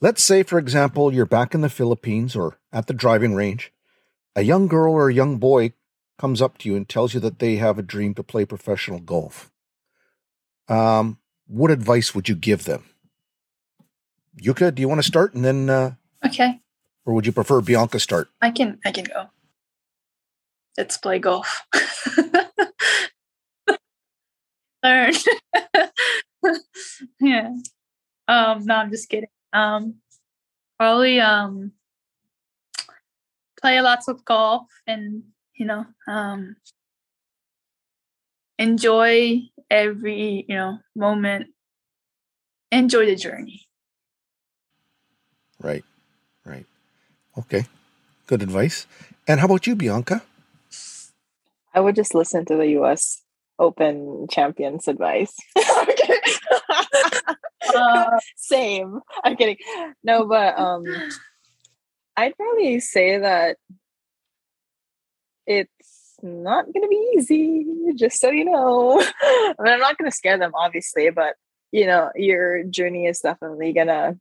Let's 0.00 0.24
say, 0.24 0.42
for 0.42 0.58
example, 0.58 1.14
you're 1.14 1.26
back 1.26 1.54
in 1.54 1.60
the 1.60 1.68
Philippines 1.68 2.34
or 2.34 2.58
at 2.72 2.88
the 2.88 2.94
driving 2.94 3.34
range. 3.34 3.72
A 4.34 4.42
young 4.42 4.66
girl 4.66 4.94
or 4.94 5.08
a 5.08 5.14
young 5.14 5.38
boy 5.38 5.74
comes 6.18 6.42
up 6.42 6.58
to 6.58 6.68
you 6.68 6.74
and 6.74 6.88
tells 6.88 7.14
you 7.14 7.20
that 7.20 7.38
they 7.38 7.56
have 7.56 7.78
a 7.78 7.82
dream 7.82 8.12
to 8.14 8.24
play 8.24 8.44
professional 8.44 8.98
golf. 8.98 9.51
Um, 10.72 11.18
what 11.46 11.70
advice 11.70 12.14
would 12.14 12.30
you 12.30 12.34
give 12.34 12.64
them? 12.64 12.84
Yuka, 14.40 14.74
do 14.74 14.80
you 14.80 14.88
want 14.88 15.00
to 15.00 15.06
start 15.06 15.34
and 15.34 15.44
then? 15.44 15.68
Uh, 15.68 15.92
okay. 16.24 16.60
Or 17.04 17.12
would 17.12 17.26
you 17.26 17.32
prefer 17.32 17.60
Bianca 17.60 18.00
start? 18.00 18.30
I 18.40 18.50
can. 18.50 18.78
I 18.84 18.90
can 18.90 19.04
go. 19.04 19.28
Let's 20.78 20.96
play 20.96 21.18
golf. 21.18 21.66
Learn. 24.82 25.12
yeah. 27.20 27.50
Um. 28.26 28.64
No, 28.64 28.76
I'm 28.76 28.90
just 28.90 29.10
kidding. 29.10 29.28
Um, 29.52 29.96
probably 30.78 31.20
um, 31.20 31.72
play 33.60 33.78
lots 33.82 34.08
of 34.08 34.24
golf 34.24 34.66
and 34.86 35.24
you 35.54 35.66
know 35.66 35.84
um, 36.08 36.56
enjoy 38.58 39.42
every 39.72 40.44
you 40.46 40.54
know 40.54 40.78
moment. 40.94 41.48
Enjoy 42.70 43.06
the 43.06 43.16
journey. 43.16 43.66
Right, 45.60 45.84
right. 46.44 46.66
Okay, 47.38 47.64
good 48.26 48.42
advice. 48.42 48.86
And 49.26 49.40
how 49.40 49.46
about 49.46 49.66
you, 49.66 49.74
Bianca? 49.74 50.22
I 51.74 51.80
would 51.80 51.96
just 51.96 52.14
listen 52.14 52.44
to 52.46 52.56
the 52.56 52.68
U.S. 52.80 53.22
Open 53.58 54.26
champions' 54.30 54.88
advice. 54.88 55.34
uh, 57.74 58.18
same. 58.36 59.00
I'm 59.24 59.36
kidding. 59.36 59.56
No, 60.02 60.26
but 60.26 60.58
um, 60.58 60.84
I'd 62.16 62.36
probably 62.36 62.80
say 62.80 63.18
that 63.18 63.56
it's 65.46 66.01
not 66.22 66.64
going 66.66 66.82
to 66.82 66.88
be 66.88 67.12
easy, 67.16 67.66
just 67.94 68.20
so 68.20 68.30
you 68.30 68.44
know. 68.44 69.00
I 69.22 69.54
mean, 69.58 69.72
I'm 69.72 69.80
not 69.80 69.98
going 69.98 70.10
to 70.10 70.16
scare 70.16 70.38
them, 70.38 70.52
obviously, 70.54 71.10
but 71.10 71.34
you 71.72 71.86
know, 71.86 72.10
your 72.14 72.64
journey 72.64 73.06
is 73.06 73.20
definitely 73.20 73.72
going 73.72 73.86
to, 73.86 74.18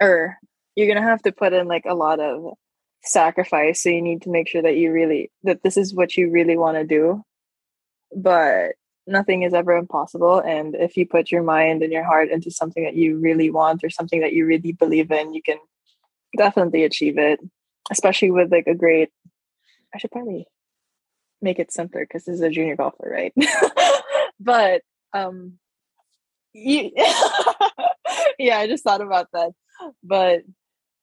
or 0.00 0.36
you're 0.76 0.86
going 0.86 1.02
to 1.02 1.08
have 1.08 1.22
to 1.22 1.32
put 1.32 1.52
in 1.52 1.66
like 1.66 1.84
a 1.86 1.94
lot 1.94 2.20
of 2.20 2.54
sacrifice. 3.02 3.82
So 3.82 3.88
you 3.88 4.02
need 4.02 4.22
to 4.22 4.30
make 4.30 4.48
sure 4.48 4.62
that 4.62 4.76
you 4.76 4.92
really, 4.92 5.30
that 5.42 5.62
this 5.62 5.76
is 5.76 5.94
what 5.94 6.16
you 6.16 6.30
really 6.30 6.56
want 6.56 6.76
to 6.76 6.84
do. 6.84 7.22
But 8.14 8.72
nothing 9.06 9.42
is 9.42 9.54
ever 9.54 9.76
impossible. 9.76 10.38
And 10.40 10.74
if 10.74 10.96
you 10.96 11.06
put 11.06 11.30
your 11.30 11.42
mind 11.42 11.82
and 11.82 11.92
your 11.92 12.04
heart 12.04 12.28
into 12.28 12.50
something 12.50 12.84
that 12.84 12.94
you 12.94 13.18
really 13.18 13.50
want 13.50 13.82
or 13.82 13.90
something 13.90 14.20
that 14.20 14.34
you 14.34 14.44
really 14.46 14.72
believe 14.72 15.10
in, 15.10 15.32
you 15.32 15.42
can 15.42 15.56
definitely 16.36 16.84
achieve 16.84 17.16
it, 17.16 17.40
especially 17.90 18.30
with 18.30 18.52
like 18.52 18.66
a 18.66 18.74
great, 18.74 19.10
I 19.94 19.98
should 19.98 20.10
probably 20.10 20.46
make 21.40 21.58
it 21.58 21.72
simpler 21.72 22.02
because 22.02 22.24
this 22.24 22.36
is 22.36 22.40
a 22.40 22.50
junior 22.50 22.76
golfer, 22.76 23.08
right? 23.10 23.34
but 24.40 24.82
um 25.12 25.54
you 26.52 26.90
yeah, 28.38 28.58
I 28.58 28.66
just 28.66 28.84
thought 28.84 29.00
about 29.00 29.28
that. 29.32 29.52
But 30.02 30.42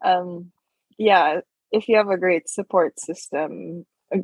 um 0.03 0.52
yeah, 0.98 1.41
if 1.72 1.88
you 1.88 1.98
have 1.98 2.10
a 2.10 2.18
great 2.18 2.49
support 2.49 2.99
system, 2.99 3.86
a, 4.14 4.20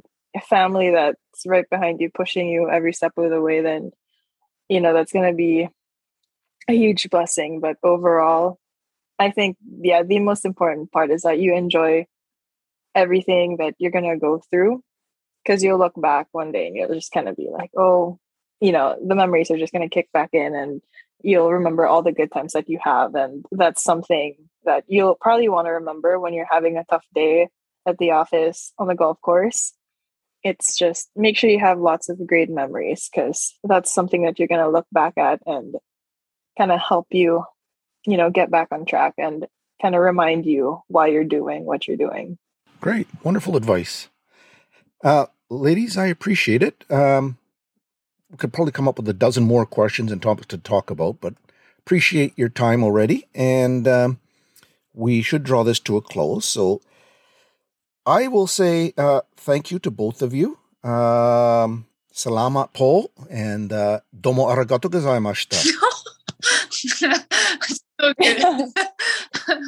family 0.47 0.91
that's 0.91 1.45
right 1.45 1.69
behind 1.69 1.99
you, 1.99 2.09
pushing 2.09 2.47
you 2.47 2.69
every 2.69 2.93
step 2.93 3.13
of 3.17 3.29
the 3.29 3.41
way, 3.41 3.61
then 3.61 3.91
you 4.69 4.81
know 4.81 4.93
that's 4.93 5.11
gonna 5.11 5.33
be 5.33 5.67
a 6.67 6.73
huge 6.73 7.09
blessing. 7.09 7.59
But 7.59 7.77
overall, 7.83 8.59
I 9.19 9.31
think 9.31 9.57
yeah, 9.81 10.03
the 10.03 10.19
most 10.19 10.45
important 10.45 10.91
part 10.91 11.11
is 11.11 11.23
that 11.23 11.39
you 11.39 11.55
enjoy 11.55 12.07
everything 12.95 13.57
that 13.57 13.75
you're 13.77 13.91
gonna 13.91 14.17
go 14.17 14.41
through 14.49 14.83
because 15.43 15.63
you'll 15.63 15.79
look 15.79 15.93
back 15.95 16.27
one 16.31 16.51
day 16.51 16.67
and 16.67 16.75
you'll 16.75 16.93
just 16.93 17.11
kind 17.11 17.27
of 17.27 17.35
be 17.35 17.49
like, 17.51 17.71
oh, 17.77 18.19
you 18.59 18.71
know, 18.71 18.97
the 19.05 19.15
memories 19.15 19.49
are 19.51 19.57
just 19.57 19.73
going 19.73 19.87
to 19.87 19.93
kick 19.93 20.11
back 20.11 20.29
in 20.33 20.55
and 20.55 20.81
you'll 21.23 21.51
remember 21.51 21.85
all 21.85 22.03
the 22.03 22.11
good 22.11 22.31
times 22.31 22.53
that 22.53 22.69
you 22.69 22.79
have. 22.83 23.15
And 23.15 23.45
that's 23.51 23.83
something 23.83 24.35
that 24.65 24.83
you'll 24.87 25.15
probably 25.19 25.49
want 25.49 25.65
to 25.67 25.71
remember 25.71 26.19
when 26.19 26.33
you're 26.33 26.47
having 26.49 26.77
a 26.77 26.85
tough 26.85 27.05
day 27.13 27.49
at 27.87 27.97
the 27.97 28.11
office 28.11 28.73
on 28.77 28.87
the 28.87 28.95
golf 28.95 29.19
course. 29.21 29.73
It's 30.43 30.75
just 30.77 31.09
make 31.15 31.37
sure 31.37 31.49
you 31.49 31.59
have 31.59 31.79
lots 31.79 32.09
of 32.09 32.25
great 32.25 32.49
memories 32.49 33.09
because 33.11 33.57
that's 33.63 33.93
something 33.93 34.23
that 34.23 34.39
you're 34.39 34.47
going 34.47 34.63
to 34.63 34.69
look 34.69 34.87
back 34.91 35.17
at 35.17 35.39
and 35.45 35.75
kind 36.57 36.71
of 36.71 36.79
help 36.79 37.07
you, 37.11 37.43
you 38.05 38.17
know, 38.17 38.29
get 38.29 38.49
back 38.49 38.69
on 38.71 38.85
track 38.85 39.13
and 39.17 39.45
kind 39.81 39.95
of 39.95 40.01
remind 40.01 40.45
you 40.45 40.81
why 40.87 41.07
you're 41.07 41.23
doing 41.23 41.65
what 41.65 41.87
you're 41.87 41.97
doing. 41.97 42.37
Great. 42.79 43.07
Wonderful 43.23 43.55
advice. 43.55 44.09
Uh, 45.03 45.25
ladies, 45.49 45.97
I 45.97 46.07
appreciate 46.07 46.61
it. 46.63 46.85
Um, 46.89 47.37
we 48.29 48.37
could 48.37 48.53
probably 48.53 48.71
come 48.71 48.87
up 48.87 48.97
with 48.97 49.09
a 49.09 49.13
dozen 49.13 49.43
more 49.43 49.65
questions 49.65 50.11
and 50.11 50.21
topics 50.21 50.47
to 50.47 50.57
talk 50.57 50.89
about, 50.89 51.19
but 51.19 51.33
appreciate 51.79 52.33
your 52.37 52.49
time 52.49 52.83
already. 52.83 53.27
And 53.33 53.87
um, 53.87 54.19
we 54.93 55.21
should 55.21 55.43
draw 55.43 55.63
this 55.63 55.79
to 55.81 55.97
a 55.97 56.01
close. 56.01 56.45
So 56.45 56.81
I 58.05 58.27
will 58.27 58.47
say 58.47 58.93
uh, 58.97 59.21
thank 59.35 59.71
you 59.71 59.79
to 59.79 59.91
both 59.91 60.21
of 60.21 60.33
you. 60.33 60.57
Um, 60.83 61.85
salamat 62.13 62.73
po 62.73 63.11
and 63.29 63.71
uh, 63.73 63.99
domo 64.09 64.47
arigato 64.49 64.89
gozaimashita. 64.89 65.61
so 66.41 68.13
good. 68.17 68.41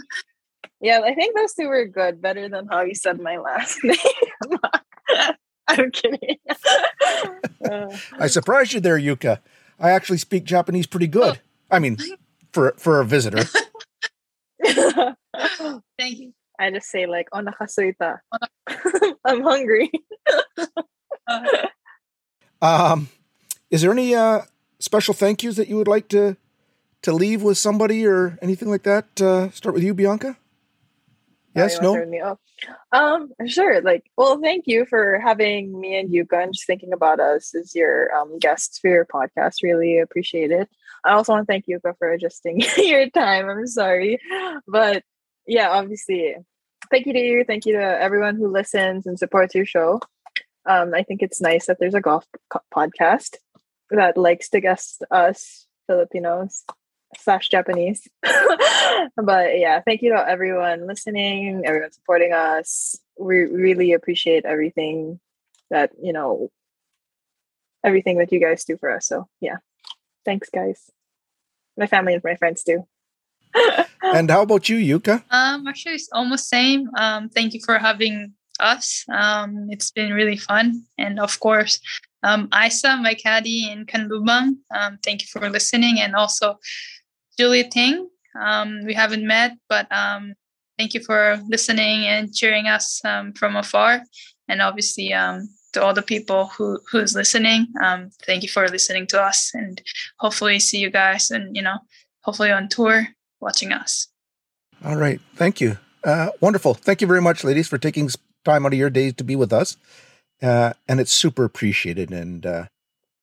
yeah, 0.82 1.02
I 1.04 1.14
think 1.14 1.36
those 1.36 1.54
two 1.54 1.68
were 1.68 1.86
good, 1.86 2.22
better 2.22 2.50
than 2.50 2.68
how 2.68 2.82
you 2.82 2.96
said 2.96 3.20
my 3.20 3.38
last 3.38 3.78
name. 3.84 3.98
I'm 5.68 5.92
kidding. 5.92 6.38
uh, 7.70 7.98
I 8.20 8.28
surprised 8.28 8.74
you 8.74 8.80
there, 8.80 8.98
Yuka. 9.00 9.40
I 9.80 9.92
actually 9.92 10.18
speak 10.18 10.44
Japanese 10.44 10.88
pretty 10.88 11.08
good. 11.08 11.40
I 11.72 11.80
mean, 11.80 11.98
for 12.52 12.74
for 12.78 13.00
a 13.00 13.06
visitor. 13.06 13.44
Thank 15.98 16.20
you. 16.20 16.34
I 16.60 16.72
just 16.72 16.90
say 16.90 17.06
like 17.08 17.28
onakasuita. 17.34 18.20
I'm 19.26 19.42
hungry. 19.42 19.92
um, 22.62 23.10
is 23.72 23.82
there 23.82 23.92
any 23.92 24.14
uh, 24.14 24.42
special 24.80 25.14
thank 25.14 25.44
yous 25.44 25.56
that 25.56 25.68
you 25.68 25.78
would 25.78 25.88
like 25.88 26.08
to 26.10 26.38
to 27.02 27.12
leave 27.12 27.42
with 27.42 27.58
somebody 27.58 28.06
or 28.06 28.38
anything 28.42 28.70
like 28.70 28.84
that? 28.84 29.20
Uh, 29.20 29.50
start 29.50 29.74
with 29.74 29.84
you, 29.84 29.94
Bianca. 29.94 30.38
Yes, 31.56 31.80
no. 31.82 32.06
Me. 32.06 32.22
Um, 32.92 33.32
sure. 33.46 33.82
Like, 33.82 34.10
well, 34.18 34.40
thank 34.42 34.66
you 34.68 34.86
for 34.86 35.20
having 35.20 35.80
me 35.80 35.98
and 36.00 36.10
Yuka 36.10 36.44
and 36.44 36.54
just 36.54 36.66
thinking 36.66 36.94
about 36.94 37.20
us 37.20 37.54
as 37.56 37.76
your 37.76 38.16
um, 38.16 38.40
guests 38.40 38.80
for 38.80 38.90
your 38.90 39.06
podcast. 39.06 39.64
Really 39.64 40.00
appreciate 40.00 40.52
it. 40.52 40.70
I 41.04 41.14
also 41.14 41.34
want 41.34 41.48
to 41.48 41.52
thank 41.52 41.66
Yuka 41.68 41.98
for 41.98 42.12
adjusting 42.12 42.62
your 42.78 43.10
time. 43.10 43.50
I'm 43.50 43.68
sorry, 43.68 44.20
but 44.68 45.04
yeah, 45.46 45.70
obviously, 45.70 46.36
thank 46.90 47.06
you 47.06 47.14
to 47.14 47.20
you. 47.20 47.44
Thank 47.44 47.66
you 47.66 47.74
to 47.74 47.84
everyone 47.84 48.36
who 48.36 48.48
listens 48.48 49.06
and 49.06 49.20
supports 49.20 49.54
your 49.54 49.66
show. 49.66 50.00
Um, 50.66 50.94
I 50.94 51.04
think 51.04 51.22
it's 51.22 51.42
nice 51.42 51.66
that 51.68 51.78
there's 51.80 51.94
a 51.94 52.02
golf 52.02 52.26
podcast 52.74 53.36
that 53.92 54.18
likes 54.18 54.50
to 54.50 54.62
guest 54.62 55.04
us 55.12 55.68
Filipinos 55.88 56.64
slash 57.20 57.50
Japanese. 57.50 58.08
but 58.22 59.60
yeah, 59.60 59.82
thank 59.82 60.02
you 60.02 60.12
to 60.14 60.28
everyone 60.28 60.88
listening, 60.88 61.64
everyone 61.66 61.92
supporting 61.92 62.34
us. 62.34 62.96
We 63.20 63.40
really 63.46 63.94
appreciate 63.94 64.46
everything 64.46 65.20
that, 65.70 65.92
you 66.02 66.14
know, 66.14 66.50
everything 67.84 68.18
that 68.18 68.32
you 68.32 68.40
guys 68.40 68.64
do 68.64 68.78
for 68.78 68.90
us. 68.92 69.08
So 69.08 69.28
yeah, 69.42 69.58
thanks 70.26 70.50
guys. 70.50 70.90
My 71.78 71.88
family 71.88 72.14
and 72.14 72.24
my 72.24 72.36
friends 72.36 72.64
too. 72.64 72.88
and 74.04 74.30
how 74.30 74.44
about 74.44 74.70
you, 74.70 74.78
Yuka? 74.78 75.24
Um, 75.30 75.68
actually, 75.68 75.96
it's 75.96 76.10
almost 76.12 76.50
same. 76.50 76.90
Um, 76.98 77.30
thank 77.30 77.54
you 77.54 77.62
for 77.64 77.78
having 77.78 78.34
us. 78.60 79.06
Um, 79.12 79.68
it's 79.70 79.92
been 79.92 80.14
really 80.14 80.38
fun, 80.38 80.84
and 80.98 81.20
of 81.20 81.40
course, 81.40 81.80
um, 82.24 82.50
Isa, 82.54 82.98
my 82.98 83.14
caddy 83.14 83.70
in 83.70 83.86
Canlubang. 83.86 84.58
Um, 84.74 84.98
thank 85.04 85.22
you 85.22 85.28
for 85.32 85.50
listening, 85.50 86.00
and 86.00 86.16
also 86.16 86.60
Julia 87.38 87.70
Ting. 87.70 88.10
Um, 88.40 88.84
we 88.86 88.94
haven't 88.94 89.26
met, 89.26 89.54
but 89.70 89.92
um, 89.92 90.34
thank 90.78 90.94
you 90.94 91.02
for 91.02 91.40
listening 91.48 92.06
and 92.06 92.34
cheering 92.34 92.68
us 92.68 93.02
um, 93.06 93.34
from 93.34 93.56
afar. 93.56 94.02
And 94.48 94.62
obviously, 94.62 95.14
um, 95.14 95.48
to 95.74 95.84
all 95.84 95.94
the 95.94 96.02
people 96.02 96.48
who 96.48 96.80
who's 96.92 97.16
listening, 97.16 97.68
um, 97.82 98.10
thank 98.26 98.44
you 98.44 98.50
for 98.50 98.68
listening 98.68 99.08
to 99.08 99.22
us. 99.22 99.52
And 99.54 99.82
hopefully, 100.20 100.60
see 100.60 100.80
you 100.80 100.90
guys 100.90 101.32
and 101.32 101.56
you 101.56 101.62
know, 101.62 101.78
hopefully 102.22 102.52
on 102.52 102.70
tour 102.70 103.08
watching 103.40 103.72
us. 103.72 104.08
All 104.84 104.98
right, 104.98 105.20
thank 105.36 105.62
you. 105.62 105.78
Uh, 106.04 106.30
wonderful. 106.42 106.74
Thank 106.74 107.02
you 107.02 107.08
very 107.08 107.22
much, 107.22 107.44
ladies, 107.44 107.68
for 107.68 107.78
taking 107.78 108.10
time 108.44 108.66
out 108.66 108.74
of 108.74 108.80
your 108.80 108.90
days 108.90 109.14
to 109.14 109.24
be 109.24 109.36
with 109.36 109.54
us. 109.54 109.78
Uh, 110.42 110.74
and 110.88 111.00
it's 111.00 111.14
super 111.14 111.46
appreciated. 111.46 112.12
And 112.12 112.46
uh, 112.46 112.66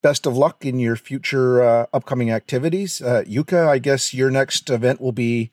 best 0.02 0.26
of 0.26 0.36
luck 0.36 0.64
in 0.64 0.78
your 0.78 0.96
future 0.96 1.62
uh, 1.62 1.86
upcoming 1.92 2.30
activities. 2.30 3.00
Uh, 3.00 3.24
Yuka, 3.26 3.68
I 3.68 3.78
guess 3.78 4.14
your 4.14 4.30
next 4.30 4.70
event 4.70 5.00
will 5.00 5.12
be 5.12 5.50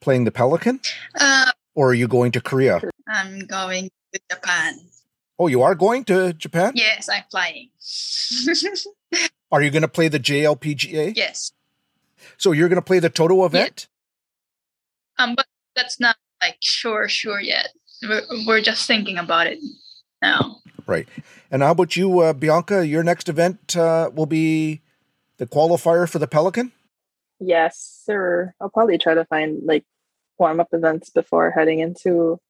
playing 0.00 0.24
the 0.24 0.30
Pelican? 0.30 0.80
Uh, 1.18 1.50
or 1.74 1.90
are 1.90 1.94
you 1.94 2.08
going 2.08 2.32
to 2.32 2.40
Korea? 2.40 2.80
I'm 3.08 3.40
going 3.40 3.90
to 4.12 4.20
Japan. 4.30 4.80
Oh, 5.38 5.46
you 5.46 5.62
are 5.62 5.74
going 5.74 6.04
to 6.04 6.32
Japan? 6.32 6.72
Yes, 6.74 7.08
I'm 7.08 7.24
flying. 7.30 7.70
are 9.52 9.62
you 9.62 9.70
going 9.70 9.82
to 9.82 9.88
play 9.88 10.08
the 10.08 10.20
JLPGA? 10.20 11.16
Yes. 11.16 11.52
So 12.36 12.52
you're 12.52 12.68
going 12.68 12.76
to 12.76 12.82
play 12.82 12.98
the 12.98 13.10
Toto 13.10 13.44
event? 13.44 13.88
Yeah. 15.18 15.24
Um, 15.24 15.34
but 15.34 15.46
that's 15.74 16.00
not 16.00 16.16
like 16.40 16.58
sure, 16.62 17.08
sure 17.08 17.40
yet. 17.40 17.68
We're, 18.02 18.22
we're 18.46 18.60
just 18.60 18.86
thinking 18.86 19.18
about 19.18 19.46
it 19.46 19.58
now. 20.22 20.58
Right. 20.86 21.08
And 21.50 21.62
how 21.62 21.72
about 21.72 21.96
you, 21.96 22.20
uh, 22.20 22.32
Bianca? 22.32 22.86
Your 22.86 23.02
next 23.02 23.28
event 23.28 23.76
uh, 23.76 24.10
will 24.14 24.26
be 24.26 24.80
the 25.36 25.46
qualifier 25.46 26.08
for 26.08 26.18
the 26.18 26.26
Pelican? 26.26 26.72
Yes, 27.40 28.02
sir. 28.06 28.54
I'll 28.60 28.70
probably 28.70 28.98
try 28.98 29.14
to 29.14 29.24
find 29.24 29.62
like 29.64 29.84
warm 30.38 30.60
up 30.60 30.68
events 30.72 31.10
before 31.10 31.50
heading 31.50 31.80
into 31.80 32.40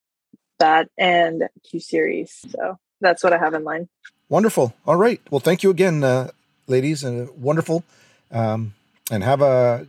that 0.58 0.88
and 0.96 1.48
Q 1.68 1.80
series. 1.80 2.44
So 2.48 2.78
that's 3.00 3.24
what 3.24 3.32
I 3.32 3.38
have 3.38 3.54
in 3.54 3.64
mind. 3.64 3.88
Wonderful. 4.28 4.74
All 4.86 4.96
right. 4.96 5.20
Well, 5.30 5.40
thank 5.40 5.62
you 5.62 5.70
again, 5.70 6.04
uh, 6.04 6.30
ladies, 6.66 7.02
and 7.04 7.28
uh, 7.28 7.32
wonderful. 7.32 7.84
Um, 8.30 8.74
and 9.10 9.22
have 9.22 9.42
a 9.42 9.86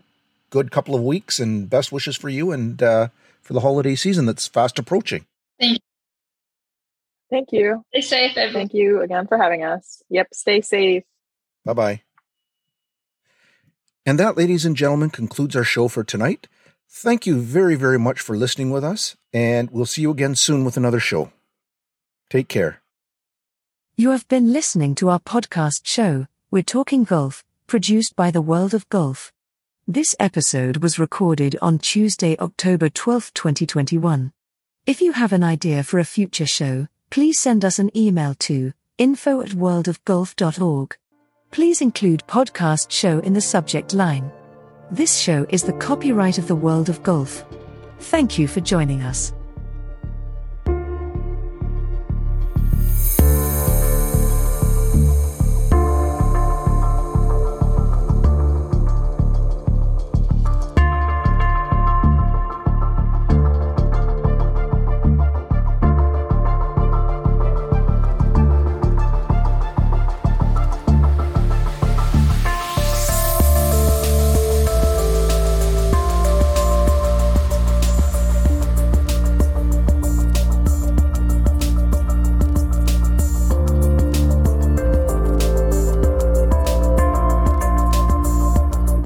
good 0.49 0.71
couple 0.71 0.95
of 0.95 1.01
weeks 1.01 1.39
and 1.39 1.69
best 1.69 1.91
wishes 1.91 2.15
for 2.15 2.29
you 2.29 2.51
and 2.51 2.81
uh, 2.81 3.07
for 3.41 3.53
the 3.53 3.61
holiday 3.61 3.95
season 3.95 4.25
that's 4.25 4.47
fast 4.47 4.79
approaching. 4.79 5.25
Thank 5.59 5.73
you. 5.73 5.92
Thank 7.33 7.51
you. 7.51 7.83
Stay 7.89 8.01
safe, 8.01 8.37
everyone. 8.37 8.53
Thank 8.53 8.75
you 8.75 9.01
again 9.01 9.25
for 9.25 9.39
having 9.39 9.63
us. 9.63 10.03
Yep, 10.09 10.27
stay 10.33 10.61
safe. 10.61 11.03
Bye 11.65 11.73
bye. 11.73 12.01
And 14.05 14.19
that, 14.19 14.37
ladies 14.37 14.65
and 14.65 14.75
gentlemen, 14.75 15.09
concludes 15.09 15.55
our 15.55 15.63
show 15.63 15.87
for 15.87 16.03
tonight. 16.03 16.47
Thank 16.87 17.25
you 17.25 17.41
very, 17.41 17.73
very 17.73 17.97
much 17.97 18.19
for 18.19 18.37
listening 18.37 18.69
with 18.69 18.83
us, 18.83 19.17
and 19.33 19.71
we'll 19.71 19.87
see 19.87 20.03
you 20.03 20.11
again 20.11 20.35
soon 20.35 20.63
with 20.63 20.77
another 20.77 20.99
show. 20.99 21.31
Take 22.29 22.49
care. 22.49 22.83
You 23.95 24.11
have 24.11 24.27
been 24.27 24.53
listening 24.53 24.93
to 24.95 25.09
our 25.09 25.19
podcast 25.19 25.87
show, 25.87 26.27
We're 26.51 26.61
Talking 26.61 27.03
Golf, 27.03 27.43
produced 27.65 28.15
by 28.15 28.29
the 28.29 28.43
World 28.43 28.75
of 28.75 28.87
Golf. 28.89 29.33
This 29.87 30.15
episode 30.19 30.83
was 30.83 30.99
recorded 30.99 31.57
on 31.63 31.79
Tuesday, 31.79 32.37
October 32.37 32.89
12, 32.89 33.33
2021. 33.33 34.33
If 34.85 35.01
you 35.01 35.13
have 35.13 35.33
an 35.33 35.43
idea 35.43 35.81
for 35.81 35.97
a 35.97 36.05
future 36.05 36.45
show, 36.45 36.89
please 37.13 37.37
send 37.37 37.63
us 37.63 37.77
an 37.77 37.95
email 37.95 38.33
to 38.33 38.73
info 38.97 39.39
at 39.39 39.49
worldofgolf.org. 39.49 40.97
Please 41.51 41.79
include 41.79 42.23
podcast 42.27 42.89
show 42.89 43.19
in 43.19 43.33
the 43.33 43.39
subject 43.39 43.93
line. 43.93 44.31
This 44.89 45.15
show 45.15 45.45
is 45.49 45.61
the 45.61 45.73
copyright 45.73 46.39
of 46.39 46.47
the 46.47 46.55
World 46.55 46.89
of 46.89 47.03
Golf. 47.03 47.45
Thank 47.99 48.39
you 48.39 48.47
for 48.47 48.61
joining 48.61 49.03
us. 49.03 49.31